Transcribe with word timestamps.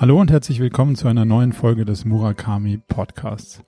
Hallo 0.00 0.20
und 0.20 0.30
herzlich 0.30 0.60
willkommen 0.60 0.94
zu 0.94 1.08
einer 1.08 1.24
neuen 1.24 1.52
Folge 1.52 1.84
des 1.84 2.04
Murakami 2.04 2.78
Podcasts. 2.78 3.64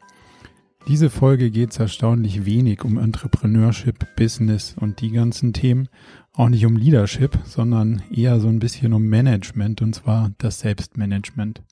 Diese 0.86 1.10
Folge 1.10 1.50
geht 1.50 1.72
es 1.72 1.80
erstaunlich 1.80 2.46
wenig 2.46 2.84
um 2.84 2.98
Entrepreneurship, 2.98 4.14
Business 4.14 4.76
und 4.78 5.00
die 5.00 5.10
ganzen 5.10 5.52
Themen, 5.52 5.88
auch 6.32 6.48
nicht 6.48 6.64
um 6.66 6.76
Leadership, 6.76 7.36
sondern 7.44 8.02
eher 8.14 8.38
so 8.38 8.46
ein 8.46 8.60
bisschen 8.60 8.92
um 8.92 9.08
Management 9.08 9.82
und 9.82 9.94
zwar 9.94 10.30
das 10.38 10.60
Selbstmanagement. 10.60 11.62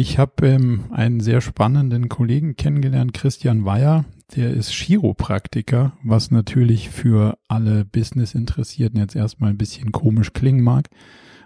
Ich 0.00 0.16
habe 0.16 0.48
ähm, 0.48 0.84
einen 0.92 1.20
sehr 1.20 1.42
spannenden 1.42 2.08
Kollegen 2.08 2.56
kennengelernt, 2.56 3.12
Christian 3.12 3.66
Weyer, 3.66 4.06
der 4.34 4.50
ist 4.50 4.70
Chiropraktiker, 4.70 5.92
was 6.02 6.30
natürlich 6.30 6.88
für 6.88 7.36
alle 7.48 7.84
Business-Interessierten 7.84 8.98
jetzt 8.98 9.14
erstmal 9.14 9.50
ein 9.50 9.58
bisschen 9.58 9.92
komisch 9.92 10.32
klingen 10.32 10.62
mag. 10.62 10.88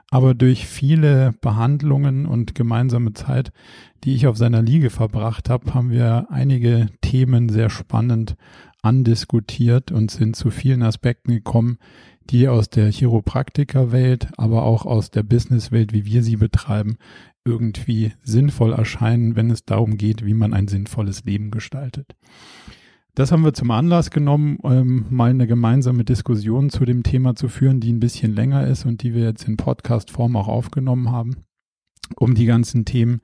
Aber 0.09 0.35
durch 0.35 0.69
viele 0.69 1.35
Behandlungen 1.41 2.27
und 2.27 2.55
gemeinsame 2.55 3.13
Zeit, 3.13 3.51
die 4.05 4.15
ich 4.15 4.29
auf 4.29 4.37
seiner 4.37 4.63
Liege 4.63 4.91
verbracht 4.91 5.51
habe, 5.51 5.75
haben 5.75 5.91
wir 5.91 6.29
einige 6.31 6.91
Themen 7.01 7.49
sehr 7.49 7.71
spannend 7.71 8.37
andiskutiert 8.83 9.91
und 9.91 10.13
sind 10.13 10.37
zu 10.37 10.53
vielen 10.53 10.85
Aspekten 10.85 11.33
gekommen, 11.33 11.79
die 12.31 12.47
aus 12.47 12.71
der 12.71 12.93
Chiropraktikerwelt, 12.93 14.29
aber 14.37 14.63
auch 14.63 14.87
aus 14.87 15.11
der 15.11 15.25
Businesswelt, 15.25 15.93
wie 15.93 16.05
wir 16.05 16.23
sie 16.23 16.37
betreiben, 16.37 16.99
irgendwie 17.45 18.13
sinnvoll 18.23 18.73
erscheinen, 18.73 19.37
wenn 19.37 19.51
es 19.51 19.65
darum 19.65 19.97
geht, 19.97 20.25
wie 20.25 20.35
man 20.35 20.55
ein 20.55 20.69
sinnvolles 20.69 21.25
Leben 21.25 21.51
gestaltet. 21.51 22.15
Das 23.15 23.31
haben 23.31 23.45
wir 23.45 23.55
zum 23.55 23.71
Anlass 23.71 24.11
genommen, 24.11 24.59
ähm, 24.65 25.07
mal 25.11 25.31
eine 25.31 25.47
gemeinsame 25.47 26.05
Diskussion 26.05 26.69
zu 26.69 26.85
dem 26.85 27.05
Thema 27.05 27.37
zu 27.37 27.49
führen, 27.49 27.79
die 27.79 27.93
ein 27.93 28.01
bisschen 28.01 28.35
länger 28.35 28.67
ist 28.67 28.87
und 28.87 29.03
die 29.03 29.15
wir 29.15 29.23
jetzt 29.23 29.47
in 29.47 29.57
Podcast-Form 29.57 30.35
auch 30.35 30.49
aufgenommen 30.49 31.13
haben, 31.13 31.45
um 32.17 32.35
die 32.35 32.47
ganzen 32.47 32.85
Themen 32.85 33.21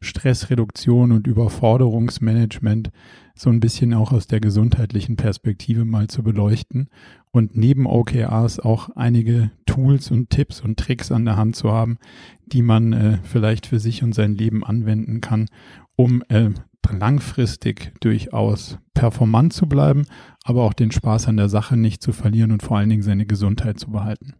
Stressreduktion 0.00 1.12
und 1.12 1.26
Überforderungsmanagement 1.26 2.90
so 3.34 3.50
ein 3.50 3.60
bisschen 3.60 3.92
auch 3.92 4.12
aus 4.12 4.26
der 4.26 4.40
gesundheitlichen 4.40 5.16
Perspektive 5.16 5.84
mal 5.84 6.08
zu 6.08 6.22
beleuchten 6.22 6.88
und 7.34 7.56
neben 7.56 7.86
OKRs 7.86 8.60
auch 8.60 8.90
einige 8.90 9.50
Tools 9.66 10.12
und 10.12 10.30
Tipps 10.30 10.60
und 10.60 10.78
Tricks 10.78 11.10
an 11.10 11.24
der 11.24 11.36
Hand 11.36 11.56
zu 11.56 11.72
haben, 11.72 11.98
die 12.46 12.62
man 12.62 12.92
äh, 12.92 13.18
vielleicht 13.24 13.66
für 13.66 13.80
sich 13.80 14.04
und 14.04 14.14
sein 14.14 14.36
Leben 14.36 14.62
anwenden 14.62 15.20
kann, 15.20 15.48
um 15.96 16.22
äh, 16.28 16.50
langfristig 16.96 17.92
durchaus 17.98 18.78
performant 18.94 19.52
zu 19.52 19.66
bleiben, 19.66 20.06
aber 20.44 20.62
auch 20.62 20.74
den 20.74 20.92
Spaß 20.92 21.26
an 21.26 21.36
der 21.36 21.48
Sache 21.48 21.76
nicht 21.76 22.02
zu 22.02 22.12
verlieren 22.12 22.52
und 22.52 22.62
vor 22.62 22.78
allen 22.78 22.88
Dingen 22.88 23.02
seine 23.02 23.26
Gesundheit 23.26 23.80
zu 23.80 23.90
behalten. 23.90 24.34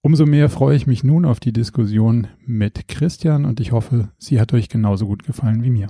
Umso 0.00 0.24
mehr 0.24 0.48
freue 0.48 0.76
ich 0.76 0.86
mich 0.86 1.04
nun 1.04 1.26
auf 1.26 1.38
die 1.38 1.52
Diskussion 1.52 2.28
mit 2.46 2.88
Christian 2.88 3.44
und 3.44 3.60
ich 3.60 3.72
hoffe, 3.72 4.08
sie 4.16 4.40
hat 4.40 4.54
euch 4.54 4.70
genauso 4.70 5.06
gut 5.06 5.24
gefallen 5.24 5.62
wie 5.62 5.70
mir. 5.70 5.88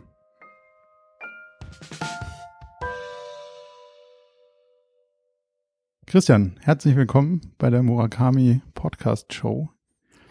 Christian, 6.10 6.56
herzlich 6.58 6.96
willkommen 6.96 7.40
bei 7.56 7.70
der 7.70 7.84
Murakami 7.84 8.62
Podcast 8.74 9.32
Show. 9.32 9.68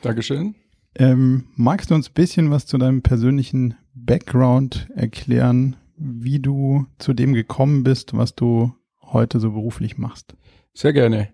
Dankeschön. 0.02 0.56
Ähm, 0.96 1.46
magst 1.56 1.90
du 1.90 1.96
uns 1.96 2.10
ein 2.10 2.16
bisschen 2.16 2.52
was 2.52 2.66
zu 2.66 2.78
deinem 2.78 3.02
persönlichen 3.02 3.76
Background 3.94 4.90
erklären, 4.94 5.78
wie 5.96 6.42
du 6.42 6.86
zu 6.98 7.14
dem 7.14 7.34
gekommen 7.34 7.84
bist, 7.84 8.14
was 8.14 8.36
du 8.36 8.74
heute 9.04 9.40
so 9.40 9.52
beruflich 9.52 9.98
machst? 9.98 10.36
Sehr 10.74 10.92
gerne. 10.92 11.30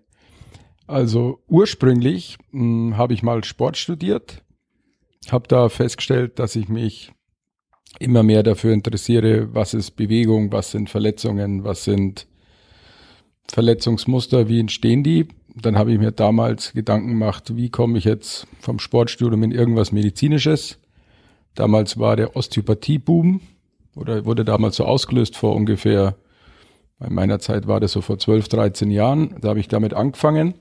Also 0.86 1.42
ursprünglich 1.48 2.38
hm, 2.52 2.96
habe 2.96 3.14
ich 3.14 3.24
mal 3.24 3.42
Sport 3.42 3.76
studiert, 3.76 4.44
habe 5.28 5.48
da 5.48 5.68
festgestellt, 5.68 6.38
dass 6.38 6.54
ich 6.54 6.68
mich 6.68 7.10
immer 7.98 8.22
mehr 8.22 8.44
dafür 8.44 8.74
interessiere, 8.74 9.52
was 9.54 9.74
ist 9.74 9.96
Bewegung, 9.96 10.52
was 10.52 10.70
sind 10.70 10.88
Verletzungen, 10.88 11.64
was 11.64 11.82
sind 11.82 12.28
Verletzungsmuster, 13.52 14.48
wie 14.48 14.60
entstehen 14.60 15.02
die. 15.02 15.28
Dann 15.54 15.78
habe 15.78 15.92
ich 15.92 15.98
mir 15.98 16.12
damals 16.12 16.72
Gedanken 16.72 17.08
gemacht, 17.08 17.56
wie 17.56 17.70
komme 17.70 17.98
ich 17.98 18.04
jetzt 18.04 18.46
vom 18.60 18.78
Sportstudium 18.78 19.42
in 19.42 19.52
irgendwas 19.52 19.92
Medizinisches. 19.92 20.78
Damals 21.54 21.98
war 21.98 22.16
der 22.16 22.36
Osteopathie-Boom 22.36 23.40
oder 23.94 24.26
wurde 24.26 24.44
damals 24.44 24.76
so 24.76 24.84
ausgelöst 24.84 25.36
vor 25.36 25.54
ungefähr, 25.56 26.16
bei 26.98 27.08
meiner 27.08 27.38
Zeit 27.38 27.66
war 27.66 27.80
das 27.80 27.92
so 27.92 28.00
vor 28.02 28.18
12, 28.18 28.48
13 28.48 28.90
Jahren. 28.90 29.36
Da 29.40 29.48
habe 29.48 29.60
ich 29.60 29.68
damit 29.68 29.94
angefangen, 29.94 30.54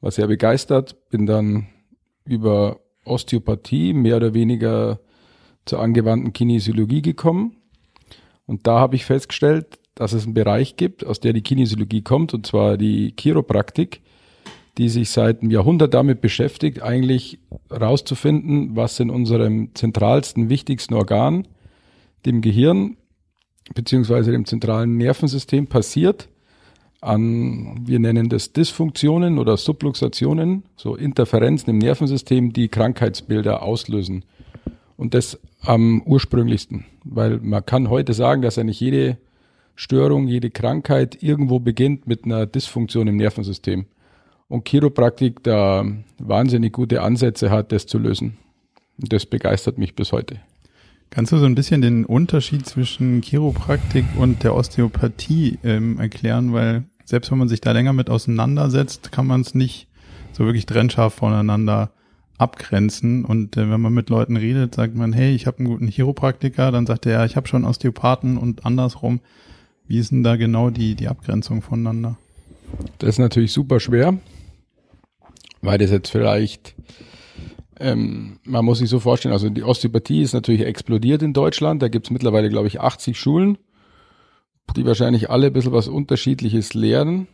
war 0.00 0.10
sehr 0.10 0.26
begeistert, 0.26 1.10
bin 1.10 1.26
dann 1.26 1.66
über 2.24 2.80
Osteopathie 3.04 3.92
mehr 3.92 4.16
oder 4.16 4.34
weniger 4.34 5.00
zur 5.66 5.80
angewandten 5.80 6.32
Kinesiologie 6.32 7.02
gekommen. 7.02 7.56
Und 8.46 8.66
da 8.66 8.80
habe 8.80 8.96
ich 8.96 9.04
festgestellt, 9.04 9.78
dass 9.98 10.12
es 10.12 10.24
einen 10.24 10.34
Bereich 10.34 10.76
gibt, 10.76 11.04
aus 11.04 11.18
der 11.18 11.32
die 11.32 11.42
Kinesiologie 11.42 12.02
kommt, 12.02 12.32
und 12.32 12.46
zwar 12.46 12.76
die 12.76 13.14
Chiropraktik, 13.18 14.00
die 14.78 14.88
sich 14.88 15.10
seit 15.10 15.42
einem 15.42 15.50
Jahrhundert 15.50 15.92
damit 15.92 16.20
beschäftigt, 16.20 16.82
eigentlich 16.82 17.40
herauszufinden, 17.68 18.76
was 18.76 19.00
in 19.00 19.10
unserem 19.10 19.74
zentralsten, 19.74 20.50
wichtigsten 20.50 20.94
Organ, 20.94 21.48
dem 22.26 22.42
Gehirn, 22.42 22.96
beziehungsweise 23.74 24.30
dem 24.30 24.44
zentralen 24.44 24.96
Nervensystem 24.96 25.66
passiert 25.66 26.28
an, 27.00 27.80
wir 27.84 27.98
nennen 27.98 28.28
das 28.28 28.52
Dysfunktionen 28.52 29.40
oder 29.40 29.56
Subluxationen, 29.56 30.62
so 30.76 30.94
Interferenzen 30.94 31.70
im 31.70 31.78
Nervensystem, 31.78 32.52
die 32.52 32.68
Krankheitsbilder 32.68 33.62
auslösen. 33.62 34.24
Und 34.96 35.14
das 35.14 35.40
am 35.62 36.02
ursprünglichsten, 36.02 36.84
weil 37.02 37.38
man 37.38 37.66
kann 37.66 37.88
heute 37.88 38.12
sagen, 38.14 38.42
dass 38.42 38.58
eigentlich 38.58 38.80
jede 38.80 39.18
Störung, 39.80 40.26
jede 40.26 40.50
Krankheit 40.50 41.22
irgendwo 41.22 41.60
beginnt 41.60 42.08
mit 42.08 42.24
einer 42.24 42.46
Dysfunktion 42.46 43.06
im 43.06 43.14
Nervensystem 43.16 43.86
und 44.48 44.68
Chiropraktik 44.68 45.44
da 45.44 45.84
wahnsinnig 46.18 46.72
gute 46.72 47.00
Ansätze 47.00 47.52
hat, 47.52 47.70
das 47.70 47.86
zu 47.86 47.98
lösen. 47.98 48.38
Und 49.00 49.12
das 49.12 49.24
begeistert 49.24 49.78
mich 49.78 49.94
bis 49.94 50.10
heute. 50.10 50.40
Kannst 51.10 51.30
du 51.30 51.38
so 51.38 51.44
ein 51.44 51.54
bisschen 51.54 51.80
den 51.80 52.04
Unterschied 52.04 52.66
zwischen 52.66 53.22
Chiropraktik 53.22 54.04
und 54.18 54.42
der 54.42 54.56
Osteopathie 54.56 55.60
ähm, 55.62 56.00
erklären? 56.00 56.52
Weil 56.52 56.82
selbst 57.04 57.30
wenn 57.30 57.38
man 57.38 57.48
sich 57.48 57.60
da 57.60 57.70
länger 57.70 57.92
mit 57.92 58.10
auseinandersetzt, 58.10 59.12
kann 59.12 59.28
man 59.28 59.42
es 59.42 59.54
nicht 59.54 59.86
so 60.32 60.44
wirklich 60.44 60.66
trennscharf 60.66 61.14
voneinander 61.14 61.92
abgrenzen. 62.36 63.24
Und 63.24 63.56
äh, 63.56 63.70
wenn 63.70 63.80
man 63.80 63.94
mit 63.94 64.10
Leuten 64.10 64.36
redet, 64.36 64.74
sagt 64.74 64.96
man, 64.96 65.12
hey, 65.12 65.36
ich 65.36 65.46
habe 65.46 65.58
einen 65.58 65.68
guten 65.68 65.86
Chiropraktiker, 65.86 66.72
dann 66.72 66.84
sagt 66.84 67.06
er, 67.06 67.12
ja, 67.12 67.24
ich 67.24 67.36
habe 67.36 67.46
schon 67.46 67.64
Osteopathen 67.64 68.38
und 68.38 68.66
andersrum. 68.66 69.20
Wie 69.88 69.98
ist 69.98 70.12
denn 70.12 70.22
da 70.22 70.36
genau 70.36 70.70
die, 70.70 70.94
die 70.94 71.08
Abgrenzung 71.08 71.62
voneinander? 71.62 72.16
Das 72.98 73.10
ist 73.10 73.18
natürlich 73.18 73.52
super 73.52 73.80
schwer 73.80 74.18
weil 75.62 75.78
das 75.78 75.90
jetzt 75.90 76.10
vielleicht, 76.10 76.74
ähm, 77.80 78.38
man 78.44 78.64
muss 78.64 78.78
sich 78.78 78.90
so 78.90 79.00
vorstellen, 79.00 79.32
also 79.32 79.48
die 79.48 79.62
Osteopathie 79.62 80.22
ist 80.22 80.32
natürlich 80.32 80.62
explodiert 80.62 81.22
in 81.22 81.32
Deutschland. 81.32 81.82
Da 81.82 81.88
gibt 81.88 82.06
es 82.06 82.10
mittlerweile, 82.10 82.48
glaube 82.48 82.68
ich, 82.68 82.80
80 82.80 83.18
Schulen, 83.18 83.58
die 84.76 84.84
wahrscheinlich 84.84 85.30
alle 85.30 85.48
ein 85.48 85.52
bisschen 85.52 85.72
was 85.72 85.88
Unterschiedliches 85.88 86.74
lehren. 86.74 87.28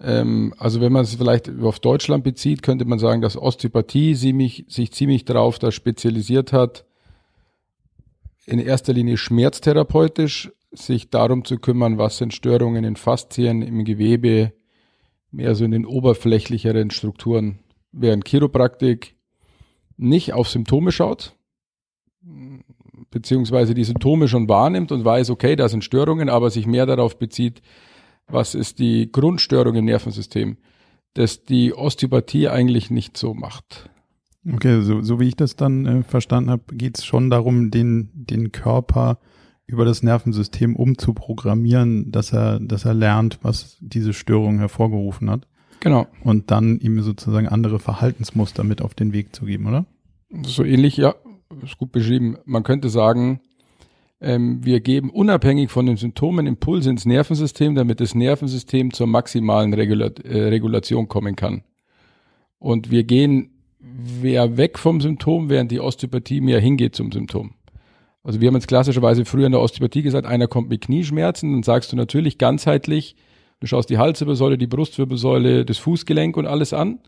Ähm, 0.00 0.54
also 0.58 0.80
wenn 0.80 0.92
man 0.92 1.04
es 1.04 1.14
vielleicht 1.14 1.50
auf 1.60 1.78
Deutschland 1.80 2.24
bezieht, 2.24 2.62
könnte 2.62 2.84
man 2.84 2.98
sagen, 2.98 3.22
dass 3.22 3.36
Osteopathie 3.36 4.14
sie 4.14 4.32
mich, 4.32 4.64
sich 4.68 4.92
ziemlich 4.92 5.24
darauf 5.24 5.58
da 5.58 5.70
spezialisiert 5.70 6.52
hat, 6.52 6.84
in 8.44 8.58
erster 8.58 8.92
Linie 8.92 9.16
schmerztherapeutisch 9.18 10.50
sich 10.72 11.10
darum 11.10 11.44
zu 11.44 11.58
kümmern, 11.58 11.98
was 11.98 12.18
sind 12.18 12.34
Störungen 12.34 12.84
in 12.84 12.96
Faszien, 12.96 13.62
im 13.62 13.84
Gewebe, 13.84 14.52
mehr 15.30 15.54
so 15.54 15.64
in 15.64 15.70
den 15.70 15.86
oberflächlicheren 15.86 16.90
Strukturen, 16.90 17.58
während 17.92 18.26
Chiropraktik 18.26 19.16
nicht 19.96 20.32
auf 20.32 20.48
Symptome 20.48 20.92
schaut, 20.92 21.36
beziehungsweise 23.10 23.74
die 23.74 23.84
Symptome 23.84 24.28
schon 24.28 24.48
wahrnimmt 24.48 24.92
und 24.92 25.04
weiß, 25.04 25.30
okay, 25.30 25.56
da 25.56 25.68
sind 25.68 25.84
Störungen, 25.84 26.28
aber 26.28 26.50
sich 26.50 26.66
mehr 26.66 26.86
darauf 26.86 27.18
bezieht, 27.18 27.62
was 28.26 28.54
ist 28.54 28.78
die 28.78 29.10
Grundstörung 29.10 29.74
im 29.74 29.84
Nervensystem, 29.84 30.56
dass 31.14 31.44
die 31.44 31.74
Osteopathie 31.74 32.48
eigentlich 32.48 32.90
nicht 32.90 33.16
so 33.16 33.34
macht. 33.34 33.90
Okay, 34.50 34.80
so, 34.82 35.02
so 35.02 35.20
wie 35.20 35.28
ich 35.28 35.36
das 35.36 35.56
dann 35.56 35.86
äh, 35.86 36.02
verstanden 36.02 36.50
habe, 36.50 36.74
geht 36.74 36.98
es 36.98 37.04
schon 37.04 37.30
darum, 37.30 37.70
den, 37.70 38.10
den 38.14 38.50
Körper 38.50 39.18
über 39.66 39.84
das 39.84 40.02
Nervensystem 40.02 40.76
umzuprogrammieren, 40.76 42.10
dass 42.10 42.32
er, 42.32 42.60
dass 42.60 42.84
er 42.84 42.94
lernt, 42.94 43.38
was 43.42 43.78
diese 43.80 44.12
Störung 44.12 44.58
hervorgerufen 44.58 45.30
hat. 45.30 45.46
Genau. 45.80 46.06
Und 46.22 46.50
dann 46.50 46.78
ihm 46.78 47.00
sozusagen 47.02 47.48
andere 47.48 47.78
Verhaltensmuster 47.78 48.64
mit 48.64 48.82
auf 48.82 48.94
den 48.94 49.12
Weg 49.12 49.34
zu 49.34 49.46
geben, 49.46 49.66
oder? 49.66 49.86
So 50.44 50.64
ähnlich, 50.64 50.96
ja, 50.96 51.14
ist 51.62 51.78
gut 51.78 51.92
beschrieben. 51.92 52.36
Man 52.44 52.62
könnte 52.62 52.88
sagen, 52.88 53.40
Ähm, 54.24 54.64
wir 54.64 54.78
geben 54.80 55.10
unabhängig 55.10 55.72
von 55.72 55.86
den 55.86 55.96
Symptomen 55.96 56.46
Impulse 56.46 56.90
ins 56.90 57.04
Nervensystem, 57.04 57.74
damit 57.74 57.98
das 57.98 58.14
Nervensystem 58.14 58.92
zur 58.92 59.08
maximalen 59.08 59.74
Regula 59.74 60.12
äh, 60.22 60.48
Regulation 60.48 61.08
kommen 61.08 61.34
kann. 61.34 61.64
Und 62.60 62.92
wir 62.92 63.02
gehen 63.02 63.50
wer 63.80 64.56
weg 64.56 64.78
vom 64.78 65.00
Symptom, 65.00 65.48
während 65.48 65.72
die 65.72 65.80
Osteopathie 65.80 66.40
mehr 66.40 66.60
hingeht 66.60 66.94
zum 66.94 67.10
Symptom. 67.10 67.54
Also 68.24 68.40
wir 68.40 68.48
haben 68.48 68.54
jetzt 68.54 68.68
klassischerweise 68.68 69.24
früher 69.24 69.46
in 69.46 69.52
der 69.52 69.60
Osteopathie 69.60 70.02
gesagt, 70.02 70.26
einer 70.26 70.46
kommt 70.46 70.68
mit 70.68 70.82
Knieschmerzen, 70.82 71.52
dann 71.52 71.62
sagst 71.62 71.92
du 71.92 71.96
natürlich 71.96 72.38
ganzheitlich, 72.38 73.16
du 73.60 73.66
schaust 73.66 73.90
die 73.90 73.98
Halswirbelsäule, 73.98 74.58
die 74.58 74.66
Brustwirbelsäule, 74.66 75.64
das 75.64 75.78
Fußgelenk 75.78 76.36
und 76.36 76.46
alles 76.46 76.72
an. 76.72 77.00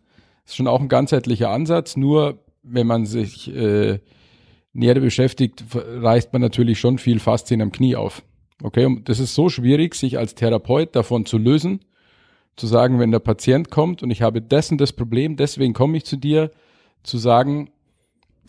Das 0.44 0.52
ist 0.52 0.56
schon 0.56 0.66
auch 0.66 0.80
ein 0.80 0.88
ganzheitlicher 0.88 1.50
Ansatz, 1.50 1.96
nur 1.96 2.40
wenn 2.62 2.86
man 2.86 3.06
sich 3.06 3.54
äh, 3.54 4.00
näher 4.72 5.00
beschäftigt, 5.00 5.64
reißt 5.72 6.32
man 6.32 6.42
natürlich 6.42 6.80
schon 6.80 6.98
viel 6.98 7.20
Faszien 7.20 7.62
am 7.62 7.72
Knie 7.72 7.96
auf. 7.96 8.22
Okay, 8.62 8.86
und 8.86 9.08
das 9.08 9.20
ist 9.20 9.34
so 9.34 9.48
schwierig, 9.48 9.94
sich 9.94 10.18
als 10.18 10.34
Therapeut 10.34 10.94
davon 10.96 11.26
zu 11.26 11.38
lösen, 11.38 11.80
zu 12.56 12.66
sagen, 12.66 12.98
wenn 12.98 13.10
der 13.10 13.18
Patient 13.18 13.70
kommt 13.70 14.02
und 14.02 14.10
ich 14.10 14.22
habe 14.22 14.40
dessen 14.40 14.78
das 14.78 14.92
Problem, 14.92 15.36
deswegen 15.36 15.74
komme 15.74 15.96
ich 15.96 16.04
zu 16.04 16.16
dir, 16.16 16.50
zu 17.02 17.18
sagen, 17.18 17.70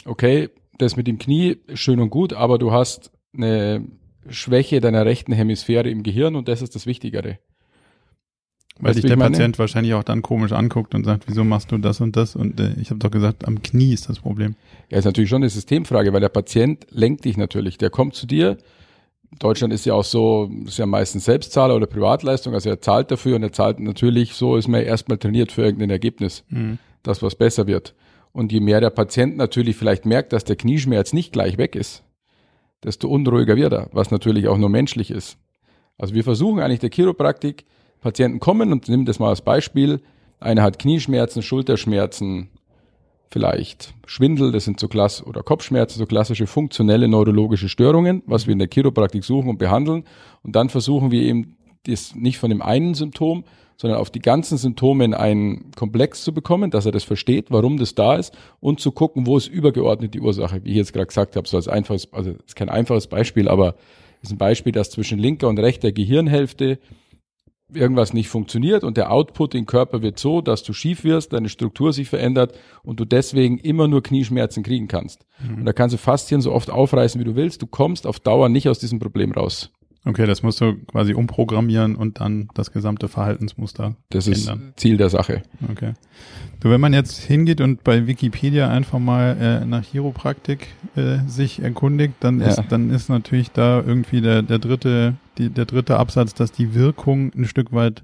okay, 0.05 0.49
das 0.77 0.95
mit 0.95 1.07
dem 1.07 1.19
Knie 1.19 1.57
schön 1.73 1.99
und 1.99 2.09
gut, 2.09 2.33
aber 2.33 2.57
du 2.57 2.71
hast 2.71 3.11
eine 3.33 3.85
Schwäche 4.29 4.81
deiner 4.81 5.05
rechten 5.05 5.31
Hemisphäre 5.31 5.89
im 5.89 6.03
Gehirn 6.03 6.35
und 6.35 6.47
das 6.47 6.61
ist 6.61 6.75
das 6.75 6.85
Wichtigere. 6.85 7.39
Weil 8.79 8.93
sich 8.93 9.05
der 9.05 9.15
Patient 9.15 9.57
wahrscheinlich 9.57 9.93
auch 9.93 10.03
dann 10.03 10.21
komisch 10.21 10.51
anguckt 10.51 10.95
und 10.95 11.05
sagt, 11.05 11.27
wieso 11.27 11.45
machst 11.45 11.71
du 11.71 11.77
das 11.77 12.01
und 12.01 12.17
das? 12.17 12.35
Und 12.35 12.59
äh, 12.59 12.73
ich 12.81 12.89
habe 12.89 12.99
doch 12.99 13.11
gesagt, 13.11 13.47
am 13.47 13.61
Knie 13.61 13.93
ist 13.93 14.09
das 14.09 14.19
Problem. 14.19 14.55
Ja, 14.89 14.97
ist 14.97 15.05
natürlich 15.05 15.29
schon 15.29 15.43
eine 15.43 15.49
Systemfrage, 15.49 16.11
weil 16.11 16.19
der 16.19 16.29
Patient 16.29 16.85
lenkt 16.89 17.23
dich 17.23 17.37
natürlich. 17.37 17.77
Der 17.77 17.89
kommt 17.89 18.15
zu 18.15 18.27
dir. 18.27 18.57
Deutschland 19.39 19.73
ist 19.73 19.85
ja 19.85 19.93
auch 19.93 20.03
so, 20.03 20.51
ist 20.65 20.77
ja 20.77 20.85
meistens 20.85 21.25
Selbstzahler 21.25 21.75
oder 21.75 21.87
Privatleistung, 21.87 22.53
also 22.53 22.69
er 22.69 22.79
zahlt 22.79 23.11
dafür 23.11 23.37
und 23.37 23.43
er 23.43 23.51
zahlt 23.51 23.79
natürlich, 23.79 24.33
so 24.33 24.55
ist 24.55 24.67
man 24.67 24.81
erstmal 24.81 25.17
trainiert 25.17 25.51
für 25.51 25.63
irgendein 25.63 25.89
Ergebnis, 25.89 26.43
mhm. 26.49 26.77
das 27.03 27.21
was 27.21 27.35
besser 27.35 27.67
wird. 27.67 27.95
Und 28.35 28.51
je 28.51 28.59
mehr 28.59 28.81
der 28.81 28.89
Patient 28.89 29.37
natürlich 29.37 29.77
vielleicht 29.77 30.05
merkt, 30.05 30.33
dass 30.33 30.43
der 30.43 30.57
Knieschmerz 30.57 31.13
nicht 31.13 31.31
gleich 31.31 31.57
weg 31.57 31.73
ist, 31.73 32.03
desto 32.83 33.07
unruhiger 33.07 33.55
wird 33.55 33.71
er, 33.71 33.87
was 33.93 34.11
natürlich 34.11 34.49
auch 34.49 34.57
nur 34.57 34.67
menschlich 34.67 35.09
ist. 35.09 35.37
Also 35.97 36.13
wir 36.15 36.25
versuchen 36.25 36.59
eigentlich 36.59 36.81
der 36.81 36.89
Chiropraktik, 36.89 37.63
Patienten 38.01 38.41
kommen 38.41 38.73
und 38.73 38.89
nimm 38.89 39.05
das 39.05 39.19
mal 39.19 39.29
als 39.29 39.41
Beispiel. 39.41 40.01
Einer 40.41 40.63
hat 40.63 40.79
Knieschmerzen, 40.79 41.43
Schulterschmerzen, 41.43 42.49
vielleicht 43.31 43.93
Schwindel, 44.05 44.51
das 44.51 44.65
sind 44.65 44.81
so 44.81 44.89
klass 44.89 45.25
oder 45.25 45.41
Kopfschmerzen, 45.41 45.97
so 45.97 46.05
klassische 46.05 46.45
funktionelle 46.45 47.07
neurologische 47.07 47.69
Störungen, 47.69 48.21
was 48.25 48.47
wir 48.47 48.51
in 48.51 48.59
der 48.59 48.67
Chiropraktik 48.67 49.23
suchen 49.23 49.47
und 49.47 49.59
behandeln. 49.59 50.03
Und 50.43 50.57
dann 50.57 50.67
versuchen 50.67 51.09
wir 51.09 51.21
eben 51.21 51.55
das 51.87 52.13
nicht 52.15 52.37
von 52.37 52.49
dem 52.49 52.61
einen 52.61 52.95
Symptom, 52.95 53.45
sondern 53.77 53.99
auf 53.99 54.09
die 54.09 54.19
ganzen 54.19 54.57
Symptome 54.57 55.05
in 55.05 55.13
einen 55.13 55.71
Komplex 55.75 56.23
zu 56.23 56.33
bekommen, 56.33 56.71
dass 56.71 56.85
er 56.85 56.91
das 56.91 57.03
versteht, 57.03 57.47
warum 57.49 57.77
das 57.77 57.95
da 57.95 58.15
ist 58.15 58.37
und 58.59 58.79
zu 58.79 58.91
gucken, 58.91 59.27
wo 59.27 59.37
ist 59.37 59.47
übergeordnet 59.47 60.13
die 60.13 60.21
Ursache, 60.21 60.63
wie 60.63 60.71
ich 60.71 60.77
jetzt 60.77 60.93
gerade 60.93 61.07
gesagt 61.07 61.35
habe, 61.35 61.47
so 61.47 61.57
als 61.57 61.67
einfaches, 61.67 62.11
also 62.13 62.31
ist 62.45 62.55
kein 62.55 62.69
einfaches 62.69 63.07
Beispiel, 63.07 63.47
aber 63.47 63.75
ist 64.21 64.31
ein 64.31 64.37
Beispiel, 64.37 64.71
dass 64.71 64.89
zwischen 64.89 65.19
linker 65.19 65.47
und 65.47 65.59
rechter 65.59 65.91
Gehirnhälfte 65.91 66.79
irgendwas 67.73 68.13
nicht 68.13 68.29
funktioniert 68.29 68.83
und 68.83 68.95
der 68.95 69.11
Output 69.11 69.55
im 69.55 69.65
Körper 69.65 70.01
wird 70.01 70.19
so, 70.19 70.41
dass 70.41 70.63
du 70.63 70.71
schief 70.71 71.03
wirst, 71.03 71.33
deine 71.33 71.49
Struktur 71.49 71.93
sich 71.93 72.07
verändert 72.07 72.57
und 72.83 72.99
du 72.99 73.05
deswegen 73.05 73.57
immer 73.57 73.87
nur 73.87 74.03
Knieschmerzen 74.03 74.63
kriegen 74.63 74.87
kannst. 74.87 75.25
Mhm. 75.39 75.59
Und 75.59 75.65
da 75.65 75.73
kannst 75.73 75.93
du 75.93 75.97
Faszien 75.97 76.41
so 76.41 76.51
oft 76.51 76.69
aufreißen, 76.69 77.19
wie 77.19 77.25
du 77.25 77.35
willst. 77.35 77.61
Du 77.61 77.67
kommst 77.67 78.05
auf 78.05 78.19
Dauer 78.19 78.49
nicht 78.49 78.69
aus 78.69 78.79
diesem 78.79 78.99
Problem 78.99 79.31
raus. 79.31 79.71
Okay, 80.07 80.27
das 80.27 80.43
musst 80.43 80.61
du 80.61 80.75
quasi 80.85 81.15
umprogrammieren 81.15 81.95
und 81.95 82.19
dann 82.19 82.47
das 82.53 82.71
gesamte 82.71 83.07
Verhaltensmuster 83.07 83.95
Das 84.09 84.27
ist 84.27 84.47
ändern. 84.47 84.73
Ziel 84.75 84.97
der 84.97 85.09
Sache. 85.09 85.41
Okay. 85.71 85.93
Du, 86.59 86.69
wenn 86.69 86.79
man 86.79 86.93
jetzt 86.93 87.19
hingeht 87.19 87.59
und 87.59 87.83
bei 87.83 88.05
Wikipedia 88.05 88.69
einfach 88.69 88.99
mal 88.99 89.35
äh, 89.39 89.65
nach 89.65 89.83
Chiropraktik 89.83 90.67
äh, 90.95 91.17
sich 91.27 91.61
erkundigt, 91.61 92.13
dann 92.19 92.39
ja. 92.39 92.47
ist 92.47 92.61
dann 92.69 92.91
ist 92.91 93.09
natürlich 93.09 93.49
da 93.49 93.81
irgendwie 93.81 94.21
der 94.21 94.43
der 94.43 94.59
dritte 94.59 95.15
die, 95.39 95.49
der 95.49 95.65
dritte 95.65 95.97
Absatz, 95.97 96.35
dass 96.35 96.51
die 96.51 96.75
Wirkung 96.75 97.31
ein 97.35 97.45
Stück 97.45 97.73
weit 97.73 98.03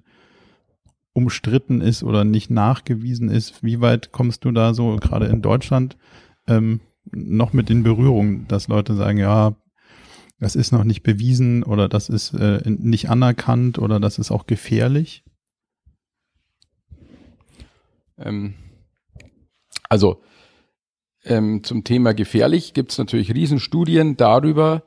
umstritten 1.13 1.81
ist 1.81 2.03
oder 2.03 2.23
nicht 2.23 2.49
nachgewiesen 2.49 3.29
ist. 3.29 3.63
Wie 3.63 3.79
weit 3.79 4.11
kommst 4.11 4.43
du 4.43 4.51
da 4.51 4.73
so 4.73 4.95
gerade 4.95 5.27
in 5.27 5.43
Deutschland 5.43 5.97
ähm, 6.47 6.79
noch 7.11 7.53
mit 7.53 7.69
in 7.69 7.83
Berührung, 7.83 8.47
dass 8.47 8.67
Leute 8.67 8.95
sagen, 8.95 9.17
ja, 9.17 9.55
das 10.41 10.55
ist 10.55 10.71
noch 10.71 10.83
nicht 10.83 11.03
bewiesen 11.03 11.61
oder 11.61 11.87
das 11.87 12.09
ist 12.09 12.33
äh, 12.33 12.61
nicht 12.65 13.11
anerkannt 13.11 13.77
oder 13.77 13.99
das 13.99 14.17
ist 14.17 14.31
auch 14.31 14.47
gefährlich? 14.47 15.23
Ähm, 18.17 18.55
also 19.87 20.23
ähm, 21.23 21.63
zum 21.63 21.83
Thema 21.83 22.15
gefährlich 22.15 22.73
gibt 22.73 22.91
es 22.91 22.97
natürlich 22.97 23.35
Riesenstudien 23.35 24.17
darüber, 24.17 24.83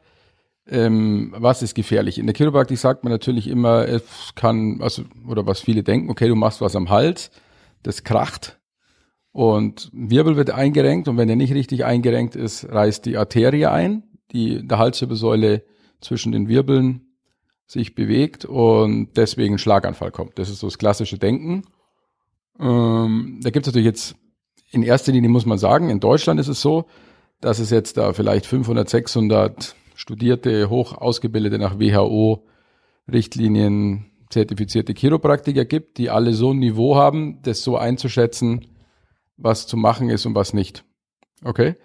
ähm, 0.66 1.32
was 1.38 1.62
ist 1.62 1.76
gefährlich. 1.76 2.18
In 2.18 2.26
der 2.26 2.34
Chiropraktik 2.34 2.78
sagt 2.78 3.04
man 3.04 3.12
natürlich 3.12 3.46
immer, 3.46 3.86
es 3.86 4.32
kann, 4.34 4.80
also, 4.82 5.04
oder 5.28 5.46
was 5.46 5.60
viele 5.60 5.84
denken, 5.84 6.10
okay, 6.10 6.26
du 6.26 6.34
machst 6.34 6.62
was 6.62 6.74
am 6.74 6.90
Hals, 6.90 7.30
das 7.84 8.02
kracht 8.02 8.58
und 9.30 9.88
Wirbel 9.92 10.34
wird 10.34 10.50
eingerenkt 10.50 11.06
und 11.06 11.16
wenn 11.16 11.28
er 11.28 11.36
nicht 11.36 11.54
richtig 11.54 11.84
eingerenkt 11.84 12.34
ist, 12.34 12.68
reißt 12.68 13.06
die 13.06 13.16
Arterie 13.16 13.66
ein 13.66 14.02
die 14.34 14.66
der 14.66 14.78
Halswirbelsäule 14.78 15.64
zwischen 16.00 16.32
den 16.32 16.48
Wirbeln 16.48 17.14
sich 17.66 17.94
bewegt 17.94 18.44
und 18.44 19.16
deswegen 19.16 19.54
ein 19.54 19.58
Schlaganfall 19.58 20.10
kommt. 20.10 20.38
Das 20.38 20.50
ist 20.50 20.58
so 20.58 20.66
das 20.66 20.76
klassische 20.76 21.18
Denken. 21.18 21.62
Ähm, 22.60 23.40
da 23.42 23.50
gibt 23.50 23.66
es 23.66 23.72
natürlich 23.72 23.86
jetzt 23.86 24.16
in 24.74 24.82
erster 24.82 25.12
Linie 25.12 25.30
muss 25.30 25.46
man 25.46 25.58
sagen, 25.58 25.88
in 25.88 26.00
Deutschland 26.00 26.40
ist 26.40 26.48
es 26.48 26.60
so, 26.60 26.86
dass 27.40 27.58
es 27.58 27.70
jetzt 27.70 27.96
da 27.96 28.12
vielleicht 28.12 28.44
500, 28.46 28.88
600 28.88 29.76
studierte, 29.94 30.68
hoch 30.68 30.92
ausgebildete 30.92 31.58
nach 31.58 31.78
WHO 31.78 32.44
Richtlinien 33.10 34.06
zertifizierte 34.30 34.94
Chiropraktiker 34.94 35.64
gibt, 35.64 35.98
die 35.98 36.10
alle 36.10 36.34
so 36.34 36.52
ein 36.52 36.58
Niveau 36.58 36.96
haben, 36.96 37.40
das 37.42 37.62
so 37.62 37.76
einzuschätzen, 37.76 38.66
was 39.36 39.66
zu 39.66 39.76
machen 39.76 40.10
ist 40.10 40.26
und 40.26 40.34
was 40.34 40.54
nicht. 40.54 40.84
Okay? 41.44 41.76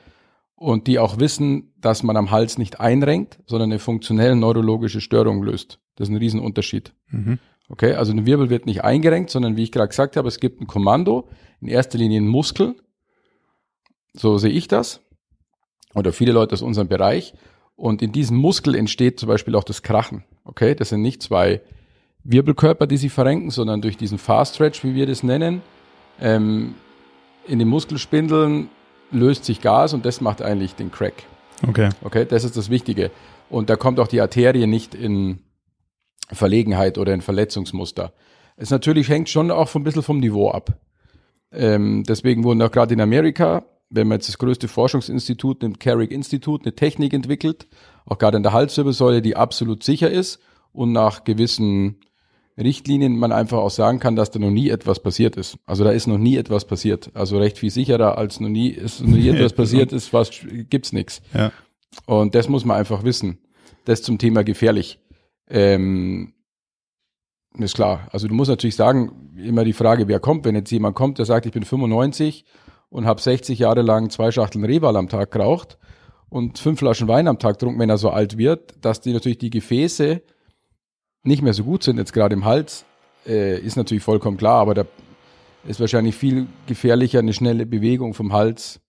Und 0.60 0.88
die 0.88 1.00
auch 1.00 1.20
wissen, 1.20 1.72
dass 1.80 2.04
man 2.04 2.18
am 2.18 2.32
Hals 2.32 2.58
nicht 2.58 2.82
einrenkt, 2.82 3.40
sondern 3.46 3.72
eine 3.72 3.80
funktionelle 3.80 4.36
neurologische 4.36 5.00
Störung 5.00 5.42
löst. 5.42 5.80
Das 5.96 6.10
ist 6.10 6.14
ein 6.14 6.18
Riesenunterschied. 6.18 6.94
Mhm. 7.12 7.40
Okay, 7.70 7.94
also 7.94 8.12
ein 8.12 8.26
Wirbel 8.26 8.50
wird 8.50 8.66
nicht 8.66 8.84
eingerenkt, 8.84 9.30
sondern 9.30 9.56
wie 9.56 9.64
ich 9.64 9.72
gerade 9.72 9.88
gesagt 9.88 10.18
habe, 10.18 10.28
es 10.28 10.42
gibt 10.42 10.60
ein 10.60 10.68
Kommando, 10.68 11.30
in 11.62 11.70
erster 11.70 11.98
Linie 11.98 12.20
ein 12.20 12.28
Muskel. 12.28 12.76
So 14.14 14.38
sehe 14.38 14.52
ich 14.52 14.68
das. 14.68 15.02
Oder 15.96 16.12
viele 16.12 16.34
Leute 16.34 16.54
aus 16.54 16.62
unserem 16.62 16.90
Bereich. 16.90 17.34
Und 17.78 18.02
in 18.02 18.12
diesem 18.12 18.36
Muskel 18.36 18.76
entsteht 18.76 19.18
zum 19.18 19.30
Beispiel 19.30 19.56
auch 19.56 19.64
das 19.64 19.82
Krachen. 19.82 20.26
Okay, 20.44 20.76
das 20.76 20.90
sind 20.90 21.02
nicht 21.02 21.24
zwei 21.24 21.62
Wirbelkörper, 22.26 22.86
die 22.86 22.98
sich 22.98 23.14
verrenken, 23.14 23.50
sondern 23.50 23.82
durch 23.82 23.96
diesen 23.96 24.18
Fast 24.18 24.56
Stretch, 24.56 24.84
wie 24.84 24.94
wir 24.94 25.06
das 25.06 25.24
nennen, 25.24 25.62
ähm, 26.20 26.76
in 27.48 27.60
den 27.60 27.70
Muskelspindeln 27.70 28.68
löst 29.12 29.46
sich 29.46 29.62
Gas 29.62 29.94
und 29.94 30.06
das 30.06 30.22
macht 30.22 30.42
eigentlich 30.42 30.76
den 30.76 30.92
Crack. 30.92 31.24
Okay. 31.68 31.90
Okay, 32.04 32.26
das 32.26 32.44
ist 32.44 32.58
das 32.58 32.70
Wichtige. 32.70 33.12
Und 33.50 33.70
da 33.70 33.76
kommt 33.76 34.00
auch 34.00 34.08
die 34.08 34.22
Arterie 34.22 34.68
nicht 34.68 34.96
in 34.96 35.40
Verlegenheit 36.32 36.98
oder 36.98 37.14
in 37.14 37.22
Verletzungsmuster. 37.22 38.14
Es 38.56 38.70
natürlich 38.70 39.10
hängt 39.10 39.30
schon 39.30 39.52
auch 39.52 39.74
ein 39.74 39.84
bisschen 39.84 40.04
vom 40.04 40.20
Niveau 40.20 40.52
ab. 40.52 40.78
Ähm, 41.52 42.04
deswegen 42.08 42.44
wurden 42.44 42.62
auch 42.62 42.72
gerade 42.72 42.94
in 42.94 43.02
Amerika, 43.02 43.66
wenn 43.90 44.08
man 44.08 44.18
jetzt 44.18 44.28
das 44.28 44.38
größte 44.38 44.68
Forschungsinstitut 44.68 45.64
nimmt, 45.64 45.80
Carrick 45.80 46.12
Institute, 46.12 46.64
eine 46.64 46.76
Technik 46.76 47.14
entwickelt, 47.14 47.68
auch 48.06 48.20
gerade 48.20 48.38
in 48.38 48.44
der 48.44 48.54
Halswirbelsäule, 48.54 49.22
die 49.22 49.36
absolut 49.36 49.84
sicher 49.84 50.12
ist 50.12 50.40
und 50.72 50.92
nach 50.92 51.24
gewissen 51.24 52.02
Richtlinien 52.60 53.18
man 53.18 53.32
einfach 53.32 53.58
auch 53.58 53.70
sagen 53.70 54.00
kann, 54.00 54.16
dass 54.16 54.32
da 54.32 54.40
noch 54.40 54.52
nie 54.52 54.70
etwas 54.70 55.00
passiert 55.00 55.38
ist. 55.38 55.58
Also 55.66 55.84
da 55.84 55.92
ist 55.92 56.08
noch 56.08 56.18
nie 56.18 56.38
etwas 56.38 56.66
passiert. 56.66 57.12
Also 57.14 57.38
recht 57.38 57.58
viel 57.58 57.72
sicherer 57.72 58.18
als 58.18 58.40
noch 58.40 58.50
nie 58.50 58.70
ist 58.70 59.02
noch 59.02 59.10
nie 59.10 59.30
etwas 59.30 59.54
passiert 59.54 59.94
ist, 59.94 60.12
was 60.14 60.30
gibt's 60.70 60.94
nichts. 60.94 61.22
Ja. 61.34 61.52
Und 62.06 62.36
das 62.36 62.50
muss 62.50 62.66
man 62.66 62.78
einfach 62.78 63.04
wissen. 63.04 63.40
Das 63.86 64.02
zum 64.02 64.18
Thema 64.18 64.44
gefährlich. 64.44 65.00
Ähm, 65.50 66.34
ist 67.58 67.76
klar. 67.76 68.08
Also 68.12 68.28
du 68.28 68.34
musst 68.34 68.50
natürlich 68.50 68.76
sagen, 68.76 69.34
immer 69.38 69.64
die 69.64 69.74
Frage, 69.74 70.08
wer 70.08 70.20
kommt, 70.20 70.46
wenn 70.46 70.56
jetzt 70.56 70.72
jemand 70.72 70.96
kommt, 70.96 71.18
der 71.18 71.26
sagt, 71.26 71.46
ich 71.46 71.52
bin 71.52 71.64
95 71.64 72.46
und 72.90 73.06
habe 73.06 73.22
60 73.22 73.60
Jahre 73.60 73.82
lang 73.82 74.10
zwei 74.10 74.32
Schachteln 74.32 74.66
Rehwal 74.66 74.96
am 74.96 75.10
Tag 75.10 75.32
geraucht 75.32 75.78
und 76.30 76.60
fünf 76.60 76.80
Flaschen 76.80 77.08
Wein 77.08 77.28
am 77.28 77.40
Tag 77.40 77.58
trunken, 77.60 77.80
wenn 77.80 77.90
er 77.90 77.98
so 77.98 78.10
alt 78.10 78.38
wird, 78.38 78.74
dass 78.82 79.02
die 79.02 79.14
natürlich 79.14 79.40
die 79.40 79.50
Gefäße 79.50 80.22
nicht 81.24 81.42
mehr 81.42 81.54
so 81.54 81.64
gut 81.64 81.84
sind, 81.84 81.98
jetzt 81.98 82.14
gerade 82.14 82.34
im 82.34 82.46
Hals, 82.46 82.86
äh, 83.26 83.60
ist 83.60 83.76
natürlich 83.76 84.04
vollkommen 84.04 84.38
klar, 84.38 84.62
aber 84.62 84.74
da 84.74 84.86
ist 85.68 85.80
wahrscheinlich 85.80 86.16
viel 86.16 86.48
gefährlicher 86.68 87.20
eine 87.20 87.34
schnelle 87.34 87.66
Bewegung 87.66 88.14
vom 88.14 88.34
Hals 88.34 88.80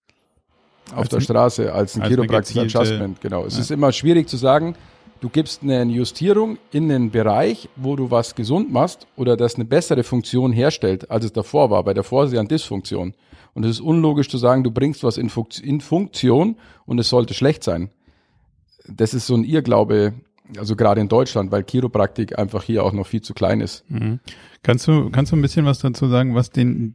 auf 0.92 0.98
als 0.98 1.08
der 1.08 1.20
Straße 1.20 1.72
als 1.72 1.96
ein 1.96 2.02
als 2.30 2.56
Adjustment. 2.56 3.20
Genau. 3.20 3.44
Es 3.44 3.54
ja. 3.54 3.60
ist 3.60 3.70
immer 3.70 3.92
schwierig 3.92 4.28
zu 4.28 4.36
sagen, 4.36 4.74
du 5.20 5.28
gibst 5.28 5.62
eine 5.62 5.84
Justierung 5.84 6.58
in 6.72 6.90
einen 6.90 7.10
Bereich, 7.10 7.68
wo 7.76 7.96
du 7.96 8.10
was 8.10 8.34
gesund 8.34 8.72
machst 8.72 9.06
oder 9.16 9.36
das 9.36 9.56
eine 9.56 9.64
bessere 9.64 10.02
Funktion 10.02 10.52
herstellt, 10.52 11.10
als 11.10 11.24
es 11.24 11.32
davor 11.32 11.70
war. 11.70 11.84
Bei 11.84 11.94
davor 11.94 12.24
ist 12.24 12.32
ja 12.32 12.40
eine 12.40 12.48
Dysfunktion. 12.48 13.14
Und 13.52 13.64
es 13.64 13.72
ist 13.72 13.80
unlogisch 13.80 14.28
zu 14.28 14.38
sagen, 14.38 14.62
du 14.62 14.70
bringst 14.70 15.02
was 15.02 15.18
in, 15.18 15.28
Funktion 15.80 16.56
und 16.86 16.98
es 16.98 17.08
sollte 17.08 17.34
schlecht 17.34 17.64
sein. 17.64 17.90
Das 18.86 19.12
ist 19.12 19.26
so 19.26 19.34
ein 19.34 19.44
Irrglaube, 19.44 20.14
also 20.58 20.76
gerade 20.76 21.00
in 21.00 21.08
Deutschland, 21.08 21.52
weil 21.52 21.64
Chiropraktik 21.64 22.38
einfach 22.38 22.62
hier 22.62 22.84
auch 22.84 22.92
noch 22.92 23.06
viel 23.06 23.22
zu 23.22 23.34
klein 23.34 23.60
ist. 23.60 23.84
Mhm. 23.90 24.20
Kannst 24.62 24.86
du, 24.86 25.10
kannst 25.10 25.32
du 25.32 25.36
ein 25.36 25.42
bisschen 25.42 25.64
was 25.64 25.78
dazu 25.78 26.08
sagen, 26.08 26.34
was 26.34 26.50
den 26.50 26.94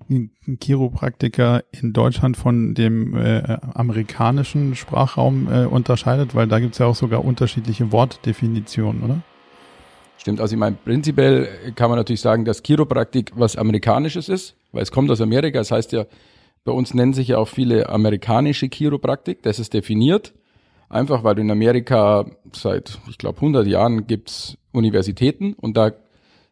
Chiropraktiker 0.62 1.64
in 1.72 1.94
Deutschland 1.94 2.38
von 2.38 2.76
dem 2.76 3.16
äh, 3.16 3.58
amerikanischen 3.74 4.76
Sprachraum 4.76 5.48
äh, 5.52 5.66
unterscheidet? 5.66 6.36
Weil 6.36 6.48
da 6.48 6.60
gibt's 6.60 6.78
ja 6.78 6.86
auch 6.86 6.96
sogar 6.96 7.26
unterschiedliche 7.26 7.92
Wortdefinitionen, 7.92 9.04
oder? 9.04 9.22
Stimmt, 10.18 10.42
also 10.42 10.56
ich 10.56 10.60
meine, 10.60 10.76
prinzipiell 10.84 11.48
kann 11.76 11.90
man 11.90 12.00
natürlich 12.00 12.22
sagen, 12.22 12.46
dass 12.46 12.64
Chiropraktik 12.64 13.32
was 13.36 13.56
Amerikanisches 13.56 14.30
ist, 14.30 14.56
weil 14.72 14.84
es 14.84 14.92
kommt 14.92 15.10
aus 15.12 15.22
Amerika. 15.22 15.60
Das 15.60 15.72
heißt 15.72 15.92
ja, 15.92 16.06
bei 16.64 16.72
uns 16.72 16.94
nennen 16.94 17.14
sich 17.14 17.30
ja 17.30 17.38
auch 17.38 17.48
viele 17.48 17.90
amerikanische 17.90 18.68
Chiropraktik, 18.68 19.44
das 19.44 19.60
ist 19.60 19.74
definiert. 19.74 20.34
Einfach 20.89 21.24
weil 21.24 21.39
in 21.39 21.51
Amerika 21.51 22.25
seit, 22.54 23.00
ich 23.10 23.18
glaube, 23.18 23.38
100 23.38 23.68
Jahren 23.68 24.08
gibt's 24.08 24.58
Universitäten 24.72 25.54
und 25.54 25.77
da 25.77 25.92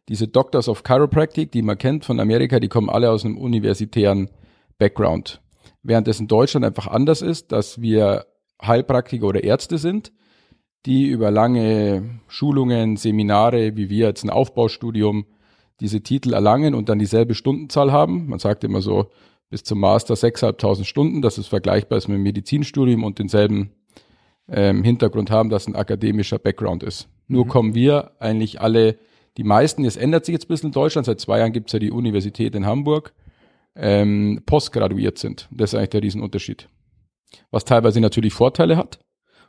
diese 0.10 0.28
Doctors 0.28 0.68
of 0.68 0.84
Chiropractic, 0.84 1.52
die 1.52 1.62
man 1.62 1.78
kennt 1.78 2.04
von 2.06 2.20
Amerika, 2.20 2.60
die 2.60 2.68
kommen 2.68 2.90
alle 2.90 3.10
aus 3.10 3.24
einem 3.24 3.38
universitären 3.38 4.30
Background. 4.78 5.42
Während 5.82 6.08
es 6.08 6.20
in 6.20 6.28
Deutschland 6.28 6.66
einfach 6.66 6.88
anders 6.88 7.22
ist, 7.22 7.52
dass 7.52 7.82
wir 7.82 8.26
Heilpraktiker 8.62 9.28
oder 9.28 9.44
Ärzte 9.44 9.78
sind, 9.78 10.12
die 10.86 11.08
über 11.08 11.32
lange 11.32 12.20
Schulungen, 12.28 12.98
Seminare, 12.98 13.78
wie 13.78 13.90
wir 13.90 14.08
jetzt 14.08 14.24
ein 14.24 14.30
Aufbaustudium, 14.30 15.26
diese 15.80 16.02
Titel 16.02 16.34
erlangen 16.34 16.76
und 16.76 16.90
dann 16.90 17.00
dieselbe 17.00 17.36
Stundenzahl 17.36 17.92
haben. 17.92 18.28
Man 18.28 18.40
sagt 18.40 18.64
immer 18.64 18.82
so 18.82 19.10
bis 19.50 19.64
zum 19.64 19.80
Master 19.80 20.16
6.500 20.16 20.84
Stunden, 20.84 21.22
dass 21.22 21.38
es 21.38 21.48
vergleichbar 21.48 21.98
ist 21.98 22.08
mit 22.08 22.16
dem 22.16 22.24
Medizinstudium 22.24 23.04
und 23.04 23.20
denselben 23.20 23.72
ähm, 24.50 24.84
Hintergrund 24.84 25.32
haben, 25.32 25.50
dass 25.50 25.68
ein 25.68 25.76
akademischer 25.76 26.40
Background 26.40 26.84
ist. 26.84 27.08
Nur 27.28 27.46
mhm. 27.46 27.50
kommen 27.50 27.76
wir 27.76 28.12
eigentlich 28.20 28.62
alle, 28.62 28.98
die 29.38 29.44
meisten, 29.44 29.86
es 29.86 29.98
ändert 29.98 30.26
sich 30.26 30.34
jetzt 30.34 30.46
ein 30.46 30.50
bisschen 30.50 30.68
in 30.70 30.74
Deutschland, 30.74 31.06
seit 31.06 31.20
zwei 31.20 31.40
Jahren 31.40 31.54
gibt 31.54 31.70
es 31.70 31.74
ja 31.74 31.80
die 31.80 31.92
Universität 31.92 32.56
in 32.56 32.66
Hamburg, 32.66 33.14
ähm, 33.76 34.42
postgraduiert 34.46 35.18
sind. 35.18 35.48
Das 35.52 35.72
ist 35.72 35.76
eigentlich 35.76 35.90
der 35.90 36.04
Riesenunterschied. 36.04 36.68
Was 37.50 37.66
teilweise 37.66 38.00
natürlich 38.00 38.34
Vorteile 38.34 38.78
hat, 38.78 39.00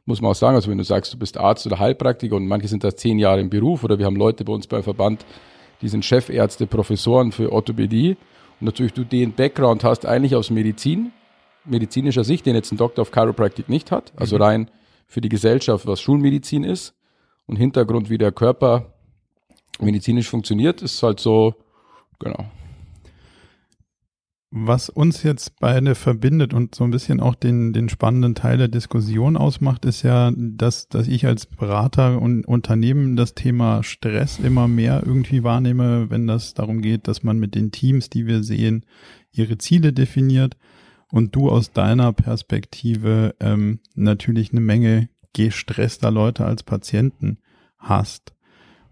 muss 0.07 0.21
man 0.21 0.31
auch 0.31 0.37
sagen. 0.37 0.57
Also 0.57 0.71
wenn 0.71 0.79
du 0.79 0.85
sagst, 0.85 1.13
du 1.13 1.19
bist 1.19 1.37
Arzt 1.37 1.67
oder 1.67 1.79
Heilpraktiker 1.79 2.37
und 2.37 2.47
manche 2.47 2.69
sind 2.69 2.85
da 2.85 2.95
zehn 2.95 3.19
Jahre 3.19 3.41
im 3.41 3.51
Beruf 3.51 3.85
oder 3.85 3.99
wir 3.99 4.07
haben 4.07 4.17
Leute 4.17 4.45
bei 4.45 4.53
uns 4.53 4.67
beim 4.67 4.83
Verband, 4.83 5.27
die 5.83 5.89
sind 5.89 6.05
Chefärzte, 6.05 6.67
Professoren 6.67 7.33
für 7.33 7.53
Orthopädie 7.53 8.17
und 8.61 8.67
natürlich 8.67 8.93
du 8.95 9.05
den 9.05 9.33
Background 9.33 9.85
hast 9.85 10.07
eigentlich 10.07 10.35
aus 10.35 10.51
Medizin, 10.51 11.13
medizinischer 11.65 12.25
Sicht, 12.25 12.47
den 12.47 12.55
jetzt 12.55 12.73
ein 12.73 12.79
Doktor 12.79 13.03
of 13.03 13.13
Chiropractic 13.13 13.69
nicht 13.69 13.91
hat, 13.91 14.13
also 14.17 14.37
mhm. 14.37 14.43
rein 14.43 14.71
für 15.07 15.21
die 15.21 15.29
Gesellschaft, 15.29 15.87
was 15.87 16.01
Schulmedizin 16.01 16.65
ist 16.65 16.95
und 17.47 17.57
Hintergrund, 17.57 18.11
wie 18.11 18.19
der 18.19 18.33
Körper 18.33 18.95
medizinisch 19.81 20.29
funktioniert, 20.29 20.83
ist 20.83 21.03
halt 21.03 21.21
so, 21.21 21.55
genau. 22.19 22.47
Was 24.57 24.89
uns 24.89 25.25
jetzt 25.25 25.59
beide 25.59 25.97
verbindet 25.97 26.55
und 26.55 26.77
so 26.77 26.85
ein 26.85 26.93
bisschen 26.93 27.19
auch 27.19 27.35
den, 27.35 27.73
den 27.73 27.89
spannenden 27.89 28.37
Teil 28.37 28.57
der 28.57 28.69
Diskussion 28.69 29.37
ausmacht, 29.37 29.85
ist 29.85 30.03
ja, 30.05 30.31
dass, 30.37 30.89
dass 30.89 31.09
ich 31.09 31.27
als 31.27 31.47
Berater 31.47 32.23
und 32.23 32.47
Unternehmen 32.47 33.17
das 33.17 33.35
Thema 33.35 33.83
Stress 33.83 34.39
immer 34.39 34.69
mehr 34.69 35.03
irgendwie 35.05 35.43
wahrnehme, 35.43 36.09
wenn 36.09 36.29
das 36.29 36.55
darum 36.55 36.83
geht, 36.83 37.09
dass 37.09 37.25
man 37.25 37.41
mit 37.41 37.57
den 37.57 37.73
Teams, 37.73 38.11
die 38.11 38.29
wir 38.29 38.45
sehen, 38.45 38.87
ihre 39.33 39.59
Ziele 39.59 39.93
definiert 39.93 40.57
und 41.15 41.37
du 41.37 41.49
aus 41.49 41.71
deiner 41.71 42.13
Perspektive 42.13 43.37
ähm, 43.39 43.79
natürlich 43.95 44.51
eine 44.51 44.61
Menge 44.61 45.09
gestresster 45.33 46.11
Leute 46.11 46.45
als 46.45 46.65
Patienten 46.65 47.39
hast. 47.79 48.35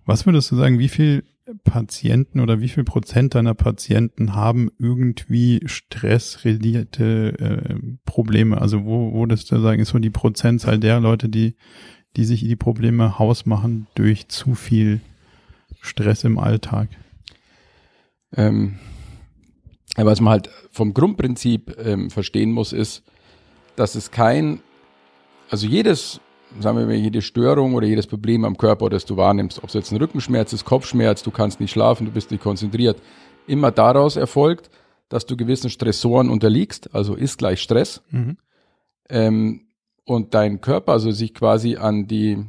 Was 0.04 0.24
würdest 0.24 0.52
du 0.52 0.56
sagen, 0.56 0.78
wie 0.78 0.88
viel 0.88 1.24
Patienten 1.64 2.38
oder 2.38 2.60
wie 2.60 2.68
viel 2.68 2.84
Prozent 2.84 3.34
deiner 3.34 3.54
Patienten 3.54 4.36
haben 4.36 4.70
irgendwie 4.78 5.62
stressrelatierte 5.66 7.38
äh, 7.40 7.74
Probleme? 8.04 8.60
Also 8.60 8.84
wo 8.84 9.12
würdest 9.14 9.50
du 9.50 9.58
sagen, 9.58 9.82
ist 9.82 9.88
so 9.88 9.98
die 9.98 10.10
Prozentzahl 10.10 10.78
der 10.78 11.00
Leute, 11.00 11.28
die, 11.28 11.56
die 12.16 12.24
sich 12.24 12.44
die 12.44 12.54
Probleme 12.54 13.18
hausmachen 13.18 13.88
durch 13.96 14.28
zu 14.28 14.54
viel 14.54 15.00
Stress 15.80 16.22
im 16.22 16.38
Alltag? 16.38 16.88
Ähm, 18.36 18.78
was 19.96 20.20
man 20.20 20.32
halt 20.32 20.50
vom 20.70 20.94
Grundprinzip 20.94 21.76
ähm, 21.84 22.10
verstehen 22.10 22.52
muss, 22.52 22.72
ist, 22.72 23.02
dass 23.76 23.94
es 23.94 24.10
kein, 24.10 24.60
also 25.50 25.66
jedes 25.66 26.20
sagen 26.60 26.78
wir 26.78 26.86
mal, 26.86 26.94
jede 26.94 27.22
Störung 27.22 27.74
oder 27.74 27.86
jedes 27.86 28.06
Problem 28.06 28.44
am 28.44 28.56
Körper, 28.56 28.90
das 28.90 29.04
du 29.04 29.16
wahrnimmst, 29.16 29.62
ob 29.62 29.68
es 29.68 29.74
jetzt 29.74 29.90
ein 29.90 29.98
Rückenschmerz 29.98 30.52
ist, 30.52 30.64
Kopfschmerz, 30.64 31.22
du 31.22 31.30
kannst 31.30 31.60
nicht 31.60 31.70
schlafen, 31.70 32.06
du 32.06 32.12
bist 32.12 32.30
nicht 32.30 32.42
konzentriert, 32.42 33.00
immer 33.46 33.70
daraus 33.70 34.16
erfolgt, 34.16 34.70
dass 35.08 35.26
du 35.26 35.36
gewissen 35.36 35.70
Stressoren 35.70 36.28
unterliegst, 36.28 36.94
also 36.94 37.14
ist 37.14 37.38
gleich 37.38 37.60
Stress. 37.60 38.02
Mhm. 38.10 38.36
Ähm, 39.08 39.60
und 40.04 40.34
dein 40.34 40.60
Körper 40.60 40.92
also 40.92 41.10
sich 41.10 41.34
quasi 41.34 41.76
an 41.76 42.06
die, 42.06 42.44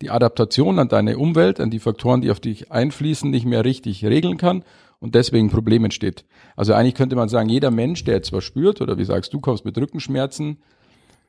die 0.00 0.10
Adaptation 0.10 0.78
an 0.78 0.88
deine 0.88 1.18
Umwelt, 1.18 1.60
an 1.60 1.70
die 1.70 1.78
Faktoren, 1.78 2.20
die 2.20 2.30
auf 2.30 2.40
dich 2.40 2.70
einfließen, 2.70 3.30
nicht 3.30 3.46
mehr 3.46 3.64
richtig 3.64 4.04
regeln 4.04 4.36
kann 4.36 4.64
und 5.04 5.14
deswegen 5.14 5.48
ein 5.48 5.50
Problem 5.50 5.84
entsteht. 5.84 6.24
Also 6.56 6.72
eigentlich 6.72 6.94
könnte 6.94 7.14
man 7.14 7.28
sagen, 7.28 7.50
jeder 7.50 7.70
Mensch, 7.70 8.04
der 8.04 8.22
was 8.32 8.42
spürt 8.42 8.80
oder 8.80 8.96
wie 8.96 9.04
sagst 9.04 9.34
du, 9.34 9.40
kommst 9.40 9.66
mit 9.66 9.76
Rückenschmerzen, 9.76 10.62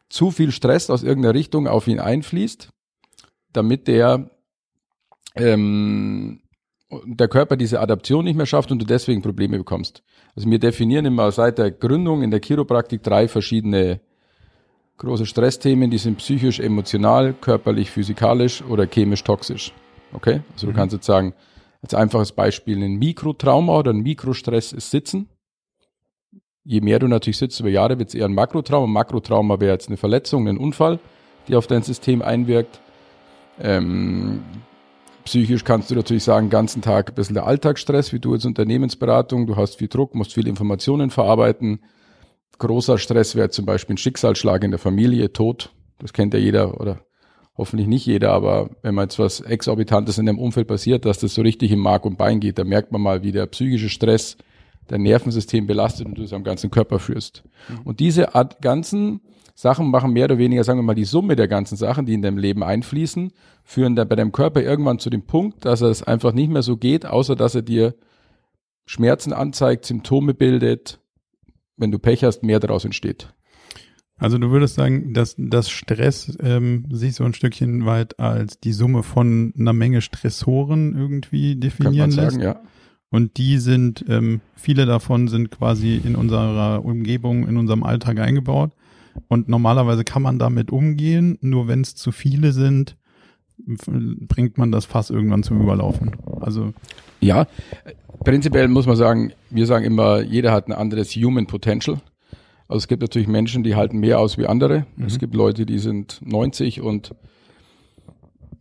zu 0.08 0.32
viel 0.32 0.54
Stress 0.54 0.90
aus 0.90 1.04
irgendeiner 1.04 1.34
Richtung 1.34 1.68
auf 1.68 1.86
ihn 1.90 2.00
einfließt, 2.00 2.70
damit 3.52 3.90
der, 3.90 4.32
ähm, 5.36 6.40
der 7.06 7.28
Körper 7.28 7.58
diese 7.58 7.82
Adaption 7.82 8.24
nicht 8.24 8.38
mehr 8.38 8.46
schafft 8.46 8.72
und 8.72 8.80
du 8.80 8.86
deswegen 8.86 9.22
Probleme 9.22 9.58
bekommst. 9.58 10.04
Also 10.38 10.50
wir 10.50 10.60
definieren 10.60 11.04
immer 11.04 11.30
seit 11.34 11.58
der 11.58 11.72
Gründung 11.72 12.24
in 12.24 12.32
der 12.32 12.40
Chiropraktik 12.42 13.04
drei 13.04 13.28
verschiedene 13.28 14.00
große 15.00 15.26
Stressthemen, 15.26 15.92
die 15.92 15.98
sind 15.98 16.20
psychisch, 16.20 16.62
emotional, 16.62 17.34
körperlich, 17.34 17.92
physikalisch 17.92 18.64
oder 18.64 18.88
chemisch 18.88 19.26
toxisch. 19.26 19.74
Okay? 20.14 20.44
Also 20.54 20.66
mhm. 20.68 20.72
du 20.72 20.78
kannst 20.78 20.94
jetzt 20.94 21.06
sagen, 21.06 21.34
als 21.86 21.94
einfaches 21.94 22.32
Beispiel 22.32 22.84
ein 22.84 22.96
Mikrotrauma 22.96 23.78
oder 23.80 23.92
ein 23.92 24.02
Mikrostress 24.02 24.74
ist 24.74 24.92
Sitzen 24.92 25.30
je 26.66 26.82
mehr 26.82 27.00
du 27.00 27.08
natürlich 27.08 27.38
sitzt 27.38 27.60
über 27.60 27.70
Jahre, 27.70 27.98
wird 28.00 28.10
es 28.10 28.16
eher 28.16 28.26
ein 28.26 28.34
Makrotrauma. 28.34 28.88
Makrotrauma 28.88 29.60
wäre 29.60 29.74
jetzt 29.74 29.88
eine 29.88 29.98
Verletzung, 29.98 30.48
ein 30.48 30.58
Unfall, 30.58 31.00
die 31.48 31.56
auf 31.56 31.68
dein 31.68 31.84
System 31.84 32.22
einwirkt. 32.22 32.82
Ähm, 33.62 34.44
psychisch 35.24 35.64
kannst 35.64 35.92
du 35.92 35.96
natürlich 35.96 36.24
sagen, 36.24 36.50
ganzen 36.50 36.82
Tag 36.82 37.10
ein 37.10 37.16
bisschen 37.16 37.36
der 37.36 37.46
Alltagsstress, 37.46 38.12
wie 38.12 38.20
du 38.20 38.34
als 38.34 38.46
Unternehmensberatung. 38.46 39.48
Du 39.48 39.56
hast 39.56 39.78
viel 39.78 39.88
Druck, 39.88 40.16
musst 40.16 40.34
viele 40.34 40.50
Informationen 40.50 41.12
verarbeiten. 41.12 41.80
Großer 42.58 42.98
Stress 42.98 43.36
wäre 43.36 43.50
zum 43.50 43.66
Beispiel 43.66 43.94
ein 43.94 43.98
Schicksalsschlag 43.98 44.64
in 44.64 44.72
der 44.72 44.80
Familie, 44.80 45.32
Tod. 45.32 45.72
Das 46.00 46.14
kennt 46.14 46.34
ja 46.34 46.40
jeder 46.40 46.80
oder 46.82 47.00
hoffentlich 47.58 47.88
nicht 47.88 48.06
jeder, 48.06 48.32
aber 48.32 48.70
wenn 48.82 48.96
man 48.96 49.06
jetzt 49.06 49.20
was 49.20 49.40
Exorbitantes 49.40 50.18
in 50.18 50.26
dem 50.26 50.40
Umfeld 50.40 50.68
passiert, 50.68 51.06
dass 51.06 51.20
das 51.20 51.34
so 51.34 51.42
richtig 51.42 51.72
im 51.72 51.80
Mark 51.80 52.06
und 52.06 52.18
Bein 52.18 52.40
geht, 52.40 52.58
da 52.58 52.64
merkt 52.64 52.92
man 52.92 53.02
mal, 53.02 53.24
wie 53.24 53.32
der 53.32 53.46
psychische 53.48 53.90
Stress 53.90 54.38
dein 54.88 55.04
Nervensystem 55.04 55.66
belastet 55.66 56.06
und 56.06 56.18
du 56.18 56.24
es 56.24 56.34
am 56.34 56.44
ganzen 56.44 56.70
Körper 56.70 57.00
führst. 57.00 57.44
Mhm. 57.70 57.82
Und 57.86 58.00
diese 58.00 58.36
Art 58.36 58.62
ganzen 58.62 59.22
Sachen 59.56 59.90
machen 59.90 60.12
mehr 60.12 60.26
oder 60.26 60.38
weniger, 60.38 60.64
sagen 60.64 60.80
wir 60.80 60.84
mal, 60.84 60.96
die 60.96 61.06
Summe 61.06 61.38
der 61.38 61.48
ganzen 61.48 61.78
Sachen, 61.78 62.06
die 62.06 62.14
in 62.14 62.22
deinem 62.22 62.38
Leben 62.38 62.62
einfließen, 62.62 63.32
führen 63.64 63.96
dann 63.96 64.10
bei 64.10 64.16
deinem 64.16 64.34
Körper 64.34 64.62
irgendwann 64.62 65.00
zu 65.00 65.10
dem 65.10 65.24
Punkt, 65.24 65.64
dass 65.64 65.82
es 65.82 66.04
einfach 66.04 66.34
nicht 66.34 66.52
mehr 66.52 66.62
so 66.62 66.76
geht, 66.76 67.06
außer 67.06 67.36
dass 67.36 67.56
er 67.56 67.62
dir 67.62 67.96
Schmerzen 68.86 69.34
anzeigt, 69.34 69.86
Symptome 69.86 70.34
bildet, 70.34 71.00
wenn 71.78 71.92
du 71.92 72.00
Pech 72.00 72.24
hast, 72.24 72.44
mehr 72.44 72.60
daraus 72.60 72.86
entsteht. 72.86 73.34
Also 74.18 74.38
du 74.38 74.50
würdest 74.50 74.76
sagen, 74.76 75.14
dass 75.14 75.36
das 75.38 75.70
Stress 75.70 76.38
ähm, 76.42 76.86
sich 76.90 77.16
so 77.16 77.26
ein 77.26 77.34
Stückchen 77.34 77.86
weit 77.86 78.20
als 78.20 78.60
die 78.60 78.72
Summe 78.72 79.04
von 79.04 79.54
einer 79.58 79.74
Menge 79.74 80.02
Stressoren 80.02 80.96
irgendwie 80.96 81.58
definieren 81.58 82.12
Kann 82.12 82.16
man 82.16 82.32
sagen, 82.32 82.42
lässt. 82.42 82.58
Ja. 82.58 82.62
Und 83.10 83.38
die 83.38 83.60
sind, 83.60 84.06
ähm, 84.08 84.42
viele 84.56 84.86
davon 84.86 85.28
sind 85.28 85.52
quasi 85.52 86.00
in 86.04 86.16
unserer 86.16 86.84
Umgebung, 86.84 87.48
in 87.48 87.58
unserem 87.58 87.84
Alltag 87.84 88.20
eingebaut. 88.20 88.72
Und 89.28 89.48
normalerweise 89.48 90.04
kann 90.04 90.22
man 90.22 90.40
damit 90.40 90.72
umgehen, 90.72 91.38
nur 91.42 91.68
wenn 91.68 91.82
es 91.82 91.96
zu 91.96 92.12
viele 92.12 92.52
sind, 92.52 92.98
bringt 93.58 94.58
man 94.58 94.72
das 94.72 94.86
Fass 94.86 95.10
irgendwann 95.10 95.44
zum 95.44 95.62
Überlaufen. 95.62 96.18
Also 96.42 96.74
ja, 97.22 97.48
prinzipiell 98.24 98.68
muss 98.68 98.86
man 98.86 98.98
sagen, 98.98 99.34
wir 99.50 99.66
sagen 99.66 99.86
immer, 99.86 100.22
jeder 100.22 100.52
hat 100.52 100.68
ein 100.68 100.74
anderes 100.74 101.16
Human 101.16 101.48
Potential. 101.48 102.00
Also 102.68 102.80
es 102.80 102.88
gibt 102.88 103.02
natürlich 103.02 103.28
Menschen, 103.28 103.64
die 103.64 103.76
halten 103.76 104.00
mehr 104.00 104.20
aus 104.20 104.38
wie 104.38 104.48
andere. 104.48 104.86
Mhm. 104.96 105.06
Es 105.06 105.20
gibt 105.20 105.36
Leute, 105.36 105.66
die 105.66 105.80
sind 105.80 106.20
90 106.24 106.82
und 106.82 107.14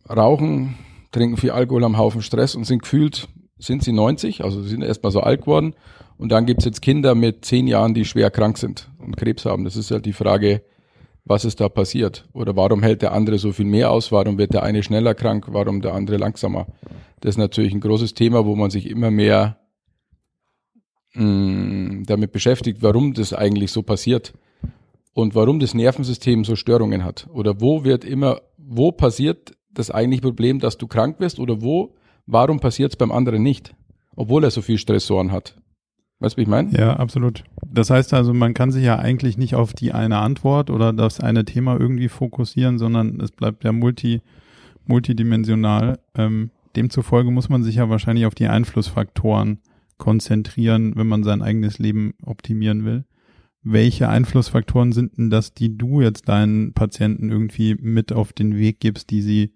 rauchen, 0.09 0.75
trinken 1.11 1.37
viel 1.37 1.51
Alkohol, 1.51 1.83
haben 1.83 1.97
Haufen 1.97 2.21
Stress 2.21 2.55
und 2.55 2.65
sind 2.65 2.83
gefühlt, 2.83 3.27
sind 3.57 3.83
sie 3.83 3.93
90, 3.93 4.43
also 4.43 4.61
sie 4.61 4.69
sind 4.69 4.83
erstmal 4.83 5.11
so 5.11 5.21
alt 5.21 5.41
geworden. 5.41 5.73
Und 6.17 6.31
dann 6.31 6.45
gibt's 6.45 6.65
jetzt 6.65 6.81
Kinder 6.81 7.15
mit 7.15 7.43
zehn 7.45 7.67
Jahren, 7.67 7.93
die 7.93 8.05
schwer 8.05 8.29
krank 8.29 8.57
sind 8.57 8.89
und 8.99 9.17
Krebs 9.17 9.45
haben. 9.45 9.63
Das 9.63 9.75
ist 9.75 9.91
halt 9.91 10.05
die 10.05 10.13
Frage, 10.13 10.61
was 11.25 11.43
ist 11.43 11.59
da 11.59 11.67
passiert? 11.67 12.27
Oder 12.33 12.55
warum 12.55 12.83
hält 12.83 13.01
der 13.01 13.11
andere 13.11 13.39
so 13.39 13.51
viel 13.51 13.65
mehr 13.65 13.91
aus? 13.91 14.11
Warum 14.11 14.37
wird 14.37 14.53
der 14.53 14.63
eine 14.63 14.83
schneller 14.83 15.15
krank? 15.15 15.47
Warum 15.49 15.81
der 15.81 15.93
andere 15.93 16.17
langsamer? 16.17 16.67
Das 17.21 17.31
ist 17.31 17.37
natürlich 17.37 17.73
ein 17.73 17.81
großes 17.81 18.13
Thema, 18.13 18.45
wo 18.45 18.55
man 18.55 18.69
sich 18.69 18.87
immer 18.89 19.09
mehr 19.09 19.57
mh, 21.15 22.03
damit 22.05 22.31
beschäftigt, 22.31 22.81
warum 22.81 23.13
das 23.13 23.33
eigentlich 23.33 23.71
so 23.71 23.81
passiert 23.81 24.33
und 25.13 25.33
warum 25.35 25.59
das 25.59 25.73
Nervensystem 25.73 26.43
so 26.43 26.55
Störungen 26.55 27.03
hat. 27.03 27.27
Oder 27.33 27.59
wo 27.61 27.83
wird 27.83 28.03
immer, 28.03 28.41
wo 28.57 28.91
passiert 28.91 29.53
das 29.73 29.91
eigentliche 29.91 30.21
Problem, 30.21 30.59
dass 30.59 30.77
du 30.77 30.87
krank 30.87 31.19
wirst? 31.19 31.39
Oder 31.39 31.61
wo, 31.61 31.95
warum 32.25 32.59
passiert 32.59 32.91
es 32.91 32.97
beim 32.97 33.11
anderen 33.11 33.41
nicht? 33.41 33.73
Obwohl 34.15 34.43
er 34.43 34.51
so 34.51 34.61
viel 34.61 34.77
Stressoren 34.77 35.31
hat. 35.31 35.55
Weißt 36.19 36.35
du, 36.35 36.37
wie 36.37 36.43
ich 36.43 36.47
meine? 36.47 36.71
Ja, 36.71 36.95
absolut. 36.95 37.43
Das 37.65 37.89
heißt 37.89 38.13
also, 38.13 38.33
man 38.33 38.53
kann 38.53 38.71
sich 38.71 38.83
ja 38.83 38.97
eigentlich 38.97 39.37
nicht 39.37 39.55
auf 39.55 39.73
die 39.73 39.91
eine 39.91 40.19
Antwort 40.19 40.69
oder 40.69 40.93
das 40.93 41.19
eine 41.19 41.43
Thema 41.43 41.77
irgendwie 41.79 42.07
fokussieren, 42.07 42.77
sondern 42.77 43.19
es 43.19 43.31
bleibt 43.31 43.65
ja 43.65 43.73
multi, 43.73 44.21
multidimensional. 44.85 45.99
Ähm, 46.17 46.51
demzufolge 46.75 47.31
muss 47.31 47.49
man 47.49 47.63
sich 47.63 47.75
ja 47.75 47.89
wahrscheinlich 47.89 48.25
auf 48.25 48.35
die 48.35 48.47
Einflussfaktoren 48.47 49.59
konzentrieren, 49.97 50.95
wenn 50.95 51.07
man 51.07 51.23
sein 51.23 51.41
eigenes 51.41 51.79
Leben 51.79 52.13
optimieren 52.23 52.85
will. 52.85 53.05
Welche 53.63 54.09
Einflussfaktoren 54.09 54.91
sind 54.91 55.17
denn 55.17 55.29
das, 55.29 55.53
die 55.53 55.77
du 55.77 56.01
jetzt 56.01 56.29
deinen 56.29 56.73
Patienten 56.73 57.31
irgendwie 57.31 57.75
mit 57.75 58.13
auf 58.13 58.31
den 58.31 58.57
Weg 58.57 58.79
gibst, 58.79 59.09
die 59.09 59.21
sie 59.21 59.53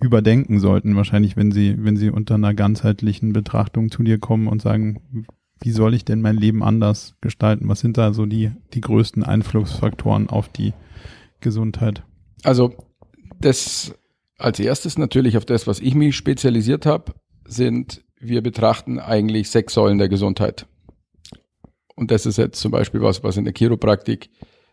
überdenken 0.00 0.60
sollten? 0.60 0.94
Wahrscheinlich, 0.94 1.36
wenn 1.36 1.50
sie, 1.50 1.74
wenn 1.78 1.96
sie 1.96 2.10
unter 2.10 2.36
einer 2.36 2.54
ganzheitlichen 2.54 3.32
Betrachtung 3.32 3.90
zu 3.90 4.02
dir 4.02 4.18
kommen 4.18 4.46
und 4.46 4.62
sagen, 4.62 5.26
wie 5.60 5.72
soll 5.72 5.94
ich 5.94 6.04
denn 6.04 6.20
mein 6.20 6.36
Leben 6.36 6.62
anders 6.62 7.16
gestalten? 7.20 7.68
Was 7.68 7.80
sind 7.80 7.96
da 7.96 8.12
so 8.12 8.26
die, 8.26 8.52
die 8.74 8.80
größten 8.80 9.24
Einflussfaktoren 9.24 10.28
auf 10.28 10.48
die 10.48 10.74
Gesundheit? 11.40 12.04
Also 12.42 12.74
das 13.40 13.94
als 14.38 14.60
erstes 14.60 14.98
natürlich 14.98 15.36
auf 15.36 15.44
das, 15.44 15.66
was 15.66 15.80
ich 15.80 15.94
mich 15.94 16.16
spezialisiert 16.16 16.86
habe, 16.86 17.14
sind, 17.46 18.04
wir 18.18 18.42
betrachten 18.42 18.98
eigentlich 18.98 19.50
sechs 19.50 19.74
Säulen 19.74 19.98
der 19.98 20.08
Gesundheit. 20.08 20.66
Und 21.94 22.10
das 22.10 22.26
ist 22.26 22.36
jetzt 22.36 22.60
zum 22.60 22.70
Beispiel 22.70 23.00
was, 23.00 23.22
was 23.22 23.36
in 23.36 23.44
der 23.44 23.54
Chiropraktik 23.56 24.30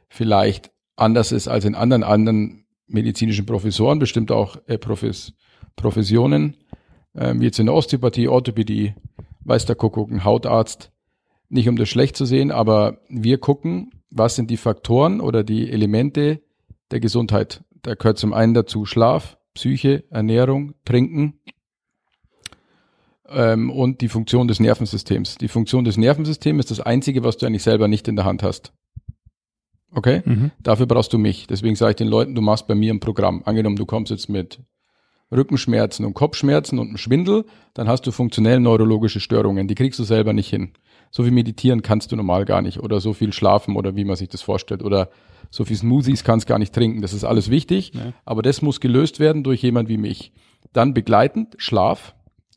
vielleicht 0.09 0.71
anders 0.95 1.31
ist 1.31 1.47
als 1.47 1.65
in 1.65 1.75
anderen 1.75 2.03
anderen 2.03 2.65
medizinischen 2.87 3.45
Professoren, 3.45 3.99
bestimmt 3.99 4.31
auch 4.31 4.57
äh, 4.67 4.77
Profes 4.77 5.33
Professionen, 5.75 6.57
äh, 7.13 7.33
wie 7.35 7.45
jetzt 7.45 7.59
in 7.59 7.65
der 7.65 7.75
Osteopathie, 7.75 8.27
Orthopädie, 8.27 8.93
weiß 9.45 9.65
der 9.65 9.75
Kuckuck, 9.75 10.11
ein 10.11 10.23
Hautarzt. 10.23 10.91
Nicht 11.49 11.67
um 11.67 11.77
das 11.77 11.89
schlecht 11.89 12.15
zu 12.15 12.25
sehen, 12.25 12.51
aber 12.51 12.99
wir 13.09 13.37
gucken, 13.37 13.91
was 14.11 14.35
sind 14.35 14.51
die 14.51 14.57
Faktoren 14.57 15.19
oder 15.19 15.43
die 15.43 15.71
Elemente 15.71 16.41
der 16.91 16.99
Gesundheit. 16.99 17.63
Da 17.81 17.95
gehört 17.95 18.17
zum 18.17 18.33
einen 18.33 18.53
dazu 18.53 18.85
Schlaf, 18.85 19.37
Psyche, 19.53 20.03
Ernährung, 20.09 20.73
Trinken 20.85 21.39
ähm, 23.33 23.69
und 23.69 24.01
die 24.01 24.09
Funktion 24.09 24.47
des 24.47 24.59
Nervensystems. 24.59 25.37
Die 25.37 25.47
Funktion 25.47 25.83
des 25.83 25.97
Nervensystems 25.97 26.59
ist 26.65 26.71
das 26.71 26.79
Einzige, 26.79 27.23
was 27.23 27.37
du 27.37 27.45
eigentlich 27.45 27.63
selber 27.63 27.87
nicht 27.87 28.07
in 28.07 28.15
der 28.15 28.25
Hand 28.25 28.43
hast. 28.43 28.73
Okay? 29.95 30.21
Mhm. 30.25 30.51
Dafür 30.59 30.85
brauchst 30.85 31.13
du 31.13 31.17
mich. 31.17 31.47
Deswegen 31.47 31.75
sage 31.75 31.91
ich 31.91 31.95
den 31.97 32.07
Leuten, 32.07 32.35
du 32.35 32.41
machst 32.41 32.67
bei 32.67 32.75
mir 32.75 32.93
ein 32.93 32.99
Programm. 32.99 33.43
Angenommen, 33.45 33.75
du 33.75 33.85
kommst 33.85 34.11
jetzt 34.11 34.29
mit 34.29 34.59
Rückenschmerzen 35.31 36.05
und 36.05 36.13
Kopfschmerzen 36.13 36.79
und 36.79 36.89
einem 36.89 36.97
Schwindel, 36.97 37.45
dann 37.73 37.87
hast 37.87 38.05
du 38.05 38.11
funktionell 38.11 38.59
neurologische 38.59 39.19
Störungen. 39.19 39.67
Die 39.67 39.75
kriegst 39.75 39.99
du 39.99 40.03
selber 40.03 40.33
nicht 40.33 40.49
hin. 40.49 40.73
So 41.11 41.23
viel 41.23 41.31
meditieren 41.31 41.81
kannst 41.81 42.11
du 42.11 42.15
normal 42.15 42.45
gar 42.45 42.61
nicht 42.61 42.79
oder 42.79 42.99
so 42.99 43.13
viel 43.13 43.33
schlafen 43.33 43.75
oder 43.75 43.95
wie 43.95 44.05
man 44.05 44.15
sich 44.15 44.29
das 44.29 44.41
vorstellt 44.41 44.83
oder 44.83 45.09
so 45.51 45.65
viel 45.65 45.75
Smoothies 45.77 46.23
kannst 46.23 46.47
gar 46.47 46.57
nicht 46.59 46.73
trinken. 46.73 47.01
Das 47.01 47.13
ist 47.13 47.23
alles 47.23 47.49
wichtig, 47.49 47.93
Ja. 47.93 48.13
aber 48.25 48.41
das 48.41 48.61
muss 48.61 48.79
gelöst 48.79 49.19
werden 49.19 49.43
durch 49.43 49.61
jemand 49.61 49.89
wie 49.89 49.97
mich. 49.97 50.31
Dann 50.71 50.93
begleitend 50.93 51.55
Schlaf. 51.57 52.15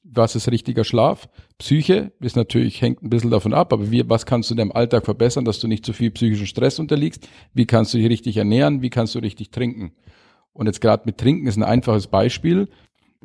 Was 0.09 0.37
ist 0.37 0.51
richtiger 0.51 0.85
Schlaf? 0.85 1.29
Psyche 1.59 2.13
ist 2.21 2.37
natürlich, 2.37 2.81
hängt 2.81 3.03
ein 3.03 3.11
bisschen 3.11 3.31
davon 3.31 3.53
ab, 3.53 3.73
aber 3.73 3.91
wie, 3.91 4.09
was 4.09 4.25
kannst 4.25 4.51
du 4.51 4.55
in 4.55 4.59
deinem 4.59 4.73
Alltag 4.73 5.05
verbessern, 5.05 5.45
dass 5.45 5.59
du 5.59 5.67
nicht 5.67 5.85
zu 5.85 5.93
viel 5.93 6.11
psychischen 6.13 6.47
Stress 6.47 6.79
unterliegst? 6.79 7.29
Wie 7.55 7.67
kannst 7.67 7.93
du 7.93 7.99
dich 7.99 8.09
richtig 8.09 8.37
ernähren? 8.37 8.83
Wie 8.83 8.91
kannst 8.91 9.15
du 9.15 9.19
richtig 9.19 9.51
trinken? 9.51 9.93
Und 10.53 10.67
jetzt 10.67 10.81
gerade 10.81 11.03
mit 11.07 11.19
Trinken 11.19 11.47
ist 11.47 11.57
ein 11.57 11.65
einfaches 11.65 12.07
Beispiel. 12.07 12.69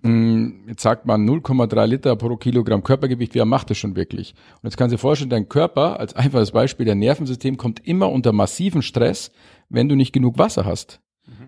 Mm, 0.02 0.67
Jetzt 0.67 0.82
sagt 0.82 1.06
man 1.06 1.28
0,3 1.30 1.86
Liter 1.86 2.15
pro 2.15 2.36
Kilogramm 2.36 2.84
Körpergewicht. 2.84 3.36
Wer 3.36 3.46
macht 3.46 3.70
das 3.70 3.78
schon 3.78 3.96
wirklich? 3.96 4.34
Und 4.62 4.63
jetzt 4.63 4.78
kannst 4.78 4.91
du 4.91 4.96
dir 4.96 5.02
vorstellen, 5.02 5.30
dein 5.30 5.50
Körper, 5.50 6.00
als 6.00 6.15
einfaches 6.15 6.52
Beispiel, 6.52 6.86
dein 6.86 7.00
Nervensystem 7.00 7.58
kommt 7.58 7.86
immer 7.86 8.12
unter 8.12 8.34
massiven 8.34 8.82
Stress, 8.82 9.32
wenn 9.70 9.88
du 9.88 9.96
nicht 9.96 10.13
genug 10.13 10.38
Wasser 10.38 10.65
hast. 10.65 11.00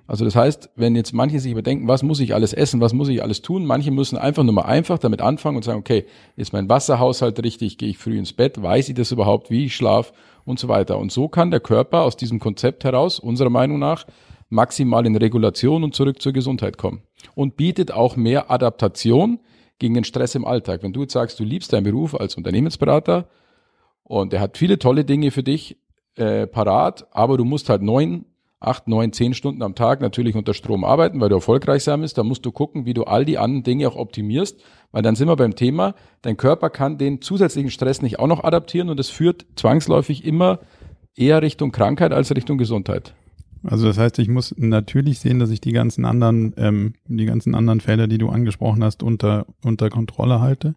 Also 0.06 0.26
das 0.26 0.36
heißt, 0.36 0.72
wenn 0.76 0.96
jetzt 0.96 1.14
manche 1.14 1.40
sich 1.40 1.52
überdenken, 1.52 1.88
was 1.88 2.04
muss 2.04 2.20
ich 2.20 2.34
alles 2.34 2.52
essen, 2.52 2.82
was 2.82 2.94
muss 2.94 3.08
ich 3.08 3.24
alles 3.24 3.42
tun, 3.42 3.66
manche 3.66 3.90
müssen 3.90 4.18
einfach 4.18 4.44
nur 4.44 4.54
mal 4.54 4.64
einfach 4.64 5.00
damit 5.00 5.22
anfangen 5.22 5.56
und 5.56 5.64
sagen, 5.64 5.80
okay, 5.80 6.06
ist 6.36 6.52
mein 6.52 6.68
Wasserhaushalt 6.68 7.42
richtig, 7.42 7.78
gehe 7.78 7.90
ich 7.90 7.98
früh 7.98 8.18
ins 8.18 8.34
Bett, 8.34 8.62
weiß 8.62 8.90
ich 8.90 8.96
das 8.96 9.12
überhaupt, 9.12 9.50
wie 9.50 9.66
ich 9.66 9.76
schlafe 9.76 10.14
und 10.44 10.60
so 10.60 10.68
weiter. 10.68 10.98
Und 10.98 11.12
so 11.12 11.30
kann 11.30 11.52
der 11.52 11.62
Körper 11.62 12.02
aus 12.02 12.18
diesem 12.18 12.40
Konzept 12.40 12.84
heraus, 12.84 13.18
unserer 13.20 13.50
Meinung 13.50 13.80
nach, 13.80 14.06
maximal 14.50 15.06
in 15.06 15.16
Regulation 15.16 15.84
und 15.84 15.96
zurück 15.96 16.22
zur 16.22 16.34
Gesundheit 16.34 16.78
kommen. 16.78 17.04
Und 17.34 17.56
bietet 17.56 17.92
auch 17.94 18.18
mehr 18.18 18.52
Adaptation 18.52 19.40
gegen 19.80 19.94
den 19.94 20.04
Stress 20.04 20.36
im 20.36 20.46
Alltag. 20.46 20.84
Wenn 20.84 20.94
du 20.94 21.02
jetzt 21.02 21.14
sagst, 21.14 21.40
du 21.40 21.46
liebst 21.46 21.72
deinen 21.72 21.86
Beruf 21.86 22.14
als 22.14 22.36
Unternehmensberater 22.36 23.28
und 24.04 24.34
er 24.34 24.42
hat 24.42 24.58
viele 24.58 24.78
tolle 24.80 25.06
Dinge 25.06 25.32
für 25.32 25.44
dich 25.44 25.78
äh, 26.16 26.46
parat, 26.46 27.08
aber 27.12 27.38
du 27.38 27.46
musst 27.46 27.70
halt 27.70 27.82
neun, 27.82 28.26
acht, 28.64 28.88
neun, 28.88 29.14
zehn 29.14 29.34
Stunden 29.34 29.62
am 29.62 29.76
Tag 29.76 30.02
natürlich 30.02 30.36
unter 30.36 30.54
Strom 30.54 30.84
arbeiten, 30.84 31.20
weil 31.20 31.30
du 31.30 31.36
erfolgreich 31.36 31.84
sein 31.84 32.02
willst, 32.02 32.18
dann 32.18 32.28
musst 32.28 32.46
du 32.46 32.52
gucken, 32.52 32.86
wie 32.86 32.94
du 32.94 33.04
all 33.04 33.26
die 33.26 33.38
anderen 33.38 33.64
Dinge 33.64 33.88
auch 33.88 33.96
optimierst, 33.96 34.62
weil 34.92 35.02
dann 35.02 35.16
sind 35.16 35.28
wir 35.28 35.36
beim 35.36 35.56
Thema, 35.56 35.96
dein 36.22 36.38
Körper 36.38 36.70
kann 36.70 36.98
den 36.98 37.22
zusätzlichen 37.22 37.72
Stress 37.72 38.02
nicht 38.02 38.20
auch 38.20 38.28
noch 38.28 38.44
adaptieren 38.44 38.90
und 38.90 38.98
das 38.98 39.10
führt 39.10 39.46
zwangsläufig 39.56 40.26
immer 40.26 40.60
eher 41.16 41.42
Richtung 41.42 41.72
Krankheit 41.72 42.12
als 42.12 42.36
Richtung 42.36 42.58
Gesundheit. 42.58 43.14
Also 43.64 43.88
das 43.88 43.98
heißt, 43.98 44.20
ich 44.20 44.28
muss 44.28 44.54
natürlich 44.58 45.20
sehen, 45.20 45.40
dass 45.40 45.50
ich 45.50 45.62
die 45.62 45.72
ganzen 45.72 46.04
anderen, 46.06 46.54
ähm, 46.58 46.94
die 47.08 47.26
ganzen 47.26 47.56
anderen 47.56 47.80
Felder, 47.80 48.08
die 48.08 48.18
du 48.18 48.30
angesprochen 48.30 48.84
hast, 48.84 49.04
unter, 49.04 49.46
unter 49.64 49.90
Kontrolle 49.90 50.42
halte, 50.42 50.76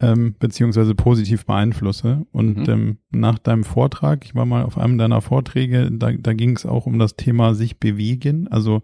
ähm, 0.00 0.34
beziehungsweise 0.38 0.94
positiv 0.94 1.46
beeinflusse. 1.46 2.26
Und 2.32 2.58
Mhm. 2.58 2.64
ähm, 2.68 2.98
nach 3.10 3.38
deinem 3.38 3.64
Vortrag, 3.64 4.24
ich 4.24 4.34
war 4.34 4.44
mal 4.46 4.64
auf 4.64 4.78
einem 4.78 4.98
deiner 4.98 5.20
Vorträge, 5.22 5.90
da, 5.92 6.12
da 6.12 6.32
ging 6.34 6.54
es 6.56 6.66
auch 6.66 6.86
um 6.86 6.98
das 6.98 7.16
Thema 7.16 7.54
sich 7.54 7.78
bewegen. 7.78 8.48
Also 8.48 8.82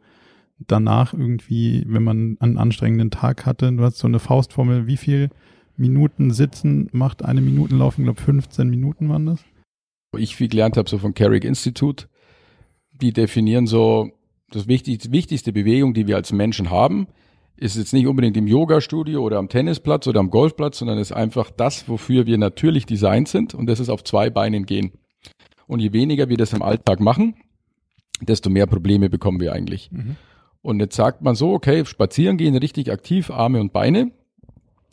danach 0.59 1.13
irgendwie, 1.13 1.85
wenn 1.87 2.03
man 2.03 2.37
einen 2.41 2.57
anstrengenden 2.59 3.11
Tag 3.11 3.47
hatte, 3.47 3.73
du 3.73 3.83
hast 3.83 3.99
so 3.99 4.07
eine 4.09 4.21
Faustformel, 4.21 4.87
wie 4.87 4.97
viel 4.97 5.31
Minuten 5.77 6.31
sitzen 6.31 6.89
macht 6.93 7.25
eine 7.25 7.41
Minuten 7.41 7.79
laufen, 7.79 8.05
glaube 8.05 8.21
15 8.21 8.69
Minuten 8.69 9.09
waren 9.09 9.27
das. 9.27 9.45
Ich 10.17 10.37
viel 10.37 10.49
gelernt 10.49 10.77
habe, 10.77 10.89
so 10.89 10.99
vom 10.99 11.15
Carrick 11.15 11.45
Institute, 11.45 12.07
die 12.93 13.13
definieren 13.13 13.67
so, 13.67 14.13
das 14.51 14.69
wichtigste, 14.69 15.11
wichtigste 15.11 15.53
Bewegung, 15.53 15.95
die 15.95 16.07
wir 16.07 16.17
als 16.17 16.31
Menschen 16.31 16.71
haben, 16.71 17.07
ist 17.63 17.77
jetzt 17.77 17.93
nicht 17.93 18.09
unbedingt 18.09 18.37
im 18.37 18.49
Yoga-Studio 18.49 19.23
oder 19.23 19.39
am 19.39 19.49
Tennisplatz 19.49 20.09
oder 20.09 20.19
am 20.19 20.31
Golfplatz, 20.31 20.79
sondern 20.79 20.99
ist 20.99 21.13
einfach 21.13 21.51
das, 21.51 21.89
wofür 21.89 22.27
wir 22.27 22.37
natürlich 22.37 22.87
designt 22.87 23.29
sind 23.29 23.55
und 23.55 23.67
das 23.67 23.79
ist 23.79 23.89
auf 23.89 24.03
zwei 24.03 24.31
Beinen 24.31 24.67
gehen. 24.67 24.93
Und 25.69 25.79
je 25.79 25.93
weniger 25.93 26.29
wir 26.29 26.37
das 26.37 26.53
im 26.53 26.63
Alltag 26.63 26.99
machen, 26.99 27.37
desto 28.21 28.51
mehr 28.51 28.67
Probleme 28.67 29.09
bekommen 29.09 29.41
wir 29.41 29.53
eigentlich. 29.53 29.93
Mhm. 29.93 30.17
Und 30.61 30.81
jetzt 30.81 30.97
sagt 30.97 31.23
man 31.23 31.37
so, 31.37 31.53
okay, 31.53 31.85
spazieren 31.85 32.37
gehen, 32.37 32.57
richtig 32.57 32.91
aktiv, 32.91 33.31
Arme 33.31 33.61
und 33.61 33.73
Beine. 33.73 34.11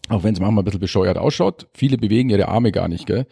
Auch 0.07 0.23
wenn 0.23 0.33
es 0.33 0.39
manchmal 0.39 0.61
ein 0.61 0.65
bisschen 0.65 0.79
bescheuert 0.79 1.17
ausschaut. 1.17 1.67
Viele 1.73 1.97
bewegen 1.97 2.29
ihre 2.29 2.47
Arme 2.47 2.71
gar 2.71 2.87
nicht, 2.87 3.05
gell? 3.05 3.27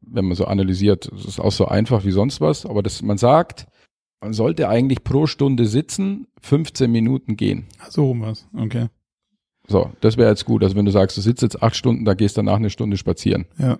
Wenn 0.00 0.26
man 0.26 0.34
so 0.34 0.46
analysiert. 0.46 1.10
Das 1.12 1.24
ist 1.24 1.40
auch 1.40 1.52
so 1.52 1.66
einfach 1.66 2.04
wie 2.04 2.10
sonst 2.10 2.40
was. 2.40 2.66
Aber 2.66 2.82
das, 2.82 3.02
man 3.02 3.16
sagt, 3.18 3.66
man 4.22 4.32
sollte 4.32 4.68
eigentlich 4.68 5.02
pro 5.02 5.26
Stunde 5.26 5.66
sitzen, 5.66 6.28
15 6.40 6.90
Minuten 6.90 7.36
gehen. 7.36 7.66
Ach 7.80 7.90
So 7.90 8.14
was, 8.20 8.46
okay. 8.56 8.86
So, 9.66 9.90
das 10.00 10.16
wäre 10.16 10.30
jetzt 10.30 10.44
gut. 10.44 10.62
Also 10.62 10.76
wenn 10.76 10.84
du 10.84 10.92
sagst, 10.92 11.16
du 11.16 11.20
sitzt 11.20 11.42
jetzt 11.42 11.62
acht 11.62 11.76
Stunden, 11.76 12.04
da 12.04 12.14
gehst 12.14 12.38
danach 12.38 12.56
eine 12.56 12.70
Stunde 12.70 12.96
spazieren. 12.96 13.46
Ja. 13.58 13.78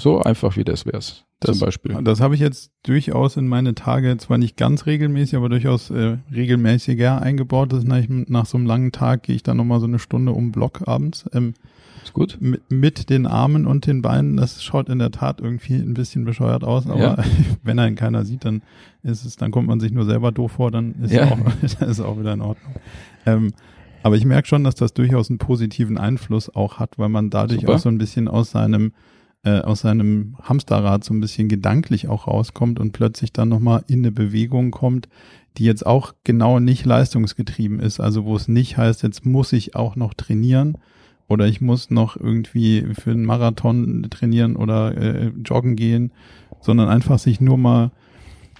So 0.00 0.20
einfach 0.20 0.56
wie 0.56 0.64
das 0.64 0.86
wär's. 0.86 1.24
Das, 1.40 1.56
zum 1.56 1.66
Beispiel. 1.66 1.96
Das 2.02 2.20
habe 2.20 2.34
ich 2.34 2.40
jetzt 2.40 2.72
durchaus 2.82 3.36
in 3.36 3.46
meine 3.46 3.74
Tage 3.74 4.16
zwar 4.16 4.38
nicht 4.38 4.56
ganz 4.56 4.86
regelmäßig, 4.86 5.36
aber 5.36 5.48
durchaus 5.48 5.90
äh, 5.90 6.18
regelmäßiger 6.32 7.22
eingebaut. 7.22 7.72
Das 7.72 7.80
ist 7.80 7.88
nach, 7.88 8.04
nach 8.08 8.46
so 8.46 8.58
einem 8.58 8.66
langen 8.66 8.90
Tag 8.90 9.22
gehe 9.24 9.36
ich 9.36 9.44
dann 9.44 9.56
nochmal 9.56 9.78
so 9.78 9.86
eine 9.86 10.00
Stunde 10.00 10.32
um 10.32 10.46
den 10.46 10.52
Block 10.52 10.86
abends. 10.86 11.26
Ähm, 11.32 11.54
ist 12.08 12.14
gut. 12.14 12.38
Mit, 12.40 12.70
mit 12.70 13.10
den 13.10 13.26
Armen 13.26 13.66
und 13.66 13.86
den 13.86 14.02
Beinen. 14.02 14.36
Das 14.36 14.62
schaut 14.62 14.88
in 14.88 14.98
der 14.98 15.10
Tat 15.10 15.40
irgendwie 15.40 15.74
ein 15.74 15.94
bisschen 15.94 16.24
bescheuert 16.24 16.64
aus, 16.64 16.86
aber 16.86 17.00
ja. 17.00 17.16
wenn 17.62 17.78
einen 17.78 17.96
keiner 17.96 18.24
sieht, 18.24 18.44
dann 18.44 18.62
ist 19.02 19.24
es, 19.24 19.36
dann 19.36 19.50
kommt 19.50 19.68
man 19.68 19.80
sich 19.80 19.92
nur 19.92 20.04
selber 20.04 20.32
doof 20.32 20.52
vor, 20.52 20.70
dann 20.70 20.94
ist 21.02 21.12
ja. 21.12 21.30
auch, 21.30 21.38
ist 21.62 22.00
auch 22.00 22.18
wieder 22.18 22.32
in 22.32 22.40
Ordnung. 22.40 22.74
Ähm, 23.26 23.52
aber 24.02 24.16
ich 24.16 24.24
merke 24.24 24.48
schon, 24.48 24.64
dass 24.64 24.74
das 24.74 24.94
durchaus 24.94 25.28
einen 25.28 25.38
positiven 25.38 25.98
Einfluss 25.98 26.54
auch 26.54 26.78
hat, 26.78 26.98
weil 26.98 27.08
man 27.08 27.30
dadurch 27.30 27.60
Super. 27.60 27.74
auch 27.74 27.78
so 27.78 27.88
ein 27.88 27.98
bisschen 27.98 28.28
aus 28.28 28.50
seinem 28.50 28.92
äh, 29.44 29.60
aus 29.60 29.80
seinem 29.80 30.36
Hamsterrad 30.42 31.04
so 31.04 31.14
ein 31.14 31.20
bisschen 31.20 31.48
gedanklich 31.48 32.08
auch 32.08 32.26
rauskommt 32.26 32.80
und 32.80 32.92
plötzlich 32.92 33.32
dann 33.32 33.48
nochmal 33.48 33.84
in 33.86 34.00
eine 34.00 34.10
Bewegung 34.10 34.72
kommt, 34.72 35.08
die 35.56 35.64
jetzt 35.64 35.86
auch 35.86 36.14
genau 36.24 36.58
nicht 36.58 36.84
leistungsgetrieben 36.84 37.78
ist. 37.78 38.00
Also 38.00 38.24
wo 38.24 38.34
es 38.34 38.48
nicht 38.48 38.76
heißt, 38.76 39.02
jetzt 39.04 39.24
muss 39.26 39.52
ich 39.52 39.76
auch 39.76 39.94
noch 39.94 40.14
trainieren 40.14 40.78
oder 41.28 41.46
ich 41.46 41.60
muss 41.60 41.90
noch 41.90 42.16
irgendwie 42.16 42.86
für 42.94 43.10
einen 43.10 43.24
Marathon 43.24 44.06
trainieren 44.10 44.56
oder 44.56 44.96
äh, 44.96 45.32
joggen 45.44 45.76
gehen, 45.76 46.12
sondern 46.60 46.88
einfach 46.88 47.18
sich 47.18 47.40
nur 47.40 47.58
mal 47.58 47.92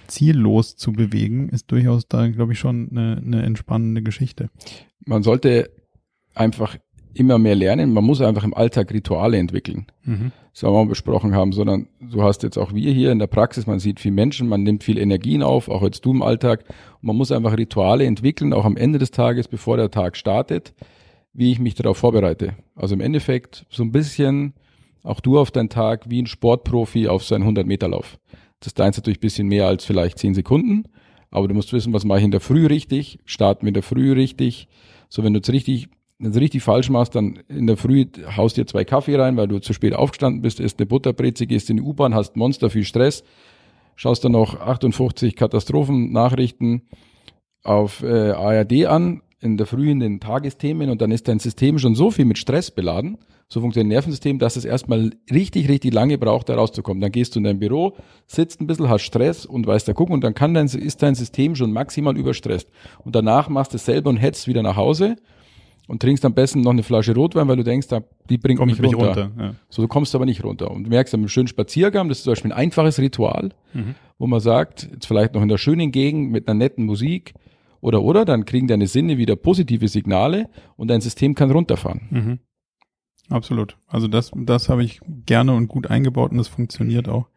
ziellos 0.07 0.75
zu 0.75 0.91
bewegen, 0.91 1.49
ist 1.49 1.71
durchaus 1.71 2.07
da, 2.07 2.27
glaube 2.27 2.53
ich, 2.53 2.59
schon 2.59 2.89
eine, 2.91 3.21
eine 3.23 3.43
entspannende 3.43 4.01
Geschichte. 4.01 4.49
Man 5.05 5.23
sollte 5.23 5.69
einfach 6.33 6.77
immer 7.13 7.37
mehr 7.37 7.55
lernen. 7.55 7.93
Man 7.93 8.03
muss 8.03 8.21
einfach 8.21 8.43
im 8.43 8.53
Alltag 8.53 8.91
Rituale 8.93 9.37
entwickeln. 9.37 9.87
Mhm. 10.03 10.31
Das 10.53 10.63
wir 10.63 10.71
mal 10.71 10.85
besprochen 10.85 11.33
haben, 11.35 11.53
sondern 11.53 11.87
du 11.99 12.23
hast 12.23 12.43
jetzt 12.43 12.57
auch 12.57 12.73
wir 12.73 12.91
hier 12.91 13.11
in 13.11 13.19
der 13.19 13.27
Praxis, 13.27 13.65
man 13.65 13.79
sieht 13.79 13.99
viel 13.99 14.11
Menschen, 14.11 14.47
man 14.47 14.63
nimmt 14.63 14.83
viel 14.83 14.97
Energien 14.97 15.41
auf, 15.41 15.69
auch 15.69 15.83
jetzt 15.83 16.05
du 16.05 16.11
im 16.11 16.21
Alltag. 16.21 16.65
Und 17.01 17.07
man 17.07 17.15
muss 17.15 17.31
einfach 17.31 17.57
Rituale 17.57 18.05
entwickeln, 18.05 18.53
auch 18.53 18.65
am 18.65 18.77
Ende 18.77 18.99
des 18.99 19.11
Tages, 19.11 19.47
bevor 19.47 19.77
der 19.77 19.89
Tag 19.89 20.17
startet, 20.17 20.73
wie 21.39 21.53
ich 21.53 21.59
mich 21.59 21.73
darauf 21.73 21.97
vorbereite. 21.97 22.55
Also 22.75 22.95
im 22.95 23.01
Endeffekt 23.01 23.65
so 23.69 23.81
ein 23.81 23.93
bisschen 23.93 24.53
auch 25.03 25.21
du 25.21 25.39
auf 25.39 25.51
deinen 25.51 25.69
Tag 25.69 26.09
wie 26.09 26.21
ein 26.21 26.27
Sportprofi 26.27 27.07
auf 27.07 27.23
seinen 27.23 27.43
100 27.43 27.65
Meter 27.65 27.87
Lauf. 27.87 28.19
Das 28.59 28.73
deins 28.73 28.97
natürlich 28.97 29.19
ein 29.19 29.21
bisschen 29.21 29.47
mehr 29.47 29.65
als 29.65 29.85
vielleicht 29.85 30.19
10 30.19 30.33
Sekunden, 30.33 30.83
aber 31.31 31.47
du 31.47 31.53
musst 31.53 31.71
wissen, 31.71 31.93
was 31.93 32.03
mache 32.03 32.19
ich 32.19 32.25
in 32.25 32.31
der 32.31 32.41
Früh 32.41 32.65
richtig, 32.65 33.19
starten 33.23 33.61
wir 33.61 33.69
in 33.69 33.73
der 33.73 33.83
Früh 33.83 34.11
richtig. 34.11 34.67
So, 35.07 35.23
wenn 35.23 35.33
du 35.33 35.37
jetzt 35.39 35.49
richtig 35.49 35.87
wenn 36.21 36.33
du 36.33 36.39
richtig 36.39 36.61
falsch 36.61 36.89
machst, 36.89 37.15
dann 37.15 37.39
in 37.47 37.65
der 37.65 37.77
Früh 37.77 38.05
haust 38.35 38.57
dir 38.57 38.67
zwei 38.67 38.83
Kaffee 38.83 39.15
rein, 39.15 39.37
weil 39.37 39.47
du 39.47 39.59
zu 39.59 39.71
spät 39.71 39.93
aufgestanden 39.93 40.41
bist, 40.41 40.59
isst 40.59 40.77
eine 40.77 40.85
Butterbreze, 40.85 41.47
gehst 41.47 41.69
in 41.69 41.77
die 41.77 41.83
U-Bahn, 41.83 42.13
hast 42.13 42.35
Monster 42.35 42.69
viel 42.69 42.83
Stress, 42.83 43.23
schaust 43.95 44.25
dann 44.25 44.33
noch 44.33 44.59
58 44.59 45.37
Katastrophennachrichten 45.37 46.81
auf 47.63 48.03
äh, 48.03 48.31
ARD 48.31 48.85
an, 48.87 49.21
in 49.41 49.57
der 49.57 49.65
Früh 49.65 49.89
in 49.89 49.99
den 49.99 50.19
Tagesthemen 50.19 50.89
und 50.89 51.01
dann 51.01 51.11
ist 51.11 51.27
dein 51.27 51.39
System 51.39 51.79
schon 51.79 51.95
so 51.95 52.11
viel 52.11 52.25
mit 52.25 52.37
Stress 52.37 52.71
beladen, 52.71 53.17
so 53.51 53.61
funktioniert 53.61 53.87
ein 53.87 53.95
Nervensystem, 53.95 54.37
dass 54.37 54.57
es 54.57 54.65
erstmal 54.65 55.11
richtig, 55.31 55.69
richtig 55.69 55.91
lange 55.91 56.19
braucht, 56.19 56.49
da 56.49 56.55
rauszukommen. 56.55 57.01
Dann 57.01 57.11
gehst 57.11 57.33
du 57.33 57.39
in 57.39 57.45
dein 57.45 57.57
Büro, 57.57 57.95
sitzt 58.27 58.61
ein 58.61 58.67
bisschen, 58.67 58.89
hast 58.89 59.01
Stress 59.01 59.43
und 59.43 59.65
weißt 59.65 59.87
da 59.87 59.93
gucken 59.93 60.13
und 60.13 60.23
dann 60.23 60.35
kann 60.35 60.53
dein, 60.53 60.67
ist 60.67 61.01
dein 61.01 61.15
System 61.15 61.55
schon 61.55 61.71
maximal 61.71 62.15
überstresst. 62.15 62.69
Und 63.03 63.15
danach 63.15 63.49
machst 63.49 63.73
du 63.73 63.77
es 63.77 63.85
selber 63.85 64.11
und 64.11 64.17
hetzt 64.17 64.47
wieder 64.47 64.61
nach 64.61 64.75
Hause 64.75 65.15
und 65.87 65.99
trinkst 65.99 66.23
am 66.25 66.35
besten 66.35 66.61
noch 66.61 66.73
eine 66.73 66.83
Flasche 66.83 67.15
Rotwein, 67.15 67.47
weil 67.47 67.57
du 67.57 67.63
denkst, 67.63 67.87
die 68.29 68.37
bringt 68.37 68.63
mich 68.63 68.79
runter. 68.79 69.07
runter 69.07 69.31
ja. 69.39 69.55
So, 69.69 69.81
du 69.81 69.87
kommst 69.87 70.13
aber 70.13 70.27
nicht 70.27 70.43
runter. 70.43 70.69
Und 70.69 70.83
du 70.83 70.89
merkst 70.91 71.15
am 71.15 71.27
schönen 71.27 71.47
Spaziergang, 71.47 72.07
das 72.07 72.19
ist 72.19 72.25
zum 72.25 72.33
Beispiel 72.33 72.51
ein 72.51 72.57
einfaches 72.57 72.99
Ritual, 72.99 73.49
mhm. 73.73 73.95
wo 74.19 74.27
man 74.27 74.41
sagt, 74.41 74.87
jetzt 74.93 75.07
vielleicht 75.07 75.33
noch 75.33 75.41
in 75.41 75.49
der 75.49 75.57
schönen 75.57 75.91
Gegend 75.91 76.31
mit 76.31 76.47
einer 76.47 76.53
netten 76.59 76.85
Musik 76.85 77.33
oder, 77.81 78.01
oder, 78.01 78.25
dann 78.25 78.45
kriegen 78.45 78.67
deine 78.67 78.87
Sinne 78.87 79.17
wieder 79.17 79.35
positive 79.35 79.87
Signale 79.87 80.49
und 80.75 80.89
dein 80.89 81.01
System 81.01 81.35
kann 81.35 81.51
runterfahren. 81.51 82.01
Mhm. 82.09 82.39
Absolut. 83.29 83.77
Also 83.87 84.07
das, 84.07 84.31
das 84.35 84.69
habe 84.69 84.83
ich 84.83 85.01
gerne 85.25 85.53
und 85.53 85.67
gut 85.67 85.87
eingebaut 85.87 86.31
und 86.31 86.37
das 86.37 86.47
funktioniert 86.47 87.07
auch. 87.07 87.27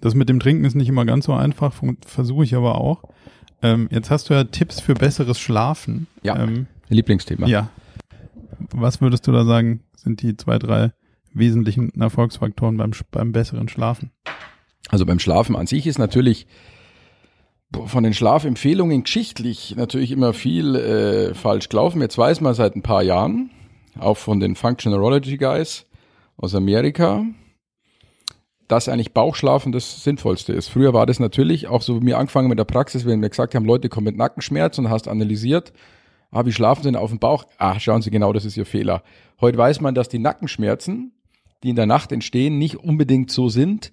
Das 0.00 0.14
mit 0.14 0.28
dem 0.28 0.40
Trinken 0.40 0.64
ist 0.64 0.74
nicht 0.74 0.88
immer 0.88 1.04
ganz 1.04 1.26
so 1.26 1.32
einfach, 1.32 1.74
versuche 2.06 2.44
ich 2.44 2.54
aber 2.54 2.80
auch. 2.80 3.02
Ähm, 3.62 3.88
jetzt 3.90 4.10
hast 4.10 4.30
du 4.30 4.34
ja 4.34 4.44
Tipps 4.44 4.80
für 4.80 4.94
besseres 4.94 5.38
Schlafen. 5.38 6.06
Ja. 6.22 6.42
Ähm, 6.42 6.66
Lieblingsthema. 6.88 7.46
Ja. 7.46 7.70
Was 8.70 9.00
würdest 9.00 9.26
du 9.26 9.32
da 9.32 9.44
sagen, 9.44 9.80
sind 9.96 10.22
die 10.22 10.36
zwei, 10.36 10.58
drei 10.58 10.92
wesentlichen 11.32 11.90
Erfolgsfaktoren 12.00 12.76
beim, 12.76 12.92
beim 13.10 13.32
besseren 13.32 13.68
Schlafen? 13.68 14.10
Also 14.88 15.04
beim 15.04 15.18
Schlafen 15.18 15.56
an 15.56 15.66
sich 15.66 15.86
ist 15.86 15.98
natürlich 15.98 16.46
von 17.72 18.04
den 18.04 18.14
Schlafempfehlungen 18.14 19.02
geschichtlich 19.02 19.74
natürlich 19.76 20.12
immer 20.12 20.32
viel 20.32 20.74
äh, 20.76 21.34
falsch 21.34 21.68
gelaufen. 21.68 22.00
Jetzt 22.00 22.16
weiß 22.16 22.40
man 22.40 22.54
seit 22.54 22.76
ein 22.76 22.82
paar 22.82 23.02
Jahren, 23.02 23.50
auch 23.98 24.16
von 24.16 24.40
den 24.40 24.54
Functionalology 24.54 25.36
Guys 25.36 25.86
aus 26.36 26.54
Amerika, 26.54 27.24
dass 28.68 28.88
eigentlich 28.88 29.12
Bauchschlafen 29.12 29.72
das 29.72 30.02
Sinnvollste 30.02 30.52
ist. 30.52 30.68
Früher 30.68 30.92
war 30.92 31.06
das 31.06 31.20
natürlich 31.20 31.68
auch 31.68 31.82
so 31.82 32.00
mir 32.00 32.18
angefangen 32.18 32.48
mit 32.48 32.58
der 32.58 32.64
Praxis, 32.64 33.06
wenn 33.06 33.22
wir 33.22 33.28
gesagt 33.28 33.54
haben, 33.54 33.64
Leute 33.64 33.88
kommen 33.88 34.06
mit 34.06 34.16
Nackenschmerz 34.16 34.78
und 34.78 34.90
hast 34.90 35.08
analysiert, 35.08 35.72
ah, 36.30 36.44
wie 36.44 36.52
schlafen 36.52 36.82
Sie 36.82 36.88
denn 36.88 36.96
auf 36.96 37.10
dem 37.10 37.18
Bauch? 37.18 37.44
Ah, 37.58 37.78
schauen 37.78 38.02
Sie 38.02 38.10
genau, 38.10 38.32
das 38.32 38.44
ist 38.44 38.56
Ihr 38.56 38.66
Fehler. 38.66 39.02
Heute 39.40 39.58
weiß 39.58 39.80
man, 39.80 39.94
dass 39.94 40.08
die 40.08 40.18
Nackenschmerzen, 40.18 41.12
die 41.62 41.70
in 41.70 41.76
der 41.76 41.86
Nacht 41.86 42.12
entstehen, 42.12 42.58
nicht 42.58 42.76
unbedingt 42.76 43.30
so 43.30 43.48
sind, 43.48 43.92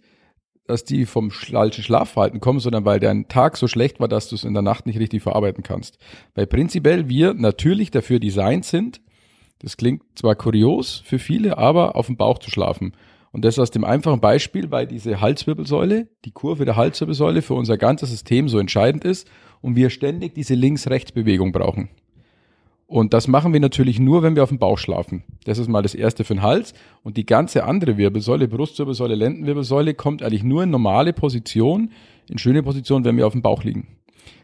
dass 0.65 0.85
die 0.85 1.05
vom 1.05 1.31
falschen 1.31 1.83
Schlafverhalten 1.83 2.39
kommen, 2.39 2.59
sondern 2.59 2.85
weil 2.85 2.99
dein 2.99 3.27
Tag 3.27 3.57
so 3.57 3.67
schlecht 3.67 3.99
war, 3.99 4.07
dass 4.07 4.29
du 4.29 4.35
es 4.35 4.43
in 4.43 4.53
der 4.53 4.63
Nacht 4.63 4.85
nicht 4.85 4.99
richtig 4.99 5.21
verarbeiten 5.21 5.63
kannst. 5.63 5.97
Weil 6.35 6.47
prinzipiell 6.47 7.09
wir 7.09 7.33
natürlich 7.33 7.91
dafür 7.91 8.19
designt 8.19 8.65
sind, 8.65 9.01
das 9.59 9.77
klingt 9.77 10.03
zwar 10.15 10.35
kurios 10.35 11.01
für 11.05 11.19
viele, 11.19 11.57
aber 11.57 11.95
auf 11.95 12.07
dem 12.07 12.17
Bauch 12.17 12.39
zu 12.39 12.49
schlafen. 12.49 12.93
Und 13.31 13.45
das 13.45 13.57
aus 13.57 13.71
dem 13.71 13.83
einfachen 13.83 14.21
Beispiel, 14.21 14.69
weil 14.71 14.85
diese 14.85 15.19
Halswirbelsäule, 15.19 16.07
die 16.23 16.31
Kurve 16.31 16.65
der 16.65 16.75
Halswirbelsäule 16.75 17.41
für 17.41 17.55
unser 17.55 17.77
ganzes 17.77 18.11
System 18.11 18.47
so 18.47 18.59
entscheidend 18.59 19.03
ist 19.05 19.27
und 19.61 19.75
wir 19.75 19.89
ständig 19.89 20.35
diese 20.35 20.53
Links-Rechts-Bewegung 20.53 21.51
brauchen. 21.51 21.89
Und 22.93 23.15
das 23.15 23.27
machen 23.27 23.53
wir 23.53 23.59
natürlich 23.59 23.99
nur, 23.99 24.21
wenn 24.21 24.35
wir 24.35 24.43
auf 24.43 24.49
dem 24.49 24.59
Bauch 24.59 24.77
schlafen. 24.77 25.23
Das 25.45 25.57
ist 25.57 25.67
mal 25.67 25.81
das 25.81 25.95
erste 25.95 26.23
für 26.23 26.35
den 26.35 26.43
Hals. 26.43 26.75
Und 27.01 27.17
die 27.17 27.25
ganze 27.25 27.63
andere 27.63 27.97
Wirbelsäule, 27.97 28.47
Brustwirbelsäule, 28.47 29.15
Lendenwirbelsäule, 29.15 29.95
kommt 29.95 30.21
eigentlich 30.21 30.43
nur 30.43 30.61
in 30.61 30.69
normale 30.69 31.11
Position, 31.11 31.89
in 32.29 32.37
schöne 32.37 32.61
Position, 32.61 33.03
wenn 33.03 33.17
wir 33.17 33.25
auf 33.25 33.33
dem 33.33 33.41
Bauch 33.41 33.63
liegen. 33.63 33.87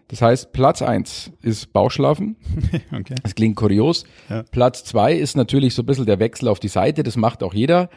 Das 0.08 0.24
heißt, 0.24 0.52
Platz 0.52 0.82
eins 0.82 1.32
ist 1.44 1.74
Bauchschlafen. 1.74 2.38
okay. 2.92 3.14
Das 3.22 3.36
klingt 3.36 3.56
kurios. 3.56 4.06
Ja. 4.32 4.42
Platz 4.50 4.84
zwei 4.84 5.14
ist 5.14 5.38
natürlich 5.38 5.76
so 5.76 5.84
ein 5.84 5.86
bisschen 5.86 6.08
der 6.08 6.18
Wechsel 6.18 6.48
auf 6.48 6.60
die 6.60 6.70
Seite. 6.70 7.04
Das 7.04 7.18
macht 7.18 7.44
auch 7.44 7.54
jeder. 7.54 7.92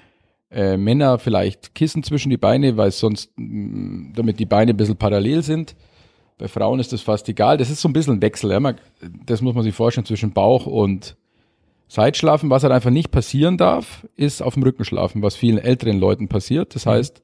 Äh, 0.51 0.77
Männer 0.77 1.19
vielleicht 1.19 1.75
Kissen 1.75 2.03
zwischen 2.03 2.29
die 2.29 2.37
Beine, 2.37 2.77
weil 2.77 2.91
sonst, 2.91 3.33
mm, 3.37 4.13
damit 4.15 4.39
die 4.39 4.45
Beine 4.45 4.75
ein 4.75 4.77
bisschen 4.77 4.99
parallel 4.99 5.43
sind. 5.43 5.75
Bei 6.39 6.49
Frauen 6.49 6.81
ist 6.81 6.93
das 6.93 7.03
fast 7.03 7.29
egal. 7.29 7.57
Das 7.57 7.71
ist 7.71 7.81
so 7.81 7.89
ein 7.89 7.93
bisschen 7.93 8.15
ein 8.15 8.23
Wechsel. 8.23 8.51
Ja? 8.51 8.75
Das 9.27 9.43
muss 9.43 9.55
man 9.55 9.65
sich 9.65 9.75
vorstellen 9.75 10.07
zwischen 10.07 10.33
Bauch 10.33 10.67
und 10.67 11.17
Seitschlafen. 11.89 12.51
Was 12.51 12.63
halt 12.63 12.73
einfach 12.73 12.91
nicht 12.91 13.11
passieren 13.11 13.59
darf, 13.59 14.07
ist 14.17 14.43
auf 14.43 14.55
dem 14.55 14.63
Rücken 14.63 14.85
schlafen, 14.85 15.23
was 15.23 15.37
vielen 15.37 15.59
älteren 15.59 15.99
Leuten 15.99 16.29
passiert. 16.29 16.75
Das 16.75 16.87
mhm. 16.87 16.91
heißt, 16.91 17.23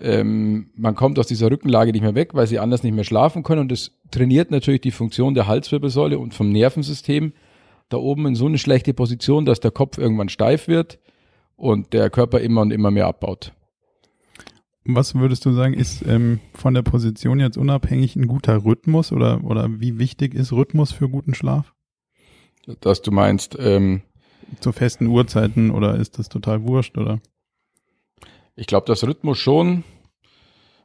ähm, 0.00 0.70
man 0.76 0.94
kommt 0.94 1.18
aus 1.18 1.26
dieser 1.26 1.50
Rückenlage 1.50 1.92
nicht 1.92 2.02
mehr 2.02 2.14
weg, 2.14 2.34
weil 2.34 2.46
sie 2.46 2.58
anders 2.58 2.82
nicht 2.82 2.94
mehr 2.94 3.04
schlafen 3.04 3.42
können. 3.42 3.62
Und 3.62 3.72
das 3.72 3.92
trainiert 4.10 4.50
natürlich 4.50 4.82
die 4.82 4.90
Funktion 4.90 5.34
der 5.34 5.46
Halswirbelsäule 5.46 6.18
und 6.18 6.34
vom 6.34 6.50
Nervensystem 6.50 7.32
da 7.88 7.96
oben 7.96 8.26
in 8.26 8.34
so 8.34 8.46
eine 8.46 8.58
schlechte 8.58 8.94
Position, 8.94 9.44
dass 9.44 9.60
der 9.60 9.70
Kopf 9.70 9.98
irgendwann 9.98 10.28
steif 10.28 10.68
wird 10.68 10.98
und 11.56 11.92
der 11.92 12.10
Körper 12.10 12.40
immer 12.40 12.60
und 12.60 12.70
immer 12.70 12.90
mehr 12.90 13.06
abbaut. 13.06 13.52
Was 14.90 15.14
würdest 15.14 15.44
du 15.44 15.52
sagen, 15.52 15.74
ist 15.74 16.02
ähm, 16.06 16.40
von 16.54 16.72
der 16.72 16.80
Position 16.80 17.40
jetzt 17.40 17.58
unabhängig 17.58 18.16
ein 18.16 18.26
guter 18.26 18.64
Rhythmus 18.64 19.12
oder, 19.12 19.44
oder 19.44 19.68
wie 19.78 19.98
wichtig 19.98 20.34
ist 20.34 20.50
Rhythmus 20.50 20.92
für 20.92 21.10
guten 21.10 21.34
Schlaf? 21.34 21.74
Dass 22.80 23.02
du 23.02 23.10
meinst, 23.10 23.54
ähm, 23.60 24.00
zu 24.60 24.72
festen 24.72 25.06
Uhrzeiten 25.06 25.70
oder 25.70 25.96
ist 25.96 26.18
das 26.18 26.30
total 26.30 26.62
wurscht 26.62 26.96
oder? 26.96 27.20
Ich 28.56 28.66
glaube, 28.66 28.86
das 28.86 29.06
Rhythmus 29.06 29.36
schon. 29.36 29.84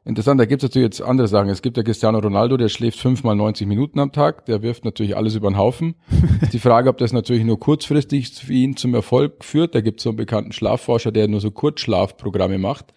Interessant, 0.03 0.37
da 0.37 0.43
gibt 0.43 0.61
es 0.61 0.69
natürlich 0.69 0.87
jetzt 0.87 1.01
andere 1.01 1.29
Sachen. 1.29 1.47
Es 1.47 1.61
gibt 1.61 1.77
ja 1.77 1.83
Cristiano 1.83 2.19
Ronaldo, 2.19 2.57
der 2.57 2.67
schläft 2.67 2.99
fünfmal 2.99 3.37
90 3.37 3.67
Minuten 3.67 3.99
am 3.99 4.11
Tag, 4.11 4.45
der 4.47 4.61
wirft 4.61 4.83
natürlich 4.83 5.15
alles 5.15 5.35
über 5.35 5.49
den 5.49 5.57
Haufen. 5.57 5.95
die 6.51 6.59
Frage, 6.59 6.89
ob 6.89 6.97
das 6.97 7.13
natürlich 7.13 7.45
nur 7.45 7.57
kurzfristig 7.57 8.31
für 8.31 8.51
ihn 8.51 8.75
zum 8.75 8.93
Erfolg 8.95 9.45
führt. 9.45 9.75
Da 9.75 9.79
gibt 9.79 10.01
es 10.01 10.03
so 10.03 10.09
einen 10.09 10.17
bekannten 10.17 10.51
Schlafforscher, 10.51 11.13
der 11.13 11.29
nur 11.29 11.39
so 11.39 11.51
Kurzschlafprogramme 11.51 12.57
macht. 12.57 12.93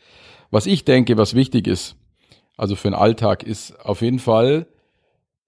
Was 0.51 0.67
ich 0.67 0.85
denke, 0.85 1.17
was 1.19 1.35
wichtig 1.35 1.67
ist, 1.67 1.97
also 2.57 2.77
für 2.77 2.89
den 2.89 2.95
Alltag, 2.95 3.43
ist 3.43 3.79
auf 3.85 4.01
jeden 4.01 4.19
Fall, 4.19 4.67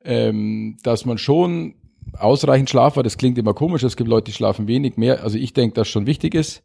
ähm, 0.04 0.76
dass 0.82 1.04
man 1.04 1.18
schon 1.18 1.74
ausreichend 2.16 2.70
Schlaf 2.70 2.96
hat. 2.96 3.06
Das 3.06 3.18
klingt 3.18 3.38
immer 3.38 3.54
komisch, 3.54 3.82
es 3.82 3.96
gibt 3.96 4.08
Leute, 4.08 4.26
die 4.26 4.32
schlafen 4.32 4.66
wenig 4.66 4.96
mehr. 4.96 5.22
Also 5.22 5.38
ich 5.38 5.52
denke, 5.52 5.74
dass 5.74 5.88
schon 5.88 6.06
wichtig 6.06 6.34
ist. 6.34 6.62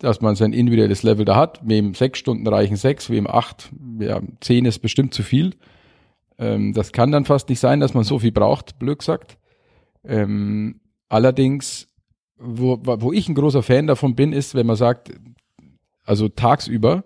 dass 0.00 0.22
man 0.22 0.34
sein 0.34 0.52
individuelles 0.52 1.02
Level 1.02 1.24
da 1.24 1.36
hat. 1.36 1.60
Wem 1.62 1.94
sechs 1.94 2.18
Stunden 2.18 2.46
reichen 2.46 2.76
sechs, 2.76 3.10
wem 3.10 3.26
acht, 3.26 3.70
ja, 4.00 4.20
zehn 4.40 4.64
ist 4.64 4.80
bestimmt 4.80 5.14
zu 5.14 5.22
viel. 5.22 5.54
Ähm, 6.38 6.72
das 6.72 6.92
kann 6.92 7.12
dann 7.12 7.26
fast 7.26 7.48
nicht 7.50 7.60
sein, 7.60 7.80
dass 7.80 7.94
man 7.94 8.04
so 8.04 8.18
viel 8.18 8.32
braucht, 8.32 8.78
blöd 8.78 8.98
gesagt. 8.98 9.36
Ähm, 10.02 10.80
allerdings, 11.10 11.86
wo, 12.38 12.78
wo 12.82 13.12
ich 13.12 13.28
ein 13.28 13.34
großer 13.34 13.62
Fan 13.62 13.86
davon 13.86 14.14
bin, 14.14 14.32
ist, 14.32 14.54
wenn 14.54 14.66
man 14.66 14.76
sagt, 14.76 15.12
also 16.04 16.28
tagsüber, 16.28 17.04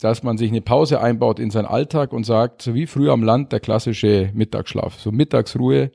dass 0.00 0.22
man 0.22 0.38
sich 0.38 0.50
eine 0.50 0.60
Pause 0.60 1.00
einbaut 1.00 1.40
in 1.40 1.50
seinen 1.50 1.66
Alltag 1.66 2.12
und 2.12 2.24
sagt, 2.24 2.62
so 2.62 2.74
wie 2.74 2.86
früher 2.86 3.12
am 3.12 3.22
Land 3.22 3.52
der 3.52 3.60
klassische 3.60 4.30
Mittagsschlaf, 4.32 5.00
so 5.00 5.10
Mittagsruhe, 5.10 5.90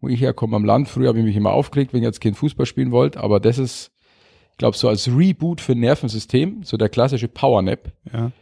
wo 0.00 0.08
ich 0.08 0.20
herkomme 0.20 0.56
am 0.56 0.64
Land. 0.64 0.88
Früher 0.88 1.08
habe 1.08 1.18
ich 1.20 1.24
mich 1.24 1.36
immer 1.36 1.52
aufgeregt, 1.52 1.92
wenn 1.92 2.00
ich 2.00 2.06
als 2.06 2.20
Kind 2.20 2.36
Fußball 2.36 2.66
spielen 2.66 2.90
wollte, 2.90 3.20
aber 3.20 3.38
das 3.38 3.58
ist, 3.58 3.92
ich 4.52 4.58
glaube, 4.58 4.76
so 4.76 4.88
als 4.88 5.08
Reboot 5.08 5.60
für 5.60 5.72
ein 5.72 5.80
Nervensystem, 5.80 6.62
so 6.64 6.76
der 6.76 6.88
klassische 6.88 7.28
Powernap, 7.28 7.92
ja. 8.12 8.32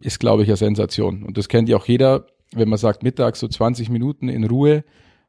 ist, 0.00 0.20
glaube 0.20 0.42
ich, 0.42 0.48
eine 0.48 0.56
Sensation. 0.56 1.22
Und 1.22 1.38
das 1.38 1.48
kennt 1.48 1.68
ja 1.68 1.76
auch 1.78 1.86
jeder, 1.86 2.26
wenn 2.52 2.68
man 2.68 2.78
sagt, 2.78 3.02
mittags 3.02 3.40
so 3.40 3.48
20 3.48 3.88
Minuten 3.88 4.28
in 4.28 4.44
Ruhe, 4.44 4.84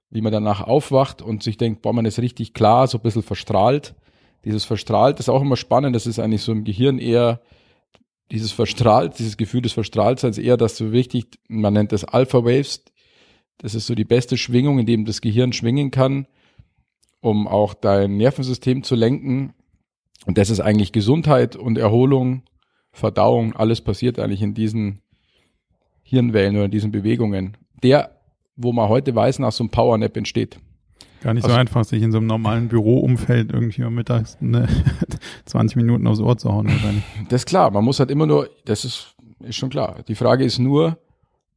wie 0.10 0.22
man 0.22 0.34
danach 0.34 0.62
aufwacht 0.62 1.22
und 1.22 1.42
sich 1.42 1.58
denkt, 1.58 1.82
boah, 1.82 1.94
man 1.94 2.06
ist 2.06 2.20
richtig 2.20 2.54
klar, 2.54 2.88
so 2.88 2.98
ein 2.98 3.02
bisschen 3.02 3.24
verstrahlt. 3.24 3.96
Dieses 4.44 4.66
verstrahlt 4.66 5.20
ist 5.20 5.30
auch 5.30 5.42
immer 5.42 5.58
spannend, 5.58 5.96
das 5.96 6.06
ist 6.06 6.20
eigentlich 6.20 6.42
so 6.42 6.52
im 6.52 6.66
Gehirn 6.66 7.00
eher 7.00 7.42
dieses 8.32 8.52
verstrahlt, 8.52 9.20
dieses 9.20 9.38
Gefühl 9.38 9.62
des 9.62 9.74
Verstrahltseins 9.74 10.38
eher 10.38 10.58
das 10.58 10.78
so 10.78 10.92
wichtig, 10.92 11.40
man 11.48 11.74
nennt 11.74 11.92
das 11.92 12.04
Alpha 12.04 12.44
Waves. 12.44 12.84
Das 13.58 13.76
ist 13.76 13.88
so 13.88 13.96
die 13.96 14.06
beste 14.06 14.38
Schwingung, 14.38 14.80
in 14.80 14.86
dem 14.86 15.06
das 15.06 15.22
Gehirn 15.22 15.54
schwingen 15.54 15.92
kann, 15.92 16.28
um 17.22 17.48
auch 17.48 17.74
dein 17.74 18.18
Nervensystem 18.18 18.84
zu 18.84 18.96
lenken. 18.96 19.54
Und 20.26 20.38
das 20.38 20.50
ist 20.50 20.60
eigentlich 20.60 20.92
Gesundheit 20.92 21.56
und 21.56 21.78
Erholung, 21.78 22.44
Verdauung, 22.92 23.54
alles 23.56 23.82
passiert 23.82 24.20
eigentlich 24.20 24.42
in 24.42 24.54
diesen 24.54 25.02
Hirnwellen 26.02 26.56
oder 26.56 26.66
in 26.66 26.72
diesen 26.72 26.92
Bewegungen. 26.92 27.58
Der, 27.84 28.22
wo 28.56 28.72
man 28.72 28.90
heute 28.90 29.14
weiß, 29.14 29.40
nach 29.40 29.52
so 29.52 29.64
einem 29.64 29.70
Powernap 29.70 30.16
entsteht. 30.18 30.60
Gar 31.22 31.34
nicht 31.34 31.44
also, 31.44 31.56
so 31.56 31.60
einfach, 31.60 31.84
sich 31.86 32.04
in 32.04 32.12
so 32.12 32.20
einem 32.20 32.28
normalen 32.28 32.68
Büroumfeld 32.68 33.52
irgendwie 33.52 33.84
mittags 33.90 34.38
ne, 34.42 34.68
20 35.46 35.76
Minuten 35.78 36.06
aufs 36.08 36.20
Ohr 36.20 36.38
zu 36.38 36.52
hauen. 36.52 36.68
Wahrscheinlich. 36.68 37.04
Das 37.30 37.42
ist 37.42 37.46
klar, 37.46 37.72
man 37.72 37.84
muss 37.84 38.00
halt 38.00 38.12
immer 38.12 38.26
nur, 38.26 38.50
das 38.66 38.86
ist, 38.86 39.16
ist 39.40 39.56
schon 39.56 39.70
klar. 39.70 40.04
Die 40.08 40.16
Frage 40.16 40.44
ist 40.44 40.60
nur, 40.60 40.98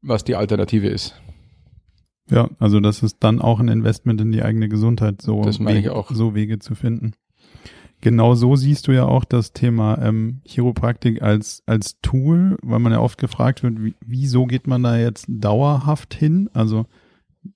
was 0.00 0.24
die 0.24 0.36
Alternative 0.36 0.88
ist. 0.88 1.20
Ja, 2.30 2.48
also 2.58 2.80
das 2.80 3.02
ist 3.02 3.18
dann 3.20 3.40
auch 3.40 3.60
ein 3.60 3.68
Investment 3.68 4.20
in 4.20 4.32
die 4.32 4.42
eigene 4.42 4.68
Gesundheit, 4.68 5.22
so, 5.22 5.42
auch. 5.90 6.10
so 6.10 6.34
Wege 6.34 6.58
zu 6.58 6.74
finden. 6.74 7.12
Genau 8.00 8.34
so 8.34 8.54
siehst 8.54 8.86
du 8.86 8.92
ja 8.92 9.06
auch 9.06 9.24
das 9.24 9.52
Thema 9.52 9.98
ähm, 10.00 10.40
Chiropraktik 10.44 11.20
als, 11.20 11.62
als 11.66 12.00
Tool, 12.00 12.56
weil 12.62 12.78
man 12.78 12.92
ja 12.92 13.00
oft 13.00 13.18
gefragt 13.18 13.62
wird, 13.62 13.82
wie, 13.82 13.94
wieso 14.00 14.46
geht 14.46 14.68
man 14.68 14.84
da 14.84 14.96
jetzt 14.96 15.26
dauerhaft 15.28 16.14
hin? 16.14 16.48
Also 16.52 16.86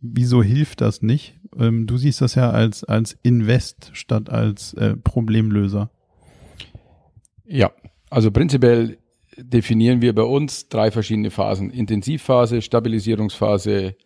wieso 0.01 0.43
hilft 0.43 0.81
das 0.81 1.01
nicht? 1.01 1.39
Ähm, 1.59 1.87
du 1.87 1.97
siehst 1.97 2.21
das 2.21 2.35
ja 2.35 2.51
als, 2.51 2.85
als 2.85 3.17
Invest 3.23 3.91
statt 3.93 4.31
als 4.31 4.75
äh, 4.75 4.97
Problemlöser. 4.97 5.91
Ja, 7.45 7.71
also 8.11 8.31
prinzipiell 8.31 8.99
definieren 9.37 10.03
wir 10.03 10.15
bei 10.15 10.23
uns 10.23 10.69
drei 10.69 10.91
verschiedene 10.91 11.31
Phasen. 11.31 11.71
Intensivphase, 11.71 12.63
Stabilisierungsphase, 12.63 13.97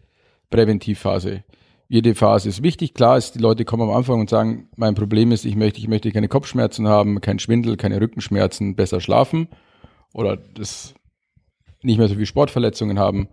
Präventivphase. 0.51 1.45
Jede 1.89 2.15
Phase 2.17 2.49
ist 2.49 2.63
wichtig. 2.63 2.95
Klar 2.95 3.17
ist, 3.17 3.37
die 3.37 3.39
Leute 3.39 3.65
kommen 3.65 3.89
am 3.89 3.95
Anfang 3.95 4.19
und 4.19 4.29
sagen, 4.29 4.69
mein 4.77 4.95
Problem 4.95 5.31
ist, 5.31 5.45
ich 5.45 5.55
möchte, 5.55 5.79
ich 5.79 5.89
möchte 5.89 6.11
keine 6.11 6.29
Kopfschmerzen 6.29 6.89
haben, 6.89 7.21
kein 7.21 7.39
Schwindel, 7.39 7.77
keine 7.77 8.01
Rückenschmerzen, 8.01 8.75
besser 8.75 9.01
schlafen 9.01 9.49
oder 10.13 10.37
das 10.37 10.95
nicht 11.83 11.99
mehr 11.99 12.09
so 12.09 12.15
viele 12.15 12.27
Sportverletzungen 12.27 12.99
haben. 12.99 13.29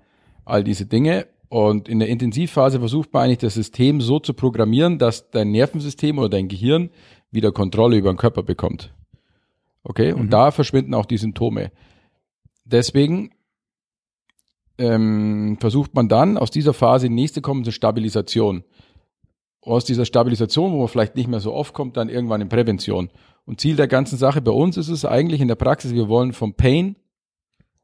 All 0.45 0.63
diese 0.63 0.85
Dinge. 0.85 1.25
Und 1.53 1.87
in 1.87 1.99
der 1.99 2.09
Intensivphase 2.09 2.79
versucht 2.79 3.13
man 3.13 3.25
eigentlich 3.25 3.37
das 3.37 3.53
System 3.53 4.01
so 4.01 4.17
zu 4.17 4.33
programmieren, 4.33 4.97
dass 4.97 5.29
dein 5.29 5.51
Nervensystem 5.51 6.17
oder 6.17 6.27
dein 6.27 6.47
Gehirn 6.47 6.89
wieder 7.29 7.51
Kontrolle 7.51 7.95
über 7.95 8.11
den 8.11 8.17
Körper 8.17 8.41
bekommt. 8.41 8.91
Okay? 9.83 10.13
Und 10.13 10.23
mhm. 10.23 10.29
da 10.31 10.49
verschwinden 10.49 10.95
auch 10.95 11.05
die 11.05 11.19
Symptome. 11.19 11.71
Deswegen 12.65 13.35
ähm, 14.79 15.57
versucht 15.59 15.93
man 15.93 16.09
dann 16.09 16.39
aus 16.39 16.49
dieser 16.49 16.73
Phase 16.73 17.05
in 17.05 17.15
die 17.15 17.21
nächste 17.21 17.41
kommen 17.41 17.63
zur 17.63 17.71
Stabilisation. 17.71 18.63
Aus 19.61 19.85
dieser 19.85 20.05
Stabilisation, 20.05 20.71
wo 20.71 20.79
man 20.79 20.87
vielleicht 20.87 21.15
nicht 21.15 21.27
mehr 21.27 21.39
so 21.39 21.53
oft 21.53 21.75
kommt, 21.75 21.97
dann 21.97 22.09
irgendwann 22.09 22.41
in 22.41 22.49
Prävention. 22.49 23.11
Und 23.45 23.61
Ziel 23.61 23.75
der 23.75 23.87
ganzen 23.87 24.17
Sache 24.17 24.41
bei 24.41 24.49
uns 24.49 24.75
ist 24.75 24.89
es 24.89 25.05
eigentlich 25.05 25.39
in 25.39 25.49
der 25.49 25.55
Praxis, 25.55 25.93
wir 25.93 26.09
wollen 26.09 26.33
vom 26.33 26.55
Pain 26.55 26.95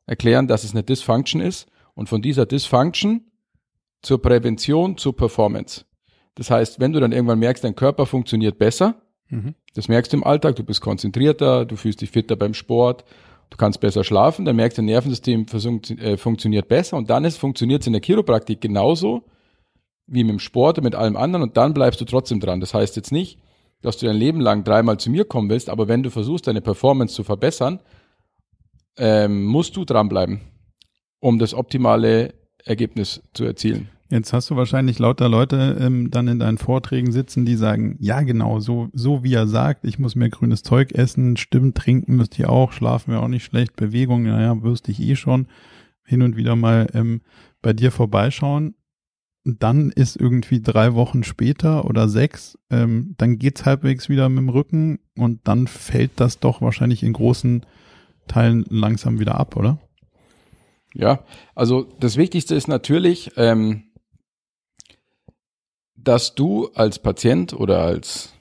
erklären, 0.08 0.47
dass 0.47 0.63
es 0.63 0.71
eine 0.71 0.82
Dysfunction 0.82 1.39
ist 1.39 1.67
und 1.93 2.10
von 2.10 2.23
dieser 2.23 2.47
Dysfunction 2.47 3.28
zur 4.01 4.21
Prävention, 4.21 4.97
zur 4.97 5.15
Performance. 5.15 5.85
Das 6.35 6.49
heißt, 6.49 6.79
wenn 6.79 6.93
du 6.93 6.99
dann 6.99 7.12
irgendwann 7.12 7.39
merkst, 7.39 7.63
dein 7.63 7.75
Körper 7.75 8.05
funktioniert 8.05 8.57
besser, 8.57 9.01
mhm. 9.29 9.55
das 9.75 9.88
merkst 9.88 10.13
du 10.13 10.17
im 10.17 10.23
Alltag, 10.23 10.55
du 10.55 10.63
bist 10.63 10.81
konzentrierter, 10.81 11.65
du 11.65 11.75
fühlst 11.75 12.01
dich 12.01 12.12
fitter 12.12 12.35
beim 12.35 12.53
Sport, 12.53 13.03
du 13.49 13.57
kannst 13.57 13.81
besser 13.81 14.03
schlafen, 14.03 14.45
dann 14.45 14.55
merkst 14.55 14.77
du, 14.77 14.81
dein 14.81 14.88
Nervensystem 14.88 15.45
äh, 15.99 16.17
funktioniert 16.17 16.67
besser 16.67 16.97
und 16.97 17.09
dann 17.09 17.29
funktioniert 17.31 17.81
es 17.81 17.88
in 17.88 17.93
der 17.93 18.01
Chiropraktik 18.01 18.62
genauso 18.62 19.23
wie 20.07 20.23
mit 20.23 20.31
dem 20.31 20.39
Sport 20.39 20.77
und 20.77 20.85
mit 20.85 20.95
allem 20.95 21.15
anderen 21.15 21.43
und 21.43 21.57
dann 21.57 21.73
bleibst 21.73 22.01
du 22.01 22.05
trotzdem 22.05 22.39
dran. 22.39 22.59
Das 22.59 22.73
heißt 22.73 22.95
jetzt 22.95 23.12
nicht, 23.12 23.39
dass 23.81 23.97
du 23.97 24.05
dein 24.05 24.15
Leben 24.15 24.41
lang 24.41 24.63
dreimal 24.63 24.97
zu 24.97 25.09
mir 25.09 25.25
kommen 25.25 25.49
willst, 25.49 25.69
aber 25.69 25.88
wenn 25.88 26.03
du 26.03 26.09
versuchst, 26.09 26.47
deine 26.47 26.62
Performance 26.62 27.13
zu 27.13 27.23
verbessern, 27.23 27.79
ähm, 28.97 29.45
musst 29.45 29.75
du 29.77 29.85
dranbleiben, 29.85 30.41
um 31.19 31.39
das 31.39 31.53
optimale 31.53 32.33
Ergebnis 32.69 33.21
zu 33.34 33.43
erzielen. 33.43 33.89
Jetzt 34.12 34.34
hast 34.34 34.49
du 34.49 34.55
wahrscheinlich 34.55 34.97
lauter 34.97 35.29
Leute 35.29 35.77
ähm, 35.79 36.10
dann 36.10 36.27
in 36.27 36.39
deinen 36.39 36.58
Vorträgen 36.58 37.12
sitzen, 37.12 37.45
die 37.45 37.55
sagen, 37.55 37.95
ja 37.99 38.21
genau, 38.21 38.60
so, 38.60 38.89
so 38.91 39.23
wie 39.23 39.34
er 39.36 39.47
sagt, 39.47 39.86
ich 39.86 39.99
muss 39.99 40.15
mehr 40.15 40.29
grünes 40.29 40.63
Zeug 40.63 40.93
essen, 40.93 41.38
stimmt, 41.38 41.77
trinken 41.77 42.15
müsst 42.15 42.39
ihr 42.39 42.49
auch, 42.49 42.71
schlafen 42.71 43.13
wir 43.13 43.21
auch 43.21 43.27
nicht 43.27 43.45
schlecht, 43.45 43.75
Bewegung, 43.75 44.23
naja, 44.23 44.63
wüsste 44.63 44.91
ich 44.91 44.99
eh 44.99 45.15
schon, 45.15 45.47
hin 46.03 46.23
und 46.23 46.38
wieder 46.38 46.55
mal 46.55 46.88
ähm, 46.95 47.21
bei 47.62 47.73
dir 47.73 47.91
vorbeischauen. 47.91 48.73
Dann 49.45 49.91
ist 49.91 50.15
irgendwie 50.15 50.62
drei 50.62 50.95
Wochen 50.95 51.23
später 51.23 51.86
oder 51.86 52.10
sechs, 52.10 52.58
ähm, 52.71 53.13
dann 53.17 53.38
geht's 53.38 53.65
halbwegs 53.65 54.10
wieder 54.10 54.27
mit 54.27 54.39
dem 54.39 54.49
Rücken 54.49 54.99
und 55.15 55.47
dann 55.47 55.67
fällt 55.67 56.12
das 56.15 56.39
doch 56.39 56.62
wahrscheinlich 56.62 57.03
in 57.03 57.13
großen 57.13 57.63
Teilen 58.27 58.65
langsam 58.69 59.19
wieder 59.19 59.39
ab, 59.39 59.55
oder? 59.55 59.77
Ja, 60.93 61.23
also 61.56 61.84
das 61.99 62.17
Wichtigste 62.17 62.56
ist 62.56 62.67
natürlich, 62.67 63.32
ähm, 63.38 63.91
dass 65.95 66.36
du 66.36 66.69
als 66.73 66.99
Patient 66.99 67.54
oder 67.54 67.82
als 67.82 68.34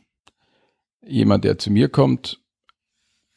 jemand, 1.02 1.44
der 1.44 1.58
zu 1.58 1.70
mir 1.70 1.88
kommt, 1.88 2.40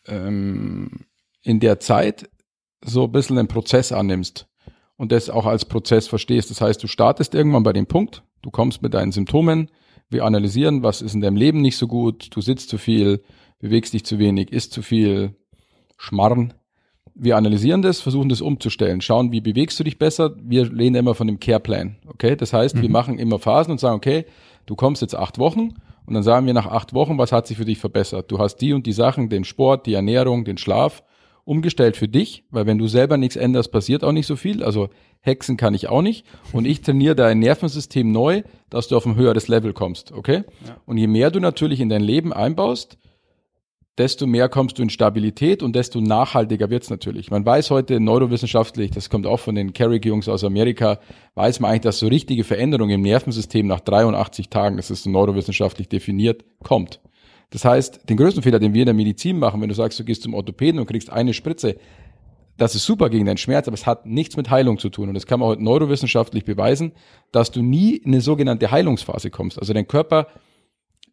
ähm, 0.07 1.05
in 1.43 1.59
der 1.59 1.79
Zeit 1.79 2.29
so 2.83 3.05
ein 3.05 3.11
bisschen 3.11 3.35
den 3.35 3.47
Prozess 3.47 3.91
annimmst 3.91 4.47
und 4.95 5.11
das 5.11 5.29
auch 5.29 5.45
als 5.45 5.65
Prozess 5.65 6.07
verstehst. 6.07 6.49
Das 6.49 6.61
heißt, 6.61 6.81
du 6.81 6.87
startest 6.87 7.33
irgendwann 7.33 7.63
bei 7.63 7.73
dem 7.73 7.87
Punkt, 7.87 8.23
du 8.41 8.51
kommst 8.51 8.81
mit 8.81 8.93
deinen 8.93 9.11
Symptomen, 9.11 9.69
wir 10.09 10.25
analysieren, 10.25 10.83
was 10.83 11.01
ist 11.01 11.13
in 11.13 11.21
deinem 11.21 11.37
Leben 11.37 11.61
nicht 11.61 11.77
so 11.77 11.87
gut, 11.87 12.35
du 12.35 12.41
sitzt 12.41 12.69
zu 12.69 12.77
viel, 12.77 13.23
bewegst 13.59 13.93
dich 13.93 14.05
zu 14.05 14.19
wenig, 14.19 14.51
isst 14.51 14.73
zu 14.73 14.81
viel, 14.81 15.35
Schmarren, 15.97 16.53
wir 17.15 17.37
analysieren 17.37 17.81
das, 17.81 18.01
versuchen 18.01 18.29
das 18.29 18.41
umzustellen, 18.41 19.01
schauen, 19.01 19.31
wie 19.31 19.41
bewegst 19.41 19.79
du 19.79 19.83
dich 19.83 19.99
besser. 19.99 20.35
Wir 20.41 20.65
lehnen 20.65 20.95
immer 20.95 21.15
von 21.15 21.27
dem 21.27 21.39
Care-Plan. 21.39 21.97
Okay, 22.07 22.35
das 22.35 22.53
heißt, 22.53 22.75
mhm. 22.75 22.81
wir 22.81 22.89
machen 22.89 23.19
immer 23.19 23.39
Phasen 23.39 23.71
und 23.71 23.79
sagen, 23.79 23.97
okay, 23.97 24.25
du 24.65 24.75
kommst 24.75 25.01
jetzt 25.01 25.15
acht 25.15 25.37
Wochen 25.37 25.75
und 26.05 26.13
dann 26.13 26.23
sagen 26.23 26.45
wir 26.45 26.53
nach 26.53 26.67
acht 26.67 26.93
Wochen, 26.93 27.17
was 27.17 27.31
hat 27.31 27.47
sich 27.47 27.57
für 27.57 27.65
dich 27.65 27.79
verbessert? 27.79 28.31
Du 28.31 28.39
hast 28.39 28.57
die 28.57 28.73
und 28.73 28.85
die 28.85 28.93
Sachen, 28.93 29.29
den 29.29 29.43
Sport, 29.43 29.85
die 29.85 29.93
Ernährung, 29.93 30.45
den 30.45 30.57
Schlaf 30.57 31.03
umgestellt 31.43 31.97
für 31.97 32.07
dich, 32.07 32.43
weil 32.51 32.65
wenn 32.65 32.77
du 32.77 32.87
selber 32.87 33.17
nichts 33.17 33.35
änderst, 33.35 33.71
passiert 33.71 34.03
auch 34.03 34.11
nicht 34.11 34.27
so 34.27 34.35
viel. 34.35 34.63
Also 34.63 34.89
Hexen 35.21 35.57
kann 35.57 35.73
ich 35.73 35.89
auch 35.89 36.01
nicht. 36.01 36.25
Und 36.53 36.65
ich 36.65 36.81
trainiere 36.81 37.15
dein 37.15 37.39
Nervensystem 37.39 38.11
neu, 38.11 38.43
dass 38.69 38.87
du 38.87 38.95
auf 38.95 39.05
ein 39.05 39.15
höheres 39.15 39.47
Level 39.47 39.73
kommst. 39.73 40.11
Okay? 40.11 40.43
Ja. 40.65 40.77
Und 40.85 40.97
je 40.97 41.07
mehr 41.07 41.31
du 41.31 41.39
natürlich 41.39 41.79
in 41.79 41.89
dein 41.89 42.01
Leben 42.01 42.31
einbaust, 42.31 42.97
desto 43.97 44.25
mehr 44.25 44.47
kommst 44.49 44.77
du 44.77 44.83
in 44.83 44.89
Stabilität 44.89 45.61
und 45.61 45.75
desto 45.75 45.99
nachhaltiger 45.99 46.69
wird's 46.69 46.89
natürlich. 46.89 47.29
Man 47.29 47.45
weiß 47.45 47.71
heute 47.71 47.99
neurowissenschaftlich, 47.99 48.91
das 48.91 49.09
kommt 49.09 49.27
auch 49.27 49.39
von 49.39 49.55
den 49.55 49.73
Carrick-Jungs 49.73 50.29
aus 50.29 50.43
Amerika, 50.43 50.99
weiß 51.35 51.59
man 51.59 51.71
eigentlich, 51.71 51.81
dass 51.81 51.99
so 51.99 52.07
richtige 52.07 52.43
Veränderungen 52.43 52.95
im 52.95 53.01
Nervensystem 53.01 53.67
nach 53.67 53.81
83 53.81 54.49
Tagen, 54.49 54.77
das 54.77 54.91
ist 54.91 55.05
neurowissenschaftlich 55.05 55.89
definiert, 55.89 56.45
kommt. 56.63 57.01
Das 57.49 57.65
heißt, 57.65 58.09
den 58.09 58.15
größten 58.15 58.43
Fehler, 58.43 58.59
den 58.59 58.73
wir 58.73 58.83
in 58.83 58.87
der 58.87 58.95
Medizin 58.95 59.37
machen, 59.37 59.61
wenn 59.61 59.69
du 59.69 59.75
sagst, 59.75 59.99
du 59.99 60.05
gehst 60.05 60.23
zum 60.23 60.33
Orthopäden 60.33 60.79
und 60.79 60.87
kriegst 60.87 61.09
eine 61.09 61.33
Spritze, 61.33 61.75
das 62.57 62.75
ist 62.75 62.85
super 62.85 63.09
gegen 63.09 63.25
deinen 63.25 63.37
Schmerz, 63.37 63.67
aber 63.67 63.75
es 63.75 63.85
hat 63.85 64.05
nichts 64.05 64.37
mit 64.37 64.49
Heilung 64.49 64.77
zu 64.77 64.89
tun. 64.89 65.09
Und 65.09 65.15
das 65.15 65.25
kann 65.25 65.39
man 65.39 65.49
heute 65.49 65.63
neurowissenschaftlich 65.63 66.45
beweisen, 66.45 66.93
dass 67.31 67.51
du 67.51 67.61
nie 67.61 67.95
in 67.95 68.13
eine 68.13 68.21
sogenannte 68.21 68.71
Heilungsphase 68.71 69.31
kommst. 69.31 69.59
Also 69.59 69.73
dein 69.73 69.87
Körper 69.87 70.27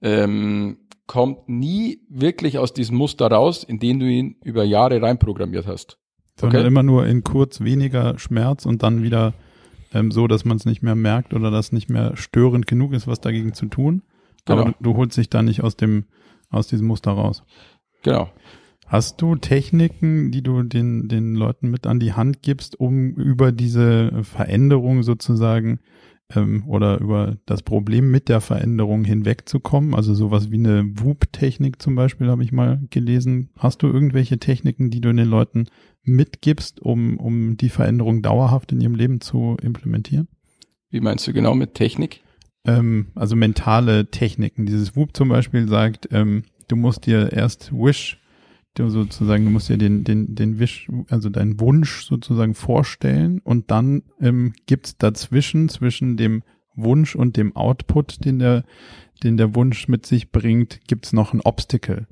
ähm, 0.03 0.79
kommt 1.09 1.49
nie 1.49 2.03
wirklich 2.09 2.59
aus 2.59 2.73
diesem 2.73 2.97
Muster 2.97 3.27
raus, 3.27 3.65
in 3.65 3.81
den 3.81 3.99
du 3.99 4.07
ihn 4.07 4.37
über 4.45 4.63
Jahre 4.63 5.03
reinprogrammiert 5.03 5.67
hast. 5.67 5.99
Sondern 6.39 6.61
okay. 6.61 6.69
immer 6.69 6.85
nur 6.85 7.07
in 7.07 7.25
kurz 7.25 7.61
weniger 7.61 8.17
Schmerz 8.19 8.65
und 8.65 8.85
dann 8.85 9.03
wieder 9.03 9.35
ähm, 9.93 10.13
so, 10.13 10.29
dass 10.29 10.45
man 10.45 10.59
es 10.59 10.67
nicht 10.67 10.83
mehr 10.83 10.95
merkt 10.95 11.35
oder 11.35 11.51
dass 11.51 11.73
nicht 11.73 11.89
mehr 11.89 12.17
störend 12.17 12.67
genug 12.69 12.93
ist, 12.93 13.09
was 13.09 13.21
dagegen 13.21 13.55
zu 13.55 13.67
tun. 13.67 14.03
Genau. 14.45 14.61
Aber 14.61 14.71
du, 14.71 14.77
du 14.81 14.97
holst 14.97 15.17
dich 15.17 15.31
da 15.31 15.43
nicht 15.43 15.65
aus 15.65 15.77
dem, 15.77 16.05
aus 16.51 16.69
diesem 16.69 16.87
Muster 16.87 17.11
raus. 17.11 17.43
Genau. 18.03 18.31
Hast 18.87 19.21
du 19.21 19.35
Techniken, 19.37 20.31
die 20.31 20.43
du 20.43 20.63
den, 20.63 21.09
den 21.09 21.35
Leuten 21.35 21.71
mit 21.71 21.87
an 21.87 22.01
die 22.01 22.13
Hand 22.13 22.43
gibst, 22.43 22.79
um 22.79 23.15
über 23.15 23.51
diese 23.51 24.23
Veränderung 24.23 25.03
sozusagen 25.03 25.81
ähm, 26.35 26.65
oder 26.67 27.01
über 27.01 27.37
das 27.47 27.63
Problem 27.63 28.11
mit 28.11 28.29
der 28.29 28.41
Veränderung 28.41 29.05
hinwegzukommen? 29.05 29.95
Also 29.95 30.15
sowas 30.15 30.51
wie 30.51 30.59
eine 30.59 30.85
WUP-Technik 31.01 31.81
zum 31.81 31.95
Beispiel 31.95 32.29
habe 32.29 32.45
ich 32.45 32.53
mal 32.53 32.81
gelesen. 32.91 33.51
Hast 33.59 33.83
du 33.83 33.89
irgendwelche 33.89 34.39
Techniken, 34.39 34.91
die 34.91 35.01
du 35.01 35.13
den 35.13 35.29
Leuten 35.29 35.67
mitgibst, 36.03 36.81
um, 36.81 37.19
um 37.19 37.57
die 37.57 37.69
Veränderung 37.69 38.23
dauerhaft 38.23 38.73
in 38.73 38.81
ihrem 38.81 38.95
Leben 38.95 39.21
zu 39.21 39.57
implementieren? 39.63 40.29
Wie 40.91 41.01
meinst 41.01 41.27
du 41.27 41.33
genau 41.33 41.55
mit 41.55 41.75
Technik? 41.75 42.23
Ähm, 42.65 43.09
also 43.15 43.37
mentale 43.37 44.11
Techniken. 44.11 44.67
Dieses 44.67 44.97
WUP 44.97 45.17
zum 45.17 45.29
Beispiel 45.29 45.69
sagt, 45.69 46.09
ähm, 46.13 46.43
du 46.69 46.77
musst 46.77 47.07
dir 47.07 47.33
erst 47.33 47.73
Wish 47.73 48.19
du 48.79 48.89
sozusagen, 48.89 49.45
du 49.45 49.51
musst 49.51 49.69
dir 49.69 49.79
den, 49.79 50.05
den, 50.05 50.35
den 50.35 50.59
Wisch, 50.59 50.89
also 51.09 51.31
deinen 51.31 51.61
Wunsch 51.61 52.05
sozusagen 52.05 52.55
vorstellen 52.55 53.41
und 53.41 53.71
dann 53.71 54.03
ähm, 54.21 54.53
gibt's 54.67 54.97
dazwischen, 54.97 55.69
zwischen 55.69 56.17
dem 56.17 56.43
Wunsch 56.75 57.17
und 57.17 57.37
dem 57.37 57.57
Output, 57.57 58.25
den 58.25 58.39
der, 58.39 58.65
den 59.23 59.37
der 59.37 59.55
Wunsch 59.55 59.89
mit 59.89 60.07
sich 60.07 60.31
bringt, 60.31 60.81
gibt's 60.87 61.13
noch 61.13 61.33
ein 61.33 61.41
Obstacle. 61.41 62.07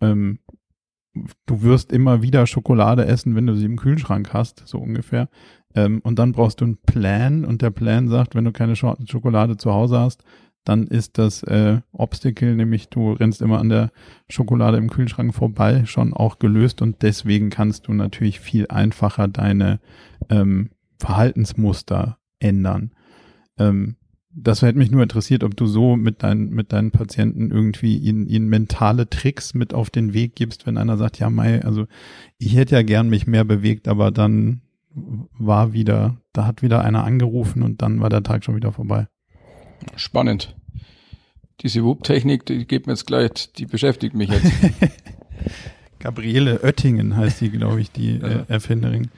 Ähm, 0.00 0.38
du 1.46 1.62
wirst 1.62 1.92
immer 1.92 2.22
wieder 2.22 2.46
Schokolade 2.46 3.06
essen, 3.06 3.34
wenn 3.34 3.46
du 3.46 3.54
sie 3.54 3.64
im 3.64 3.76
Kühlschrank 3.76 4.32
hast, 4.32 4.62
so 4.66 4.78
ungefähr. 4.78 5.28
Ähm, 5.74 6.00
und 6.02 6.18
dann 6.18 6.32
brauchst 6.32 6.60
du 6.60 6.64
einen 6.64 6.78
Plan 6.78 7.44
und 7.44 7.62
der 7.62 7.70
Plan 7.70 8.08
sagt, 8.08 8.34
wenn 8.34 8.44
du 8.44 8.52
keine 8.52 8.76
Schokolade 8.76 9.56
zu 9.56 9.72
Hause 9.72 9.98
hast, 9.98 10.24
dann 10.68 10.86
ist 10.86 11.16
das 11.16 11.42
äh, 11.44 11.80
Obstacle, 11.92 12.54
nämlich 12.54 12.90
du 12.90 13.12
rennst 13.12 13.40
immer 13.40 13.58
an 13.58 13.70
der 13.70 13.90
Schokolade 14.28 14.76
im 14.76 14.90
Kühlschrank 14.90 15.34
vorbei, 15.34 15.86
schon 15.86 16.12
auch 16.12 16.38
gelöst 16.38 16.82
und 16.82 17.02
deswegen 17.02 17.48
kannst 17.48 17.88
du 17.88 17.94
natürlich 17.94 18.38
viel 18.38 18.66
einfacher 18.68 19.28
deine 19.28 19.80
ähm, 20.28 20.70
Verhaltensmuster 20.98 22.18
ändern. 22.38 22.92
Ähm, 23.58 23.96
das 24.30 24.60
hätte 24.60 24.78
mich 24.78 24.90
nur 24.90 25.02
interessiert, 25.02 25.42
ob 25.42 25.56
du 25.56 25.66
so 25.66 25.96
mit, 25.96 26.22
deinen 26.22 26.50
mit 26.50 26.72
deinen 26.72 26.90
Patienten 26.90 27.50
irgendwie 27.50 27.96
ihnen, 27.96 28.26
ihnen 28.26 28.48
mentale 28.48 29.08
Tricks 29.08 29.54
mit 29.54 29.72
auf 29.72 29.88
den 29.88 30.12
Weg 30.12 30.36
gibst, 30.36 30.66
wenn 30.66 30.76
einer 30.76 30.98
sagt, 30.98 31.18
ja, 31.18 31.30
Mai, 31.30 31.64
also 31.64 31.86
ich 32.36 32.56
hätte 32.56 32.74
ja 32.74 32.82
gern 32.82 33.08
mich 33.08 33.26
mehr 33.26 33.44
bewegt, 33.44 33.88
aber 33.88 34.10
dann 34.10 34.60
war 35.38 35.72
wieder, 35.72 36.18
da 36.34 36.46
hat 36.46 36.62
wieder 36.62 36.84
einer 36.84 37.04
angerufen 37.04 37.62
und 37.62 37.80
dann 37.80 38.00
war 38.00 38.10
der 38.10 38.22
Tag 38.22 38.44
schon 38.44 38.54
wieder 38.54 38.72
vorbei. 38.72 39.06
Spannend. 39.96 40.57
Diese 41.62 41.82
WUP-Technik, 41.82 42.46
die 42.46 42.64
geht 42.66 42.86
mir 42.86 42.92
jetzt 42.92 43.06
gleich, 43.06 43.52
die 43.56 43.66
beschäftigt 43.66 44.14
mich 44.14 44.30
jetzt. 44.30 44.52
Gabriele 45.98 46.60
Oettingen 46.62 47.16
heißt 47.16 47.40
die, 47.40 47.50
glaube 47.50 47.80
ich, 47.80 47.90
die 47.90 48.20
äh, 48.20 48.44
Erfinderin. 48.46 49.10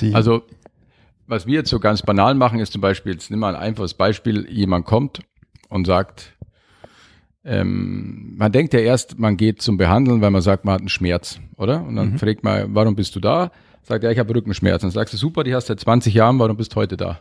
Die 0.00 0.14
also, 0.14 0.42
was 1.26 1.46
wir 1.46 1.54
jetzt 1.54 1.70
so 1.70 1.78
ganz 1.78 2.02
banal 2.02 2.34
machen, 2.34 2.60
ist 2.60 2.72
zum 2.72 2.80
Beispiel, 2.80 3.12
jetzt 3.12 3.30
nimm 3.30 3.40
mal 3.40 3.54
ein 3.54 3.60
einfaches 3.60 3.94
Beispiel, 3.94 4.48
jemand 4.50 4.86
kommt 4.86 5.20
und 5.68 5.86
sagt, 5.86 6.32
ähm, 7.44 8.34
man 8.36 8.50
denkt 8.50 8.72
ja 8.72 8.80
erst, 8.80 9.18
man 9.18 9.36
geht 9.36 9.62
zum 9.62 9.76
Behandeln, 9.76 10.20
weil 10.20 10.30
man 10.30 10.42
sagt, 10.42 10.64
man 10.64 10.74
hat 10.74 10.80
einen 10.80 10.88
Schmerz, 10.88 11.38
oder? 11.56 11.82
Und 11.84 11.96
dann 11.96 12.12
mhm. 12.12 12.18
fragt 12.18 12.42
man, 12.42 12.74
warum 12.74 12.96
bist 12.96 13.14
du 13.14 13.20
da? 13.20 13.52
Sagt 13.82 14.02
er, 14.02 14.10
ja, 14.10 14.12
ich 14.14 14.18
habe 14.18 14.34
Rückenschmerzen. 14.34 14.88
Dann 14.88 14.92
sagst 14.92 15.14
du, 15.14 15.18
super, 15.18 15.44
die 15.44 15.54
hast 15.54 15.68
du 15.68 15.72
seit 15.72 15.80
20 15.80 16.12
Jahren, 16.12 16.38
warum 16.38 16.56
bist 16.56 16.72
du 16.72 16.76
heute 16.76 16.96
da? 16.96 17.20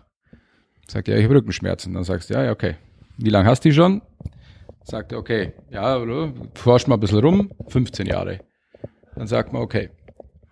Sagt 0.88 1.08
er, 1.08 1.16
ja, 1.16 1.20
ich 1.20 1.26
habe 1.26 1.36
Rückenschmerzen. 1.36 1.94
Dann 1.94 2.04
sagst 2.04 2.30
du, 2.30 2.34
ja, 2.34 2.46
ja, 2.46 2.52
okay. 2.52 2.76
Wie 3.18 3.30
lange 3.30 3.48
hast 3.48 3.64
du 3.64 3.70
die 3.70 3.76
schon? 3.76 4.02
Sagt 4.86 5.12
er, 5.12 5.18
okay, 5.18 5.54
ja, 5.72 6.00
forscht 6.54 6.88
mal 6.88 6.96
ein 6.96 7.00
bisschen 7.00 7.20
rum, 7.20 7.52
15 7.68 8.06
Jahre. 8.06 8.40
Dann 9.16 9.26
sagt 9.26 9.52
man, 9.52 9.64
okay, 9.64 9.90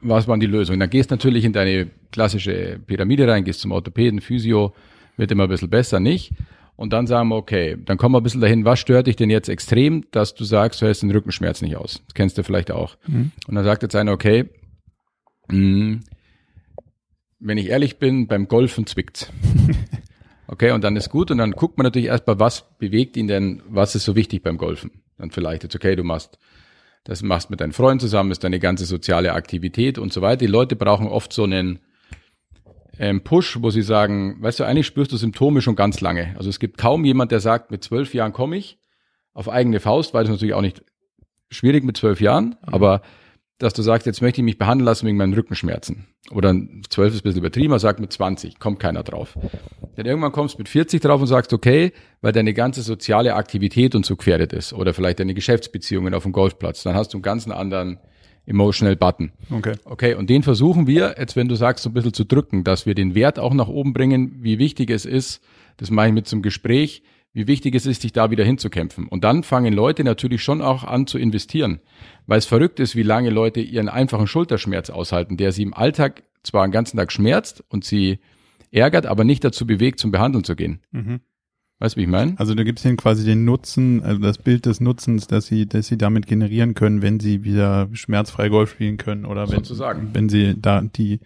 was 0.02 0.28
waren 0.28 0.40
die 0.40 0.48
Lösungen? 0.48 0.80
Dann 0.80 0.90
gehst 0.90 1.12
natürlich 1.12 1.46
in 1.46 1.54
deine 1.54 1.88
klassische 2.12 2.80
Pyramide 2.86 3.28
rein, 3.28 3.44
gehst 3.44 3.62
zum 3.62 3.72
Orthopäden, 3.72 4.22
Physio, 4.22 4.74
wird 5.18 5.32
immer 5.32 5.44
ein 5.44 5.50
bisschen 5.50 5.70
besser, 5.70 6.00
nicht? 6.00 6.34
Und 6.76 6.92
dann 6.94 7.06
sagen 7.06 7.30
wir, 7.30 7.36
okay, 7.36 7.78
dann 7.86 7.98
kommen 7.98 8.16
wir 8.16 8.22
ein 8.22 8.24
bisschen 8.24 8.42
dahin, 8.42 8.66
was 8.66 8.80
stört 8.80 9.06
dich 9.06 9.16
denn 9.16 9.30
jetzt 9.30 9.50
extrem, 9.50 10.06
dass 10.10 10.34
du 10.34 10.44
sagst, 10.44 10.82
du 10.82 10.88
hältst 10.88 11.04
den 11.04 11.12
Rückenschmerz 11.12 11.62
nicht 11.62 11.76
aus? 11.76 12.02
Das 12.08 12.16
kennst 12.16 12.38
du 12.38 12.44
vielleicht 12.44 12.72
auch. 12.72 12.98
Mhm. 13.06 13.32
Und 13.48 13.56
dann 13.56 13.64
sagt 13.64 13.84
jetzt 13.84 13.96
einer, 13.96 14.12
okay, 14.12 14.46
mh, 15.50 15.56
hm, 15.56 16.04
wenn 17.40 17.58
ich 17.58 17.70
ehrlich 17.70 18.00
bin, 18.00 18.28
beim 18.28 18.48
Golfen 18.48 18.88
zwickt's. 18.88 19.32
Okay, 20.54 20.70
und 20.70 20.84
dann 20.84 20.96
ist 20.96 21.10
gut 21.10 21.32
und 21.32 21.40
dann 21.40 21.54
guckt 21.54 21.80
man 21.80 21.84
natürlich 21.84 22.10
erstmal, 22.10 22.40
was 22.40 22.78
bewegt 22.78 23.18
ihn 23.18 23.28
denn, 23.28 23.64
was 23.68 23.96
ist 23.96 24.04
so 24.04 24.16
wichtig 24.16 24.44
beim 24.44 24.60
Golfen. 24.60 25.02
Dann 25.18 25.32
vielleicht 25.32 25.64
jetzt, 25.64 25.76
okay, 25.76 25.96
du 25.96 26.04
machst, 26.04 26.38
das 27.06 27.24
machst 27.24 27.50
mit 27.50 27.60
deinen 27.60 27.72
Freunden 27.72 28.02
zusammen, 28.02 28.30
ist 28.30 28.44
deine 28.44 28.60
ganze 28.60 28.86
soziale 28.86 29.34
Aktivität 29.34 29.98
und 29.98 30.14
so 30.14 30.22
weiter. 30.22 30.38
Die 30.38 30.46
Leute 30.46 30.76
brauchen 30.76 31.08
oft 31.08 31.34
so 31.34 31.46
einen 31.46 31.80
ähm, 33.00 33.24
Push, 33.24 33.64
wo 33.64 33.72
sie 33.72 33.82
sagen, 33.82 34.44
weißt 34.44 34.60
du, 34.60 34.64
eigentlich 34.64 34.86
spürst 34.86 35.12
du 35.12 35.18
Symptome 35.18 35.60
schon 35.64 35.76
ganz 35.76 36.02
lange. 36.02 36.36
Also 36.38 36.52
es 36.52 36.60
gibt 36.60 36.78
kaum 36.78 37.04
jemand, 37.04 37.32
der 37.32 37.40
sagt, 37.40 37.72
mit 37.72 37.84
zwölf 37.84 38.14
Jahren 38.14 38.32
komme 38.32 38.56
ich 38.56 38.78
auf 39.34 39.50
eigene 39.50 39.80
Faust, 39.80 40.14
weil 40.14 40.24
das 40.24 40.34
natürlich 40.34 40.54
auch 40.54 40.62
nicht 40.62 40.84
schwierig 41.50 41.84
mit 41.84 41.98
zwölf 41.98 42.22
Jahren, 42.22 42.50
mhm. 42.50 42.74
aber 42.74 43.02
dass 43.64 43.74
du 43.74 43.82
sagst, 43.82 44.06
jetzt 44.06 44.22
möchte 44.22 44.42
ich 44.42 44.46
mich 44.46 44.58
behandeln 44.58 44.86
lassen 44.86 45.08
wegen 45.08 45.18
meinen 45.18 45.34
Rückenschmerzen. 45.34 46.08
Oder 46.32 46.56
zwölf 46.90 47.14
ist 47.14 47.22
ein 47.22 47.24
bisschen 47.24 47.40
übertrieben, 47.40 47.72
man 47.72 47.80
sagt 47.80 48.00
mit 48.00 48.14
20, 48.14 48.60
kommt 48.60 48.80
keiner 48.80 49.04
drauf. 49.04 49.38
Dann 49.96 50.06
irgendwann 50.06 50.32
kommst 50.32 50.56
du 50.56 50.60
mit 50.60 50.70
40 50.70 51.02
drauf 51.02 51.22
und 51.22 51.28
sagst, 51.28 51.54
okay, 51.54 51.92
weil 52.22 52.32
deine 52.32 52.54
ganze 52.54 52.82
soziale 52.82 53.36
Aktivität 53.36 53.96
und 53.96 54.06
so 54.06 54.16
gefährdet 54.16 54.54
ist. 54.54 54.74
Oder 54.74 54.94
vielleicht 54.94 55.20
deine 55.20 55.34
Geschäftsbeziehungen 55.34 56.14
auf 56.14 56.24
dem 56.24 56.32
Golfplatz. 56.32 56.84
Dann 56.84 56.96
hast 56.96 57.14
du 57.14 57.18
einen 57.18 57.24
ganz 57.24 57.48
anderen 57.48 58.00
Emotional 58.46 58.96
Button. 58.96 59.32
Okay. 59.50 59.76
Okay, 59.86 60.16
und 60.16 60.30
den 60.30 60.44
versuchen 60.44 60.88
wir, 60.88 61.16
jetzt 61.18 61.36
wenn 61.36 61.48
du 61.48 61.56
sagst, 61.56 61.84
so 61.84 61.90
ein 61.90 61.94
bisschen 61.94 62.14
zu 62.14 62.26
drücken, 62.26 62.64
dass 62.64 62.86
wir 62.86 62.96
den 62.96 63.16
Wert 63.16 63.40
auch 63.40 63.54
nach 63.54 63.68
oben 63.68 63.94
bringen, 63.94 64.38
wie 64.40 64.60
wichtig 64.60 64.90
es 64.90 65.06
ist, 65.06 65.42
das 65.78 65.92
mache 65.92 66.08
ich 66.08 66.14
mit 66.14 66.28
zum 66.28 66.42
Gespräch, 66.42 67.04
wie 67.34 67.48
wichtig 67.48 67.76
es 67.76 67.86
ist, 67.86 68.04
sich 68.04 68.14
da 68.14 68.32
wieder 68.32 68.44
hinzukämpfen. 68.44 69.08
Und 69.08 69.24
dann 69.24 69.44
fangen 69.44 69.74
Leute 69.74 70.04
natürlich 70.04 70.44
schon 70.44 70.62
auch 70.62 70.84
an 70.84 71.08
zu 71.08 71.18
investieren, 71.18 71.80
weil 72.28 72.38
es 72.38 72.46
verrückt 72.46 72.80
ist, 72.80 72.96
wie 72.96 73.04
lange 73.04 73.32
Leute 73.32 73.60
ihren 73.60 73.90
einfachen 73.90 74.28
Schulterschmerz 74.28 74.90
aushalten, 74.92 75.36
der 75.38 75.52
sie 75.52 75.64
im 75.64 75.74
Alltag 75.74 76.24
zwar 76.44 76.66
den 76.68 76.72
ganzen 76.72 76.98
Tag 76.98 77.12
schmerzt 77.12 77.64
und 77.70 77.84
sie 77.84 78.20
ärgert, 78.72 79.06
aber 79.08 79.24
nicht 79.24 79.44
dazu 79.44 79.66
bewegt, 79.66 80.00
zum 80.00 80.12
Behandeln 80.12 80.44
zu 80.44 80.56
gehen. 80.56 80.82
Mhm. 80.92 81.22
Weißt 81.80 81.96
du, 81.96 82.00
wie 82.00 82.04
ich 82.04 82.10
meine? 82.10 82.36
Also 82.38 82.56
du 82.56 82.64
gibst 82.64 82.86
ihnen 82.86 82.98
quasi 82.98 83.26
den 83.26 83.46
Nutzen, 83.46 84.04
also 84.04 84.22
das 84.22 84.38
Bild 84.38 84.66
des 84.66 84.80
Nutzens, 84.80 85.28
dass 85.28 85.48
sie, 85.48 85.68
dass 85.68 85.88
sie 85.88 85.98
damit 85.98 86.28
generieren 86.28 86.76
können, 86.76 87.02
wenn 87.02 87.20
sie 87.20 87.44
wieder 87.44 87.90
schmerzfrei 87.94 88.50
Golf 88.50 88.72
spielen 88.72 88.98
können 88.98 89.26
oder 89.26 89.50
wenn, 89.50 89.56
Sozusagen. 89.56 90.12
wenn 90.14 90.30
sie 90.30 90.56
da 90.58 90.82
die, 90.82 91.20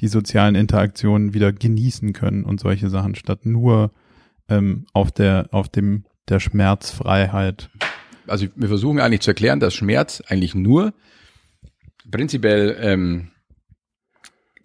die 0.00 0.08
sozialen 0.08 0.54
Interaktionen 0.54 1.34
wieder 1.34 1.52
genießen 1.52 2.12
können 2.12 2.44
und 2.44 2.60
solche 2.60 2.90
Sachen, 2.90 3.14
statt 3.14 3.46
nur 3.46 3.92
ähm, 4.48 4.86
auf 4.92 5.12
der, 5.12 5.48
auf 5.52 5.68
dem, 5.68 6.04
der 6.28 6.40
Schmerzfreiheit. 6.40 7.70
Also 8.26 8.46
wir 8.54 8.68
versuchen 8.68 9.00
eigentlich 9.00 9.20
zu 9.20 9.30
erklären, 9.30 9.60
dass 9.60 9.74
Schmerz 9.74 10.22
eigentlich 10.26 10.54
nur 10.54 10.94
prinzipiell 12.10 12.76
ähm, 12.80 13.30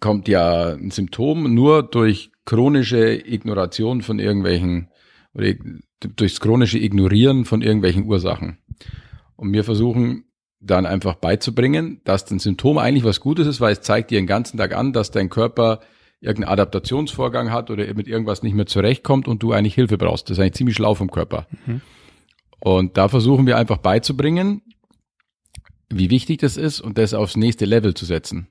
kommt 0.00 0.28
ja 0.28 0.74
ein 0.74 0.90
Symptom 0.90 1.52
nur 1.54 1.82
durch 1.82 2.30
chronische 2.44 3.14
Ignoration 3.14 4.02
von 4.02 4.18
irgendwelchen 4.18 4.88
oder 5.34 5.54
durchs 6.00 6.40
chronische 6.40 6.78
Ignorieren 6.78 7.44
von 7.44 7.62
irgendwelchen 7.62 8.04
Ursachen. 8.04 8.58
Und 9.36 9.52
wir 9.52 9.64
versuchen 9.64 10.24
dann 10.60 10.86
einfach 10.86 11.16
beizubringen, 11.16 12.00
dass 12.04 12.30
ein 12.30 12.38
Symptom 12.38 12.78
eigentlich 12.78 13.04
was 13.04 13.20
Gutes 13.20 13.46
ist, 13.46 13.60
weil 13.60 13.72
es 13.72 13.82
zeigt 13.82 14.10
dir 14.10 14.18
den 14.18 14.26
ganzen 14.26 14.56
Tag 14.56 14.74
an, 14.74 14.92
dass 14.92 15.10
dein 15.10 15.28
Körper 15.28 15.80
irgendeinen 16.20 16.52
Adaptationsvorgang 16.52 17.50
hat 17.50 17.70
oder 17.70 17.92
mit 17.94 18.08
irgendwas 18.08 18.42
nicht 18.42 18.54
mehr 18.54 18.66
zurechtkommt 18.66 19.28
und 19.28 19.42
du 19.42 19.52
eigentlich 19.52 19.74
Hilfe 19.74 19.98
brauchst. 19.98 20.28
Das 20.28 20.38
ist 20.38 20.42
eigentlich 20.42 20.54
ziemlich 20.54 20.76
schlau 20.76 20.94
vom 20.94 21.10
Körper. 21.10 21.46
Mhm. 21.66 21.80
Und 22.60 22.96
da 22.96 23.08
versuchen 23.08 23.46
wir 23.46 23.56
einfach 23.56 23.78
beizubringen, 23.78 24.62
wie 25.90 26.10
wichtig 26.10 26.38
das 26.38 26.56
ist 26.56 26.80
und 26.80 26.98
das 26.98 27.14
aufs 27.14 27.36
nächste 27.36 27.64
Level 27.64 27.94
zu 27.94 28.04
setzen. 28.04 28.48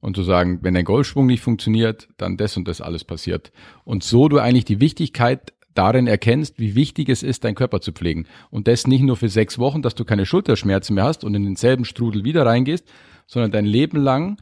Und 0.00 0.14
zu 0.14 0.22
sagen, 0.22 0.58
wenn 0.62 0.74
dein 0.74 0.84
Golfschwung 0.84 1.26
nicht 1.26 1.42
funktioniert, 1.42 2.08
dann 2.18 2.36
das 2.36 2.56
und 2.56 2.68
das 2.68 2.82
alles 2.82 3.02
passiert. 3.02 3.50
Und 3.84 4.04
so 4.04 4.28
du 4.28 4.38
eigentlich 4.38 4.66
die 4.66 4.78
Wichtigkeit 4.78 5.54
darin 5.74 6.06
erkennst, 6.06 6.58
wie 6.58 6.74
wichtig 6.74 7.08
es 7.08 7.22
ist, 7.22 7.44
deinen 7.44 7.54
Körper 7.54 7.80
zu 7.80 7.92
pflegen. 7.92 8.26
Und 8.50 8.68
das 8.68 8.86
nicht 8.86 9.02
nur 9.02 9.16
für 9.16 9.28
sechs 9.28 9.58
Wochen, 9.58 9.82
dass 9.82 9.94
du 9.94 10.04
keine 10.04 10.26
Schulterschmerzen 10.26 10.94
mehr 10.94 11.04
hast 11.04 11.24
und 11.24 11.34
in 11.34 11.44
denselben 11.44 11.84
Strudel 11.84 12.24
wieder 12.24 12.44
reingehst, 12.44 12.86
sondern 13.26 13.50
dein 13.50 13.64
Leben 13.64 13.98
lang 13.98 14.36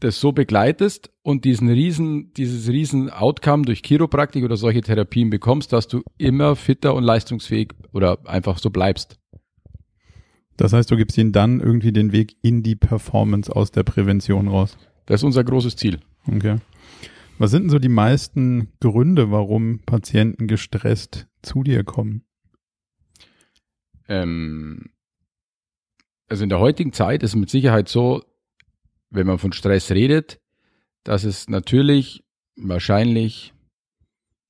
das 0.00 0.20
so 0.20 0.32
begleitest 0.32 1.10
und 1.22 1.44
diesen 1.44 1.68
riesen, 1.68 2.32
dieses 2.34 2.68
riesen 2.68 3.10
Outcome 3.10 3.64
durch 3.64 3.82
Chiropraktik 3.82 4.44
oder 4.44 4.56
solche 4.56 4.80
Therapien 4.80 5.30
bekommst, 5.30 5.72
dass 5.72 5.88
du 5.88 6.02
immer 6.18 6.56
fitter 6.56 6.94
und 6.94 7.04
leistungsfähig 7.04 7.72
oder 7.92 8.18
einfach 8.26 8.58
so 8.58 8.70
bleibst. 8.70 9.18
Das 10.56 10.72
heißt, 10.72 10.90
du 10.90 10.96
gibst 10.96 11.18
ihnen 11.18 11.32
dann 11.32 11.60
irgendwie 11.60 11.92
den 11.92 12.12
Weg 12.12 12.36
in 12.42 12.62
die 12.62 12.76
Performance 12.76 13.54
aus 13.54 13.70
der 13.70 13.82
Prävention 13.82 14.48
raus. 14.48 14.76
Das 15.06 15.20
ist 15.20 15.24
unser 15.24 15.44
großes 15.44 15.76
Ziel. 15.76 16.00
Okay. 16.26 16.58
Was 17.38 17.50
sind 17.50 17.64
denn 17.64 17.70
so 17.70 17.78
die 17.78 17.88
meisten 17.88 18.68
Gründe, 18.80 19.30
warum 19.30 19.80
Patienten 19.80 20.46
gestresst 20.46 21.26
zu 21.42 21.64
dir 21.64 21.82
kommen? 21.82 22.22
Ähm, 24.08 24.90
also 26.28 26.44
in 26.44 26.48
der 26.48 26.60
heutigen 26.60 26.92
Zeit 26.92 27.22
ist 27.22 27.30
es 27.30 27.36
mit 27.36 27.50
Sicherheit 27.50 27.88
so, 27.88 28.22
wenn 29.14 29.26
man 29.26 29.38
von 29.38 29.52
Stress 29.52 29.90
redet, 29.90 30.40
dass 31.04 31.24
es 31.24 31.48
natürlich 31.48 32.24
wahrscheinlich 32.56 33.52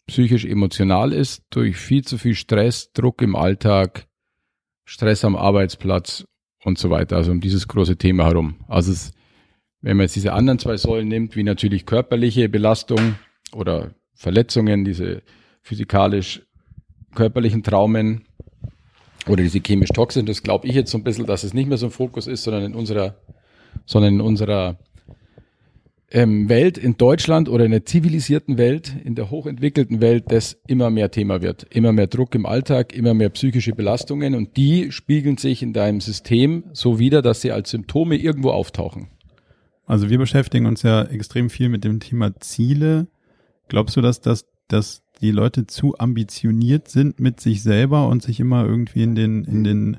psychisch 0.07 0.45
emotional 0.45 1.13
ist 1.13 1.43
durch 1.51 1.77
viel 1.77 2.05
zu 2.05 2.19
viel 2.19 2.35
Stress, 2.35 2.93
Druck 2.93 3.23
im 3.23 3.37
Alltag, 3.37 4.07
Stress 4.85 5.25
am 5.25 5.37
Arbeitsplatz 5.37 6.27
und 6.63 6.79
so 6.79 6.91
weiter. 6.91 7.17
Also 7.17 7.33
um 7.33 7.41
dieses 7.41 7.69
große 7.69 7.97
Thema 7.97 8.25
herum. 8.25 8.57
Also 8.69 8.93
es, 8.93 9.13
wenn 9.81 9.97
man 9.97 10.05
jetzt 10.05 10.17
diese 10.17 10.33
anderen 10.33 10.59
zwei 10.59 10.77
Säulen 10.77 11.09
nimmt, 11.09 11.37
wie 11.37 11.43
natürlich 11.43 11.87
körperliche 11.87 12.49
Belastung 12.49 13.17
oder 13.53 13.95
Verletzungen, 14.15 14.85
diese 14.85 15.23
physikalisch 15.63 16.43
körperlichen 17.15 17.63
Traumen 17.63 18.27
oder 19.27 19.43
diese 19.43 19.61
chemisch 19.61 19.91
toxischen, 19.91 20.27
das 20.27 20.43
glaube 20.43 20.67
ich 20.67 20.75
jetzt 20.75 20.91
so 20.91 20.99
ein 20.99 21.05
bisschen, 21.05 21.27
dass 21.27 21.45
es 21.45 21.55
nicht 21.55 21.69
mehr 21.69 21.79
so 21.79 21.87
ein 21.87 21.93
Fokus 21.93 22.27
ist, 22.27 22.43
sondern 22.45 22.65
in 22.65 22.75
unserer, 22.75 23.17
sondern 23.87 24.15
in 24.15 24.21
unserer 24.21 24.79
ähm, 26.11 26.49
Welt, 26.49 26.79
in 26.79 26.97
Deutschland 26.97 27.49
oder 27.49 27.65
in 27.65 27.73
der 27.73 27.85
zivilisierten 27.85 28.57
Welt, 28.57 28.95
in 29.05 29.17
der 29.17 29.31
hochentwickelten 29.31 30.01
Welt, 30.01 30.25
das 30.29 30.57
immer 30.69 30.91
mehr 30.91 31.11
Thema 31.11 31.43
wird. 31.43 31.67
Immer 31.71 31.93
mehr 31.93 32.07
Druck 32.07 32.35
im 32.37 32.47
Alltag, 32.47 32.95
immer 32.95 33.15
mehr 33.15 33.31
psychische 33.31 33.73
Belastungen 33.73 34.35
und 34.37 34.57
die 34.57 34.93
spiegeln 34.93 35.39
sich 35.39 35.63
in 35.63 35.73
deinem 35.73 36.01
System 36.01 36.65
so 36.73 37.01
wider, 37.01 37.21
dass 37.21 37.41
sie 37.41 37.51
als 37.51 37.71
Symptome 37.71 38.17
irgendwo 38.17 38.51
auftauchen. 38.51 39.09
Also 39.87 40.09
wir 40.09 40.19
beschäftigen 40.19 40.67
uns 40.67 40.83
ja 40.83 41.03
extrem 41.03 41.51
viel 41.51 41.69
mit 41.69 41.85
dem 41.85 41.99
Thema 42.01 42.39
Ziele. 42.39 43.09
Glaubst 43.69 43.97
du, 43.97 44.01
dass 44.01 44.21
das, 44.21 44.47
dass 44.69 45.03
die 45.21 45.33
Leute 45.33 45.67
zu 45.67 45.99
ambitioniert 45.99 46.89
sind 46.89 47.19
mit 47.19 47.41
sich 47.41 47.63
selber 47.63 48.09
und 48.09 48.23
sich 48.23 48.39
immer 48.39 48.65
irgendwie 48.65 49.03
in 49.03 49.15
den, 49.15 49.45
in 49.45 49.65
den 49.65 49.97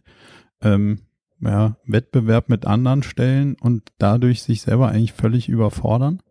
ähm, 0.62 1.02
ja, 1.46 1.78
Wettbewerb 1.86 2.50
mit 2.50 2.66
anderen 2.66 3.04
stellen 3.04 3.56
und 3.60 3.92
dadurch 3.98 4.44
sich 4.44 4.62
selber 4.62 4.90
eigentlich 4.90 5.14
völlig 5.14 5.50
überfordern? 5.50 6.22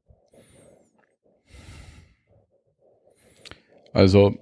Also, 3.92 4.36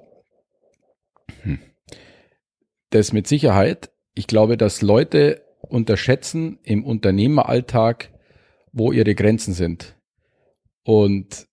hm, 1.43 1.59
das 2.91 3.12
mit 3.12 3.27
Sicherheit. 3.27 3.91
Ich 4.14 4.27
glaube, 4.27 4.57
dass 4.57 4.83
Leute 4.83 5.43
unterschätzen 5.61 6.59
im 6.62 6.85
Unternehmeralltag, 6.85 8.11
wo 8.73 8.93
ihre 8.93 9.14
Grenzen 9.14 9.55
sind. 9.55 9.97
Und 10.85 11.47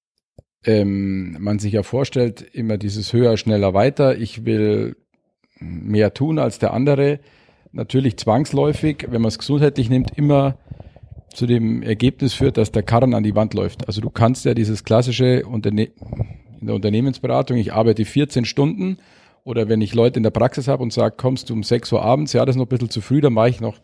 ähm, 0.65 1.37
man 1.39 1.59
sich 1.59 1.73
ja 1.73 1.83
vorstellt, 1.83 2.41
immer 2.41 2.77
dieses 2.77 3.13
höher, 3.13 3.37
schneller, 3.37 3.73
weiter. 3.73 4.17
Ich 4.17 4.45
will 4.45 4.95
mehr 5.59 6.13
tun 6.13 6.39
als 6.39 6.59
der 6.59 6.73
andere 6.73 7.19
natürlich 7.71 8.17
zwangsläufig, 8.17 9.07
wenn 9.09 9.21
man 9.21 9.29
es 9.29 9.39
gesundheitlich 9.39 9.89
nimmt, 9.89 10.17
immer 10.17 10.57
zu 11.33 11.45
dem 11.45 11.83
Ergebnis 11.83 12.33
führt, 12.33 12.57
dass 12.57 12.71
der 12.71 12.83
Karren 12.83 13.13
an 13.13 13.23
die 13.23 13.35
Wand 13.35 13.53
läuft. 13.53 13.87
Also 13.87 14.01
du 14.01 14.09
kannst 14.09 14.45
ja 14.45 14.53
dieses 14.53 14.83
klassische 14.83 15.45
Unterne 15.45 15.89
in 16.59 16.67
der 16.67 16.75
Unternehmensberatung, 16.75 17.57
ich 17.57 17.71
arbeite 17.71 18.03
14 18.03 18.45
Stunden 18.45 18.97
oder 19.43 19.69
wenn 19.69 19.81
ich 19.81 19.93
Leute 19.93 20.17
in 20.17 20.23
der 20.23 20.31
Praxis 20.31 20.67
habe 20.67 20.83
und 20.83 20.91
sage, 20.91 21.15
kommst 21.17 21.49
du 21.49 21.53
um 21.53 21.63
6 21.63 21.93
Uhr 21.93 22.03
abends, 22.03 22.33
ja, 22.33 22.45
das 22.45 22.55
ist 22.55 22.57
noch 22.57 22.65
ein 22.65 22.69
bisschen 22.69 22.89
zu 22.89 23.01
früh, 23.01 23.21
dann 23.21 23.33
mache 23.33 23.49
ich 23.49 23.61
noch, 23.61 23.79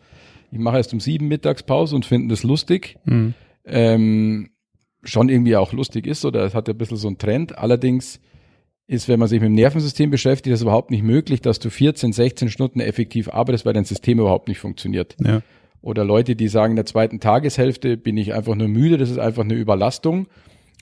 ich 0.50 0.58
mache 0.58 0.76
erst 0.76 0.92
um 0.92 1.00
7 1.00 1.26
Mittagspause 1.26 1.96
und 1.96 2.04
finden 2.04 2.28
das 2.28 2.42
lustig. 2.42 2.96
Mhm. 3.04 3.34
Ähm, 3.64 4.50
schon 5.02 5.28
irgendwie 5.28 5.56
auch 5.56 5.72
lustig 5.72 6.06
ist 6.06 6.24
oder 6.24 6.44
es 6.44 6.54
hat 6.54 6.68
ja 6.68 6.74
ein 6.74 6.78
bisschen 6.78 6.96
so 6.96 7.08
einen 7.08 7.18
Trend. 7.18 7.56
Allerdings 7.56 8.20
ist, 8.86 9.08
wenn 9.08 9.18
man 9.18 9.28
sich 9.28 9.40
mit 9.40 9.48
dem 9.48 9.54
Nervensystem 9.54 10.10
beschäftigt, 10.10 10.52
das 10.52 10.62
überhaupt 10.62 10.90
nicht 10.90 11.02
möglich, 11.02 11.40
dass 11.40 11.58
du 11.58 11.70
14, 11.70 12.12
16 12.12 12.50
Stunden 12.50 12.80
effektiv 12.80 13.28
arbeitest, 13.28 13.66
weil 13.66 13.72
dein 13.72 13.84
System 13.84 14.20
überhaupt 14.20 14.48
nicht 14.48 14.58
funktioniert. 14.58 15.16
Ja. 15.24 15.42
Oder 15.82 16.04
Leute, 16.04 16.36
die 16.36 16.48
sagen, 16.48 16.72
in 16.72 16.76
der 16.76 16.86
zweiten 16.86 17.20
Tageshälfte 17.20 17.96
bin 17.96 18.16
ich 18.16 18.34
einfach 18.34 18.54
nur 18.54 18.68
müde, 18.68 18.96
das 18.96 19.10
ist 19.10 19.18
einfach 19.18 19.44
eine 19.44 19.54
Überlastung. 19.54 20.28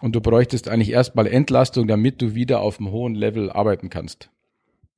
Und 0.01 0.15
du 0.15 0.21
bräuchtest 0.21 0.69
eigentlich 0.69 0.91
erstmal 0.91 1.27
Entlastung, 1.27 1.87
damit 1.87 2.21
du 2.21 2.35
wieder 2.35 2.61
auf 2.61 2.79
einem 2.79 2.91
hohen 2.91 3.15
Level 3.15 3.51
arbeiten 3.51 3.91
kannst. 3.91 4.29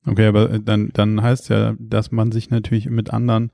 Okay, 0.05 0.25
aber 0.25 0.59
dann, 0.59 0.89
dann 0.93 1.21
heißt 1.21 1.49
ja, 1.49 1.75
dass 1.79 2.11
man 2.11 2.31
sich 2.31 2.49
natürlich 2.49 2.89
mit 2.89 3.11
anderen, 3.11 3.51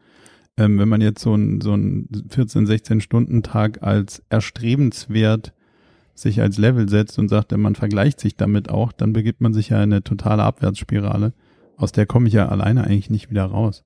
ähm, 0.58 0.80
wenn 0.80 0.90
man 0.90 1.02
jetzt 1.02 1.22
so 1.22 1.36
ein, 1.36 1.62
so 1.62 1.74
ein 1.76 2.08
14, 2.30 2.66
16 2.66 3.02
Stunden 3.02 3.44
Tag 3.44 3.84
als 3.84 4.24
erstrebenswert 4.30 5.54
sich 6.16 6.42
als 6.42 6.58
Level 6.58 6.90
setzt 6.90 7.18
und 7.18 7.30
sagt, 7.30 7.56
man 7.58 7.76
vergleicht 7.76 8.20
sich 8.20 8.36
damit 8.36 8.70
auch, 8.70 8.92
dann 8.92 9.14
begibt 9.14 9.42
man 9.42 9.54
sich 9.54 9.70
ja 9.70 9.78
in 9.78 9.92
eine 9.92 10.04
totale 10.04 10.44
Abwärtsspirale. 10.44 11.34
Aus 11.78 11.92
der 11.92 12.06
komme 12.06 12.28
ich 12.28 12.34
ja 12.34 12.50
alleine 12.50 12.84
eigentlich 12.84 13.10
nicht 13.10 13.30
wieder 13.30 13.46
raus. 13.46 13.84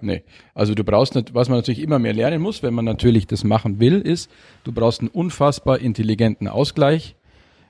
Nee, 0.00 0.22
also 0.54 0.74
du 0.74 0.84
brauchst 0.84 1.14
nicht, 1.14 1.34
was 1.34 1.48
man 1.48 1.58
natürlich 1.58 1.80
immer 1.80 1.98
mehr 1.98 2.12
lernen 2.12 2.42
muss, 2.42 2.62
wenn 2.62 2.74
man 2.74 2.84
natürlich 2.84 3.26
das 3.26 3.42
machen 3.42 3.80
will, 3.80 4.00
ist, 4.00 4.30
du 4.62 4.72
brauchst 4.72 5.00
einen 5.00 5.08
unfassbar 5.08 5.78
intelligenten 5.78 6.46
Ausgleich 6.46 7.16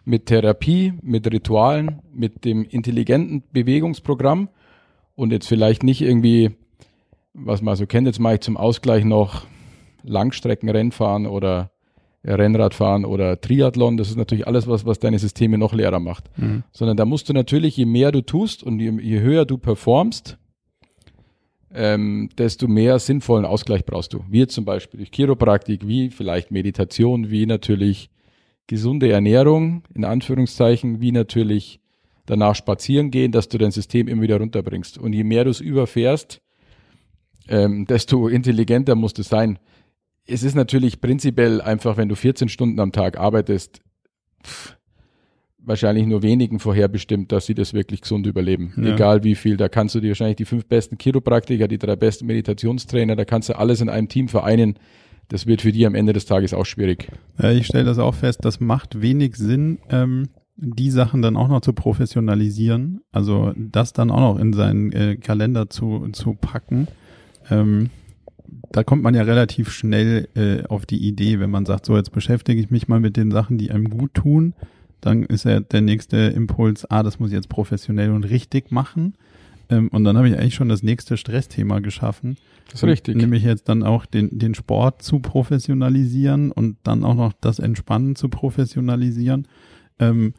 mit 0.04 0.26
Therapie, 0.26 0.94
mit 1.00 1.30
Ritualen, 1.32 2.02
mit 2.12 2.44
dem 2.44 2.64
intelligenten 2.64 3.44
Bewegungsprogramm 3.52 4.48
und 5.14 5.32
jetzt 5.32 5.48
vielleicht 5.48 5.82
nicht 5.82 6.02
irgendwie, 6.02 6.56
was 7.32 7.62
man 7.62 7.76
so 7.76 7.86
kennt, 7.86 8.06
jetzt 8.06 8.20
mache 8.20 8.34
ich 8.34 8.40
zum 8.40 8.56
Ausgleich 8.56 9.04
noch 9.04 9.46
Langstreckenrennfahren 10.02 11.26
oder 11.26 11.70
Rennradfahren 12.24 13.04
oder 13.04 13.40
Triathlon, 13.40 13.96
das 13.96 14.08
ist 14.08 14.16
natürlich 14.16 14.46
alles, 14.46 14.66
was, 14.66 14.86
was 14.86 14.98
deine 14.98 15.18
Systeme 15.18 15.58
noch 15.58 15.74
leerer 15.74 16.00
macht. 16.00 16.24
Mhm. 16.38 16.64
Sondern 16.72 16.96
da 16.96 17.04
musst 17.04 17.28
du 17.28 17.32
natürlich, 17.32 17.76
je 17.76 17.84
mehr 17.84 18.12
du 18.12 18.22
tust 18.22 18.62
und 18.62 18.80
je, 18.80 18.90
je 19.00 19.20
höher 19.20 19.44
du 19.44 19.58
performst, 19.58 20.38
ähm, 21.74 22.30
desto 22.38 22.68
mehr 22.68 22.98
sinnvollen 22.98 23.44
Ausgleich 23.44 23.84
brauchst 23.84 24.12
du. 24.12 24.24
Wie 24.28 24.46
zum 24.46 24.64
Beispiel 24.64 24.98
durch 24.98 25.10
Chiropraktik, 25.10 25.86
wie 25.86 26.10
vielleicht 26.10 26.50
Meditation, 26.50 27.30
wie 27.30 27.46
natürlich 27.46 28.10
gesunde 28.66 29.10
Ernährung, 29.10 29.82
in 29.94 30.04
Anführungszeichen, 30.04 31.00
wie 31.00 31.12
natürlich 31.12 31.80
danach 32.26 32.54
spazieren 32.54 33.10
gehen, 33.10 33.32
dass 33.32 33.48
du 33.48 33.58
dein 33.58 33.70
System 33.70 34.08
immer 34.08 34.22
wieder 34.22 34.38
runterbringst. 34.38 34.96
Und 34.96 35.12
je 35.12 35.24
mehr 35.24 35.44
du 35.44 35.50
es 35.50 35.60
überfährst, 35.60 36.40
ähm, 37.48 37.84
desto 37.86 38.28
intelligenter 38.28 38.94
musst 38.94 39.18
du 39.18 39.22
sein 39.22 39.58
es 40.26 40.42
ist 40.42 40.54
natürlich 40.54 41.00
prinzipiell 41.00 41.60
einfach, 41.60 41.96
wenn 41.96 42.08
du 42.08 42.14
14 42.14 42.48
Stunden 42.48 42.80
am 42.80 42.92
Tag 42.92 43.18
arbeitest, 43.18 43.80
pff, 44.42 44.76
wahrscheinlich 45.66 46.06
nur 46.06 46.22
wenigen 46.22 46.58
vorherbestimmt, 46.58 47.32
dass 47.32 47.46
sie 47.46 47.54
das 47.54 47.72
wirklich 47.72 48.02
gesund 48.02 48.26
überleben. 48.26 48.72
Ja. 48.76 48.94
Egal 48.94 49.24
wie 49.24 49.34
viel. 49.34 49.56
Da 49.56 49.68
kannst 49.68 49.94
du 49.94 50.00
dir 50.00 50.08
wahrscheinlich 50.08 50.36
die 50.36 50.44
fünf 50.44 50.66
besten 50.66 50.98
Chiropraktiker, 50.98 51.68
die 51.68 51.78
drei 51.78 51.96
besten 51.96 52.26
Meditationstrainer, 52.26 53.16
da 53.16 53.24
kannst 53.24 53.48
du 53.48 53.58
alles 53.58 53.80
in 53.80 53.88
einem 53.88 54.08
Team 54.08 54.28
vereinen. 54.28 54.78
Das 55.28 55.46
wird 55.46 55.62
für 55.62 55.72
die 55.72 55.86
am 55.86 55.94
Ende 55.94 56.12
des 56.12 56.26
Tages 56.26 56.52
auch 56.52 56.66
schwierig. 56.66 57.08
Ja, 57.40 57.50
ich 57.50 57.66
stelle 57.66 57.84
das 57.84 57.98
auch 57.98 58.14
fest, 58.14 58.40
das 58.42 58.60
macht 58.60 59.00
wenig 59.00 59.36
Sinn, 59.36 59.78
ähm, 59.88 60.28
die 60.56 60.90
Sachen 60.90 61.22
dann 61.22 61.36
auch 61.36 61.48
noch 61.48 61.62
zu 61.62 61.72
professionalisieren. 61.72 63.00
Also 63.10 63.52
das 63.56 63.94
dann 63.94 64.10
auch 64.10 64.20
noch 64.20 64.38
in 64.38 64.52
seinen 64.52 64.92
äh, 64.92 65.16
Kalender 65.16 65.70
zu, 65.70 66.08
zu 66.12 66.34
packen. 66.34 66.88
Ähm, 67.50 67.90
da 68.70 68.84
kommt 68.84 69.02
man 69.02 69.14
ja 69.14 69.22
relativ 69.22 69.70
schnell 69.70 70.28
äh, 70.34 70.66
auf 70.66 70.86
die 70.86 71.06
Idee, 71.06 71.40
wenn 71.40 71.50
man 71.50 71.66
sagt, 71.66 71.86
so 71.86 71.96
jetzt 71.96 72.12
beschäftige 72.12 72.60
ich 72.60 72.70
mich 72.70 72.88
mal 72.88 73.00
mit 73.00 73.16
den 73.16 73.30
Sachen, 73.30 73.58
die 73.58 73.70
einem 73.70 73.90
gut 73.90 74.14
tun, 74.14 74.54
dann 75.00 75.22
ist 75.22 75.44
ja 75.44 75.60
der 75.60 75.82
nächste 75.82 76.16
Impuls, 76.16 76.90
ah, 76.90 77.02
das 77.02 77.18
muss 77.18 77.30
ich 77.30 77.34
jetzt 77.34 77.48
professionell 77.48 78.10
und 78.10 78.24
richtig 78.24 78.70
machen. 78.70 79.14
Ähm, 79.68 79.88
und 79.88 80.04
dann 80.04 80.16
habe 80.16 80.28
ich 80.28 80.36
eigentlich 80.38 80.54
schon 80.54 80.68
das 80.68 80.82
nächste 80.82 81.16
Stressthema 81.16 81.80
geschaffen. 81.80 82.36
Das 82.70 82.82
ist 82.82 82.84
richtig. 82.84 83.16
Nämlich 83.16 83.44
jetzt 83.44 83.68
dann 83.68 83.82
auch 83.82 84.06
den, 84.06 84.38
den 84.38 84.54
Sport 84.54 85.02
zu 85.02 85.20
professionalisieren 85.20 86.50
und 86.50 86.76
dann 86.82 87.04
auch 87.04 87.14
noch 87.14 87.32
das 87.40 87.58
Entspannen 87.58 88.16
zu 88.16 88.28
professionalisieren. 88.28 89.46
Ähm, 89.98 90.34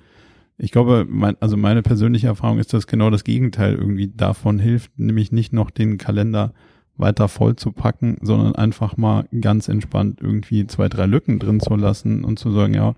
ich 0.57 0.72
glaube, 0.72 1.05
mein, 1.07 1.36
also 1.41 1.57
meine 1.57 1.82
persönliche 1.82 2.28
Erfahrung 2.28 2.59
ist, 2.59 2.74
dass 2.74 2.88
genau 2.88 3.09
das 3.09 3.24
Gegenteil 3.24 3.76
irgendwie 3.76 4.07
davon 4.07 4.59
hilft, 4.59 4.97
nämlich 4.97 5.32
nicht 5.32 5.53
noch 5.53 5.70
den 5.70 5.97
Kalender 5.97 6.53
weiter 6.97 7.27
voll 7.27 7.55
zu 7.55 7.71
packen, 7.71 8.17
sondern 8.21 8.55
einfach 8.55 8.97
mal 8.97 9.27
ganz 9.41 9.67
entspannt 9.67 10.19
irgendwie 10.21 10.67
zwei, 10.67 10.87
drei 10.89 11.05
Lücken 11.05 11.39
drin 11.39 11.59
zu 11.59 11.75
lassen 11.75 12.23
und 12.23 12.39
zu 12.39 12.51
sagen, 12.51 12.73
ja, 12.73 12.95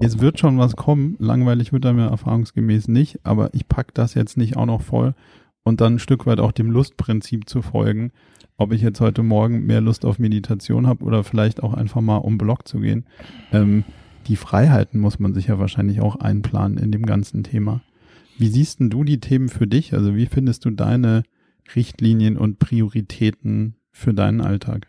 es 0.00 0.20
wird 0.20 0.38
schon 0.38 0.58
was 0.58 0.76
kommen, 0.76 1.16
langweilig 1.18 1.72
wird 1.72 1.84
er 1.84 1.92
mir 1.92 2.06
erfahrungsgemäß 2.06 2.88
nicht, 2.88 3.20
aber 3.24 3.50
ich 3.54 3.68
pack 3.68 3.94
das 3.94 4.14
jetzt 4.14 4.36
nicht 4.36 4.56
auch 4.56 4.66
noch 4.66 4.82
voll 4.82 5.14
und 5.62 5.80
dann 5.80 5.94
ein 5.94 5.98
Stück 5.98 6.26
weit 6.26 6.40
auch 6.40 6.52
dem 6.52 6.70
Lustprinzip 6.70 7.48
zu 7.48 7.62
folgen, 7.62 8.12
ob 8.56 8.72
ich 8.72 8.82
jetzt 8.82 9.00
heute 9.00 9.22
Morgen 9.22 9.66
mehr 9.66 9.80
Lust 9.80 10.04
auf 10.04 10.18
Meditation 10.18 10.86
habe 10.86 11.04
oder 11.04 11.24
vielleicht 11.24 11.62
auch 11.62 11.74
einfach 11.74 12.00
mal 12.00 12.18
um 12.18 12.38
Block 12.38 12.66
zu 12.66 12.80
gehen. 12.80 13.04
Ähm, 13.52 13.84
die 14.28 14.36
Freiheiten 14.36 15.00
muss 15.00 15.18
man 15.18 15.34
sich 15.34 15.48
ja 15.48 15.58
wahrscheinlich 15.58 16.00
auch 16.00 16.16
einplanen 16.16 16.78
in 16.78 16.90
dem 16.90 17.06
ganzen 17.06 17.42
Thema. 17.42 17.80
Wie 18.38 18.48
siehst 18.48 18.80
denn 18.80 18.90
du 18.90 19.04
die 19.04 19.20
Themen 19.20 19.48
für 19.48 19.66
dich? 19.66 19.94
Also 19.94 20.14
wie 20.14 20.26
findest 20.26 20.64
du 20.64 20.70
deine 20.70 21.22
Richtlinien 21.74 22.36
und 22.36 22.58
Prioritäten 22.58 23.76
für 23.90 24.14
deinen 24.14 24.40
Alltag? 24.40 24.88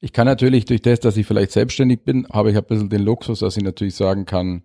Ich 0.00 0.12
kann 0.12 0.26
natürlich 0.26 0.64
durch 0.64 0.82
das, 0.82 1.00
dass 1.00 1.16
ich 1.16 1.26
vielleicht 1.26 1.52
selbstständig 1.52 2.02
bin, 2.04 2.26
habe 2.32 2.50
ich 2.50 2.56
ein 2.56 2.64
bisschen 2.64 2.90
den 2.90 3.02
Luxus, 3.02 3.38
dass 3.38 3.56
ich 3.56 3.62
natürlich 3.62 3.94
sagen 3.94 4.26
kann, 4.26 4.62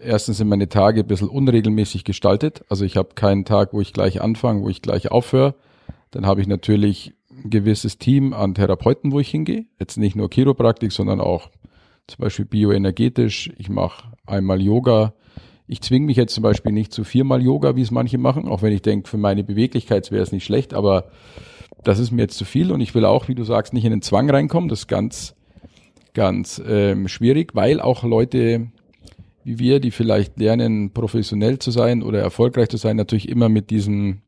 erstens 0.00 0.38
sind 0.38 0.48
meine 0.48 0.68
Tage 0.68 1.00
ein 1.00 1.06
bisschen 1.06 1.28
unregelmäßig 1.28 2.04
gestaltet. 2.04 2.64
Also 2.68 2.84
ich 2.84 2.96
habe 2.96 3.14
keinen 3.14 3.44
Tag, 3.44 3.72
wo 3.72 3.80
ich 3.80 3.92
gleich 3.92 4.22
anfange, 4.22 4.62
wo 4.62 4.68
ich 4.68 4.82
gleich 4.82 5.10
aufhöre. 5.10 5.56
Dann 6.10 6.26
habe 6.26 6.40
ich 6.40 6.46
natürlich 6.46 7.14
ein 7.30 7.50
gewisses 7.50 7.98
Team 7.98 8.32
an 8.32 8.54
Therapeuten, 8.54 9.12
wo 9.12 9.20
ich 9.20 9.30
hingehe. 9.30 9.66
Jetzt 9.78 9.96
nicht 9.96 10.16
nur 10.16 10.30
Chiropraktik, 10.30 10.92
sondern 10.92 11.20
auch 11.20 11.50
zum 12.06 12.22
Beispiel 12.22 12.44
bioenergetisch. 12.44 13.50
Ich 13.58 13.68
mache 13.68 14.12
einmal 14.26 14.62
Yoga. 14.62 15.14
Ich 15.68 15.80
zwinge 15.80 16.06
mich 16.06 16.16
jetzt 16.16 16.34
zum 16.34 16.42
Beispiel 16.42 16.72
nicht 16.72 16.92
zu 16.92 17.04
viermal 17.04 17.42
Yoga, 17.42 17.76
wie 17.76 17.82
es 17.82 17.90
manche 17.90 18.18
machen, 18.18 18.46
auch 18.46 18.62
wenn 18.62 18.72
ich 18.72 18.82
denke, 18.82 19.08
für 19.08 19.18
meine 19.18 19.42
Beweglichkeit 19.42 20.10
wäre 20.12 20.22
es 20.22 20.32
nicht 20.32 20.44
schlecht, 20.44 20.74
aber 20.74 21.10
das 21.82 21.98
ist 21.98 22.12
mir 22.12 22.22
jetzt 22.22 22.38
zu 22.38 22.44
viel 22.44 22.70
und 22.72 22.80
ich 22.80 22.94
will 22.94 23.04
auch, 23.04 23.28
wie 23.28 23.34
du 23.34 23.44
sagst, 23.44 23.72
nicht 23.72 23.84
in 23.84 23.90
den 23.90 24.02
Zwang 24.02 24.30
reinkommen. 24.30 24.68
Das 24.68 24.80
ist 24.80 24.86
ganz, 24.88 25.34
ganz 26.14 26.62
ähm, 26.66 27.08
schwierig, 27.08 27.54
weil 27.54 27.80
auch 27.80 28.04
Leute 28.04 28.68
wie 29.46 29.60
wir, 29.60 29.78
die 29.78 29.92
vielleicht 29.92 30.40
lernen, 30.40 30.90
professionell 30.90 31.60
zu 31.60 31.70
sein 31.70 32.02
oder 32.02 32.18
erfolgreich 32.18 32.68
zu 32.68 32.78
sein, 32.78 32.96
natürlich 32.96 33.28
immer 33.28 33.48
mit 33.48 33.70
diesem, 33.70 34.22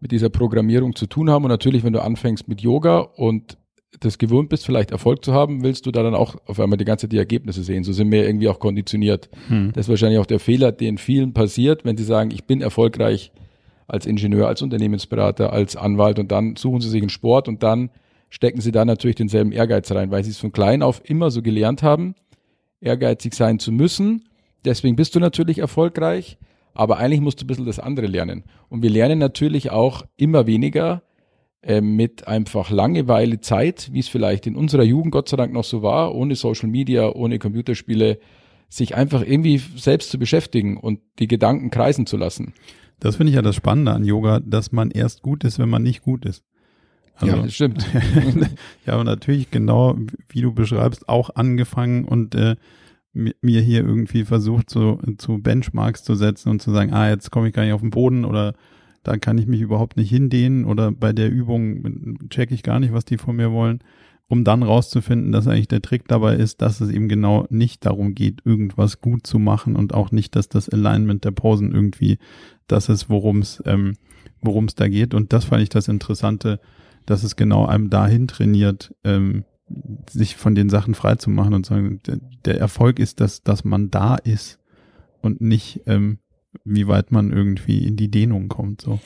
mit 0.00 0.10
dieser 0.10 0.28
Programmierung 0.28 0.96
zu 0.96 1.06
tun 1.06 1.30
haben. 1.30 1.44
Und 1.44 1.50
natürlich, 1.50 1.84
wenn 1.84 1.92
du 1.92 2.02
anfängst 2.02 2.48
mit 2.48 2.60
Yoga 2.60 2.98
und 2.98 3.58
das 4.00 4.18
gewohnt 4.18 4.48
bist, 4.48 4.66
vielleicht 4.66 4.90
Erfolg 4.90 5.24
zu 5.24 5.32
haben, 5.32 5.62
willst 5.62 5.86
du 5.86 5.90
da 5.90 6.02
dann 6.02 6.14
auch 6.14 6.36
auf 6.46 6.60
einmal 6.60 6.76
die 6.76 6.84
ganze 6.84 7.08
die 7.08 7.16
Ergebnisse 7.16 7.62
sehen. 7.62 7.84
So 7.84 7.92
sind 7.92 8.12
wir 8.12 8.26
irgendwie 8.26 8.48
auch 8.48 8.58
konditioniert. 8.58 9.30
Hm. 9.48 9.72
Das 9.72 9.86
ist 9.86 9.88
wahrscheinlich 9.88 10.18
auch 10.18 10.26
der 10.26 10.40
Fehler, 10.40 10.72
den 10.72 10.98
vielen 10.98 11.32
passiert, 11.32 11.84
wenn 11.84 11.96
sie 11.96 12.04
sagen, 12.04 12.30
ich 12.30 12.44
bin 12.44 12.60
erfolgreich 12.60 13.32
als 13.86 14.04
Ingenieur, 14.04 14.46
als 14.46 14.60
Unternehmensberater, 14.60 15.52
als 15.52 15.74
Anwalt 15.74 16.18
und 16.18 16.30
dann 16.30 16.56
suchen 16.56 16.80
sie 16.80 16.90
sich 16.90 17.00
einen 17.00 17.08
Sport 17.08 17.48
und 17.48 17.62
dann 17.62 17.90
stecken 18.28 18.60
sie 18.60 18.72
da 18.72 18.84
natürlich 18.84 19.16
denselben 19.16 19.52
Ehrgeiz 19.52 19.90
rein, 19.90 20.10
weil 20.10 20.22
sie 20.22 20.30
es 20.30 20.38
von 20.38 20.52
klein 20.52 20.82
auf 20.82 21.00
immer 21.08 21.30
so 21.30 21.40
gelernt 21.40 21.82
haben 21.82 22.14
ehrgeizig 22.80 23.34
sein 23.34 23.58
zu 23.58 23.72
müssen. 23.72 24.28
Deswegen 24.64 24.96
bist 24.96 25.14
du 25.14 25.20
natürlich 25.20 25.58
erfolgreich, 25.58 26.38
aber 26.74 26.98
eigentlich 26.98 27.20
musst 27.20 27.40
du 27.40 27.44
ein 27.44 27.46
bisschen 27.46 27.66
das 27.66 27.78
andere 27.78 28.06
lernen. 28.06 28.44
Und 28.68 28.82
wir 28.82 28.90
lernen 28.90 29.18
natürlich 29.18 29.70
auch 29.70 30.04
immer 30.16 30.46
weniger 30.46 31.02
äh, 31.62 31.80
mit 31.80 32.28
einfach 32.28 32.70
Langeweile 32.70 33.40
Zeit, 33.40 33.90
wie 33.92 33.98
es 33.98 34.08
vielleicht 34.08 34.46
in 34.46 34.56
unserer 34.56 34.84
Jugend 34.84 35.12
Gott 35.12 35.28
sei 35.28 35.36
Dank 35.36 35.52
noch 35.52 35.64
so 35.64 35.82
war, 35.82 36.14
ohne 36.14 36.36
Social 36.36 36.68
Media, 36.68 37.10
ohne 37.12 37.38
Computerspiele, 37.38 38.18
sich 38.68 38.94
einfach 38.94 39.22
irgendwie 39.22 39.58
selbst 39.58 40.10
zu 40.10 40.18
beschäftigen 40.18 40.76
und 40.76 41.00
die 41.18 41.26
Gedanken 41.26 41.70
kreisen 41.70 42.06
zu 42.06 42.16
lassen. 42.16 42.52
Das 43.00 43.16
finde 43.16 43.30
ich 43.30 43.36
ja 43.36 43.42
das 43.42 43.56
Spannende 43.56 43.92
an 43.92 44.04
Yoga, 44.04 44.40
dass 44.40 44.72
man 44.72 44.90
erst 44.90 45.22
gut 45.22 45.44
ist, 45.44 45.58
wenn 45.58 45.68
man 45.68 45.82
nicht 45.82 46.02
gut 46.02 46.24
ist. 46.26 46.44
Also, 47.14 47.36
ja, 47.36 47.42
das 47.42 47.54
stimmt. 47.54 47.86
ja, 48.86 48.92
aber 48.92 49.04
natürlich 49.04 49.50
genau, 49.50 49.96
wie 50.28 50.42
du 50.42 50.52
beschreibst, 50.52 51.08
auch 51.08 51.30
angefangen 51.34 52.04
und 52.04 52.34
äh, 52.34 52.56
mir 53.12 53.60
hier 53.60 53.80
irgendwie 53.80 54.24
versucht, 54.24 54.70
so 54.70 55.00
zu 55.16 55.38
Benchmarks 55.38 56.04
zu 56.04 56.14
setzen 56.14 56.50
und 56.50 56.62
zu 56.62 56.70
sagen, 56.70 56.92
ah, 56.92 57.08
jetzt 57.08 57.30
komme 57.30 57.48
ich 57.48 57.54
gar 57.54 57.64
nicht 57.64 57.72
auf 57.72 57.80
den 57.80 57.90
Boden 57.90 58.24
oder 58.24 58.54
da 59.08 59.16
kann 59.16 59.38
ich 59.38 59.46
mich 59.46 59.60
überhaupt 59.60 59.96
nicht 59.96 60.10
hindehnen 60.10 60.64
oder 60.64 60.92
bei 60.92 61.12
der 61.12 61.30
Übung 61.30 62.28
checke 62.28 62.54
ich 62.54 62.62
gar 62.62 62.78
nicht, 62.78 62.92
was 62.92 63.04
die 63.04 63.16
von 63.16 63.36
mir 63.36 63.52
wollen, 63.52 63.80
um 64.28 64.44
dann 64.44 64.62
rauszufinden, 64.62 65.32
dass 65.32 65.48
eigentlich 65.48 65.68
der 65.68 65.80
Trick 65.80 66.06
dabei 66.08 66.36
ist, 66.36 66.60
dass 66.60 66.82
es 66.82 66.90
eben 66.90 67.08
genau 67.08 67.46
nicht 67.48 67.86
darum 67.86 68.14
geht, 68.14 68.42
irgendwas 68.44 69.00
gut 69.00 69.26
zu 69.26 69.38
machen 69.38 69.76
und 69.76 69.94
auch 69.94 70.12
nicht, 70.12 70.36
dass 70.36 70.48
das 70.48 70.68
Alignment 70.68 71.24
der 71.24 71.30
Posen 71.30 71.72
irgendwie 71.72 72.18
das 72.66 72.90
ist, 72.90 73.08
worum 73.08 73.38
es 73.38 73.62
ähm, 73.64 73.94
worum 74.40 74.66
es 74.66 74.74
da 74.74 74.88
geht. 74.88 75.14
Und 75.14 75.32
das 75.32 75.46
fand 75.46 75.62
ich 75.62 75.68
das 75.68 75.88
Interessante, 75.88 76.60
dass 77.06 77.22
es 77.22 77.36
genau 77.36 77.66
einem 77.66 77.90
dahin 77.90 78.28
trainiert, 78.28 78.94
ähm, 79.04 79.44
sich 80.08 80.36
von 80.36 80.54
den 80.54 80.68
Sachen 80.68 80.94
frei 80.94 81.16
zu 81.16 81.30
machen 81.30 81.54
und 81.54 81.66
sagen, 81.66 82.00
der, 82.06 82.18
der 82.44 82.58
Erfolg 82.60 82.98
ist, 82.98 83.20
dass, 83.20 83.42
dass 83.42 83.64
man 83.64 83.90
da 83.90 84.16
ist 84.16 84.58
und 85.20 85.40
nicht, 85.40 85.82
ähm, 85.86 86.18
wie 86.64 86.88
weit 86.88 87.12
man 87.12 87.32
irgendwie 87.32 87.86
in 87.86 87.96
die 87.96 88.10
Dehnung 88.10 88.48
kommt. 88.48 88.80
So. 88.80 89.00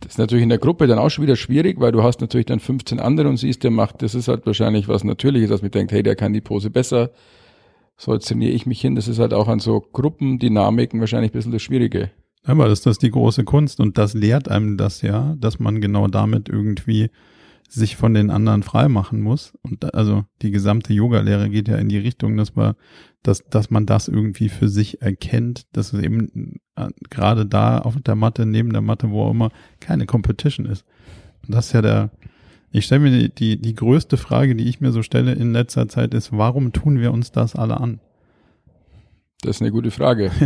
Das 0.00 0.12
ist 0.12 0.18
natürlich 0.18 0.42
in 0.42 0.48
der 0.48 0.58
Gruppe 0.58 0.86
dann 0.86 0.98
auch 0.98 1.10
schon 1.10 1.22
wieder 1.22 1.36
schwierig, 1.36 1.80
weil 1.80 1.92
du 1.92 2.02
hast 2.02 2.20
natürlich 2.20 2.46
dann 2.46 2.60
15 2.60 2.98
andere 2.98 3.28
und 3.28 3.36
siehst, 3.36 3.62
der 3.62 3.70
macht, 3.70 4.02
das 4.02 4.14
ist 4.14 4.28
halt 4.28 4.46
wahrscheinlich 4.46 4.88
was 4.88 5.04
Natürliches, 5.04 5.50
dass 5.50 5.62
man 5.62 5.70
denkt, 5.70 5.92
hey, 5.92 6.02
der 6.02 6.16
kann 6.16 6.32
die 6.32 6.40
Pose 6.40 6.70
besser, 6.70 7.10
so 7.96 8.16
trainiere 8.18 8.52
ich 8.52 8.66
mich 8.66 8.80
hin. 8.80 8.96
Das 8.96 9.06
ist 9.06 9.18
halt 9.18 9.32
auch 9.32 9.48
an 9.48 9.60
so 9.60 9.80
Gruppendynamiken 9.80 10.98
wahrscheinlich 10.98 11.30
ein 11.30 11.34
bisschen 11.34 11.52
das 11.52 11.62
Schwierige. 11.62 12.10
Aber 12.44 12.64
das 12.68 12.80
ist 12.80 12.86
das 12.86 12.98
die 12.98 13.10
große 13.10 13.44
Kunst 13.44 13.78
und 13.78 13.98
das 13.98 14.14
lehrt 14.14 14.48
einem 14.48 14.76
das 14.76 15.02
ja, 15.02 15.36
dass 15.38 15.60
man 15.60 15.80
genau 15.80 16.08
damit 16.08 16.48
irgendwie 16.48 17.10
sich 17.72 17.96
von 17.96 18.12
den 18.12 18.30
anderen 18.30 18.62
frei 18.62 18.88
machen 18.88 19.20
muss. 19.20 19.54
Und 19.62 19.94
also 19.94 20.24
die 20.42 20.50
gesamte 20.50 20.92
Yoga-Lehre 20.92 21.48
geht 21.48 21.68
ja 21.68 21.76
in 21.76 21.88
die 21.88 21.98
Richtung, 21.98 22.36
dass 22.36 22.54
man, 22.54 22.74
dass, 23.22 23.44
dass 23.44 23.70
man 23.70 23.86
das 23.86 24.08
irgendwie 24.08 24.50
für 24.50 24.68
sich 24.68 25.00
erkennt, 25.00 25.66
dass 25.72 25.94
es 25.94 26.02
eben 26.02 26.60
äh, 26.76 26.88
gerade 27.08 27.46
da 27.46 27.78
auf 27.78 27.96
der 28.00 28.14
Matte, 28.14 28.44
neben 28.44 28.72
der 28.72 28.82
Matte, 28.82 29.10
wo 29.10 29.22
auch 29.22 29.30
immer, 29.30 29.50
keine 29.80 30.04
Competition 30.04 30.66
ist. 30.66 30.84
Und 31.46 31.54
das 31.54 31.68
ist 31.68 31.72
ja 31.72 31.80
der, 31.80 32.10
ich 32.72 32.84
stelle 32.84 33.00
mir 33.00 33.10
die, 33.10 33.34
die, 33.34 33.60
die 33.60 33.74
größte 33.74 34.18
Frage, 34.18 34.54
die 34.54 34.68
ich 34.68 34.80
mir 34.80 34.92
so 34.92 35.02
stelle 35.02 35.32
in 35.32 35.52
letzter 35.52 35.88
Zeit 35.88 36.12
ist, 36.12 36.30
warum 36.32 36.72
tun 36.72 37.00
wir 37.00 37.10
uns 37.12 37.32
das 37.32 37.56
alle 37.56 37.80
an? 37.80 38.00
Das 39.40 39.56
ist 39.56 39.62
eine 39.62 39.72
gute 39.72 39.90
Frage. 39.90 40.30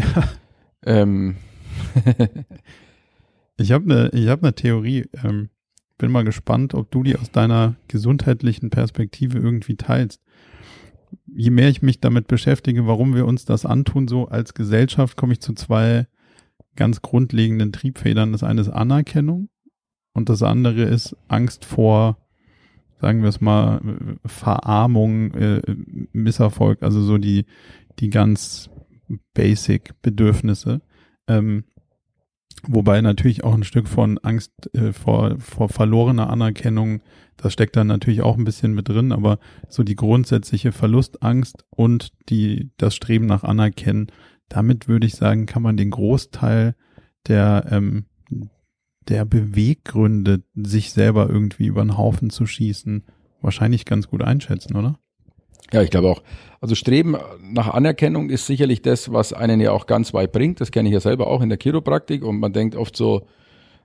Ja. 0.84 0.98
Ähm. 1.00 1.36
ich 3.56 3.72
habe 3.72 3.84
eine, 3.84 4.10
ich 4.10 4.28
habe 4.28 4.42
eine 4.42 4.54
Theorie. 4.54 5.06
Ähm, 5.24 5.48
bin 5.99 6.11
mal 6.11 6.24
gespannt, 6.24 6.74
ob 6.74 6.90
du 6.90 7.03
die 7.03 7.16
aus 7.16 7.30
deiner 7.30 7.76
gesundheitlichen 7.88 8.70
Perspektive 8.70 9.38
irgendwie 9.38 9.76
teilst. 9.76 10.20
Je 11.26 11.51
mehr 11.51 11.68
ich 11.68 11.82
mich 11.82 12.01
damit 12.01 12.26
beschäftige, 12.28 12.86
warum 12.86 13.14
wir 13.14 13.26
uns 13.26 13.44
das 13.44 13.66
antun, 13.66 14.09
so 14.09 14.28
als 14.28 14.55
Gesellschaft, 14.55 15.16
komme 15.16 15.34
ich 15.34 15.40
zu 15.40 15.55
zwei 15.55 16.07
ganz 16.74 17.03
grundlegenden 17.03 17.72
Triebfedern. 17.72 18.32
Das 18.32 18.42
eine 18.42 18.61
ist 18.61 18.68
Anerkennung 18.68 19.49
und 20.12 20.28
das 20.28 20.42
andere 20.42 20.82
ist 20.82 21.16
Angst 21.28 21.64
vor, 21.64 22.18
sagen 23.01 23.22
wir 23.22 23.28
es 23.28 23.40
mal, 23.40 23.80
Verarmung, 24.24 25.32
äh, 25.34 25.62
Misserfolg, 26.12 26.82
also 26.82 27.03
so 27.03 27.18
die, 27.18 27.47
die 27.99 28.11
ganz 28.11 28.70
basic 29.34 30.01
Bedürfnisse. 30.03 30.82
Ähm, 31.28 31.64
Wobei 32.68 33.00
natürlich 33.00 33.44
auch 33.44 33.54
ein 33.54 33.64
Stück 33.64 33.88
von 33.88 34.18
Angst 34.18 34.52
äh, 34.74 34.92
vor, 34.92 35.38
vor 35.38 35.68
verlorener 35.68 36.30
Anerkennung, 36.30 37.02
das 37.36 37.52
steckt 37.52 37.76
dann 37.76 37.86
natürlich 37.86 38.22
auch 38.22 38.36
ein 38.36 38.44
bisschen 38.44 38.74
mit 38.74 38.88
drin, 38.88 39.12
aber 39.12 39.38
so 39.68 39.82
die 39.82 39.94
grundsätzliche 39.94 40.72
Verlustangst 40.72 41.64
und 41.70 42.12
die, 42.28 42.70
das 42.78 42.96
Streben 42.96 43.26
nach 43.26 43.44
Anerkennen, 43.44 44.07
damit 44.48 44.88
würde 44.88 45.07
ich 45.07 45.14
sagen, 45.14 45.46
kann 45.46 45.62
man 45.62 45.76
den 45.76 45.90
Großteil 45.90 46.74
der, 47.28 47.66
ähm, 47.70 48.07
der 49.09 49.24
Beweggründe, 49.24 50.42
sich 50.54 50.92
selber 50.92 51.28
irgendwie 51.28 51.66
über 51.66 51.82
den 51.82 51.96
Haufen 51.96 52.30
zu 52.30 52.46
schießen, 52.46 53.04
wahrscheinlich 53.40 53.84
ganz 53.84 54.09
gut 54.09 54.22
einschätzen, 54.22 54.76
oder? 54.76 54.98
Ja, 55.72 55.82
ich 55.82 55.90
glaube 55.90 56.08
auch. 56.08 56.22
Also 56.60 56.74
Streben 56.74 57.16
nach 57.42 57.68
Anerkennung 57.68 58.30
ist 58.30 58.46
sicherlich 58.46 58.82
das, 58.82 59.12
was 59.12 59.32
einen 59.32 59.60
ja 59.60 59.72
auch 59.72 59.86
ganz 59.86 60.14
weit 60.14 60.32
bringt. 60.32 60.60
Das 60.60 60.70
kenne 60.70 60.88
ich 60.88 60.92
ja 60.92 61.00
selber 61.00 61.26
auch 61.26 61.42
in 61.42 61.48
der 61.48 61.58
Chiropraktik 61.60 62.24
und 62.24 62.38
man 62.38 62.52
denkt 62.52 62.76
oft 62.76 62.96
so, 62.96 63.26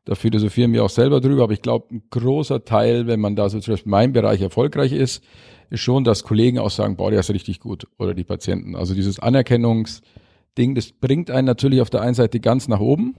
da 0.06 0.16
philosophieren 0.16 0.74
wir 0.74 0.84
auch 0.84 0.90
selber 0.90 1.22
drüber, 1.22 1.44
aber 1.44 1.54
ich 1.54 1.62
glaube, 1.62 1.94
ein 1.94 2.04
großer 2.10 2.66
Teil, 2.66 3.06
wenn 3.06 3.20
man 3.20 3.36
da 3.36 3.50
so 3.50 3.60
zum 3.60 3.74
Beispiel 3.74 3.88
in 3.88 3.92
meinem 3.92 4.14
Bereich 4.14 4.42
erfolgreich 4.42 4.94
ist, 4.94 5.24
ist 5.70 5.82
schon, 5.82 6.04
dass 6.04 6.24
Kollegen 6.24 6.58
auch 6.60 6.72
sagen, 6.72 6.96
boah, 6.98 7.12
der 7.12 7.20
ist 7.20 7.30
richtig 7.30 7.60
gut 7.60 7.88
oder 8.00 8.14
die 8.14 8.24
Patienten. 8.24 8.76
Also 8.76 8.96
dieses 8.96 9.20
Anerkennungsding, 9.20 10.74
das 10.76 10.92
bringt 10.92 11.30
einen 11.30 11.46
natürlich 11.46 11.82
auf 11.82 11.92
der 11.92 12.02
einen 12.02 12.16
Seite 12.16 12.40
ganz 12.40 12.68
nach 12.68 12.80
oben, 12.80 13.16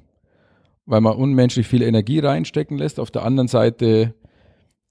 weil 0.84 1.00
man 1.00 1.16
unmenschlich 1.16 1.68
viel 1.68 1.82
Energie 1.82 2.18
reinstecken 2.18 2.78
lässt. 2.78 2.98
Auf 2.98 3.12
der 3.12 3.24
anderen 3.24 3.48
Seite 3.48 4.14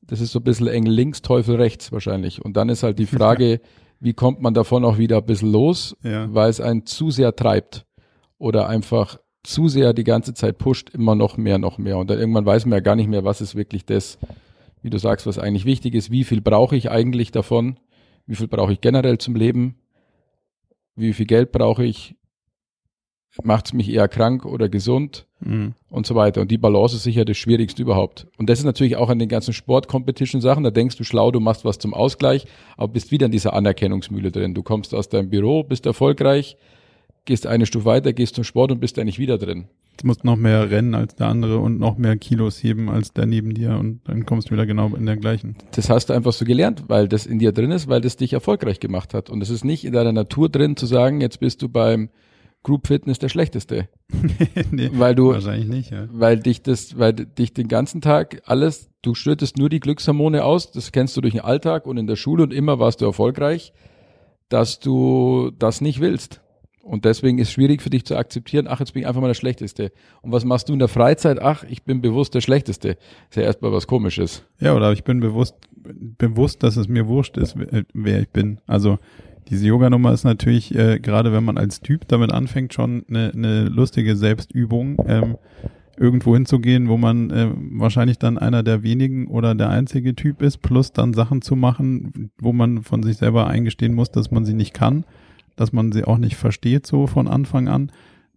das 0.01 0.19
ist 0.19 0.31
so 0.31 0.39
ein 0.39 0.43
bisschen 0.43 0.67
Engel 0.67 0.93
links, 0.93 1.21
Teufel 1.21 1.55
rechts 1.55 1.91
wahrscheinlich. 1.91 2.43
Und 2.43 2.57
dann 2.57 2.69
ist 2.69 2.83
halt 2.83 2.99
die 2.99 3.05
Frage, 3.05 3.61
wie 3.99 4.13
kommt 4.13 4.41
man 4.41 4.53
davon 4.53 4.83
auch 4.83 4.97
wieder 4.97 5.17
ein 5.17 5.25
bisschen 5.25 5.51
los, 5.51 5.95
ja. 6.03 6.33
weil 6.33 6.49
es 6.49 6.59
einen 6.59 6.85
zu 6.85 7.11
sehr 7.11 7.35
treibt 7.35 7.85
oder 8.37 8.67
einfach 8.67 9.19
zu 9.43 9.67
sehr 9.67 9.93
die 9.93 10.03
ganze 10.03 10.33
Zeit 10.33 10.57
pusht, 10.57 10.89
immer 10.89 11.15
noch 11.15 11.37
mehr, 11.37 11.57
noch 11.57 11.77
mehr. 11.77 11.97
Und 11.97 12.09
dann 12.09 12.19
irgendwann 12.19 12.45
weiß 12.45 12.65
man 12.65 12.77
ja 12.77 12.81
gar 12.81 12.95
nicht 12.95 13.09
mehr, 13.09 13.23
was 13.23 13.41
ist 13.41 13.55
wirklich 13.55 13.85
das, 13.85 14.17
wie 14.81 14.89
du 14.89 14.97
sagst, 14.97 15.25
was 15.25 15.39
eigentlich 15.39 15.65
wichtig 15.65 15.93
ist. 15.95 16.11
Wie 16.11 16.23
viel 16.23 16.41
brauche 16.41 16.75
ich 16.75 16.89
eigentlich 16.91 17.31
davon? 17.31 17.79
Wie 18.25 18.35
viel 18.35 18.47
brauche 18.47 18.73
ich 18.73 18.81
generell 18.81 19.17
zum 19.17 19.35
Leben? 19.35 19.75
Wie 20.95 21.13
viel 21.13 21.25
Geld 21.25 21.51
brauche 21.51 21.83
ich? 21.83 22.15
Macht 23.43 23.67
es 23.67 23.73
mich 23.73 23.91
eher 23.91 24.07
krank 24.07 24.45
oder 24.45 24.69
gesund 24.69 25.25
mhm. 25.39 25.73
und 25.89 26.05
so 26.05 26.15
weiter. 26.15 26.41
Und 26.41 26.51
die 26.51 26.57
Balance 26.57 26.95
ist 26.95 27.03
sicher 27.03 27.25
das 27.25 27.37
Schwierigste 27.37 27.81
überhaupt. 27.81 28.27
Und 28.37 28.49
das 28.49 28.59
ist 28.59 28.65
natürlich 28.65 28.97
auch 28.97 29.09
an 29.09 29.19
den 29.19 29.29
ganzen 29.29 29.53
Sport-Competition-Sachen. 29.53 30.63
Da 30.63 30.71
denkst 30.71 30.97
du 30.97 31.03
schlau, 31.03 31.31
du 31.31 31.39
machst 31.39 31.65
was 31.65 31.79
zum 31.79 31.93
Ausgleich, 31.93 32.45
aber 32.77 32.93
bist 32.93 33.11
wieder 33.11 33.27
in 33.27 33.31
dieser 33.31 33.53
Anerkennungsmühle 33.53 34.31
drin. 34.31 34.53
Du 34.53 34.63
kommst 34.63 34.93
aus 34.93 35.09
deinem 35.09 35.29
Büro, 35.29 35.63
bist 35.63 35.85
erfolgreich, 35.85 36.57
gehst 37.25 37.47
eine 37.47 37.65
Stufe 37.65 37.85
weiter, 37.85 38.13
gehst 38.13 38.35
zum 38.35 38.43
Sport 38.43 38.71
und 38.71 38.79
bist 38.79 38.99
eigentlich 38.99 39.19
wieder 39.19 39.37
drin. 39.37 39.65
musst 40.03 40.25
noch 40.25 40.35
mehr 40.35 40.69
rennen 40.69 40.95
als 40.95 41.15
der 41.15 41.27
andere 41.27 41.59
und 41.59 41.79
noch 41.79 41.97
mehr 41.97 42.17
Kilos 42.17 42.61
heben 42.61 42.89
als 42.89 43.13
der 43.13 43.27
neben 43.27 43.53
dir 43.53 43.77
und 43.77 44.01
dann 44.05 44.25
kommst 44.25 44.49
du 44.49 44.53
wieder 44.53 44.65
genau 44.65 44.93
in 44.95 45.05
der 45.05 45.17
gleichen. 45.17 45.55
Das 45.73 45.89
hast 45.89 46.09
du 46.09 46.13
einfach 46.13 46.33
so 46.33 46.43
gelernt, 46.43 46.85
weil 46.87 47.07
das 47.07 47.25
in 47.25 47.39
dir 47.39 47.51
drin 47.51 47.71
ist, 47.71 47.87
weil 47.87 48.01
das 48.01 48.17
dich 48.17 48.33
erfolgreich 48.33 48.79
gemacht 48.79 49.13
hat. 49.13 49.29
Und 49.29 49.41
es 49.41 49.49
ist 49.49 49.63
nicht 49.63 49.85
in 49.85 49.93
deiner 49.93 50.11
Natur 50.11 50.49
drin 50.49 50.75
zu 50.75 50.85
sagen, 50.85 51.21
jetzt 51.21 51.39
bist 51.39 51.61
du 51.61 51.69
beim 51.69 52.09
Group 52.63 52.87
Fitness 52.87 53.19
der 53.19 53.29
schlechteste. 53.29 53.87
nee, 54.71 54.89
weil 54.93 55.15
du, 55.15 55.29
wahrscheinlich 55.29 55.67
nicht, 55.67 55.91
ja. 55.91 56.07
weil 56.11 56.37
dich 56.37 56.61
das, 56.61 56.97
weil 56.97 57.13
dich 57.13 57.53
den 57.53 57.67
ganzen 57.67 58.01
Tag 58.01 58.41
alles, 58.45 58.89
du 59.01 59.15
schüttest 59.15 59.57
nur 59.57 59.69
die 59.69 59.79
Glückshormone 59.79 60.43
aus, 60.43 60.71
das 60.71 60.91
kennst 60.91 61.17
du 61.17 61.21
durch 61.21 61.33
den 61.33 61.41
Alltag 61.41 61.87
und 61.87 61.97
in 61.97 62.07
der 62.07 62.15
Schule 62.15 62.43
und 62.43 62.53
immer 62.53 62.79
warst 62.79 63.01
du 63.01 63.05
erfolgreich, 63.05 63.73
dass 64.49 64.79
du 64.79 65.51
das 65.57 65.81
nicht 65.81 65.99
willst. 66.01 66.41
Und 66.83 67.05
deswegen 67.05 67.37
ist 67.37 67.49
es 67.49 67.53
schwierig 67.53 67.81
für 67.81 67.91
dich 67.91 68.05
zu 68.05 68.17
akzeptieren, 68.17 68.67
ach, 68.67 68.79
jetzt 68.79 68.93
bin 68.93 69.01
ich 69.01 69.07
einfach 69.07 69.21
mal 69.21 69.27
der 69.27 69.35
Schlechteste. 69.35 69.91
Und 70.21 70.31
was 70.31 70.45
machst 70.45 70.67
du 70.67 70.73
in 70.73 70.79
der 70.79 70.87
Freizeit? 70.87 71.39
Ach, 71.39 71.63
ich 71.69 71.83
bin 71.83 72.01
bewusst 72.01 72.33
der 72.33 72.41
Schlechteste. 72.41 72.97
Ist 73.29 73.35
ja 73.35 73.43
erstmal 73.43 73.71
was 73.71 73.85
komisches. 73.85 74.43
Ja, 74.59 74.75
oder 74.75 74.91
ich 74.91 75.03
bin 75.03 75.19
bewusst, 75.19 75.55
bewusst, 75.77 76.63
dass 76.63 76.77
es 76.77 76.87
mir 76.87 77.07
wurscht 77.07 77.37
ist, 77.37 77.55
wer 77.93 78.21
ich 78.21 78.29
bin. 78.29 78.59
Also 78.65 78.97
diese 79.49 79.67
Yoga-Nummer 79.67 80.13
ist 80.13 80.23
natürlich, 80.23 80.73
äh, 80.75 80.99
gerade 80.99 81.33
wenn 81.33 81.43
man 81.43 81.57
als 81.57 81.81
Typ 81.81 82.07
damit 82.07 82.31
anfängt, 82.31 82.73
schon 82.73 83.03
eine, 83.09 83.31
eine 83.33 83.63
lustige 83.65 84.15
Selbstübung, 84.15 84.97
ähm, 85.07 85.37
irgendwo 85.97 86.33
hinzugehen, 86.33 86.87
wo 86.87 86.97
man 86.97 87.29
äh, 87.29 87.49
wahrscheinlich 87.53 88.17
dann 88.17 88.37
einer 88.37 88.63
der 88.63 88.81
wenigen 88.81 89.27
oder 89.27 89.53
der 89.53 89.69
einzige 89.69 90.15
Typ 90.15 90.41
ist, 90.41 90.61
plus 90.61 90.93
dann 90.93 91.13
Sachen 91.13 91.41
zu 91.41 91.55
machen, 91.55 92.31
wo 92.39 92.53
man 92.53 92.81
von 92.81 93.03
sich 93.03 93.17
selber 93.17 93.47
eingestehen 93.47 93.93
muss, 93.93 94.09
dass 94.09 94.31
man 94.31 94.45
sie 94.45 94.53
nicht 94.53 94.73
kann 94.73 95.05
dass 95.55 95.73
man 95.73 95.91
sie 95.91 96.05
auch 96.05 96.17
nicht 96.17 96.35
versteht 96.35 96.87
so 96.87 97.07
von 97.07 97.27
Anfang 97.27 97.67
an. 97.67 97.91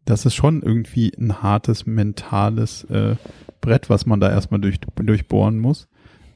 Das 0.05 0.27
ist 0.27 0.35
schon 0.35 0.63
irgendwie 0.63 1.13
ein 1.19 1.43
hartes 1.43 1.87
mentales 1.87 2.85
äh, 2.85 3.17
Brett, 3.61 3.89
was 3.89 4.05
man 4.05 4.21
da 4.21 4.31
erstmal 4.31 4.61
durch, 4.61 4.79
durchbohren 4.97 5.59
muss. 5.59 5.89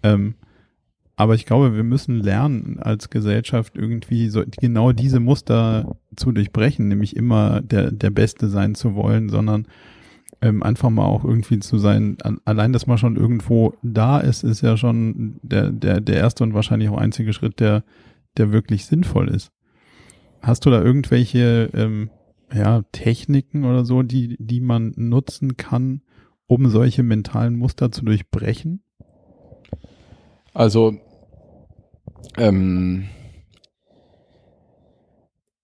Ähm, 0.03 0.35
aber 1.19 1.35
ich 1.35 1.47
glaube, 1.47 1.75
wir 1.75 1.83
müssen 1.83 2.21
lernen 2.21 2.79
als 2.79 3.11
Gesellschaft 3.11 3.77
irgendwie 3.77 4.29
so 4.29 4.45
genau 4.61 4.93
diese 4.93 5.19
Muster 5.19 5.97
zu 6.15 6.31
durchbrechen, 6.31 6.87
nämlich 6.87 7.17
immer 7.17 7.61
der, 7.61 7.91
der 7.91 8.11
Beste 8.11 8.49
sein 8.49 8.77
zu 8.77 8.95
wollen, 8.95 9.29
sondern 9.29 9.67
ähm, 10.41 10.63
einfach 10.63 10.91
mal 10.91 11.07
auch 11.07 11.25
irgendwie 11.25 11.59
zu 11.59 11.77
sein. 11.77 12.19
Allein, 12.45 12.73
dass 12.73 12.87
man 12.87 12.99
schon 12.99 13.17
irgendwo 13.17 13.75
da 13.83 14.21
ist, 14.21 14.45
ist 14.45 14.61
ja 14.61 14.77
schon 14.77 15.41
der, 15.43 15.73
der, 15.73 16.01
der 16.01 16.19
erste 16.19 16.45
und 16.45 16.55
wahrscheinlich 16.55 16.89
auch 16.89 16.99
einzige 16.99 17.33
Schritt, 17.33 17.59
der, 17.59 17.83
der 18.37 18.53
wirklich 18.53 18.87
sinnvoll 18.87 19.29
ist. 19.29 19.51
Hast 20.41 20.67
du 20.67 20.71
da 20.71 20.81
irgendwelche 20.81 21.69
ähm, 21.75 22.11
ja, 22.55 22.83
Techniken 22.93 23.65
oder 23.65 23.85
so, 23.85 24.05
die, 24.05 24.37
die 24.39 24.61
man 24.61 24.93
nutzen 24.95 25.57
kann, 25.57 26.03
um 26.47 26.69
solche 26.69 27.03
mentalen 27.03 27.57
Muster 27.57 27.91
zu 27.91 28.05
durchbrechen? 28.05 28.85
Also, 30.55 30.97
ähm, 32.37 33.09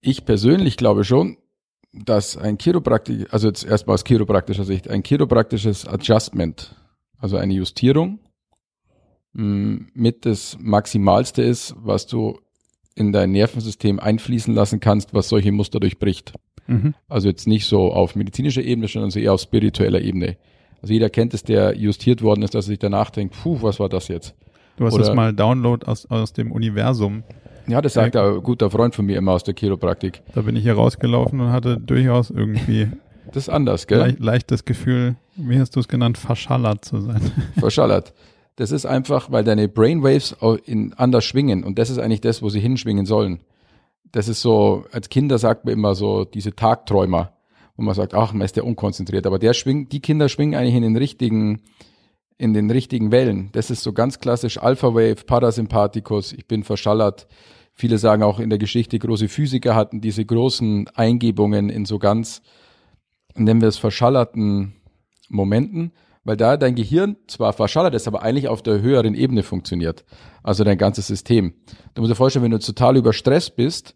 ich 0.01 0.25
persönlich 0.25 0.77
glaube 0.77 1.05
schon, 1.05 1.39
dass 1.93 2.37
ein 2.37 2.59
Chiropraktik, 2.59 3.33
also 3.33 3.49
jetzt 3.49 3.65
erstmal 3.65 3.95
aus 3.95 4.05
chiropraktischer 4.05 4.65
Sicht, 4.65 4.89
ein 4.89 5.03
chiropraktisches 5.03 5.87
Adjustment, 5.87 6.75
also 7.19 7.37
eine 7.37 7.55
Justierung, 7.55 8.19
mm, 9.33 9.77
mit 9.95 10.27
das 10.27 10.59
Maximalste 10.61 11.43
ist, 11.43 11.75
was 11.79 12.07
du 12.07 12.39
in 12.97 13.13
dein 13.13 13.33
Nervensystem 13.33 13.99
einfließen 13.99 14.55
lassen 14.55 14.81
kannst, 14.81 15.15
was 15.15 15.29
solche 15.29 15.53
Muster 15.53 15.81
durchbricht. 15.81 16.33
Mhm. 16.67 16.95
Also 17.09 17.29
jetzt 17.29 17.47
nicht 17.47 17.67
so 17.67 17.93
auf 17.93 18.15
medizinischer 18.15 18.63
Ebene, 18.63 18.89
sondern 18.89 19.11
so 19.11 19.19
eher 19.19 19.33
auf 19.33 19.41
spiritueller 19.41 20.01
Ebene. 20.01 20.37
Also 20.81 20.93
jeder 20.93 21.11
kennt 21.11 21.35
es, 21.35 21.43
der 21.43 21.77
justiert 21.77 22.23
worden 22.23 22.43
ist, 22.43 22.55
dass 22.55 22.67
er 22.67 22.69
sich 22.69 22.79
danach 22.79 23.11
denkt, 23.11 23.35
puh, 23.43 23.63
was 23.63 23.81
war 23.81 23.89
das 23.89 24.09
jetzt? 24.09 24.35
Du 24.77 24.87
hast 24.87 24.95
Oder, 24.95 25.09
es 25.09 25.15
mal 25.15 25.33
Download 25.33 25.87
aus, 25.87 26.07
aus 26.07 26.33
dem 26.33 26.53
Universum. 26.53 27.23
Ja, 27.67 27.81
das 27.81 27.95
sagt 27.95 28.17
ein 28.17 28.43
guter 28.43 28.71
Freund 28.71 28.95
von 28.95 29.07
mir 29.07 29.17
immer 29.17 29.33
aus 29.33 29.45
der 29.45 29.55
Chiropraktik. 29.55 30.23
Da 30.35 30.43
bin 30.43 30.57
ich 30.57 30.65
hier 30.65 30.75
rausgelaufen 30.75 31.41
und 31.41 31.51
hatte 31.51 31.79
durchaus 31.79 32.31
irgendwie 32.31 32.89
das 33.33 33.45
ist 33.45 33.49
anders, 33.49 33.87
gell? 33.87 33.99
Leicht, 33.99 34.21
leichtes 34.21 34.65
Gefühl, 34.65 35.17
wie 35.37 35.59
hast 35.59 35.75
du 35.77 35.81
es 35.81 35.89
genannt, 35.89 36.19
verschallert 36.19 36.85
zu 36.85 37.01
sein. 37.01 37.33
Verschallert. 37.59 38.13
Das 38.57 38.71
ist 38.71 38.87
einfach, 38.87 39.33
weil 39.33 39.43
deine 39.43 39.69
Brainwaves 39.69 40.37
in, 40.65 40.93
anders 40.95 41.25
schwingen 41.25 41.65
und 41.65 41.79
das 41.79 41.91
ist 41.91 41.99
eigentlich 41.99 42.21
das, 42.21 42.43
wo 42.43 42.49
sie 42.49 42.61
hinschwingen 42.61 43.07
sollen. 43.07 43.41
Das 44.13 44.29
ist 44.29 44.43
so, 44.43 44.85
als 44.93 45.09
Kinder 45.09 45.39
sagt 45.39 45.65
man 45.65 45.75
immer 45.75 45.97
so, 45.97 46.25
diese 46.25 46.55
Tagträumer, 46.55 47.33
wo 47.77 47.83
man 47.83 47.95
sagt, 47.95 48.15
ach, 48.15 48.33
man 48.33 48.45
ist 48.45 48.55
der 48.55 48.65
unkonzentriert, 48.65 49.27
aber 49.27 49.41
der 49.41 49.55
schwingt, 49.55 49.91
die 49.91 50.01
Kinder 50.01 50.29
schwingen 50.29 50.55
eigentlich 50.55 50.77
in 50.77 50.83
den 50.83 50.97
richtigen, 50.97 51.63
in 52.37 52.53
den 52.53 52.71
richtigen 52.71 53.13
Wellen. 53.13 53.51
Das 53.53 53.71
ist 53.71 53.83
so 53.83 53.93
ganz 53.93 54.19
klassisch 54.19 54.59
Alpha 54.59 54.89
Wave, 54.89 55.25
Parasympathikus, 55.27 56.33
ich 56.33 56.47
bin 56.47 56.65
verschallert. 56.65 57.27
Viele 57.73 57.99
sagen 57.99 58.23
auch 58.23 58.41
in 58.41 58.51
der 58.51 58.59
Geschichte, 58.59 58.99
große 58.99 59.29
Physiker 59.29 59.75
hatten 59.75 60.01
diese 60.01 60.25
großen 60.25 60.89
Eingebungen 60.95 61.71
in 61.71 61.85
so 61.85 61.99
ganz, 61.99 62.43
nennen 63.35 63.61
wir 63.61 63.69
es 63.69 63.79
verschallerten 63.79 64.75
Momenten 65.29 65.93
weil 66.25 66.37
da 66.37 66.57
dein 66.57 66.75
Gehirn 66.75 67.17
zwar 67.27 67.53
verschallert 67.53 67.95
ist, 67.95 68.09
aber 68.09 68.23
eigentlich 68.23 68.49
auf 68.49 68.63
der 68.63 68.81
höheren 68.81 69.15
Ebene 69.15 69.43
funktioniert. 69.43 70.05
Also 70.43 70.65
dein 70.65 70.79
ganzes 70.79 71.07
System. 71.07 71.55
Du 71.95 72.01
musst 72.01 72.11
dir 72.11 72.17
vorstellen, 72.17 72.45
wenn 72.45 72.51
du 72.51 72.59
total 72.59 72.97
überstresst 72.97 73.57
bist 73.57 73.95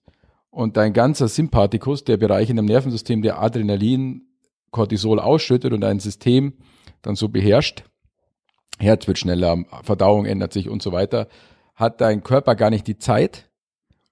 und 0.50 0.76
dein 0.76 0.92
ganzer 0.92 1.28
Sympathikus, 1.28 2.04
der 2.04 2.18
Bereich 2.18 2.50
in 2.50 2.56
dem 2.56 2.66
Nervensystem, 2.66 3.22
der 3.22 3.40
Adrenalin, 3.40 4.26
Cortisol 4.70 5.18
ausschüttet 5.18 5.72
und 5.72 5.80
dein 5.80 5.98
System 5.98 6.52
dann 7.00 7.16
so 7.16 7.28
beherrscht, 7.28 7.84
Herz 8.78 9.06
wird 9.06 9.18
schneller, 9.18 9.64
Verdauung 9.82 10.26
ändert 10.26 10.52
sich 10.52 10.68
und 10.68 10.82
so 10.82 10.92
weiter, 10.92 11.28
hat 11.74 12.00
dein 12.00 12.22
Körper 12.22 12.54
gar 12.54 12.70
nicht 12.70 12.86
die 12.86 12.98
Zeit 12.98 13.48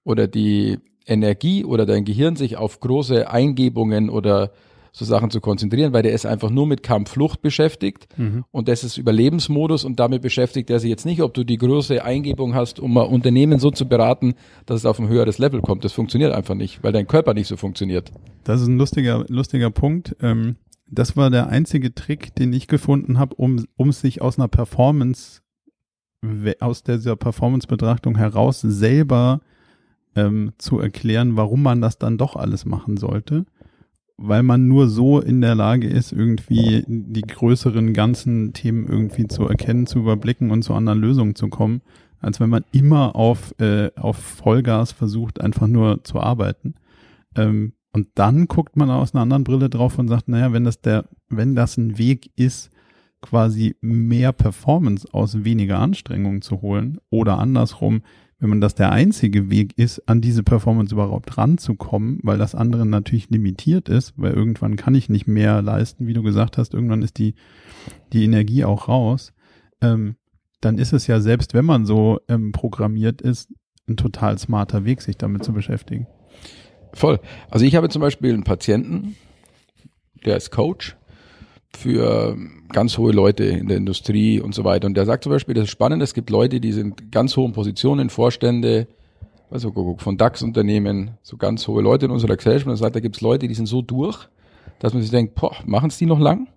oder 0.03 0.27
die 0.27 0.79
Energie 1.05 1.63
oder 1.63 1.85
dein 1.85 2.05
Gehirn 2.05 2.35
sich 2.35 2.57
auf 2.57 2.79
große 2.79 3.29
Eingebungen 3.29 4.09
oder 4.09 4.51
so 4.97 5.05
Sachen 5.05 5.29
zu 5.29 5.41
konzentrieren, 5.41 5.93
weil 5.93 6.01
der 6.01 6.13
ist 6.13 6.25
einfach 6.25 6.49
nur 6.49 6.65
mit 6.65 6.81
Kampfflucht 6.81 7.41
beschäftigt 7.41 8.07
mhm. 8.17 8.45
und 8.51 8.67
das 8.67 8.83
ist 8.83 8.97
Überlebensmodus 8.97 9.85
und 9.85 9.99
damit 9.99 10.23
beschäftigt 10.23 10.69
er 10.69 10.79
sich 10.79 10.89
jetzt 10.89 11.05
nicht, 11.05 11.21
ob 11.21 11.33
du 11.35 11.43
die 11.43 11.57
große 11.57 12.03
Eingebung 12.03 12.55
hast, 12.55 12.79
um 12.79 12.93
mal 12.93 13.03
Unternehmen 13.03 13.59
so 13.59 13.69
zu 13.69 13.87
beraten, 13.87 14.33
dass 14.65 14.79
es 14.79 14.85
auf 14.85 14.99
ein 14.99 15.07
höheres 15.07 15.37
Level 15.37 15.61
kommt. 15.61 15.85
Das 15.85 15.93
funktioniert 15.93 16.33
einfach 16.33 16.55
nicht, 16.55 16.83
weil 16.83 16.93
dein 16.93 17.07
Körper 17.07 17.35
nicht 17.35 17.47
so 17.47 17.57
funktioniert. 17.57 18.11
Das 18.43 18.61
ist 18.61 18.67
ein 18.67 18.77
lustiger, 18.77 19.23
lustiger 19.27 19.69
Punkt. 19.69 20.15
Ähm, 20.21 20.55
das 20.89 21.17
war 21.17 21.29
der 21.29 21.47
einzige 21.47 21.93
Trick, 21.93 22.35
den 22.35 22.53
ich 22.53 22.67
gefunden 22.67 23.19
habe, 23.19 23.35
um, 23.35 23.65
um 23.75 23.91
sich 23.91 24.21
aus 24.21 24.37
einer 24.37 24.47
Performance, 24.47 25.41
aus 26.59 26.83
dieser 26.83 27.15
Performance-Betrachtung 27.15 28.17
heraus 28.17 28.61
selber 28.61 29.41
ähm, 30.15 30.53
zu 30.57 30.79
erklären, 30.79 31.37
warum 31.37 31.61
man 31.61 31.81
das 31.81 31.97
dann 31.97 32.17
doch 32.17 32.35
alles 32.35 32.65
machen 32.65 32.97
sollte 32.97 33.45
weil 34.17 34.43
man 34.43 34.67
nur 34.67 34.89
so 34.89 35.19
in 35.19 35.41
der 35.41 35.55
Lage 35.55 35.87
ist, 35.87 36.11
irgendwie 36.11 36.83
die 36.87 37.21
größeren 37.21 37.93
ganzen 37.93 38.51
Themen 38.51 38.87
irgendwie 38.87 39.27
zu 39.27 39.47
erkennen, 39.47 39.85
zu 39.85 39.99
überblicken 39.99 40.49
und 40.49 40.63
zu 40.63 40.73
anderen 40.73 40.99
Lösungen 40.99 41.35
zu 41.35 41.49
kommen, 41.49 41.81
als 42.19 42.39
wenn 42.39 42.49
man 42.49 42.65
immer 42.71 43.15
auf, 43.15 43.53
äh, 43.59 43.91
auf 43.95 44.17
Vollgas 44.17 44.91
versucht, 44.91 45.39
einfach 45.39 45.67
nur 45.67 46.03
zu 46.03 46.19
arbeiten. 46.19 46.73
Ähm, 47.35 47.73
und 47.97 48.09
dann 48.13 48.47
guckt 48.47 48.75
man 48.75 48.91
aus 48.91 49.15
einer 49.15 49.23
anderen 49.23 49.43
Brille 49.43 49.71
drauf 49.71 49.97
und 49.97 50.07
sagt, 50.07 50.27
naja, 50.27 50.53
wenn 50.53 50.63
das 50.63 50.81
der, 50.81 51.05
wenn 51.29 51.55
das 51.55 51.77
ein 51.77 51.97
Weg 51.97 52.29
ist, 52.35 52.69
quasi 53.23 53.75
mehr 53.81 54.33
Performance 54.33 55.11
aus 55.11 55.43
weniger 55.43 55.79
Anstrengung 55.79 56.43
zu 56.43 56.61
holen 56.61 56.99
oder 57.09 57.39
andersrum, 57.39 58.03
wenn 58.37 58.51
man 58.51 58.61
das 58.61 58.75
der 58.75 58.91
einzige 58.91 59.49
Weg 59.49 59.75
ist, 59.79 60.07
an 60.07 60.21
diese 60.21 60.43
Performance 60.43 60.93
überhaupt 60.93 61.39
ranzukommen, 61.39 62.19
weil 62.21 62.37
das 62.37 62.53
andere 62.53 62.85
natürlich 62.85 63.31
limitiert 63.31 63.89
ist, 63.89 64.13
weil 64.15 64.33
irgendwann 64.33 64.75
kann 64.75 64.93
ich 64.93 65.09
nicht 65.09 65.25
mehr 65.25 65.63
leisten, 65.63 66.05
wie 66.05 66.13
du 66.13 66.21
gesagt 66.21 66.59
hast, 66.59 66.75
irgendwann 66.75 67.01
ist 67.01 67.17
die, 67.17 67.33
die 68.13 68.25
Energie 68.25 68.63
auch 68.63 68.89
raus, 68.89 69.33
ähm, 69.81 70.17
dann 70.61 70.77
ist 70.77 70.93
es 70.93 71.07
ja 71.07 71.19
selbst, 71.19 71.55
wenn 71.55 71.65
man 71.65 71.87
so 71.87 72.19
ähm, 72.27 72.51
programmiert 72.51 73.23
ist, 73.23 73.51
ein 73.89 73.97
total 73.97 74.37
smarter 74.37 74.85
Weg, 74.85 75.01
sich 75.01 75.17
damit 75.17 75.43
zu 75.43 75.51
beschäftigen. 75.51 76.05
Voll. 76.97 77.19
Also 77.51 77.63
ich 77.63 77.75
habe 77.75 77.89
zum 77.89 78.01
Beispiel 78.01 78.33
einen 78.33 78.43
Patienten, 78.43 79.15
der 80.25 80.35
ist 80.35 80.51
Coach 80.51 80.97
für 81.77 82.35
ganz 82.69 82.97
hohe 82.97 83.11
Leute 83.11 83.43
in 83.43 83.67
der 83.67 83.77
Industrie 83.77 84.41
und 84.41 84.55
so 84.55 84.63
weiter. 84.63 84.87
Und 84.87 84.97
der 84.97 85.05
sagt 85.05 85.23
zum 85.23 85.31
Beispiel, 85.31 85.53
das 85.53 85.65
ist 85.65 85.69
spannend, 85.69 86.01
es 86.01 86.15
gibt 86.15 86.31
Leute, 86.31 86.59
die 86.59 86.71
sind 86.71 87.11
ganz 87.11 87.37
hohen 87.37 87.53
Positionen, 87.53 88.09
Vorstände, 88.09 88.87
also 89.51 89.71
von 89.99 90.17
DAX-Unternehmen, 90.17 91.11
so 91.21 91.37
ganz 91.37 91.67
hohe 91.67 91.83
Leute 91.83 92.07
in 92.07 92.11
unserer 92.11 92.35
Gesellschaft. 92.35 92.67
Und 92.67 92.75
sagt, 92.77 92.95
da 92.95 92.99
gibt 92.99 93.17
es 93.17 93.21
Leute, 93.21 93.47
die 93.47 93.53
sind 93.53 93.67
so 93.67 93.83
durch, 93.83 94.27
dass 94.79 94.93
man 94.93 95.03
sich 95.03 95.11
denkt, 95.11 95.35
boah, 95.35 95.55
machen 95.65 95.89
es 95.89 95.97
die 95.97 96.07
noch 96.07 96.19
lang? 96.19 96.47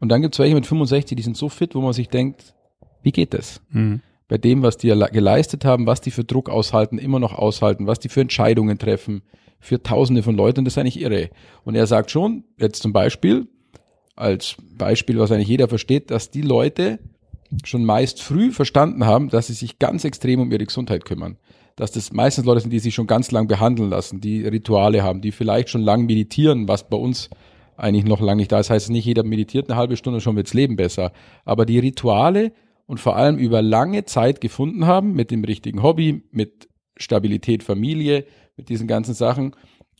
Und 0.00 0.10
dann 0.10 0.20
gibt 0.20 0.34
es 0.34 0.38
welche 0.38 0.54
mit 0.54 0.66
65, 0.66 1.16
die 1.16 1.22
sind 1.22 1.36
so 1.38 1.48
fit, 1.48 1.74
wo 1.74 1.80
man 1.80 1.94
sich 1.94 2.10
denkt, 2.10 2.54
wie 3.02 3.10
geht 3.10 3.32
das? 3.32 3.62
Mhm. 3.70 4.02
Bei 4.28 4.36
dem, 4.36 4.62
was 4.62 4.76
die 4.76 4.88
geleistet 4.88 5.64
haben, 5.64 5.86
was 5.86 6.02
die 6.02 6.10
für 6.10 6.24
Druck 6.24 6.50
aushalten, 6.50 6.98
immer 6.98 7.18
noch 7.20 7.32
aushalten, 7.32 7.86
was 7.86 7.98
die 7.98 8.10
für 8.10 8.20
Entscheidungen 8.20 8.78
treffen, 8.78 9.22
für 9.60 9.82
Tausende 9.82 10.22
von 10.22 10.36
Leuten, 10.36 10.64
das 10.64 10.74
ist 10.74 10.78
eigentlich 10.78 11.00
irre. 11.00 11.30
Und 11.64 11.74
er 11.74 11.86
sagt 11.86 12.10
schon, 12.10 12.44
jetzt 12.58 12.82
zum 12.82 12.92
Beispiel, 12.92 13.48
als 14.16 14.56
Beispiel, 14.76 15.18
was 15.18 15.30
eigentlich 15.30 15.48
jeder 15.48 15.68
versteht, 15.68 16.10
dass 16.10 16.30
die 16.30 16.42
Leute 16.42 16.98
schon 17.64 17.84
meist 17.84 18.22
früh 18.22 18.52
verstanden 18.52 19.06
haben, 19.06 19.28
dass 19.30 19.46
sie 19.46 19.54
sich 19.54 19.78
ganz 19.78 20.04
extrem 20.04 20.40
um 20.40 20.52
ihre 20.52 20.64
Gesundheit 20.64 21.04
kümmern. 21.04 21.38
Dass 21.76 21.92
das 21.92 22.12
meistens 22.12 22.44
Leute 22.44 22.60
sind, 22.60 22.72
die 22.72 22.80
sich 22.80 22.94
schon 22.94 23.06
ganz 23.06 23.30
lang 23.30 23.46
behandeln 23.46 23.90
lassen, 23.90 24.20
die 24.20 24.46
Rituale 24.46 25.02
haben, 25.02 25.20
die 25.20 25.32
vielleicht 25.32 25.70
schon 25.70 25.80
lang 25.80 26.06
meditieren, 26.06 26.68
was 26.68 26.88
bei 26.88 26.96
uns 26.96 27.30
eigentlich 27.76 28.04
noch 28.04 28.20
lange 28.20 28.40
nicht 28.40 28.52
da 28.52 28.58
ist. 28.58 28.70
Heißt 28.70 28.90
nicht, 28.90 29.04
jeder 29.04 29.22
meditiert 29.22 29.70
eine 29.70 29.78
halbe 29.78 29.96
Stunde, 29.96 30.20
schon 30.20 30.36
wirds 30.36 30.52
Leben 30.54 30.76
besser. 30.76 31.12
Aber 31.44 31.64
die 31.64 31.78
Rituale 31.78 32.52
und 32.86 32.98
vor 32.98 33.16
allem 33.16 33.36
über 33.38 33.62
lange 33.62 34.04
Zeit 34.04 34.40
gefunden 34.40 34.86
haben, 34.86 35.12
mit 35.12 35.30
dem 35.30 35.44
richtigen 35.44 35.82
Hobby, 35.82 36.22
mit 36.32 36.68
Stabilität 36.96 37.62
Familie, 37.62 38.24
mit 38.58 38.68
diesen 38.68 38.86
ganzen 38.86 39.14
Sachen 39.14 39.56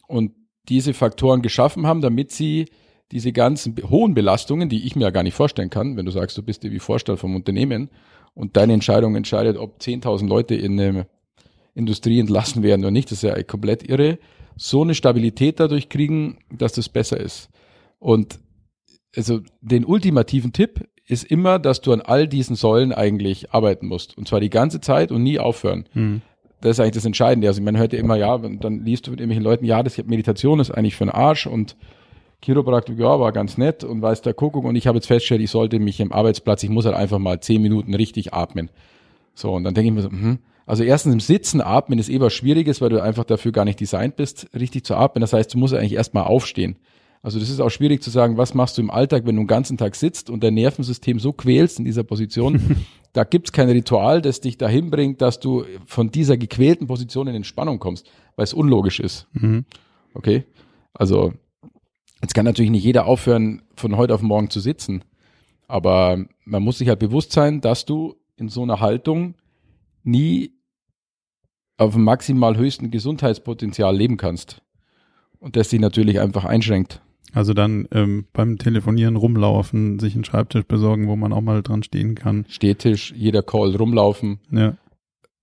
und 0.06 0.32
diese 0.68 0.92
Faktoren 0.92 1.40
geschaffen 1.40 1.86
haben, 1.86 2.02
damit 2.02 2.30
sie 2.30 2.66
diese 3.10 3.32
ganzen 3.32 3.74
hohen 3.88 4.12
Belastungen, 4.12 4.68
die 4.68 4.86
ich 4.86 4.94
mir 4.94 5.04
ja 5.04 5.10
gar 5.10 5.22
nicht 5.22 5.34
vorstellen 5.34 5.70
kann, 5.70 5.96
wenn 5.96 6.04
du 6.04 6.12
sagst, 6.12 6.36
du 6.36 6.42
bist 6.42 6.62
wie 6.64 6.78
Vorstand 6.78 7.18
vom 7.18 7.34
Unternehmen 7.34 7.88
und 8.34 8.58
deine 8.58 8.74
Entscheidung 8.74 9.16
entscheidet, 9.16 9.56
ob 9.56 9.80
10.000 9.80 10.28
Leute 10.28 10.54
in 10.54 10.76
der 10.76 11.06
Industrie 11.74 12.20
entlassen 12.20 12.62
werden 12.62 12.82
oder 12.82 12.90
nicht, 12.90 13.10
das 13.10 13.22
ist 13.22 13.30
ja 13.30 13.42
komplett 13.44 13.88
irre, 13.88 14.18
so 14.56 14.82
eine 14.82 14.94
Stabilität 14.94 15.60
dadurch 15.60 15.88
kriegen, 15.88 16.38
dass 16.52 16.72
das 16.72 16.88
besser 16.88 17.18
ist. 17.18 17.48
Und 17.98 18.40
also 19.16 19.40
den 19.60 19.84
ultimativen 19.84 20.52
Tipp 20.52 20.86
ist 21.06 21.24
immer, 21.24 21.58
dass 21.58 21.80
du 21.80 21.92
an 21.92 22.02
all 22.02 22.28
diesen 22.28 22.56
Säulen 22.56 22.92
eigentlich 22.92 23.52
arbeiten 23.52 23.86
musst. 23.86 24.18
Und 24.18 24.28
zwar 24.28 24.40
die 24.40 24.50
ganze 24.50 24.80
Zeit 24.80 25.10
und 25.10 25.22
nie 25.22 25.38
aufhören. 25.38 25.88
Hm. 25.92 26.20
Das 26.60 26.72
ist 26.72 26.80
eigentlich 26.80 26.94
das 26.94 27.04
Entscheidende. 27.04 27.48
Also 27.48 27.62
man 27.62 27.76
hört 27.76 27.92
ja 27.92 27.98
immer, 27.98 28.16
ja, 28.16 28.36
dann 28.38 28.84
liest 28.84 29.06
du 29.06 29.12
mit 29.12 29.20
irgendwelchen 29.20 29.44
Leuten, 29.44 29.64
ja, 29.64 29.82
das 29.82 29.98
Meditation 29.98 30.60
ist 30.60 30.70
eigentlich 30.70 30.96
für 30.96 31.04
den 31.04 31.12
Arsch 31.12 31.46
und 31.46 31.76
Chiropraktik, 32.42 32.98
ja, 32.98 33.18
war 33.18 33.32
ganz 33.32 33.58
nett 33.58 33.84
und 33.84 34.00
weiß 34.00 34.22
der 34.22 34.34
Kuckuck 34.34 34.64
und 34.64 34.76
ich 34.76 34.86
habe 34.86 34.98
jetzt 34.98 35.06
festgestellt, 35.06 35.40
ich 35.40 35.50
sollte 35.50 35.78
mich 35.80 35.98
im 36.00 36.12
Arbeitsplatz, 36.12 36.62
ich 36.62 36.70
muss 36.70 36.84
halt 36.84 36.94
einfach 36.94 37.18
mal 37.18 37.40
zehn 37.40 37.60
Minuten 37.60 37.94
richtig 37.94 38.32
atmen. 38.32 38.70
So, 39.34 39.52
und 39.52 39.64
dann 39.64 39.74
denke 39.74 39.88
ich 39.88 39.94
mir 39.94 40.02
so, 40.02 40.10
hm, 40.10 40.38
also 40.66 40.84
erstens 40.84 41.14
im 41.14 41.20
Sitzen 41.20 41.60
atmen 41.60 41.98
ist 41.98 42.10
eh 42.10 42.20
was 42.20 42.34
Schwieriges, 42.34 42.80
weil 42.80 42.90
du 42.90 43.02
einfach 43.02 43.24
dafür 43.24 43.52
gar 43.52 43.64
nicht 43.64 43.80
designt 43.80 44.16
bist, 44.16 44.48
richtig 44.54 44.84
zu 44.84 44.96
atmen. 44.96 45.20
Das 45.20 45.32
heißt, 45.32 45.54
du 45.54 45.58
musst 45.58 45.74
eigentlich 45.74 45.94
erstmal 45.94 46.24
aufstehen. 46.24 46.76
Also 47.28 47.38
das 47.38 47.50
ist 47.50 47.60
auch 47.60 47.68
schwierig 47.68 48.02
zu 48.02 48.10
sagen, 48.10 48.36
was 48.38 48.54
machst 48.54 48.78
du 48.78 48.82
im 48.82 48.90
Alltag, 48.90 49.26
wenn 49.26 49.36
du 49.36 49.42
den 49.42 49.46
ganzen 49.46 49.76
Tag 49.76 49.94
sitzt 49.94 50.30
und 50.30 50.42
dein 50.42 50.54
Nervensystem 50.54 51.18
so 51.18 51.32
quälst 51.32 51.78
in 51.78 51.84
dieser 51.84 52.02
Position. 52.02 52.86
da 53.12 53.24
gibt's 53.24 53.52
kein 53.52 53.68
Ritual, 53.68 54.22
das 54.22 54.40
dich 54.40 54.56
dahin 54.56 54.90
bringt, 54.90 55.20
dass 55.20 55.38
du 55.38 55.64
von 55.86 56.10
dieser 56.10 56.36
gequälten 56.36 56.86
Position 56.86 57.28
in 57.28 57.34
Entspannung 57.34 57.78
kommst, 57.78 58.10
weil 58.36 58.44
es 58.44 58.54
unlogisch 58.54 59.00
ist. 59.00 59.26
Mhm. 59.32 59.64
Okay? 60.14 60.44
Also 60.94 61.32
Jetzt 62.20 62.34
kann 62.34 62.44
natürlich 62.44 62.70
nicht 62.70 62.84
jeder 62.84 63.06
aufhören, 63.06 63.62
von 63.76 63.96
heute 63.96 64.14
auf 64.14 64.22
morgen 64.22 64.50
zu 64.50 64.60
sitzen. 64.60 65.04
Aber 65.68 66.24
man 66.44 66.62
muss 66.62 66.78
sich 66.78 66.88
halt 66.88 66.98
bewusst 66.98 67.32
sein, 67.32 67.60
dass 67.60 67.84
du 67.84 68.16
in 68.36 68.48
so 68.48 68.62
einer 68.62 68.80
Haltung 68.80 69.34
nie 70.02 70.52
auf 71.76 71.92
dem 71.92 72.02
maximal 72.02 72.56
höchsten 72.56 72.90
Gesundheitspotenzial 72.90 73.96
leben 73.96 74.16
kannst. 74.16 74.62
Und 75.38 75.54
das 75.54 75.70
sich 75.70 75.78
natürlich 75.78 76.18
einfach 76.18 76.44
einschränkt. 76.44 77.00
Also 77.32 77.52
dann 77.54 77.86
ähm, 77.92 78.26
beim 78.32 78.58
Telefonieren 78.58 79.16
rumlaufen, 79.16 79.98
sich 79.98 80.14
einen 80.14 80.24
Schreibtisch 80.24 80.64
besorgen, 80.64 81.08
wo 81.08 81.16
man 81.16 81.32
auch 81.32 81.40
mal 81.40 81.62
dran 81.62 81.82
stehen 81.82 82.14
kann. 82.14 82.46
Stehtisch, 82.48 83.12
jeder 83.16 83.42
Call 83.42 83.76
rumlaufen. 83.76 84.40
Ja. 84.50 84.76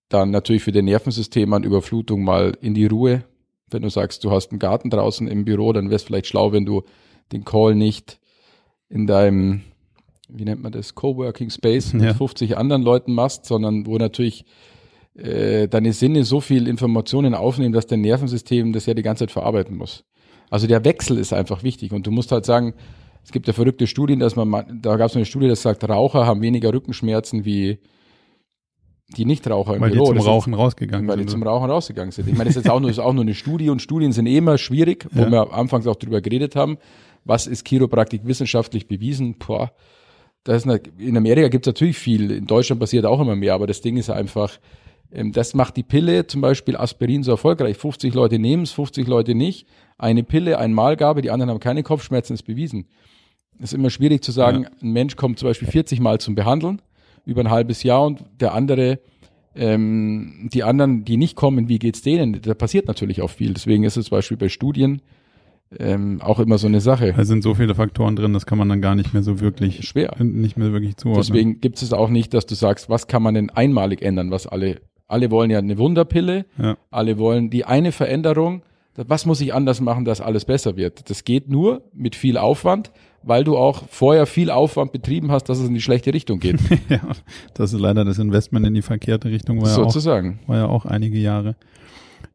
Dann 0.10 0.32
natürlich 0.32 0.64
für 0.64 0.72
den 0.72 0.86
Nervensystem 0.86 1.52
an 1.54 1.64
Überflutung 1.64 2.24
mal 2.24 2.58
in 2.62 2.74
die 2.74 2.86
Ruhe 2.86 3.24
wenn 3.70 3.82
du 3.82 3.90
sagst, 3.90 4.24
du 4.24 4.32
hast 4.32 4.52
einen 4.52 4.60
Garten 4.60 4.90
draußen 4.90 5.28
im 5.28 5.46
Büro, 5.46 5.74
dann 5.74 5.86
wäre 5.86 5.96
es 5.96 6.04
vielleicht 6.04 6.28
schlau, 6.28 6.52
wenn 6.52 6.66
du 6.66 6.84
den 7.32 7.46
Call 7.46 7.76
nicht 7.76 8.20
in 8.90 9.08
deinem, 9.08 9.62
wie 10.30 10.46
nennt 10.46 10.62
man 10.62 10.72
das, 10.72 10.96
Coworking 10.96 11.50
Space 11.50 11.92
ja. 11.94 12.00
mit 12.00 12.16
50 12.16 12.58
anderen 12.58 12.84
Leuten 12.84 13.14
machst, 13.14 13.46
sondern 13.46 13.86
wo 13.86 13.98
natürlich 13.98 14.46
äh, 15.16 15.68
deine 15.68 15.94
Sinne 15.94 16.24
so 16.24 16.42
viel 16.42 16.68
Informationen 16.68 17.34
aufnehmen, 17.34 17.74
dass 17.74 17.88
dein 17.88 18.02
Nervensystem 18.02 18.74
das 18.74 18.86
ja 18.86 18.94
die 18.94 19.02
ganze 19.02 19.24
Zeit 19.24 19.32
verarbeiten 19.32 19.78
muss. 19.78 20.04
Also 20.50 20.68
der 20.68 20.84
Wechsel 20.86 21.18
ist 21.18 21.34
einfach 21.34 21.64
wichtig 21.64 21.92
und 21.92 22.06
du 22.08 22.12
musst 22.12 22.32
halt 22.32 22.46
sagen, 22.46 22.74
es 23.24 23.32
gibt 23.32 23.48
ja 23.48 23.54
verrückte 23.54 23.88
Studien, 23.88 24.20
dass 24.20 24.36
man, 24.36 24.80
da 24.82 24.98
gab 24.98 25.10
es 25.10 25.16
eine 25.16 25.26
Studie, 25.26 25.48
das 25.48 25.62
sagt, 25.62 25.88
Raucher 25.88 26.26
haben 26.28 26.42
weniger 26.42 26.72
Rückenschmerzen 26.72 27.44
wie 27.44 27.80
die 29.18 29.26
Nichtraucher 29.26 29.76
im 29.76 29.82
weil 29.82 29.92
Büro. 29.92 30.14
Die 30.14 30.20
zum 30.20 30.28
Rauchen 30.28 30.54
rausgegangen 30.54 31.08
weil 31.08 31.16
sind. 31.16 31.20
Weil 31.20 31.26
die 31.26 31.32
zum 31.32 31.44
Rauchen 31.44 31.70
rausgegangen 31.70 32.12
sind. 32.12 32.28
Ich 32.28 32.34
meine, 32.34 32.46
das 32.46 32.56
ist 32.56 32.66
jetzt 32.66 32.72
auch 32.72 32.80
nur, 32.80 32.90
ist 32.90 33.00
auch 33.00 33.14
nur 33.14 33.24
eine 33.24 33.34
Studie 33.34 33.70
und 33.70 33.82
Studien 33.82 34.12
sind 34.12 34.28
eh 34.28 34.38
immer 34.38 34.58
schwierig, 34.58 35.08
wo 35.12 35.24
ja. 35.24 35.32
wir 35.32 35.54
anfangs 35.54 35.88
auch 35.88 35.96
drüber 35.96 36.22
geredet 36.22 36.56
haben. 36.56 36.78
Was 37.24 37.48
ist 37.48 37.68
Chiropraktik 37.68 38.22
wissenschaftlich 38.26 38.88
bewiesen? 38.88 39.36
Boah, 39.40 39.72
das 40.44 40.58
ist 40.58 40.70
eine, 40.70 40.80
in 41.00 41.18
Amerika 41.18 41.48
gibt 41.48 41.66
es 41.66 41.74
natürlich 41.74 41.98
viel, 41.98 42.30
in 42.32 42.46
Deutschland 42.46 42.80
passiert 42.80 43.06
auch 43.06 43.20
immer 43.20 43.36
mehr, 43.36 43.56
aber 43.56 43.66
das 43.68 43.82
Ding 43.82 43.98
ist 43.98 44.10
einfach, 44.12 44.60
das 45.12 45.54
macht 45.54 45.78
die 45.78 45.84
Pille, 45.84 46.28
zum 46.28 46.42
Beispiel 46.42 46.76
Aspirin, 46.76 47.24
so 47.24 47.32
erfolgreich. 47.32 47.78
50 47.78 48.14
Leute 48.14 48.40
nehmen 48.40 48.64
es, 48.64 48.72
50 48.72 49.08
Leute 49.08 49.36
nicht. 49.36 49.68
Eine 49.98 50.24
Pille, 50.24 50.58
ein 50.58 50.74
Malgabe, 50.74 51.22
die 51.22 51.32
anderen 51.32 51.50
haben 51.52 51.60
keine 51.60 51.84
Kopfschmerzen, 51.84 52.34
ist 52.34 52.44
bewiesen. 52.44 52.88
Es 53.58 53.66
ist 53.66 53.74
immer 53.74 53.90
schwierig 53.90 54.24
zu 54.24 54.32
sagen, 54.32 54.64
ja. 54.64 54.70
ein 54.82 54.92
Mensch 54.92 55.16
kommt 55.16 55.40
zum 55.40 55.48
Beispiel 55.48 55.70
40 55.70 56.02
Mal 56.02 56.20
zum 56.20 56.36
Behandeln 56.36 56.82
über 57.26 57.42
ein 57.42 57.50
halbes 57.50 57.84
Jahr 57.84 58.06
und 58.06 58.24
der 58.40 58.54
andere, 58.54 59.00
ähm, 59.56 60.50
die 60.52 60.64
anderen, 60.64 61.06
die 61.06 61.18
nicht 61.18 61.36
kommen, 61.36 61.70
wie 61.70 61.80
geht's 61.80 62.02
denen? 62.02 62.42
Da 62.42 62.54
passiert 62.54 62.88
natürlich 62.88 63.22
auch 63.22 63.30
viel. 63.30 63.54
Deswegen 63.54 63.84
ist 63.84 63.96
es 63.96 64.06
zum 64.08 64.18
Beispiel 64.18 64.38
bei 64.38 64.50
Studien 64.50 65.02
ähm, 65.80 66.22
auch 66.22 66.40
immer 66.40 66.58
so 66.58 66.68
eine 66.68 66.82
Sache. 66.82 67.14
Da 67.16 67.26
sind 67.26 67.42
so 67.42 67.56
viele 67.56 67.76
Faktoren 67.76 68.16
drin, 68.16 68.34
das 68.34 68.46
kann 68.46 68.58
man 68.58 68.70
dann 68.70 68.82
gar 68.82 68.96
nicht 68.96 69.14
mehr 69.14 69.24
so 69.24 69.40
wirklich 69.40 69.88
schwer, 69.88 70.14
nicht 70.20 70.58
mehr 70.58 70.72
wirklich 70.72 70.98
zuordnen. 70.98 71.26
Deswegen 71.26 71.62
gibt 71.62 71.82
es 71.82 71.94
auch 71.94 72.10
nicht, 72.10 72.34
dass 72.34 72.46
du 72.46 72.56
sagst, 72.56 72.90
was 72.90 73.08
kann 73.08 73.24
man 73.24 73.34
denn 73.34 73.50
einmalig 73.50 74.02
ändern, 74.02 74.32
was 74.32 74.48
alle 74.48 74.82
alle 75.08 75.32
wollen 75.32 75.52
ja 75.52 75.60
eine 75.60 75.78
Wunderpille, 75.78 76.46
ja. 76.58 76.78
alle 76.92 77.18
wollen 77.18 77.50
die 77.50 77.66
eine 77.66 77.92
Veränderung. 77.92 78.64
Was 78.96 79.26
muss 79.26 79.42
ich 79.42 79.54
anders 79.54 79.82
machen, 79.82 80.06
dass 80.06 80.22
alles 80.22 80.46
besser 80.46 80.78
wird? 80.78 81.10
Das 81.10 81.26
geht 81.26 81.50
nur 81.50 81.84
mit 81.94 82.16
viel 82.16 82.38
Aufwand, 82.38 82.92
weil 83.24 83.44
du 83.44 83.58
auch 83.58 83.84
vorher 83.90 84.26
viel 84.26 84.50
Aufwand 84.50 84.94
betrieben 84.94 85.32
hast, 85.32 85.50
dass 85.50 85.60
es 85.60 85.68
in 85.68 85.74
die 85.74 85.82
schlechte 85.82 86.14
Richtung 86.14 86.40
geht. 86.40 86.60
ja, 86.90 87.02
das 87.54 87.74
ist 87.74 87.80
leider 87.80 88.06
das 88.06 88.20
Investment 88.20 88.66
in 88.66 88.74
die 88.74 88.82
verkehrte 88.82 89.30
Richtung 89.30 89.62
war 89.62 89.68
Sozusagen. 89.68 90.40
Ja 90.40 90.44
auch, 90.44 90.48
war 90.48 90.58
ja 90.58 90.66
auch 90.68 90.86
einige 90.86 91.18
Jahre. 91.18 91.56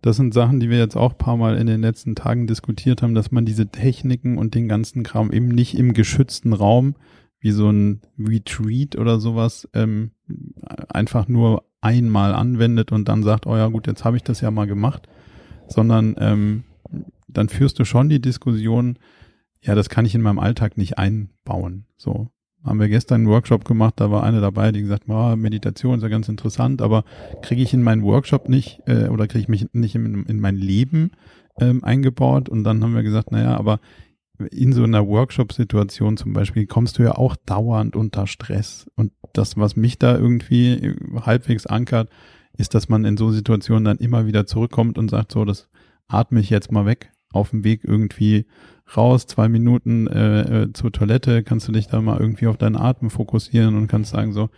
Das 0.03 0.17
sind 0.17 0.35
Sachen, 0.35 0.61
die 0.61 0.71
wir 0.71 0.79
jetzt 0.79 0.97
auch 0.97 1.17
paar 1.17 1.37
Mal 1.37 1.57
in 1.57 1.67
den 1.67 1.81
letzten 1.81 2.15
Tagen 2.15 2.47
diskutiert 2.47 3.03
haben, 3.03 3.15
dass 3.15 3.31
man 3.31 3.45
diese 3.45 3.69
Techniken 3.69 4.39
und 4.39 4.55
den 4.55 4.69
ganzen 4.69 5.03
Kram 5.03 5.31
eben 5.31 5.49
nicht 5.49 5.77
im 5.79 5.93
geschützten 5.93 6.53
Raum 6.53 6.95
wie 7.41 7.53
so 7.53 7.71
ein 7.71 8.01
Retreat 8.19 8.97
oder 8.97 9.19
sowas 9.19 9.69
ähm, 9.75 10.11
einfach 10.89 11.27
nur 11.29 11.65
einmal 11.81 12.35
anwendet 12.35 12.93
und 12.93 13.09
dann 13.09 13.23
sagt, 13.23 13.47
oh 13.47 13.57
ja 13.57 13.69
gut, 13.69 13.87
jetzt 13.87 14.05
habe 14.05 14.17
ich 14.17 14.23
das 14.23 14.41
ja 14.41 14.51
mal 14.51 14.67
gemacht, 14.67 15.09
sondern 15.69 16.15
ähm, 16.19 16.65
dann 17.29 17.49
führst 17.49 17.79
du 17.79 17.85
schon 17.85 18.09
die 18.09 18.21
Diskussion, 18.21 18.99
ja, 19.63 19.75
das 19.75 19.89
kann 19.89 20.07
ich 20.07 20.15
in 20.15 20.23
meinem 20.23 20.39
Alltag 20.39 20.77
nicht 20.77 20.99
einbauen. 20.99 21.87
So 21.97 22.29
haben 22.65 22.81
wir 22.81 22.89
gestern 22.89 23.23
einen 23.23 23.31
Workshop 23.31 23.65
gemacht, 23.65 23.95
da 23.97 24.11
war 24.11 24.23
eine 24.23 24.41
dabei, 24.41 24.73
die 24.73 24.83
gesagt, 24.83 25.05
oh, 25.09 25.35
Meditation 25.37 25.97
ist 25.97 26.03
ja 26.03 26.09
ganz 26.09 26.29
interessant, 26.29 26.83
aber 26.83 27.05
kriege 27.43 27.63
ich 27.63 27.73
in 27.73 27.83
meinen 27.83 28.03
Workshop 28.03 28.49
nicht 28.49 28.81
äh, 28.87 29.09
oder 29.09 29.27
kriege 29.27 29.43
ich 29.43 29.49
mich 29.49 29.67
nicht 29.73 29.95
in, 29.95 30.25
in 30.27 30.41
mein 30.41 30.57
Leben 30.57 31.13
ähm, 31.59 31.83
eingebaut? 31.85 32.49
Und 32.49 32.65
dann 32.65 32.83
haben 32.83 32.95
wir 32.95 33.03
gesagt, 33.03 33.33
naja, 33.33 33.57
aber 33.57 33.81
in 34.51 34.73
so 34.73 34.83
einer 34.85 35.07
Workshop-Situation 35.07 36.17
zum 36.17 36.33
Beispiel 36.33 36.67
kommst 36.67 36.99
du 36.99 37.03
ja 37.03 37.13
auch 37.13 37.37
dauernd 37.47 37.97
unter 37.97 38.27
Stress. 38.27 38.87
Und 38.97 39.13
das, 39.33 39.57
was 39.57 39.77
mich 39.77 39.99
da 39.99 40.17
irgendwie 40.17 40.95
halbwegs 41.21 41.67
ankert, 41.67 42.11
ist, 42.57 42.75
dass 42.75 42.89
man 42.89 43.05
in 43.05 43.17
so 43.17 43.31
Situationen 43.31 43.85
dann 43.85 43.99
immer 43.99 44.27
wieder 44.27 44.47
zurückkommt 44.47 44.99
und 44.99 45.11
sagt, 45.11 45.33
so, 45.33 45.45
das 45.45 45.69
atme 46.09 46.41
ich 46.41 46.51
jetzt 46.51 46.73
mal 46.73 46.87
weg 46.87 47.13
auf 47.33 47.51
dem 47.51 47.65
Weg 47.65 47.85
irgendwie 47.85 48.47
raus, 48.97 49.27
zwei 49.27 49.49
Minuten 49.49 50.09
äh, 50.09 50.63
äh, 50.63 50.73
zur 50.73 50.91
Toilette, 50.91 51.45
kannst 51.45 51.69
du 51.69 51.73
dich 51.73 51.87
da 51.87 52.01
mal 52.01 52.19
irgendwie 52.19 52.49
auf 52.49 52.57
deinen 52.57 52.77
Atem 52.77 53.09
fokussieren 53.09 53.77
und 53.77 53.87
kannst 53.87 54.11
sagen 54.11 54.33
so, 54.33 54.51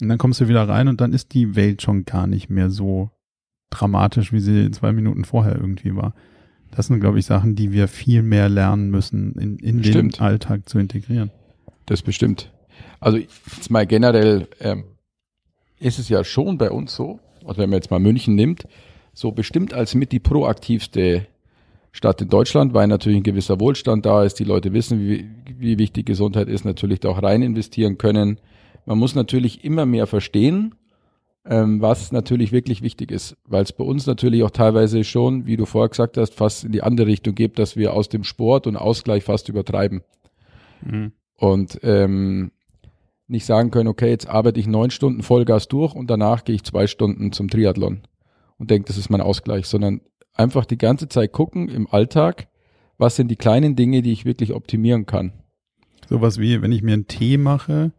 und 0.00 0.08
dann 0.08 0.18
kommst 0.18 0.40
du 0.40 0.48
wieder 0.48 0.68
rein 0.68 0.88
und 0.88 1.00
dann 1.00 1.12
ist 1.12 1.34
die 1.34 1.56
Welt 1.56 1.82
schon 1.82 2.04
gar 2.04 2.26
nicht 2.26 2.48
mehr 2.48 2.70
so 2.70 3.10
dramatisch, 3.70 4.32
wie 4.32 4.40
sie 4.40 4.70
zwei 4.70 4.92
Minuten 4.92 5.24
vorher 5.24 5.56
irgendwie 5.56 5.96
war. 5.96 6.14
Das 6.74 6.86
sind, 6.86 7.00
glaube 7.00 7.18
ich, 7.18 7.26
Sachen, 7.26 7.54
die 7.54 7.70
wir 7.70 7.86
viel 7.86 8.22
mehr 8.22 8.48
lernen 8.48 8.90
müssen, 8.90 9.34
in, 9.34 9.58
in 9.58 9.82
den 9.82 10.14
Alltag 10.18 10.68
zu 10.68 10.78
integrieren. 10.78 11.30
Das 11.86 12.02
bestimmt. 12.02 12.50
Also 12.98 13.18
jetzt 13.18 13.70
mal 13.70 13.86
generell 13.86 14.48
ähm, 14.60 14.84
ist 15.78 15.98
es 15.98 16.08
ja 16.08 16.24
schon 16.24 16.58
bei 16.58 16.70
uns 16.70 16.94
so, 16.94 17.20
also 17.44 17.58
wenn 17.60 17.70
man 17.70 17.76
jetzt 17.76 17.90
mal 17.90 18.00
München 18.00 18.34
nimmt, 18.34 18.66
so 19.12 19.32
bestimmt 19.32 19.74
als 19.74 19.94
mit 19.94 20.12
die 20.12 20.20
proaktivste 20.20 21.26
Stadt 21.92 22.22
in 22.22 22.28
Deutschland, 22.28 22.72
weil 22.72 22.86
natürlich 22.86 23.18
ein 23.18 23.22
gewisser 23.22 23.60
Wohlstand 23.60 24.06
da 24.06 24.24
ist. 24.24 24.38
Die 24.38 24.44
Leute 24.44 24.72
wissen, 24.72 25.00
wie, 25.00 25.28
wie 25.58 25.78
wichtig 25.78 26.06
Gesundheit 26.06 26.48
ist, 26.48 26.64
natürlich 26.64 27.00
da 27.00 27.10
auch 27.10 27.22
rein 27.22 27.42
investieren 27.42 27.98
können. 27.98 28.40
Man 28.86 28.98
muss 28.98 29.14
natürlich 29.14 29.62
immer 29.62 29.84
mehr 29.84 30.06
verstehen, 30.06 30.74
ähm, 31.44 31.80
was 31.80 32.12
natürlich 32.12 32.52
wirklich 32.52 32.82
wichtig 32.82 33.10
ist, 33.10 33.36
weil 33.44 33.62
es 33.62 33.72
bei 33.72 33.84
uns 33.84 34.06
natürlich 34.06 34.42
auch 34.42 34.50
teilweise 34.50 35.02
schon, 35.04 35.46
wie 35.46 35.56
du 35.56 35.66
vorher 35.66 35.88
gesagt 35.88 36.16
hast, 36.16 36.34
fast 36.34 36.64
in 36.64 36.72
die 36.72 36.82
andere 36.82 37.06
Richtung 37.06 37.34
geht, 37.34 37.58
dass 37.58 37.76
wir 37.76 37.94
aus 37.94 38.08
dem 38.08 38.24
Sport 38.24 38.66
und 38.66 38.76
Ausgleich 38.76 39.24
fast 39.24 39.48
übertreiben. 39.48 40.02
Mhm. 40.84 41.12
und 41.36 41.78
ähm, 41.82 42.52
nicht 43.28 43.46
sagen 43.46 43.70
können, 43.70 43.88
okay, 43.88 44.10
jetzt 44.10 44.28
arbeite 44.28 44.60
ich 44.60 44.66
neun 44.66 44.90
Stunden 44.90 45.22
Vollgas 45.22 45.68
durch 45.68 45.94
und 45.94 46.10
danach 46.10 46.44
gehe 46.44 46.54
ich 46.54 46.64
zwei 46.64 46.86
Stunden 46.86 47.32
zum 47.32 47.48
Triathlon 47.48 48.02
und 48.58 48.70
denke, 48.70 48.88
das 48.88 48.98
ist 48.98 49.10
mein 49.10 49.20
Ausgleich, 49.20 49.66
sondern 49.66 50.02
einfach 50.34 50.66
die 50.66 50.78
ganze 50.78 51.08
Zeit 51.08 51.32
gucken 51.32 51.68
im 51.68 51.88
Alltag, 51.88 52.48
was 52.98 53.16
sind 53.16 53.28
die 53.28 53.36
kleinen 53.36 53.74
Dinge, 53.74 54.02
die 54.02 54.12
ich 54.12 54.24
wirklich 54.24 54.52
optimieren 54.52 55.06
kann. 55.06 55.32
Sowas 56.08 56.38
wie, 56.38 56.60
wenn 56.62 56.72
ich 56.72 56.82
mir 56.82 56.92
einen 56.94 57.06
Tee 57.06 57.38
mache, 57.38 57.92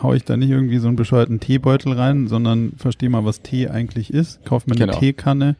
haue 0.00 0.16
ich 0.16 0.24
da 0.24 0.36
nicht 0.36 0.50
irgendwie 0.50 0.78
so 0.78 0.88
einen 0.88 0.96
bescheuerten 0.96 1.40
Teebeutel 1.40 1.92
rein, 1.92 2.28
sondern 2.28 2.72
verstehe 2.76 3.08
mal, 3.10 3.24
was 3.24 3.42
Tee 3.42 3.68
eigentlich 3.68 4.12
ist, 4.12 4.44
kaufe 4.44 4.68
mir 4.68 4.76
eine 4.76 4.86
Genau. 4.86 4.98
Teekanne, 4.98 5.56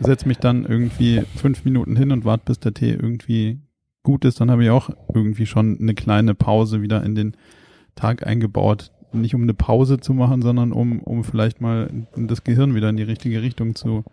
setze 0.00 0.28
mich 0.28 0.38
dann 0.38 0.64
irgendwie 0.64 1.22
fünf 1.36 1.64
Minuten 1.64 1.96
hin 1.96 2.12
und 2.12 2.24
warte, 2.24 2.44
bis 2.46 2.60
der 2.60 2.74
Tee 2.74 2.92
irgendwie 2.92 3.58
gut 4.02 4.24
ist, 4.24 4.40
dann 4.40 4.50
habe 4.50 4.64
ich 4.64 4.70
auch 4.70 4.90
irgendwie 5.12 5.46
schon 5.46 5.78
eine 5.80 5.94
kleine 5.94 6.34
Pause 6.34 6.80
wieder 6.82 7.02
in 7.02 7.14
den 7.14 7.36
Tag 7.94 8.26
eingebaut. 8.26 8.90
Nicht 9.12 9.34
um 9.34 9.42
eine 9.42 9.54
Pause 9.54 9.98
zu 10.00 10.14
machen, 10.14 10.42
sondern 10.42 10.72
um, 10.72 11.00
um 11.00 11.24
vielleicht 11.24 11.60
mal 11.60 11.90
das 12.16 12.44
Gehirn 12.44 12.74
wieder 12.74 12.90
in 12.90 12.96
die 12.96 13.02
richtige 13.02 13.42
Richtung 13.42 13.74
zu 13.74 14.04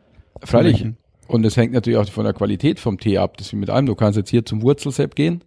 Freilich. 0.42 0.80
lenken. 0.80 0.98
Und 1.28 1.46
es 1.46 1.58
hängt 1.58 1.74
natürlich 1.74 1.98
auch 1.98 2.10
von 2.10 2.24
der 2.24 2.34
Qualität 2.34 2.80
vom 2.80 2.98
Tee 3.00 3.18
ab. 3.18 3.38
Das 3.38 3.48
ist 3.48 3.54
wie 3.54 3.58
mit 3.58 3.70
allem. 3.70 3.86
Du 3.88 3.96
kannst 3.96 4.16
jetzt 4.18 4.30
hier 4.30 4.46
zum 4.46 4.62
Wurzelsepp 4.62 5.16
gehen, 5.16 5.44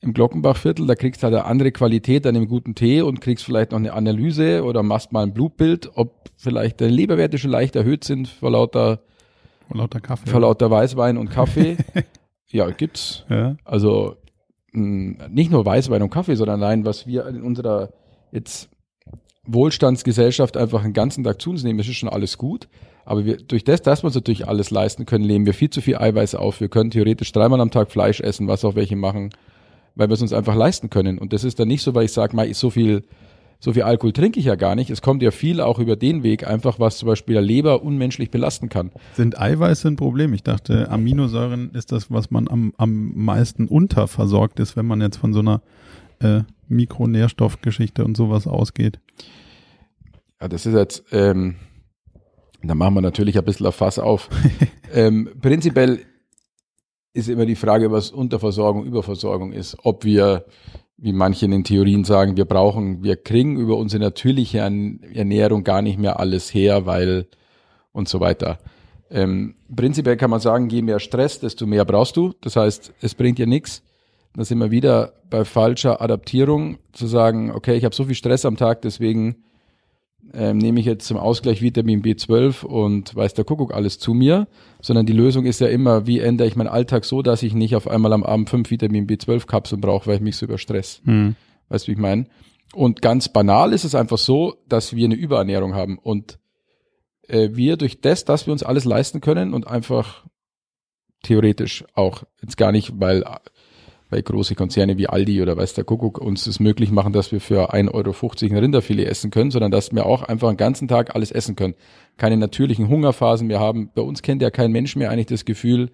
im 0.00 0.12
Glockenbachviertel, 0.14 0.86
da 0.86 0.94
kriegst 0.94 1.22
du 1.22 1.24
halt 1.24 1.34
eine 1.34 1.44
andere 1.44 1.72
Qualität 1.72 2.26
an 2.26 2.34
dem 2.34 2.46
guten 2.48 2.74
Tee 2.74 3.02
und 3.02 3.20
kriegst 3.20 3.44
vielleicht 3.44 3.72
noch 3.72 3.78
eine 3.78 3.92
Analyse 3.92 4.62
oder 4.64 4.82
machst 4.82 5.12
mal 5.12 5.22
ein 5.24 5.34
Blutbild, 5.34 5.90
ob 5.96 6.30
vielleicht 6.36 6.80
deine 6.80 6.92
Leberwerte 6.92 7.38
schon 7.38 7.50
leicht 7.50 7.74
erhöht 7.74 8.04
sind 8.04 8.28
vor 8.28 8.52
lauter, 8.52 9.00
Vor 9.66 9.76
lauter 9.78 10.00
Kaffee. 10.00 10.30
vor 10.30 10.40
lauter 10.40 10.70
Weißwein 10.70 11.16
und 11.16 11.30
Kaffee. 11.30 11.76
ja, 12.50 12.70
gibt's. 12.70 13.24
ja. 13.28 13.56
Also 13.64 14.14
mh, 14.72 15.28
nicht 15.30 15.50
nur 15.50 15.66
Weißwein 15.66 16.02
und 16.02 16.10
Kaffee, 16.10 16.36
sondern 16.36 16.62
allein, 16.62 16.84
was 16.84 17.06
wir 17.08 17.26
in 17.26 17.42
unserer 17.42 17.90
jetzt 18.30 18.68
Wohlstandsgesellschaft 19.46 20.56
einfach 20.56 20.82
den 20.82 20.92
ganzen 20.92 21.24
Tag 21.24 21.40
zu 21.40 21.50
uns 21.50 21.64
nehmen, 21.64 21.78
ist 21.80 21.92
schon 21.94 22.08
alles 22.08 22.38
gut. 22.38 22.68
Aber 23.04 23.24
wir, 23.24 23.38
durch 23.38 23.64
das, 23.64 23.80
dass 23.82 24.02
wir 24.02 24.06
uns 24.06 24.14
natürlich 24.14 24.46
alles 24.46 24.70
leisten 24.70 25.06
können, 25.06 25.26
nehmen 25.26 25.46
wir 25.46 25.54
viel 25.54 25.70
zu 25.70 25.80
viel 25.80 25.96
Eiweiß 25.96 26.34
auf. 26.34 26.60
Wir 26.60 26.68
können 26.68 26.90
theoretisch 26.90 27.32
dreimal 27.32 27.60
am 27.60 27.70
Tag 27.70 27.90
Fleisch 27.90 28.20
essen, 28.20 28.46
was 28.48 28.64
auch 28.64 28.74
welche 28.74 28.96
machen, 28.96 29.30
weil 29.98 30.08
wir 30.08 30.14
es 30.14 30.22
uns 30.22 30.32
einfach 30.32 30.54
leisten 30.54 30.90
können. 30.90 31.18
Und 31.18 31.32
das 31.32 31.44
ist 31.44 31.58
dann 31.58 31.68
nicht 31.68 31.82
so, 31.82 31.94
weil 31.94 32.04
ich 32.04 32.12
sage, 32.12 32.34
mal, 32.34 32.52
so 32.54 32.70
viel, 32.70 33.02
so 33.58 33.72
viel 33.72 33.82
Alkohol 33.82 34.12
trinke 34.12 34.38
ich 34.38 34.46
ja 34.46 34.54
gar 34.54 34.76
nicht. 34.76 34.90
Es 34.90 35.02
kommt 35.02 35.22
ja 35.22 35.32
viel 35.32 35.60
auch 35.60 35.80
über 35.80 35.96
den 35.96 36.22
Weg, 36.22 36.46
einfach 36.46 36.78
was 36.78 36.98
zum 36.98 37.08
Beispiel 37.08 37.34
der 37.34 37.42
Leber 37.42 37.82
unmenschlich 37.82 38.30
belasten 38.30 38.68
kann. 38.68 38.92
Sind 39.14 39.38
Eiweiße 39.38 39.88
ein 39.88 39.96
Problem? 39.96 40.32
Ich 40.34 40.44
dachte, 40.44 40.88
Aminosäuren 40.88 41.72
ist 41.72 41.90
das, 41.90 42.12
was 42.12 42.30
man 42.30 42.46
am, 42.46 42.72
am 42.78 43.12
meisten 43.16 43.66
unterversorgt 43.66 44.60
ist, 44.60 44.76
wenn 44.76 44.86
man 44.86 45.00
jetzt 45.00 45.16
von 45.16 45.32
so 45.32 45.40
einer 45.40 45.62
äh, 46.20 46.42
Mikronährstoffgeschichte 46.68 48.04
und 48.04 48.16
sowas 48.16 48.46
ausgeht. 48.46 49.00
Ja, 50.40 50.46
das 50.46 50.64
ist 50.64 50.74
jetzt, 50.74 51.04
ähm, 51.10 51.56
da 52.62 52.76
machen 52.76 52.94
wir 52.94 53.00
natürlich 53.00 53.36
ein 53.36 53.44
bisschen 53.44 53.66
auf 53.66 53.74
Fass 53.74 53.98
auf. 53.98 54.30
ähm, 54.94 55.28
prinzipiell 55.40 56.02
ist 57.18 57.28
immer 57.28 57.44
die 57.44 57.56
Frage, 57.56 57.90
was 57.90 58.10
Unterversorgung, 58.10 58.84
Überversorgung 58.84 59.52
ist. 59.52 59.76
Ob 59.82 60.04
wir, 60.04 60.46
wie 60.96 61.12
manche 61.12 61.44
in 61.44 61.50
den 61.50 61.64
Theorien 61.64 62.04
sagen, 62.04 62.36
wir 62.36 62.44
brauchen, 62.44 63.02
wir 63.02 63.16
kriegen 63.16 63.56
über 63.58 63.76
unsere 63.76 64.02
natürliche 64.02 64.58
Ern- 64.58 65.00
Ernährung 65.12 65.64
gar 65.64 65.82
nicht 65.82 65.98
mehr 65.98 66.18
alles 66.18 66.54
her, 66.54 66.86
weil 66.86 67.26
und 67.92 68.08
so 68.08 68.20
weiter. 68.20 68.58
Ähm, 69.10 69.56
prinzipiell 69.74 70.16
kann 70.16 70.30
man 70.30 70.40
sagen, 70.40 70.68
je 70.68 70.82
mehr 70.82 71.00
Stress, 71.00 71.40
desto 71.40 71.66
mehr 71.66 71.84
brauchst 71.84 72.16
du. 72.16 72.34
Das 72.40 72.56
heißt, 72.56 72.92
es 73.00 73.14
bringt 73.14 73.38
dir 73.38 73.46
nichts. 73.46 73.82
Da 74.34 74.44
sind 74.44 74.58
wir 74.58 74.70
wieder 74.70 75.14
bei 75.30 75.44
falscher 75.44 76.00
Adaptierung, 76.00 76.78
zu 76.92 77.06
sagen, 77.06 77.50
okay, 77.50 77.76
ich 77.76 77.84
habe 77.84 77.94
so 77.94 78.04
viel 78.04 78.14
Stress 78.14 78.44
am 78.44 78.56
Tag, 78.56 78.82
deswegen 78.82 79.42
ähm, 80.34 80.58
nehme 80.58 80.80
ich 80.80 80.86
jetzt 80.86 81.06
zum 81.06 81.16
Ausgleich 81.16 81.62
Vitamin 81.62 82.02
B12 82.02 82.64
und 82.64 83.14
weiß 83.14 83.34
der 83.34 83.44
Kuckuck 83.44 83.72
alles 83.72 83.98
zu 83.98 84.14
mir, 84.14 84.48
sondern 84.80 85.06
die 85.06 85.12
Lösung 85.12 85.46
ist 85.46 85.60
ja 85.60 85.68
immer, 85.68 86.06
wie 86.06 86.20
ändere 86.20 86.48
ich 86.48 86.56
meinen 86.56 86.68
Alltag 86.68 87.04
so, 87.04 87.22
dass 87.22 87.42
ich 87.42 87.54
nicht 87.54 87.74
auf 87.76 87.88
einmal 87.88 88.12
am 88.12 88.24
Abend 88.24 88.50
fünf 88.50 88.70
Vitamin 88.70 89.06
B12 89.06 89.46
Kapseln 89.46 89.80
brauche, 89.80 90.06
weil 90.06 90.16
ich 90.16 90.22
mich 90.22 90.36
so 90.36 90.46
überstress. 90.46 91.00
Hm. 91.04 91.34
Weißt 91.68 91.86
du, 91.86 91.88
wie 91.88 91.92
ich 91.94 91.98
meine? 91.98 92.26
Und 92.74 93.00
ganz 93.02 93.28
banal 93.28 93.72
ist 93.72 93.84
es 93.84 93.94
einfach 93.94 94.18
so, 94.18 94.56
dass 94.68 94.94
wir 94.94 95.06
eine 95.06 95.14
Überernährung 95.14 95.74
haben 95.74 95.98
und 95.98 96.38
äh, 97.26 97.50
wir 97.52 97.76
durch 97.76 98.00
das, 98.00 98.24
dass 98.24 98.46
wir 98.46 98.52
uns 98.52 98.62
alles 98.62 98.84
leisten 98.84 99.20
können 99.20 99.54
und 99.54 99.66
einfach 99.66 100.26
theoretisch 101.22 101.84
auch 101.94 102.24
jetzt 102.42 102.56
gar 102.56 102.72
nicht, 102.72 103.00
weil 103.00 103.24
weil 104.10 104.22
große 104.22 104.54
Konzerne 104.54 104.96
wie 104.96 105.06
Aldi 105.06 105.42
oder 105.42 105.56
weiß 105.56 105.74
der 105.74 105.84
Kuckuck 105.84 106.18
uns 106.18 106.46
es 106.46 106.60
möglich 106.60 106.90
machen, 106.90 107.12
dass 107.12 107.30
wir 107.32 107.40
für 107.40 107.74
1,50 107.74 107.92
Euro 107.92 108.54
ein 108.54 108.58
Rinderfilet 108.58 109.06
essen 109.06 109.30
können, 109.30 109.50
sondern 109.50 109.70
dass 109.70 109.92
wir 109.92 110.06
auch 110.06 110.22
einfach 110.22 110.48
den 110.48 110.56
ganzen 110.56 110.88
Tag 110.88 111.14
alles 111.14 111.30
essen 111.30 111.56
können. 111.56 111.74
Keine 112.16 112.36
natürlichen 112.36 112.88
Hungerphasen 112.88 113.46
mehr 113.46 113.60
haben. 113.60 113.90
Bei 113.94 114.02
uns 114.02 114.22
kennt 114.22 114.42
ja 114.42 114.50
kein 114.50 114.72
Mensch 114.72 114.96
mehr 114.96 115.10
eigentlich 115.10 115.26
das 115.26 115.44
Gefühl, 115.44 115.90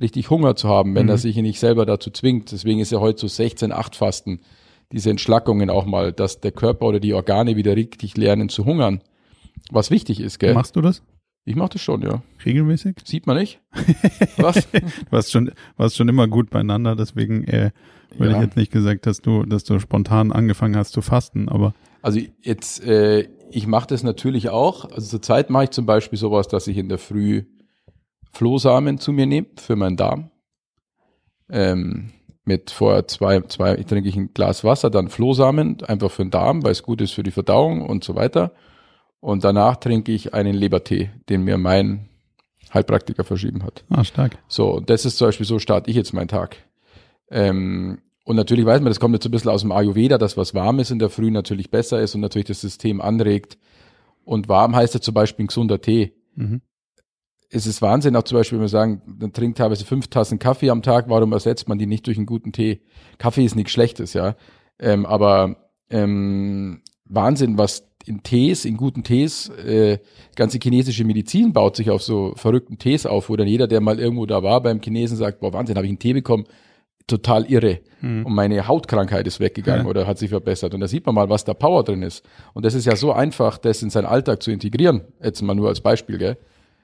richtig 0.00 0.30
Hunger 0.30 0.56
zu 0.56 0.68
haben, 0.68 0.94
wenn 0.94 1.06
Mhm. 1.06 1.10
er 1.10 1.18
sich 1.18 1.36
nicht 1.36 1.60
selber 1.60 1.84
dazu 1.84 2.10
zwingt. 2.10 2.52
Deswegen 2.52 2.80
ist 2.80 2.92
ja 2.92 3.00
heute 3.00 3.20
so 3.20 3.26
16-8-Fasten, 3.26 4.40
diese 4.92 5.10
Entschlackungen 5.10 5.70
auch 5.70 5.84
mal, 5.84 6.12
dass 6.12 6.40
der 6.40 6.52
Körper 6.52 6.86
oder 6.86 7.00
die 7.00 7.14
Organe 7.14 7.56
wieder 7.56 7.76
richtig 7.76 8.16
lernen 8.16 8.48
zu 8.48 8.64
hungern. 8.64 9.02
Was 9.70 9.90
wichtig 9.90 10.20
ist, 10.20 10.38
gell? 10.38 10.54
Machst 10.54 10.74
du 10.76 10.80
das 10.80 11.02
Ich 11.44 11.56
mach 11.56 11.68
das 11.70 11.80
schon, 11.80 12.02
ja. 12.02 12.22
regelmäßig? 12.44 12.96
Sieht 13.04 13.26
man 13.26 13.36
nicht? 13.38 13.60
Was? 14.36 14.68
Du 14.70 14.80
warst 15.10 15.32
schon, 15.32 15.50
warst 15.76 15.96
schon 15.96 16.08
immer 16.08 16.28
gut 16.28 16.50
beieinander, 16.50 16.94
deswegen 16.96 17.44
äh, 17.44 17.70
würde 18.16 18.32
Ja. 18.32 18.38
ich 18.38 18.44
jetzt 18.44 18.56
nicht 18.56 18.72
gesagt, 18.72 19.06
dass 19.06 19.20
du, 19.20 19.44
dass 19.44 19.64
du 19.64 19.78
spontan 19.78 20.32
angefangen 20.32 20.76
hast 20.76 20.92
zu 20.92 21.00
fasten, 21.02 21.48
aber 21.48 21.74
Also 22.02 22.20
jetzt, 22.42 22.84
äh, 22.84 23.28
ich 23.50 23.66
mache 23.66 23.88
das 23.88 24.02
natürlich 24.02 24.50
auch. 24.50 24.84
Also 24.92 25.08
zurzeit 25.08 25.50
mache 25.50 25.64
ich 25.64 25.70
zum 25.70 25.86
Beispiel 25.86 26.18
sowas, 26.18 26.46
dass 26.48 26.66
ich 26.66 26.76
in 26.76 26.88
der 26.88 26.98
Früh 26.98 27.44
Flohsamen 28.32 28.98
zu 28.98 29.12
mir 29.12 29.26
nehme 29.26 29.48
für 29.56 29.74
meinen 29.76 29.96
Darm. 29.96 30.30
Ähm, 31.48 32.12
mit 32.44 32.70
vorher 32.70 33.06
zwei, 33.08 33.40
zwei, 33.42 33.76
ich 33.76 33.86
trinke 33.86 34.08
ich 34.08 34.16
ein 34.16 34.32
Glas 34.34 34.62
Wasser, 34.62 34.90
dann 34.90 35.08
Flohsamen, 35.08 35.82
einfach 35.84 36.10
für 36.10 36.22
den 36.24 36.30
Darm, 36.30 36.62
weil 36.62 36.72
es 36.72 36.82
gut 36.82 37.00
ist 37.00 37.12
für 37.12 37.22
die 37.22 37.30
Verdauung 37.32 37.82
und 37.88 38.04
so 38.04 38.14
weiter. 38.14 38.52
Und 39.20 39.44
danach 39.44 39.76
trinke 39.76 40.12
ich 40.12 40.34
einen 40.34 40.54
Lebertee, 40.54 41.10
den 41.28 41.44
mir 41.44 41.58
mein 41.58 42.08
Heilpraktiker 42.72 43.24
verschrieben 43.24 43.62
hat. 43.62 43.84
ah, 43.90 44.04
stark. 44.04 44.38
So, 44.48 44.76
und 44.76 44.90
das 44.90 45.04
ist 45.04 45.18
zum 45.18 45.28
Beispiel 45.28 45.46
so 45.46 45.58
starte 45.58 45.90
ich 45.90 45.96
jetzt 45.96 46.12
meinen 46.12 46.28
Tag. 46.28 46.56
Ähm, 47.30 47.98
und 48.24 48.36
natürlich 48.36 48.64
weiß 48.64 48.80
man, 48.80 48.90
das 48.90 49.00
kommt 49.00 49.14
jetzt 49.14 49.24
ein 49.26 49.30
bisschen 49.30 49.50
aus 49.50 49.62
dem 49.62 49.72
Ayurveda, 49.72 50.18
dass 50.18 50.36
was 50.36 50.54
warm 50.54 50.78
ist 50.78 50.90
in 50.90 50.98
der 50.98 51.10
Früh 51.10 51.30
natürlich 51.30 51.70
besser 51.70 52.00
ist 52.00 52.14
und 52.14 52.20
natürlich 52.20 52.46
das 52.46 52.60
System 52.60 53.00
anregt. 53.00 53.58
Und 54.24 54.48
warm 54.48 54.76
heißt 54.76 54.94
ja 54.94 55.00
zum 55.00 55.14
Beispiel 55.14 55.44
ein 55.44 55.48
gesunder 55.48 55.80
Tee. 55.80 56.12
Mhm. 56.36 56.62
Es 57.48 57.66
ist 57.66 57.82
Wahnsinn, 57.82 58.14
auch 58.14 58.22
zum 58.22 58.38
Beispiel, 58.38 58.58
wenn 58.58 58.64
wir 58.64 58.68
sagen, 58.68 59.02
man 59.04 59.32
trinkt 59.32 59.58
teilweise 59.58 59.84
fünf 59.84 60.06
Tassen 60.06 60.38
Kaffee 60.38 60.70
am 60.70 60.82
Tag, 60.82 61.08
warum 61.08 61.32
ersetzt 61.32 61.68
man 61.68 61.78
die 61.78 61.86
nicht 61.86 62.06
durch 62.06 62.16
einen 62.16 62.26
guten 62.26 62.52
Tee? 62.52 62.82
Kaffee 63.18 63.44
ist 63.44 63.56
nichts 63.56 63.72
Schlechtes, 63.72 64.12
ja. 64.12 64.36
Ähm, 64.78 65.04
aber 65.04 65.56
ähm, 65.90 66.82
Wahnsinn, 67.06 67.58
was 67.58 67.89
in 68.10 68.22
Tees, 68.24 68.64
in 68.64 68.76
guten 68.76 69.04
Tees, 69.04 69.48
äh, 69.50 69.98
ganze 70.34 70.58
chinesische 70.62 71.04
Medizin 71.04 71.52
baut 71.52 71.76
sich 71.76 71.90
auf 71.90 72.02
so 72.02 72.32
verrückten 72.36 72.76
Tees 72.76 73.06
auf, 73.06 73.28
wo 73.30 73.36
dann 73.36 73.46
jeder, 73.46 73.68
der 73.68 73.80
mal 73.80 74.00
irgendwo 74.00 74.26
da 74.26 74.42
war 74.42 74.60
beim 74.60 74.80
Chinesen, 74.82 75.16
sagt, 75.16 75.40
boah, 75.40 75.52
Wahnsinn, 75.52 75.76
habe 75.76 75.86
ich 75.86 75.90
einen 75.90 76.00
Tee 76.00 76.12
bekommen, 76.12 76.44
total 77.06 77.44
irre. 77.46 77.78
Mhm. 78.00 78.26
Und 78.26 78.34
meine 78.34 78.66
Hautkrankheit 78.66 79.26
ist 79.26 79.38
weggegangen 79.38 79.84
Ja. 79.84 79.90
oder 79.90 80.06
hat 80.06 80.18
sich 80.18 80.30
verbessert. 80.30 80.74
Und 80.74 80.80
da 80.80 80.88
sieht 80.88 81.06
man 81.06 81.14
mal, 81.14 81.28
was 81.28 81.44
da 81.44 81.54
Power 81.54 81.84
drin 81.84 82.02
ist. 82.02 82.24
Und 82.52 82.64
das 82.64 82.74
ist 82.74 82.84
ja 82.84 82.96
so 82.96 83.12
einfach, 83.12 83.58
das 83.58 83.82
in 83.82 83.90
seinen 83.90 84.06
Alltag 84.06 84.42
zu 84.42 84.50
integrieren. 84.50 85.02
Jetzt 85.22 85.40
mal 85.42 85.54
nur 85.54 85.68
als 85.68 85.80
Beispiel, 85.80 86.18
gell? 86.18 86.36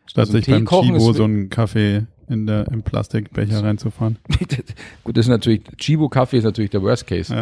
Statt 0.06 0.22
Also 0.28 0.32
sich 0.34 0.46
beim 0.46 0.66
Chibo 0.66 1.12
so 1.12 1.24
einen 1.24 1.50
Kaffee 1.50 2.06
in 2.28 2.46
der, 2.46 2.68
im 2.68 2.82
Plastikbecher 2.82 3.64
reinzufahren. 3.64 4.18
Gut, 5.04 5.16
das 5.16 5.26
ist 5.26 5.30
natürlich, 5.30 5.62
Chibo-Kaffee 5.76 6.38
ist 6.38 6.44
natürlich 6.44 6.70
der 6.70 6.82
Worst 6.82 7.06
Case. 7.06 7.34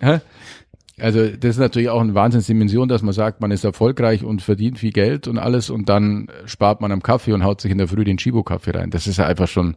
Ja. 0.00 0.20
Also 1.00 1.28
das 1.28 1.50
ist 1.50 1.58
natürlich 1.58 1.88
auch 1.90 2.00
eine 2.00 2.14
Wahnsinnsdimension, 2.14 2.88
dass 2.88 3.02
man 3.02 3.12
sagt, 3.14 3.40
man 3.40 3.50
ist 3.50 3.64
erfolgreich 3.64 4.24
und 4.24 4.42
verdient 4.42 4.78
viel 4.78 4.92
Geld 4.92 5.28
und 5.28 5.38
alles 5.38 5.70
und 5.70 5.88
dann 5.88 6.28
spart 6.46 6.80
man 6.80 6.92
am 6.92 7.02
Kaffee 7.02 7.32
und 7.32 7.44
haut 7.44 7.60
sich 7.60 7.70
in 7.70 7.78
der 7.78 7.88
Früh 7.88 8.04
den 8.04 8.16
Chibo-Kaffee 8.16 8.72
rein. 8.72 8.90
Das 8.90 9.06
ist 9.06 9.16
ja 9.18 9.26
einfach 9.26 9.48
schon 9.48 9.76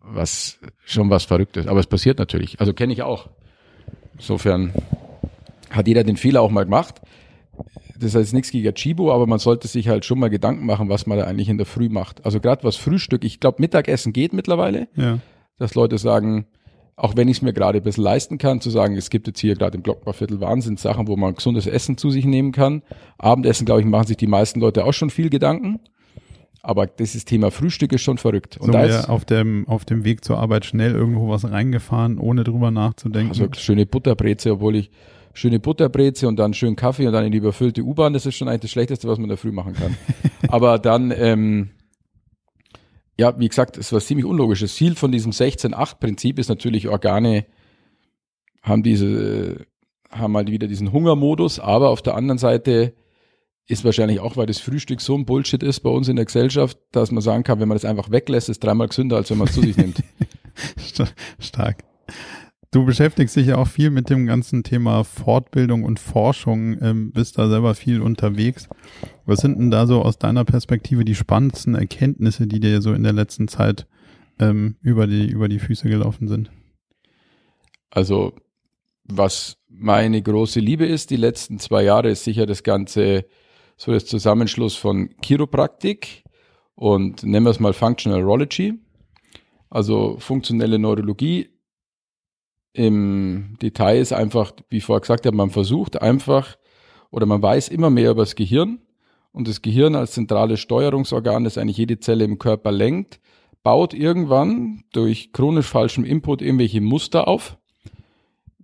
was, 0.00 0.58
schon 0.84 1.10
was 1.10 1.24
Verrücktes. 1.24 1.66
Aber 1.66 1.80
es 1.80 1.86
passiert 1.86 2.18
natürlich. 2.18 2.60
Also 2.60 2.72
kenne 2.72 2.92
ich 2.92 3.02
auch. 3.02 3.28
Insofern 4.16 4.72
hat 5.70 5.88
jeder 5.88 6.04
den 6.04 6.16
Fehler 6.16 6.40
auch 6.42 6.50
mal 6.50 6.64
gemacht. 6.64 7.00
Das 7.98 8.14
heißt 8.14 8.34
nichts 8.34 8.50
gegen 8.50 8.74
Chibo, 8.74 9.12
aber 9.12 9.26
man 9.26 9.38
sollte 9.38 9.68
sich 9.68 9.88
halt 9.88 10.04
schon 10.04 10.18
mal 10.18 10.28
Gedanken 10.30 10.66
machen, 10.66 10.88
was 10.88 11.06
man 11.06 11.18
da 11.18 11.24
eigentlich 11.24 11.48
in 11.48 11.58
der 11.58 11.66
Früh 11.66 11.88
macht. 11.88 12.24
Also 12.24 12.40
gerade 12.40 12.64
was 12.64 12.76
Frühstück, 12.76 13.24
ich 13.24 13.40
glaube 13.40 13.60
Mittagessen 13.60 14.12
geht 14.12 14.32
mittlerweile 14.32 14.88
Ja. 14.96 15.18
dass 15.58 15.74
Leute 15.74 15.98
sagen, 15.98 16.46
auch 16.96 17.16
wenn 17.16 17.28
ich 17.28 17.38
es 17.38 17.42
mir 17.42 17.52
gerade 17.52 17.78
ein 17.78 17.84
bisschen 17.84 18.04
leisten 18.04 18.38
kann, 18.38 18.60
zu 18.60 18.70
sagen, 18.70 18.96
es 18.96 19.10
gibt 19.10 19.26
jetzt 19.26 19.40
hier 19.40 19.54
gerade 19.56 19.76
im 19.76 19.82
Glocknerviertel 19.82 20.40
Wahnsinnssachen, 20.40 21.08
wo 21.08 21.16
man 21.16 21.34
gesundes 21.34 21.66
Essen 21.66 21.96
zu 21.96 22.10
sich 22.10 22.24
nehmen 22.24 22.52
kann. 22.52 22.82
Abendessen, 23.18 23.64
glaube 23.64 23.80
ich, 23.80 23.86
machen 23.86 24.06
sich 24.06 24.16
die 24.16 24.26
meisten 24.26 24.60
Leute 24.60 24.84
auch 24.84 24.92
schon 24.92 25.10
viel 25.10 25.30
Gedanken. 25.30 25.80
Aber 26.62 26.86
dieses 26.86 27.26
Thema 27.26 27.50
Frühstück 27.50 27.92
ist 27.92 28.02
schon 28.02 28.16
verrückt. 28.16 28.56
Und 28.56 28.66
so 28.66 28.72
da 28.72 28.84
ist 28.84 29.08
auf 29.10 29.26
dem, 29.26 29.68
auf 29.68 29.84
dem 29.84 30.04
Weg 30.04 30.24
zur 30.24 30.38
Arbeit 30.38 30.64
schnell 30.64 30.92
irgendwo 30.92 31.28
was 31.28 31.50
reingefahren, 31.50 32.18
ohne 32.18 32.42
drüber 32.42 32.70
nachzudenken. 32.70 33.28
Also 33.30 33.48
schöne 33.54 33.84
Butterbreze, 33.84 34.52
obwohl 34.52 34.76
ich 34.76 34.90
schöne 35.34 35.60
Butterbreze 35.60 36.26
und 36.26 36.36
dann 36.36 36.54
schön 36.54 36.74
Kaffee 36.74 37.06
und 37.06 37.12
dann 37.12 37.26
in 37.26 37.32
die 37.32 37.38
überfüllte 37.38 37.82
U-Bahn, 37.82 38.14
das 38.14 38.24
ist 38.24 38.36
schon 38.36 38.48
eigentlich 38.48 38.62
das 38.62 38.70
Schlechteste, 38.70 39.08
was 39.08 39.18
man 39.18 39.28
da 39.28 39.36
früh 39.36 39.52
machen 39.52 39.74
kann. 39.74 39.96
Aber 40.48 40.78
dann, 40.78 41.12
ähm, 41.14 41.70
ja, 43.18 43.38
wie 43.38 43.48
gesagt, 43.48 43.76
es 43.78 43.92
war 43.92 44.00
ziemlich 44.00 44.26
unlogisch. 44.26 44.60
Das 44.60 44.74
Ziel 44.74 44.94
von 44.94 45.12
diesem 45.12 45.32
16-8-Prinzip 45.32 46.38
ist 46.38 46.48
natürlich, 46.48 46.88
Organe 46.88 47.46
haben 48.62 48.82
diese, 48.82 49.66
haben 50.10 50.36
halt 50.36 50.50
wieder 50.50 50.66
diesen 50.66 50.92
Hungermodus, 50.92 51.60
aber 51.60 51.90
auf 51.90 52.02
der 52.02 52.14
anderen 52.16 52.38
Seite 52.38 52.94
ist 53.66 53.84
wahrscheinlich 53.84 54.20
auch, 54.20 54.36
weil 54.36 54.46
das 54.46 54.58
Frühstück 54.58 55.00
so 55.00 55.16
ein 55.16 55.24
Bullshit 55.24 55.62
ist 55.62 55.80
bei 55.80 55.90
uns 55.90 56.08
in 56.08 56.16
der 56.16 56.24
Gesellschaft, 56.24 56.78
dass 56.92 57.10
man 57.10 57.22
sagen 57.22 57.44
kann, 57.44 57.60
wenn 57.60 57.68
man 57.68 57.76
das 57.76 57.84
einfach 57.84 58.10
weglässt, 58.10 58.48
ist 58.48 58.62
dreimal 58.62 58.88
gesünder, 58.88 59.16
als 59.16 59.30
wenn 59.30 59.38
man 59.38 59.48
es 59.48 59.54
zu 59.54 59.62
sich 59.62 59.76
nimmt. 59.76 60.02
Stark. 61.38 61.84
Du 62.74 62.84
beschäftigst 62.84 63.36
dich 63.36 63.46
ja 63.46 63.58
auch 63.58 63.68
viel 63.68 63.90
mit 63.90 64.10
dem 64.10 64.26
ganzen 64.26 64.64
Thema 64.64 65.04
Fortbildung 65.04 65.84
und 65.84 66.00
Forschung, 66.00 66.76
ähm, 66.82 67.12
bist 67.12 67.38
da 67.38 67.48
selber 67.48 67.76
viel 67.76 68.02
unterwegs. 68.02 68.68
Was 69.24 69.38
sind 69.42 69.60
denn 69.60 69.70
da 69.70 69.86
so 69.86 70.02
aus 70.02 70.18
deiner 70.18 70.44
Perspektive 70.44 71.04
die 71.04 71.14
spannendsten 71.14 71.76
Erkenntnisse, 71.76 72.48
die 72.48 72.58
dir 72.58 72.82
so 72.82 72.92
in 72.92 73.04
der 73.04 73.12
letzten 73.12 73.46
Zeit 73.46 73.86
ähm, 74.40 74.74
über, 74.80 75.06
die, 75.06 75.24
über 75.30 75.48
die 75.48 75.60
Füße 75.60 75.88
gelaufen 75.88 76.26
sind? 76.26 76.50
Also, 77.90 78.32
was 79.04 79.56
meine 79.68 80.20
große 80.20 80.58
Liebe 80.58 80.84
ist, 80.84 81.10
die 81.10 81.16
letzten 81.16 81.60
zwei 81.60 81.84
Jahre, 81.84 82.10
ist 82.10 82.24
sicher 82.24 82.44
das 82.44 82.64
ganze, 82.64 83.24
so 83.76 83.92
das 83.92 84.04
Zusammenschluss 84.04 84.74
von 84.74 85.10
Chiropraktik 85.22 86.24
und 86.74 87.22
nennen 87.22 87.46
wir 87.46 87.50
es 87.50 87.60
mal 87.60 87.72
Functional 87.72 88.18
Neurology, 88.18 88.74
also 89.70 90.16
funktionelle 90.18 90.80
Neurologie 90.80 91.53
im 92.74 93.56
Detail 93.62 94.00
ist 94.00 94.12
einfach, 94.12 94.52
wie 94.68 94.78
ich 94.78 94.84
vorher 94.84 95.00
gesagt 95.00 95.24
habe, 95.24 95.36
man 95.36 95.50
versucht 95.50 96.02
einfach 96.02 96.58
oder 97.10 97.24
man 97.24 97.40
weiß 97.40 97.68
immer 97.68 97.88
mehr 97.88 98.10
über 98.10 98.22
das 98.22 98.34
Gehirn 98.34 98.80
und 99.32 99.48
das 99.48 99.62
Gehirn 99.62 99.94
als 99.94 100.12
zentrales 100.12 100.60
Steuerungsorgan, 100.60 101.44
das 101.44 101.56
eigentlich 101.56 101.78
jede 101.78 102.00
Zelle 102.00 102.24
im 102.24 102.38
Körper 102.38 102.72
lenkt, 102.72 103.20
baut 103.62 103.94
irgendwann 103.94 104.82
durch 104.92 105.32
chronisch 105.32 105.66
falschem 105.66 106.04
Input 106.04 106.42
irgendwelche 106.42 106.80
Muster 106.80 107.28
auf, 107.28 107.56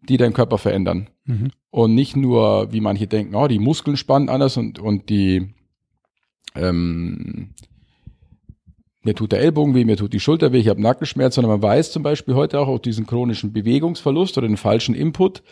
die 0.03 0.17
deinen 0.17 0.35
Körper 0.35 0.59
verändern. 0.59 1.09
Mhm. 1.25 1.53
Und 1.71 1.95
nicht 1.95 2.17
nur, 2.17 2.73
wie 2.73 2.81
manche 2.81 3.07
denken, 3.07 3.37
oh, 3.37 3.47
die 3.47 3.61
Muskeln 3.61 3.97
spannen 3.97 4.29
anders 4.29 4.57
und, 4.57 4.81
und 4.81 5.09
die 5.09 5.55
ähm, 6.57 7.55
mir 9.03 9.15
tut 9.15 9.33
der 9.33 9.41
Ellbogen 9.41 9.75
weh, 9.75 9.85
mir 9.85 9.97
tut 9.97 10.13
die 10.13 10.21
Schulter 10.21 10.53
weh, 10.53 10.59
ich 10.59 10.69
habe 10.69 10.83
Nackenschmerz, 10.83 11.35
sondern 11.35 11.53
man 11.53 11.63
weiß 11.63 11.93
zum 11.93 12.03
Beispiel 12.03 12.35
heute 12.35 12.61
auch 12.61 12.69
auf 12.69 12.81
diesen 12.81 13.07
chronischen 13.07 13.53
Bewegungsverlust 13.53 14.37
oder 14.37 14.47
den 14.47 14.57
falschen 14.57 14.95
Input, 14.95 15.43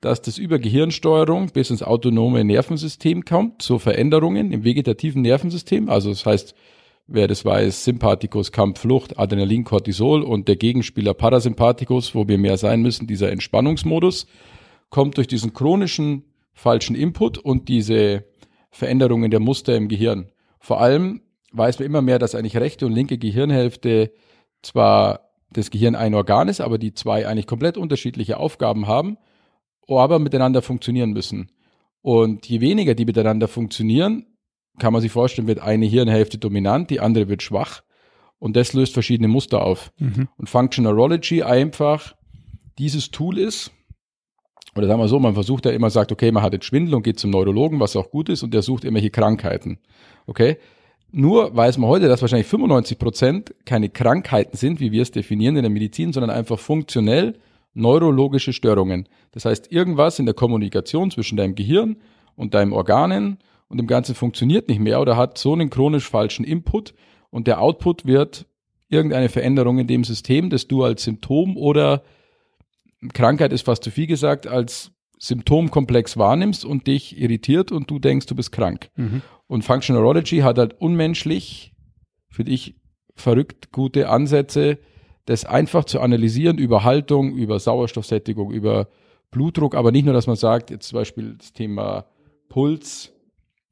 dass 0.00 0.22
das 0.22 0.38
über 0.38 0.58
Gehirnsteuerung 0.58 1.50
bis 1.52 1.70
ins 1.70 1.82
autonome 1.82 2.44
Nervensystem 2.44 3.24
kommt, 3.24 3.62
zu 3.62 3.78
Veränderungen 3.78 4.52
im 4.52 4.64
vegetativen 4.64 5.22
Nervensystem. 5.22 5.88
Also 5.88 6.10
das 6.10 6.26
heißt, 6.26 6.54
wer 7.06 7.28
das 7.28 7.44
weiß, 7.44 7.84
Sympathikus, 7.84 8.52
Kampf, 8.52 8.80
Flucht, 8.80 9.18
Adrenalin, 9.18 9.64
Cortisol 9.64 10.22
und 10.22 10.48
der 10.48 10.56
Gegenspieler 10.56 11.14
Parasympathikus, 11.14 12.14
wo 12.14 12.28
wir 12.28 12.38
mehr 12.38 12.56
sein 12.56 12.82
müssen, 12.82 13.06
dieser 13.06 13.30
Entspannungsmodus, 13.30 14.26
kommt 14.90 15.16
durch 15.16 15.26
diesen 15.26 15.52
chronischen 15.52 16.24
falschen 16.52 16.94
Input 16.94 17.38
und 17.38 17.68
diese 17.68 18.24
Veränderungen 18.70 19.30
der 19.30 19.40
Muster 19.40 19.76
im 19.76 19.88
Gehirn. 19.88 20.28
Vor 20.58 20.80
allem 20.80 21.20
weiß 21.56 21.78
man 21.78 21.86
immer 21.86 22.02
mehr, 22.02 22.18
dass 22.18 22.34
eigentlich 22.34 22.56
rechte 22.56 22.86
und 22.86 22.92
linke 22.92 23.18
Gehirnhälfte 23.18 24.12
zwar 24.62 25.30
das 25.50 25.70
Gehirn 25.70 25.94
ein 25.94 26.14
Organ 26.14 26.48
ist, 26.48 26.60
aber 26.60 26.78
die 26.78 26.94
zwei 26.94 27.26
eigentlich 27.26 27.46
komplett 27.46 27.76
unterschiedliche 27.76 28.38
Aufgaben 28.38 28.86
haben, 28.86 29.16
aber 29.88 30.18
miteinander 30.18 30.62
funktionieren 30.62 31.12
müssen. 31.12 31.52
Und 32.02 32.46
je 32.46 32.60
weniger 32.60 32.94
die 32.94 33.04
miteinander 33.04 33.48
funktionieren, 33.48 34.26
kann 34.78 34.92
man 34.92 35.02
sich 35.02 35.12
vorstellen, 35.12 35.46
wird 35.46 35.60
eine 35.60 35.86
Hirnhälfte 35.86 36.38
dominant, 36.38 36.90
die 36.90 37.00
andere 37.00 37.28
wird 37.28 37.42
schwach. 37.42 37.82
Und 38.38 38.56
das 38.56 38.72
löst 38.72 38.92
verschiedene 38.92 39.28
Muster 39.28 39.62
auf. 39.62 39.92
Mhm. 39.98 40.28
Und 40.36 40.50
Functionalology 40.50 41.42
einfach 41.42 42.14
dieses 42.78 43.10
Tool 43.10 43.38
ist, 43.38 43.70
oder 44.76 44.88
sagen 44.88 45.00
wir 45.00 45.08
so, 45.08 45.20
man 45.20 45.34
versucht 45.34 45.66
ja 45.66 45.70
immer, 45.70 45.88
sagt, 45.90 46.10
okay, 46.10 46.32
man 46.32 46.42
hat 46.42 46.52
jetzt 46.52 46.66
Schwindel 46.66 46.94
und 46.94 47.04
geht 47.04 47.18
zum 47.18 47.30
Neurologen, 47.30 47.78
was 47.78 47.94
auch 47.94 48.10
gut 48.10 48.28
ist, 48.28 48.42
und 48.42 48.52
der 48.52 48.62
sucht 48.62 48.84
irgendwelche 48.84 49.10
Krankheiten. 49.10 49.78
Okay? 50.26 50.56
Nur 51.16 51.54
weiß 51.54 51.78
man 51.78 51.88
heute, 51.88 52.08
dass 52.08 52.22
wahrscheinlich 52.22 52.48
95 52.48 52.98
Prozent 52.98 53.54
keine 53.64 53.88
Krankheiten 53.88 54.56
sind, 54.56 54.80
wie 54.80 54.90
wir 54.90 55.02
es 55.02 55.12
definieren 55.12 55.54
in 55.54 55.62
der 55.62 55.70
Medizin, 55.70 56.12
sondern 56.12 56.30
einfach 56.30 56.58
funktionell 56.58 57.38
neurologische 57.72 58.52
Störungen. 58.52 59.08
Das 59.30 59.44
heißt, 59.44 59.70
irgendwas 59.70 60.18
in 60.18 60.26
der 60.26 60.34
Kommunikation 60.34 61.12
zwischen 61.12 61.36
deinem 61.36 61.54
Gehirn 61.54 61.98
und 62.34 62.54
deinem 62.54 62.72
Organen 62.72 63.38
und 63.68 63.78
dem 63.78 63.86
Ganzen 63.86 64.16
funktioniert 64.16 64.68
nicht 64.68 64.80
mehr 64.80 65.00
oder 65.00 65.16
hat 65.16 65.38
so 65.38 65.52
einen 65.52 65.70
chronisch 65.70 66.10
falschen 66.10 66.44
Input 66.44 66.94
und 67.30 67.46
der 67.46 67.60
Output 67.60 68.06
wird 68.06 68.46
irgendeine 68.88 69.28
Veränderung 69.28 69.78
in 69.78 69.86
dem 69.86 70.02
System, 70.02 70.50
das 70.50 70.66
du 70.66 70.82
als 70.82 71.04
Symptom 71.04 71.56
oder 71.56 72.02
Krankheit 73.12 73.52
ist 73.52 73.66
fast 73.66 73.84
zu 73.84 73.92
viel 73.92 74.08
gesagt, 74.08 74.48
als 74.48 74.90
Symptomkomplex 75.20 76.16
wahrnimmst 76.16 76.64
und 76.64 76.88
dich 76.88 77.20
irritiert 77.20 77.70
und 77.70 77.88
du 77.88 78.00
denkst, 78.00 78.26
du 78.26 78.34
bist 78.34 78.50
krank. 78.50 78.90
Mhm. 78.96 79.22
Und 79.46 79.62
Functionalology 79.62 80.38
hat 80.38 80.58
halt 80.58 80.80
unmenschlich, 80.80 81.74
für 82.28 82.44
dich 82.44 82.76
verrückt 83.14 83.70
gute 83.72 84.08
Ansätze, 84.08 84.78
das 85.26 85.44
einfach 85.44 85.84
zu 85.84 86.00
analysieren 86.00 86.58
über 86.58 86.84
Haltung, 86.84 87.34
über 87.34 87.58
Sauerstoffsättigung, 87.58 88.52
über 88.52 88.88
Blutdruck, 89.30 89.74
aber 89.74 89.92
nicht 89.92 90.04
nur, 90.04 90.14
dass 90.14 90.26
man 90.26 90.36
sagt, 90.36 90.70
jetzt 90.70 90.88
zum 90.88 90.98
Beispiel 90.98 91.34
das 91.38 91.52
Thema 91.52 92.06
Puls, 92.48 93.12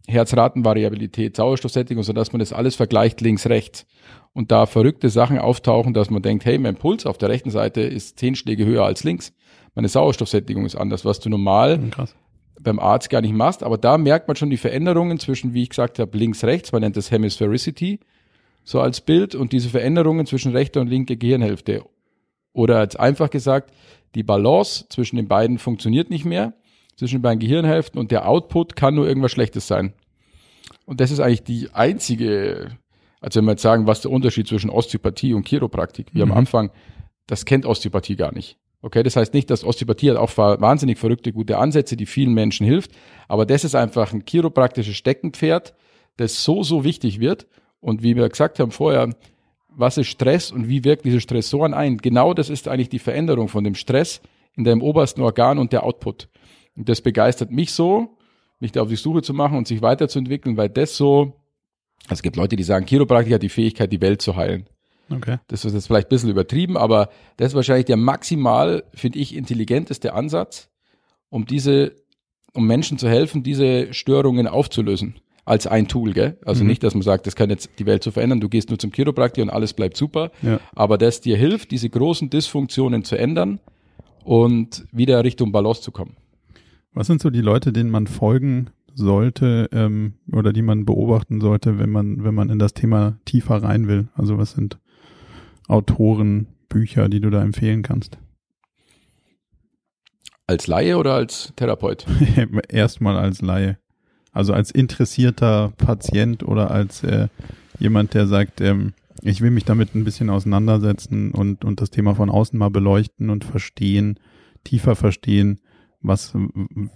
Herzratenvariabilität, 0.09 1.37
Sauerstoffsättigung, 1.37 2.03
sondern 2.03 2.23
dass 2.23 2.33
man 2.33 2.41
das 2.41 2.53
alles 2.53 2.75
vergleicht 2.75 3.21
links, 3.21 3.47
rechts. 3.47 3.87
Und 4.33 4.51
da 4.51 4.67
verrückte 4.67 5.11
Sachen 5.11 5.39
auftauchen, 5.39 5.95
dass 5.95 6.11
man 6.11 6.23
denkt, 6.23 6.45
hey, 6.45 6.59
mein 6.59 6.77
Puls 6.77 7.07
auf 7.07 7.19
der 7.19 7.29
rechten 7.29 7.51
Seite 7.51 7.83
ist 7.83 8.19
zehn 8.19 8.35
Schläge 8.35 8.65
höher 8.65 8.85
als 8.85 9.05
links. 9.05 9.33
Meine 9.75 9.89
Sauerstoffsättigung 9.89 10.67
ist 10.67 10.75
anders, 10.75 11.05
was 11.05 11.21
du 11.21 11.29
normal 11.29 11.79
Krass 11.91 12.15
beim 12.63 12.79
Arzt 12.79 13.11
gar 13.11 13.21
nicht 13.21 13.35
machst. 13.35 13.63
Aber 13.63 13.79
da 13.79 13.99
merkt 13.99 14.29
man 14.29 14.37
schon 14.37 14.51
die 14.51 14.57
Veränderungen 14.57 15.19
zwischen, 15.19 15.55
wie 15.55 15.63
ich 15.63 15.71
gesagt 15.71 15.99
habe, 15.99 16.17
links, 16.17 16.45
rechts. 16.45 16.73
Man 16.73 16.83
nennt 16.83 16.97
das 16.97 17.11
Hemisphericity 17.11 18.01
so 18.65 18.81
als 18.81 19.01
Bild 19.01 19.35
und 19.35 19.53
diese 19.53 19.69
Veränderungen 19.69 20.27
zwischen 20.27 20.53
rechter 20.53 20.81
und 20.81 20.89
linker 20.89 21.17
Gehirnhälfte. 21.17 21.85
Oder 22.53 22.79
als 22.79 22.97
einfach 22.97 23.31
gesagt, 23.31 23.73
die 24.15 24.23
Balance 24.23 24.87
zwischen 24.89 25.17
den 25.17 25.29
beiden 25.29 25.59
funktioniert 25.59 26.11
nicht 26.11 26.25
mehr, 26.25 26.55
zwischen 26.97 27.17
den 27.17 27.23
beiden 27.23 27.41
Gehirnhälften 27.41 27.99
und 27.99 28.11
der 28.11 28.29
Output 28.29 28.77
kann 28.77 28.95
nur 28.95 29.09
irgendwas 29.09 29.33
Schlechtes 29.33 29.67
sein. 29.67 29.95
Und 30.85 31.01
das 31.01 31.11
ist 31.11 31.21
eigentlich 31.21 31.45
die 31.45 31.71
einzige, 31.73 32.79
also 33.21 33.39
wenn 33.39 33.47
wir 33.47 33.53
jetzt 33.53 33.63
sagen, 33.63 33.87
was 33.87 34.03
der 34.03 34.11
Unterschied 34.11 34.47
zwischen 34.47 34.71
Osteopathie 34.71 35.33
und 35.33 35.49
Chiropraktik, 35.49 36.09
wie 36.13 36.23
mhm. 36.23 36.33
am 36.33 36.39
Anfang, 36.39 36.71
das 37.27 37.45
kennt 37.45 37.67
Osteopathie 37.67 38.17
gar 38.17 38.33
nicht. 38.33 38.59
Okay, 38.85 39.05
das 39.05 39.15
heißt 39.15 39.33
nicht, 39.33 39.49
dass 39.49 39.65
Osteopathie 39.65 40.11
hat 40.11 40.17
auch 40.17 40.37
wahnsinnig 40.37 40.99
verrückte 40.99 41.33
gute 41.33 41.57
Ansätze, 41.57 41.97
die 41.97 42.07
vielen 42.07 42.35
Menschen 42.35 42.67
hilft, 42.67 42.91
aber 43.29 43.47
das 43.47 43.63
ist 43.63 43.77
einfach 43.77 44.13
ein 44.13 44.25
chiropraktisches 44.29 44.97
Steckenpferd, 44.97 45.73
das 46.17 46.43
so, 46.43 46.65
so 46.65 46.83
wichtig 46.83 47.21
wird. 47.21 47.47
Und 47.81 48.03
wie 48.03 48.17
wir 48.17 48.29
gesagt 48.29 48.59
haben 48.59 48.73
vorher, 48.73 49.11
was 49.69 49.99
ist 49.99 50.09
Stress 50.09 50.51
und 50.51 50.69
wie 50.69 50.85
wirken 50.85 51.03
diese 51.05 51.21
Stressoren 51.21 51.75
ein? 51.75 51.99
Genau 51.99 52.35
das 52.35 52.51
ist 52.51 52.67
eigentlich 52.69 52.89
die 52.89 52.99
Veränderung 52.99 53.49
von 53.49 53.65
dem 53.65 53.77
Stress 53.77 54.21
in 54.57 54.65
deinem 54.65 54.83
obersten 54.83 55.23
Organ 55.23 55.59
und 55.59 55.73
der 55.73 55.85
Output. 55.85 56.29
Und 56.77 56.89
das 56.89 57.01
begeistert 57.01 57.51
mich 57.51 57.73
so, 57.73 58.17
mich 58.59 58.73
da 58.73 58.83
auf 58.83 58.89
die 58.89 58.97
Suche 58.97 59.23
zu 59.23 59.33
machen 59.33 59.59
und 59.59 59.69
sich 59.69 59.81
weiterzuentwickeln, 59.81 60.57
weil 60.57 60.69
das 60.69 60.97
so, 60.97 61.35
also 62.05 62.15
es 62.15 62.23
gibt 62.23 62.37
Leute, 62.37 62.57
die 62.57 62.63
sagen, 62.65 62.87
Chiropraktik 62.87 63.35
hat 63.35 63.43
die 63.43 63.49
Fähigkeit, 63.49 63.93
die 63.93 64.01
Welt 64.01 64.23
zu 64.23 64.37
heilen. 64.37 64.67
Okay. 65.11 65.39
Das 65.49 65.65
ist 65.65 65.75
jetzt 65.75 65.87
vielleicht 65.87 66.09
ein 66.09 66.11
bisschen 66.11 66.31
übertrieben, 66.31 66.77
aber 66.77 67.09
das 67.37 67.49
ist 67.49 67.55
wahrscheinlich 67.55 67.87
der 67.87 67.97
maximal, 67.97 68.85
finde 68.95 69.19
ich, 69.19 69.35
intelligenteste 69.35 70.15
Ansatz, 70.15 70.71
um 71.29 71.47
diese, 71.47 71.97
um 72.55 72.67
Menschen 72.67 72.99
zu 72.99 73.09
helfen, 73.09 73.43
diese 73.43 73.93
Störungen 73.93 74.47
aufzulösen. 74.47 75.17
Als 75.45 75.67
ein 75.67 75.89
Tool, 75.89 76.13
gell? 76.13 76.39
Also 76.45 76.63
mhm. 76.63 76.71
nicht, 76.71 76.85
dass 76.85 76.95
man 76.95 77.03
sagt, 77.03 77.27
das 77.27 77.35
kann 77.35 77.51
jetzt 77.51 77.71
die 77.81 77.87
Welt 77.87 78.05
so 78.05 78.13
verändern, 78.13 78.41
du 78.41 78.49
gehst 78.49 78.69
nur 78.69 78.79
zum 78.79 78.93
Chiropraktiker 78.93 79.43
und 79.43 79.51
alles 79.51 79.73
bleibt 79.73 79.97
super. 79.97 80.31
Ja. 80.41 80.61
Aber 80.73 80.99
das 80.99 81.21
dir 81.21 81.37
hilft, 81.37 81.73
diese 81.73 81.91
großen 81.91 82.31
Dysfunktionen 82.31 83.03
zu 83.03 83.19
ändern 83.19 83.59
und 84.23 84.87
wieder 84.93 85.25
Richtung 85.25 85.51
Balance 85.51 85.83
zu 85.83 85.91
kommen. 85.91 86.17
Was 86.95 87.09
sind 87.09 87.21
so 87.21 87.31
die 87.31 87.41
Leute, 87.41 87.73
denen 87.73 87.91
man 87.91 88.07
folgen 88.07 88.71
sollte 88.95 89.69
ähm, 89.73 90.15
oder 90.33 90.53
die 90.53 90.63
man 90.63 90.85
beobachten 90.85 91.41
sollte, 91.41 91.79
wenn 91.79 91.91
man, 91.91 92.23
wenn 92.25 92.35
man 92.35 92.51
in 92.51 92.59
das 92.59 92.75
Thema 92.75 93.19
tiefer 93.25 93.63
rein 93.63 93.89
will? 93.89 94.09
Also 94.15 94.39
was 94.39 94.53
sind 94.53 94.79
Autoren, 95.69 96.47
Bücher, 96.69 97.09
die 97.09 97.21
du 97.21 97.31
da 97.31 97.43
empfehlen 97.43 97.83
kannst? 97.83 98.19
Als 100.47 100.67
Laie 100.67 100.99
oder 100.99 101.15
als 101.15 101.53
Therapeut? 101.57 102.07
Erstmal 102.69 103.17
als 103.17 103.43
Laie. 103.43 103.79
Also 104.33 104.55
als 104.55 104.71
interessierter 104.71 105.73
Patient 105.77 106.43
oder 106.43 106.71
als 106.71 107.05
äh, 107.05 107.29
jemand, 107.79 108.15
der 108.15 108.27
sagt, 108.27 108.61
ähm, 108.61 108.95
ich 109.23 109.41
will 109.41 109.51
mich 109.51 109.65
damit 109.65 109.95
ein 109.95 110.05
bisschen 110.05 110.31
auseinandersetzen 110.31 111.33
und, 111.33 111.65
und 111.65 111.81
das 111.81 111.91
Thema 111.91 112.15
von 112.15 112.31
außen 112.31 112.59
mal 112.59 112.71
beleuchten 112.71 113.31
und 113.31 113.45
verstehen, 113.45 114.19
tiefer 114.65 114.97
verstehen, 114.97 115.61
was, 116.01 116.33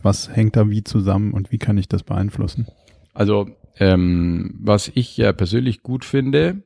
was 0.02 0.34
hängt 0.34 0.56
da 0.56 0.68
wie 0.68 0.82
zusammen 0.82 1.32
und 1.32 1.52
wie 1.52 1.58
kann 1.58 1.78
ich 1.78 1.88
das 1.88 2.02
beeinflussen? 2.02 2.66
Also, 3.14 3.48
ähm, 3.78 4.54
was 4.58 4.90
ich 4.94 5.16
ja 5.16 5.32
persönlich 5.32 5.82
gut 5.82 6.04
finde, 6.04 6.62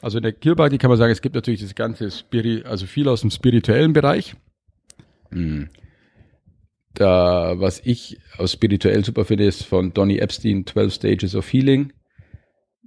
also 0.00 0.18
in 0.18 0.22
der 0.22 0.32
Chiropraktik 0.32 0.80
kann 0.80 0.90
man 0.90 0.98
sagen, 0.98 1.12
es 1.12 1.22
gibt 1.22 1.34
natürlich 1.34 1.60
das 1.60 1.74
ganze 1.74 2.10
Spiri 2.10 2.62
also 2.64 2.86
viel 2.86 3.08
aus 3.08 3.22
dem 3.22 3.30
spirituellen 3.30 3.92
Bereich. 3.92 4.34
Hm. 5.30 5.68
Da, 6.94 7.54
was 7.60 7.80
ich 7.84 8.18
aus 8.38 8.52
spirituell 8.52 9.04
super 9.04 9.24
finde, 9.24 9.44
ist 9.44 9.64
von 9.64 9.92
Donny 9.92 10.18
Epstein 10.18 10.66
12 10.66 10.94
Stages 10.94 11.34
of 11.34 11.52
Healing. 11.52 11.92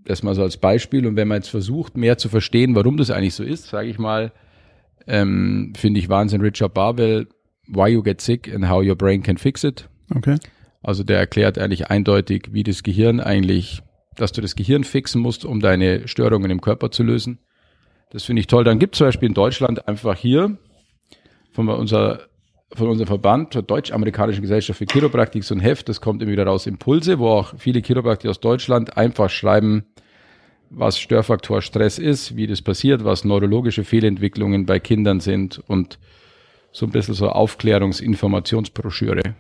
Das 0.03 0.24
mal 0.24 0.36
so 0.36 0.41
als 0.41 0.57
Beispiel. 0.57 1.05
Und 1.05 1.16
wenn 1.16 1.28
man 1.28 1.38
jetzt 1.38 1.49
versucht, 1.49 1.95
mehr 1.95 2.18
zu 2.18 2.28
verstehen, 2.28 2.76
warum 2.76 2.97
das 2.97 3.12
eigentlich 3.12 3.36
so 3.36 3.43
ist, 3.43 3.68
sage 3.68 3.89
ich 3.89 3.99
mal, 3.99 4.32
ähm, 5.07 5.74
finde 5.78 5.99
ich 5.99 6.09
Wahnsinn 6.09 6.41
Richard 6.41 6.74
Barwell, 6.74 7.28
Why 7.68 7.89
You 7.91 8.03
Get 8.03 8.22
Sick 8.22 8.53
and 8.53 8.68
How 8.68 8.84
Your 8.86 8.95
Brain 8.95 9.24
Can 9.24 9.38
Fix 9.38 9.64
It. 9.64 9.88
Okay. 10.14 10.38
Also 10.82 11.03
der 11.03 11.20
erklärt 11.20 11.57
eigentlich 11.57 11.88
eindeutig, 11.89 12.49
wie 12.51 12.64
das 12.64 12.84
Gehirn 12.84 13.20
eigentlich, 13.20 13.82
dass 14.16 14.32
du 14.32 14.41
das 14.41 14.55
Gehirn 14.55 14.84
fixen 14.84 15.22
musst, 15.22 15.45
um 15.45 15.59
deine 15.59 16.07
Störungen 16.07 16.51
im 16.51 16.62
Körper 16.62 16.91
zu 16.91 17.03
lösen. 17.03 17.39
Das 18.12 18.24
finde 18.24 18.41
ich 18.41 18.47
toll. 18.47 18.64
Dann 18.64 18.80
gibt 18.80 18.95
es 18.95 18.99
zum 18.99 19.07
Beispiel 19.07 19.30
in 19.30 19.34
Deutschland 19.34 19.88
einfach 19.88 20.18
hier 20.18 20.57
von 21.51 21.68
unserer 21.70 22.28
von 22.74 22.88
unserem 22.88 23.07
Verband, 23.07 23.53
der 23.53 23.64
Deutsch-Amerikanischen 23.64 24.41
Gesellschaft 24.41 24.78
für 24.78 24.86
Chiropraktik, 24.86 25.43
so 25.43 25.53
ein 25.53 25.59
Heft, 25.59 25.89
das 25.89 25.99
kommt 25.99 26.22
immer 26.22 26.32
wieder 26.32 26.45
raus, 26.45 26.68
Impulse, 26.68 27.20
wo 27.20 27.28
auch 27.28 27.53
viele 27.57 27.82
Chiropraktiker 27.82 28.30
aus 28.30 28.39
Deutschland 28.39 28.95
einfach 28.95 29.30
schreiben, 29.30 29.84
was 30.70 30.97
Störfaktor 30.97 31.62
Stress 31.62 31.99
ist, 31.99 32.38
wie 32.38 32.47
das 32.47 32.62
passiert, 32.62 33.03
was 33.03 33.26
neurologische 33.26 33.84
Fehlentwicklungen 33.84 34.66
bei 34.66 34.80
Kindern 34.80 35.20
sind 35.20 35.62
und 35.68 35.99
so 36.72 36.86
ein 36.86 36.91
bisschen 36.91 37.14
so 37.14 37.28
Aufklärungsinformationsbroschüre. 37.28 39.36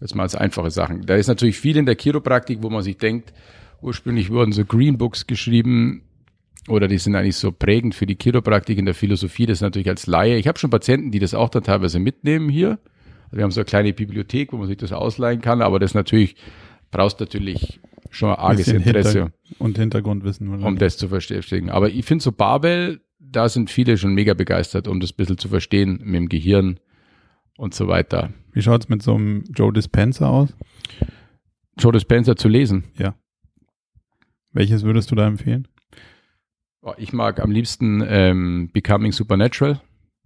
Jetzt 0.00 0.14
mal 0.14 0.24
als 0.24 0.34
einfache 0.34 0.70
Sachen. 0.70 1.06
Da 1.06 1.14
ist 1.16 1.28
natürlich 1.28 1.58
viel 1.58 1.76
in 1.76 1.86
der 1.86 1.96
Chiropraktik, 1.96 2.62
wo 2.62 2.70
man 2.70 2.82
sich 2.82 2.98
denkt, 2.98 3.32
ursprünglich 3.80 4.30
wurden 4.30 4.52
so 4.52 4.64
Greenbooks 4.64 5.26
geschrieben 5.26 6.02
oder 6.68 6.88
die 6.88 6.98
sind 6.98 7.14
eigentlich 7.14 7.36
so 7.36 7.52
prägend 7.52 7.94
für 7.94 8.06
die 8.06 8.16
Chiropraktik 8.20 8.78
in 8.78 8.84
der 8.84 8.94
Philosophie. 8.94 9.46
Das 9.46 9.58
ist 9.58 9.62
natürlich 9.62 9.88
als 9.88 10.06
Laie. 10.06 10.36
Ich 10.36 10.48
habe 10.48 10.58
schon 10.58 10.70
Patienten, 10.70 11.10
die 11.10 11.18
das 11.18 11.34
auch 11.34 11.48
dann 11.48 11.62
teilweise 11.62 11.98
mitnehmen 11.98 12.48
hier. 12.48 12.78
Also 13.26 13.36
wir 13.36 13.44
haben 13.44 13.50
so 13.50 13.60
eine 13.60 13.66
kleine 13.66 13.92
Bibliothek, 13.92 14.52
wo 14.52 14.56
man 14.56 14.66
sich 14.66 14.76
das 14.76 14.92
ausleihen 14.92 15.40
kann, 15.40 15.62
aber 15.62 15.78
das 15.78 15.94
natürlich 15.94 16.36
brauchst 16.90 17.20
natürlich 17.20 17.80
schon 18.10 18.30
ein 18.30 18.36
arges 18.36 18.68
Interesse. 18.68 19.32
Und 19.58 19.78
Hintergrundwissen. 19.78 20.62
Um 20.62 20.78
das 20.78 20.96
zu 20.96 21.08
verstehen. 21.08 21.70
Aber 21.70 21.88
ich 21.90 22.04
finde 22.04 22.22
so 22.22 22.32
Babel, 22.32 23.00
da 23.18 23.48
sind 23.48 23.70
viele 23.70 23.96
schon 23.96 24.14
mega 24.14 24.34
begeistert, 24.34 24.88
um 24.88 25.00
das 25.00 25.12
ein 25.12 25.16
bisschen 25.16 25.38
zu 25.38 25.48
verstehen 25.48 26.00
mit 26.02 26.14
dem 26.14 26.28
Gehirn 26.28 26.80
und 27.56 27.74
so 27.74 27.88
weiter. 27.88 28.30
Wie 28.56 28.62
schaut's 28.62 28.88
mit 28.88 29.02
so 29.02 29.14
einem 29.14 29.44
Joe 29.54 29.70
Dispenza 29.70 30.30
aus? 30.30 30.56
Joe 31.78 31.92
Dispenza 31.92 32.36
zu 32.36 32.48
lesen? 32.48 32.84
Ja. 32.96 33.14
Welches 34.50 34.82
würdest 34.82 35.10
du 35.10 35.14
da 35.14 35.26
empfehlen? 35.26 35.68
Oh, 36.80 36.94
ich 36.96 37.12
mag 37.12 37.38
am 37.38 37.50
liebsten 37.50 38.02
ähm, 38.08 38.70
Becoming 38.72 39.12
Supernatural. 39.12 39.82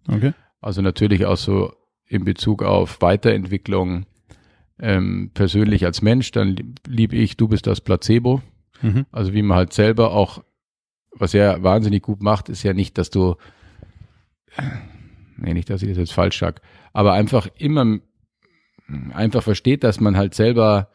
Okay. 0.06 0.32
Also 0.60 0.80
natürlich 0.80 1.26
auch 1.26 1.38
so 1.38 1.72
in 2.06 2.22
Bezug 2.24 2.62
auf 2.62 3.02
Weiterentwicklung 3.02 4.06
ähm, 4.78 5.32
persönlich 5.34 5.84
als 5.84 6.00
Mensch, 6.00 6.30
dann 6.30 6.54
liebe 6.86 7.16
ich, 7.16 7.36
du 7.36 7.48
bist 7.48 7.66
das 7.66 7.80
Placebo. 7.80 8.42
Mhm. 8.80 9.06
Also 9.10 9.32
wie 9.32 9.42
man 9.42 9.56
halt 9.56 9.72
selber 9.72 10.12
auch, 10.12 10.44
was 11.16 11.34
er 11.34 11.64
wahnsinnig 11.64 12.04
gut 12.04 12.22
macht, 12.22 12.48
ist 12.48 12.62
ja 12.62 12.74
nicht, 12.74 12.96
dass 12.96 13.10
du, 13.10 13.34
nee, 15.36 15.52
nicht, 15.52 15.68
dass 15.68 15.82
ich 15.82 15.88
das 15.88 15.98
jetzt 15.98 16.12
falsch 16.12 16.38
sage, 16.38 16.62
aber 16.92 17.14
einfach 17.14 17.48
immer 17.56 17.98
einfach 19.12 19.42
versteht, 19.42 19.84
dass 19.84 20.00
man 20.00 20.16
halt 20.16 20.34
selber 20.34 20.90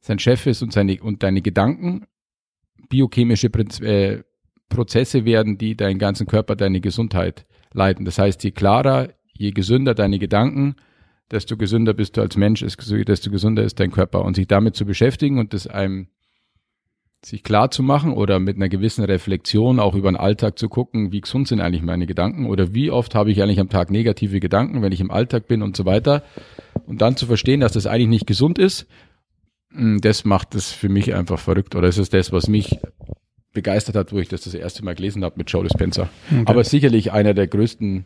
sein 0.00 0.18
Chef 0.18 0.46
ist 0.46 0.62
und 0.62 0.72
seine 0.72 1.00
und 1.02 1.22
deine 1.22 1.42
Gedanken 1.42 2.06
biochemische 2.88 3.46
äh, 3.46 4.22
Prozesse 4.68 5.24
werden, 5.24 5.58
die 5.58 5.76
deinen 5.76 5.98
ganzen 5.98 6.26
Körper, 6.26 6.56
deine 6.56 6.80
Gesundheit 6.80 7.46
leiten. 7.72 8.04
Das 8.04 8.18
heißt, 8.18 8.44
je 8.44 8.50
klarer, 8.50 9.08
je 9.32 9.50
gesünder 9.50 9.94
deine 9.94 10.18
Gedanken, 10.18 10.76
desto 11.30 11.56
gesünder 11.56 11.94
bist 11.94 12.16
du 12.16 12.20
als 12.20 12.36
Mensch, 12.36 12.60
desto 12.60 13.30
gesünder 13.30 13.62
ist 13.62 13.80
dein 13.80 13.90
Körper. 13.90 14.24
Und 14.24 14.36
sich 14.36 14.46
damit 14.46 14.76
zu 14.76 14.84
beschäftigen 14.84 15.38
und 15.38 15.54
das 15.54 15.66
einem 15.66 16.08
sich 17.24 17.44
klar 17.44 17.70
zu 17.70 17.82
machen 17.82 18.12
oder 18.12 18.38
mit 18.40 18.56
einer 18.56 18.68
gewissen 18.68 19.04
Reflexion 19.04 19.78
auch 19.78 19.94
über 19.94 20.10
den 20.10 20.16
Alltag 20.16 20.58
zu 20.58 20.68
gucken, 20.68 21.12
wie 21.12 21.20
gesund 21.20 21.46
sind 21.46 21.60
eigentlich 21.60 21.82
meine 21.82 22.06
Gedanken 22.06 22.46
oder 22.46 22.74
wie 22.74 22.90
oft 22.90 23.14
habe 23.14 23.30
ich 23.30 23.42
eigentlich 23.42 23.60
am 23.60 23.68
Tag 23.68 23.90
negative 23.90 24.40
Gedanken, 24.40 24.82
wenn 24.82 24.92
ich 24.92 25.00
im 25.00 25.10
Alltag 25.10 25.46
bin 25.46 25.62
und 25.62 25.76
so 25.76 25.84
weiter. 25.84 26.24
Und 26.86 27.00
dann 27.00 27.16
zu 27.16 27.26
verstehen, 27.26 27.60
dass 27.60 27.72
das 27.72 27.86
eigentlich 27.86 28.08
nicht 28.08 28.26
gesund 28.26 28.58
ist, 28.58 28.86
hm, 29.70 30.00
das 30.00 30.24
macht 30.24 30.54
es 30.56 30.72
für 30.72 30.88
mich 30.88 31.14
einfach 31.14 31.38
verrückt 31.38 31.76
oder 31.76 31.88
es 31.88 31.98
ist 31.98 32.12
das, 32.12 32.32
was 32.32 32.48
mich 32.48 32.80
begeistert 33.52 33.94
hat, 33.94 34.12
wo 34.12 34.18
ich 34.18 34.28
das 34.28 34.42
das 34.42 34.54
erste 34.54 34.84
Mal 34.84 34.94
gelesen 34.94 35.22
habe 35.24 35.34
mit 35.36 35.50
Joe 35.50 35.62
Dispenza. 35.62 36.08
Okay. 36.30 36.42
Aber 36.46 36.64
sicherlich 36.64 37.12
einer 37.12 37.34
der 37.34 37.46
größten 37.46 38.04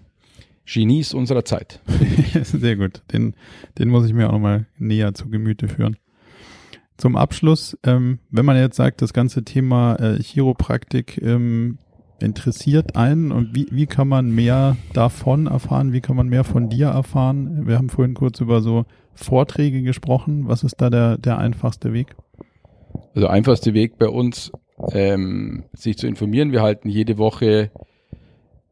Genies 0.66 1.14
unserer 1.14 1.44
Zeit. 1.44 1.80
Sehr 2.42 2.76
gut. 2.76 3.02
Den, 3.12 3.34
den 3.78 3.88
muss 3.88 4.06
ich 4.06 4.12
mir 4.12 4.28
auch 4.28 4.32
nochmal 4.32 4.66
näher 4.78 5.14
zu 5.14 5.30
Gemüte 5.30 5.68
führen. 5.68 5.96
Zum 6.96 7.16
Abschluss, 7.16 7.76
ähm, 7.84 8.20
wenn 8.30 8.44
man 8.46 8.56
jetzt 8.56 8.76
sagt, 8.76 9.02
das 9.02 9.12
ganze 9.12 9.44
Thema 9.44 9.96
äh, 9.96 10.22
Chiropraktik 10.22 11.20
ähm, 11.22 11.78
interessiert 12.20 12.96
einen 12.96 13.32
und 13.32 13.54
wie, 13.54 13.66
wie 13.70 13.86
kann 13.86 14.08
man 14.08 14.30
mehr 14.30 14.76
davon 14.94 15.46
erfahren? 15.46 15.92
Wie 15.92 16.00
kann 16.00 16.16
man 16.16 16.28
mehr 16.28 16.44
von 16.44 16.70
dir 16.70 16.88
erfahren? 16.88 17.66
Wir 17.66 17.76
haben 17.76 17.90
vorhin 17.90 18.14
kurz 18.14 18.40
über 18.40 18.62
so 18.62 18.86
Vorträge 19.14 19.82
gesprochen. 19.82 20.48
Was 20.48 20.62
ist 20.62 20.80
da 20.80 20.88
der, 20.88 21.18
der 21.18 21.38
einfachste 21.38 21.92
Weg? 21.92 22.16
Also 23.14 23.28
einfachste 23.28 23.74
Weg 23.74 23.98
bei 23.98 24.08
uns, 24.08 24.52
ähm, 24.92 25.64
sich 25.72 25.98
zu 25.98 26.06
informieren. 26.06 26.52
Wir 26.52 26.62
halten 26.62 26.88
jede 26.88 27.18
Woche 27.18 27.70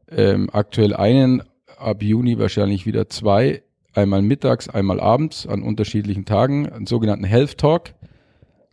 ähm, 0.09 0.49
aktuell 0.51 0.93
einen, 0.93 1.43
ab 1.77 2.01
Juni 2.01 2.39
wahrscheinlich 2.39 2.85
wieder 2.85 3.09
zwei, 3.09 3.63
einmal 3.93 4.21
mittags, 4.21 4.69
einmal 4.69 4.99
abends 4.99 5.47
an 5.47 5.61
unterschiedlichen 5.61 6.25
Tagen, 6.25 6.69
einen 6.69 6.85
sogenannten 6.85 7.25
Health 7.25 7.57
Talk. 7.57 7.93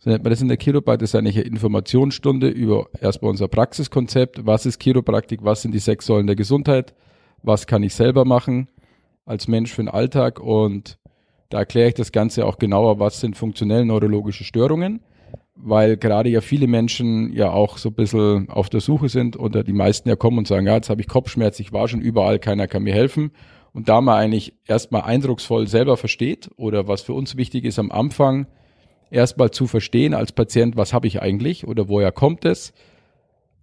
So 0.03 0.09
nennt 0.09 0.25
man 0.25 0.31
das 0.31 0.41
in 0.41 0.49
der 0.49 0.57
Chiropraktik, 0.57 0.99
das 0.99 1.11
ist 1.11 1.15
eigentlich 1.15 1.37
eine 1.37 1.45
Informationsstunde 1.45 2.49
über 2.49 2.89
erstmal 2.99 3.31
unser 3.31 3.47
Praxiskonzept, 3.47 4.45
was 4.45 4.65
ist 4.65 4.83
Chiropraktik, 4.83 5.45
was 5.45 5.61
sind 5.61 5.73
die 5.73 5.79
sechs 5.79 6.07
Säulen 6.07 6.27
der 6.27 6.35
Gesundheit, 6.35 6.93
was 7.41 7.67
kann 7.67 7.83
ich 7.83 7.95
selber 7.95 8.25
machen 8.25 8.67
als 9.25 9.47
Mensch 9.47 9.71
für 9.71 9.81
den 9.81 9.87
Alltag? 9.87 10.41
Und 10.41 10.97
da 11.47 11.59
erkläre 11.59 11.87
ich 11.87 11.93
das 11.93 12.11
Ganze 12.11 12.45
auch 12.45 12.57
genauer, 12.57 12.99
was 12.99 13.21
sind 13.21 13.37
funktionell 13.37 13.85
neurologische 13.85 14.43
Störungen 14.43 14.99
weil 15.55 15.95
gerade 15.97 16.29
ja 16.29 16.41
viele 16.41 16.67
Menschen 16.67 17.31
ja 17.31 17.51
auch 17.51 17.77
so 17.77 17.89
ein 17.89 17.95
bisschen 17.95 18.49
auf 18.49 18.69
der 18.69 18.81
Suche 18.81 19.07
sind 19.07 19.39
oder 19.39 19.63
die 19.63 19.71
meisten 19.71 20.09
ja 20.09 20.15
kommen 20.15 20.39
und 20.39 20.47
sagen, 20.47 20.65
ja, 20.65 20.73
jetzt 20.73 20.89
habe 20.89 20.99
ich 20.99 21.07
Kopfschmerz, 21.07 21.59
ich 21.59 21.71
war 21.71 21.87
schon 21.87 22.01
überall, 22.01 22.39
keiner 22.39 22.67
kann 22.67 22.83
mir 22.83 22.93
helfen. 22.93 23.31
Und 23.71 23.87
da 23.87 24.01
man 24.01 24.17
eigentlich 24.17 24.55
erstmal 24.65 25.03
eindrucksvoll 25.03 25.67
selber 25.67 25.95
versteht 25.95 26.49
oder 26.57 26.87
was 26.87 27.03
für 27.03 27.13
uns 27.13 27.37
wichtig 27.37 27.65
ist 27.65 27.77
am 27.77 27.91
Anfang, 27.91 28.47
erstmal 29.13 29.51
zu 29.51 29.67
verstehen 29.67 30.13
als 30.13 30.31
Patient, 30.31 30.75
was 30.75 30.93
habe 30.93 31.07
ich 31.07 31.21
eigentlich 31.21 31.67
oder 31.67 31.87
woher 31.87 32.11
kommt 32.11 32.45
es 32.45 32.73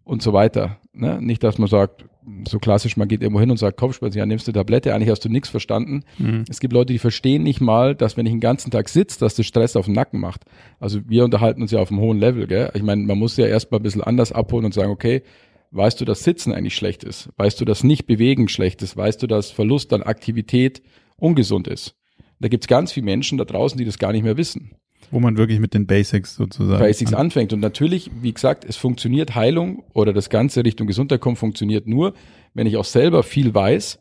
und 0.05 0.23
so 0.23 0.33
weiter. 0.33 0.79
Ne? 0.93 1.21
Nicht, 1.21 1.43
dass 1.43 1.59
man 1.59 1.69
sagt, 1.69 2.05
so 2.49 2.59
klassisch, 2.59 2.97
man 2.97 3.09
geht 3.09 3.23
irgendwo 3.23 3.41
hin 3.41 3.51
und 3.51 3.57
sagt, 3.57 3.79
Kopfschmerzen, 3.79 4.19
ja, 4.19 4.27
nimmst 4.27 4.47
du 4.47 4.53
Tablette, 4.53 4.95
eigentlich 4.95 5.11
hast 5.11 5.25
du 5.25 5.29
nichts 5.29 5.49
verstanden. 5.49 6.05
Mhm. 6.19 6.45
Es 6.49 6.61
gibt 6.61 6.73
Leute, 6.73 6.93
die 6.93 6.99
verstehen 6.99 7.43
nicht 7.43 7.61
mal, 7.61 7.95
dass 7.95 8.17
wenn 8.17 8.27
ich 8.27 8.33
den 8.33 8.41
ganzen 8.41 8.71
Tag 8.71 8.89
sitze, 8.89 9.19
dass 9.21 9.35
das 9.35 9.47
Stress 9.47 9.77
auf 9.77 9.87
den 9.87 9.95
Nacken 9.95 10.21
macht. 10.21 10.45
Also 10.79 11.01
wir 11.09 11.25
unterhalten 11.25 11.63
uns 11.63 11.71
ja 11.71 11.81
auf 11.81 11.91
einem 11.91 12.01
hohen 12.01 12.19
Level, 12.19 12.47
gell? 12.47 12.71
Ich 12.75 12.83
meine, 12.83 13.03
man 13.03 13.19
muss 13.19 13.37
ja 13.37 13.47
erstmal 13.47 13.81
ein 13.81 13.83
bisschen 13.83 14.03
anders 14.03 14.33
abholen 14.33 14.65
und 14.65 14.75
sagen, 14.75 14.91
okay, 14.91 15.23
weißt 15.71 16.01
du, 16.01 16.05
dass 16.05 16.25
Sitzen 16.25 16.53
eigentlich 16.53 16.77
schlecht 16.77 17.05
ist? 17.05 17.31
Weißt 17.37 17.61
du, 17.61 17.65
dass 17.65 17.85
nicht 17.85 18.07
bewegen 18.07 18.49
schlecht 18.49 18.83
ist? 18.83 18.97
Weißt 18.97 19.23
du, 19.23 19.27
dass 19.27 19.51
Verlust 19.51 19.93
an 19.93 20.03
Aktivität 20.03 20.83
ungesund 21.17 21.69
ist? 21.69 21.97
Da 22.41 22.49
gibt's 22.49 22.69
ganz 22.69 22.93
viele 22.93 23.05
Menschen 23.05 23.39
da 23.39 23.45
draußen, 23.45 23.79
die 23.79 23.85
das 23.85 23.99
gar 23.99 24.13
nicht 24.13 24.25
mehr 24.25 24.37
wissen. 24.37 24.73
Wo 25.11 25.21
man 25.21 25.37
wirklich 25.37 25.59
mit 25.61 25.75
den 25.75 25.87
Basics 25.87 26.37
sozusagen. 26.37 26.79
Basics 26.79 27.13
an 27.13 27.21
anfängt. 27.21 27.53
Und 27.53 27.61
natürlich, 27.61 28.11
wie 28.21 28.33
gesagt, 28.33 28.65
es 28.65 28.77
funktioniert 28.77 29.35
Heilung 29.35 29.83
oder 29.93 30.13
das 30.13 30.31
Ganze 30.31 30.65
Richtung 30.65 30.87
Gesundheit 30.87 31.21
kommt, 31.21 31.39
funktioniert 31.39 31.87
nur, 31.87 32.15
wenn 32.55 32.67
ich 32.67 32.77
auch 32.77 32.85
selber 32.85 33.23
viel 33.23 33.55
weiß, 33.55 33.99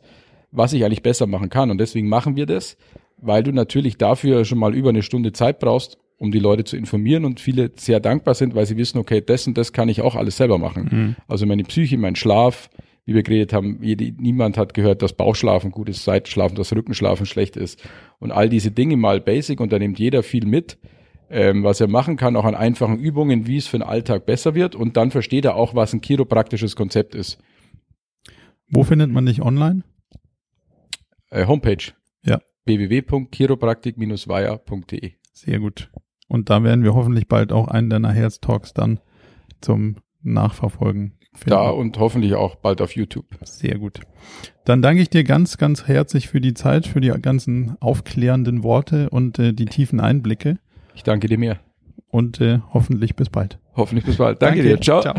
was 0.52 0.74
ich 0.74 0.84
eigentlich 0.86 1.04
besser 1.04 1.28
machen 1.28 1.50
kann. 1.50 1.72
Und 1.72 1.80
deswegen 1.80 2.10
machen 2.10 2.36
wir 2.36 2.46
das, 2.46 2.78
weil 3.18 3.44
du 3.44 3.52
natürlich 3.52 3.98
dafür 3.98 4.46
schon 4.46 4.60
mal 4.60 4.76
über 4.76 4.90
eine 4.90 5.04
Stunde 5.04 5.32
Zeit 5.32 5.60
brauchst, 5.60 5.98
um 6.18 6.32
die 6.32 6.40
Leute 6.40 6.64
zu 6.64 6.76
informieren 6.76 7.26
und 7.26 7.40
viele 7.40 7.72
sehr 7.76 8.00
dankbar 8.00 8.36
sind, 8.36 8.56
weil 8.56 8.66
sie 8.66 8.78
wissen, 8.78 8.98
okay, 8.98 9.22
das 9.26 9.48
und 9.48 9.58
das 9.58 9.74
kann 9.74 9.90
ich 9.90 10.02
auch 10.02 10.16
alles 10.16 10.38
selber 10.38 10.58
machen. 10.58 10.90
Mhm. 10.92 11.16
Also 11.28 11.46
meine 11.46 11.64
Psyche, 11.64 11.98
mein 11.98 12.16
Schlaf, 12.16 12.70
wie 13.06 13.16
wir 13.16 13.24
geredet 13.24 13.54
haben, 13.54 13.80
jede, 13.82 14.12
niemand 14.22 14.58
hat 14.58 14.74
gehört, 14.74 15.02
dass 15.02 15.14
Bauchschlafen 15.14 15.72
gut 15.72 15.90
ist, 15.90 16.04
Seitenschlafen, 16.04 16.56
dass 16.56 16.76
Rückenschlafen 16.76 17.26
schlecht 17.26 17.56
ist. 17.56 17.82
Und 18.20 18.32
all 18.32 18.50
diese 18.50 18.72
Dinge 18.72 18.98
mal 18.98 19.22
basic 19.22 19.62
und 19.62 19.72
da 19.72 19.80
nimmt 19.80 19.98
jeder 19.98 20.24
viel 20.24 20.46
mit 20.46 20.78
ähm, 21.30 21.64
was 21.64 21.80
er 21.80 21.88
machen 21.88 22.18
kann, 22.18 22.36
auch 22.36 22.46
an 22.46 22.56
einfachen 22.56 23.00
Übungen, 23.00 23.48
wie 23.48 23.58
es 23.58 23.68
für 23.68 23.78
den 23.78 23.88
Alltag 23.88 24.26
besser 24.26 24.56
wird. 24.56 24.76
Und 24.76 24.98
dann 24.98 25.12
versteht 25.12 25.46
er 25.46 25.56
auch, 25.56 25.76
was 25.76 25.94
ein 25.94 26.02
chiropraktisches 26.02 26.76
Konzept 26.76 27.16
ist. 27.16 27.40
Wo 28.70 28.84
findet 28.84 29.12
man 29.12 29.26
dich 29.26 29.42
online? 29.42 29.84
Äh, 31.30 31.48
Homepage. 31.48 31.94
Ja. 32.24 32.42
www.chiropraktik-via.de. 32.66 35.14
Sehr 35.34 35.60
gut. 35.60 35.90
Und 36.28 36.50
da 36.50 36.64
werden 36.64 36.84
wir 36.84 36.94
hoffentlich 36.94 37.28
bald 37.28 37.52
auch 37.52 37.68
einen 37.68 37.90
deiner 37.90 38.12
Health 38.12 38.42
Talks 38.42 38.74
dann 38.74 39.00
zum 39.62 39.98
Nachverfolgen 40.22 41.18
finden. 41.34 41.50
Da 41.50 41.70
und 41.70 41.98
hoffentlich 41.98 42.36
auch 42.36 42.56
bald 42.56 42.82
auf 42.82 42.96
YouTube. 42.96 43.26
Sehr 43.42 43.78
gut. 43.78 44.02
Dann 44.66 44.82
danke 44.82 45.02
ich 45.02 45.10
dir 45.10 45.24
ganz, 45.24 45.58
ganz 45.58 45.88
herzlich 45.88 46.28
für 46.28 46.42
die 46.42 46.54
Zeit, 46.54 46.86
für 46.86 47.02
die 47.02 47.10
ganzen 47.10 47.78
aufklärenden 47.80 48.64
Worte 48.64 49.10
und 49.10 49.40
äh, 49.40 49.54
die 49.54 49.66
tiefen 49.66 50.00
Einblicke. 50.00 50.60
Ich 51.00 51.04
danke 51.04 51.30
dir 51.30 51.38
mehr. 51.38 51.62
Und 52.10 52.42
äh, 52.42 52.60
hoffentlich 52.74 53.16
bis 53.16 53.30
bald. 53.30 53.58
Hoffentlich 53.74 54.04
bis 54.04 54.18
bald. 54.18 54.42
Danke, 54.42 54.58
danke 54.58 54.76
dir. 54.76 54.82
Ciao. 54.82 55.02
Ciao. 55.02 55.16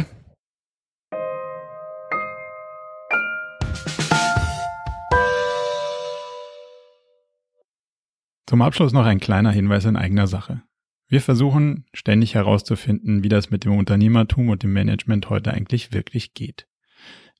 Zum 8.47 8.61
Abschluss 8.61 8.93
noch 8.93 9.07
ein 9.07 9.21
kleiner 9.21 9.53
Hinweis 9.53 9.87
in 9.87 9.97
eigener 9.97 10.27
Sache. 10.27 10.61
Wir 11.09 11.23
versuchen 11.23 11.87
ständig 11.95 12.35
herauszufinden, 12.35 13.25
wie 13.25 13.31
das 13.31 13.51
mit 13.51 13.65
dem 13.65 13.79
Unternehmertum 13.79 14.51
und 14.51 14.63
dem 14.63 14.75
Management 14.75 15.31
heute 15.31 15.55
eigentlich 15.55 15.95
wirklich 15.95 16.35
geht. 16.35 16.69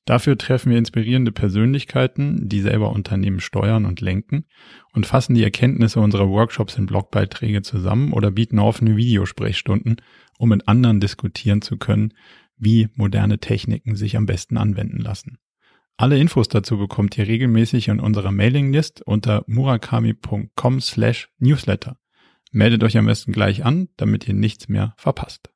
Dafür 0.05 0.37
treffen 0.37 0.71
wir 0.71 0.79
inspirierende 0.79 1.31
Persönlichkeiten, 1.31 2.49
die 2.49 2.61
selber 2.61 2.91
Unternehmen 2.91 3.39
steuern 3.39 3.85
und 3.85 4.01
lenken 4.01 4.45
und 4.93 5.05
fassen 5.05 5.35
die 5.35 5.43
Erkenntnisse 5.43 5.99
unserer 5.99 6.27
Workshops 6.27 6.75
in 6.77 6.87
Blogbeiträge 6.87 7.61
zusammen 7.61 8.11
oder 8.11 8.31
bieten 8.31 8.59
offene 8.59 8.97
Videosprechstunden, 8.97 9.97
um 10.39 10.49
mit 10.49 10.67
anderen 10.67 10.99
diskutieren 10.99 11.61
zu 11.61 11.77
können, 11.77 12.13
wie 12.57 12.89
moderne 12.95 13.39
Techniken 13.39 13.95
sich 13.95 14.17
am 14.17 14.25
besten 14.25 14.57
anwenden 14.57 14.97
lassen. 14.97 15.37
Alle 15.97 16.17
Infos 16.17 16.47
dazu 16.47 16.79
bekommt 16.79 17.15
ihr 17.19 17.27
regelmäßig 17.27 17.87
in 17.87 17.99
unserer 17.99 18.31
Mailinglist 18.31 19.03
unter 19.03 19.43
murakami.com 19.45 20.81
slash 20.81 21.29
newsletter. 21.37 21.97
Meldet 22.51 22.83
euch 22.83 22.97
am 22.97 23.05
besten 23.05 23.33
gleich 23.33 23.63
an, 23.63 23.89
damit 23.97 24.27
ihr 24.27 24.33
nichts 24.33 24.67
mehr 24.67 24.95
verpasst. 24.97 25.50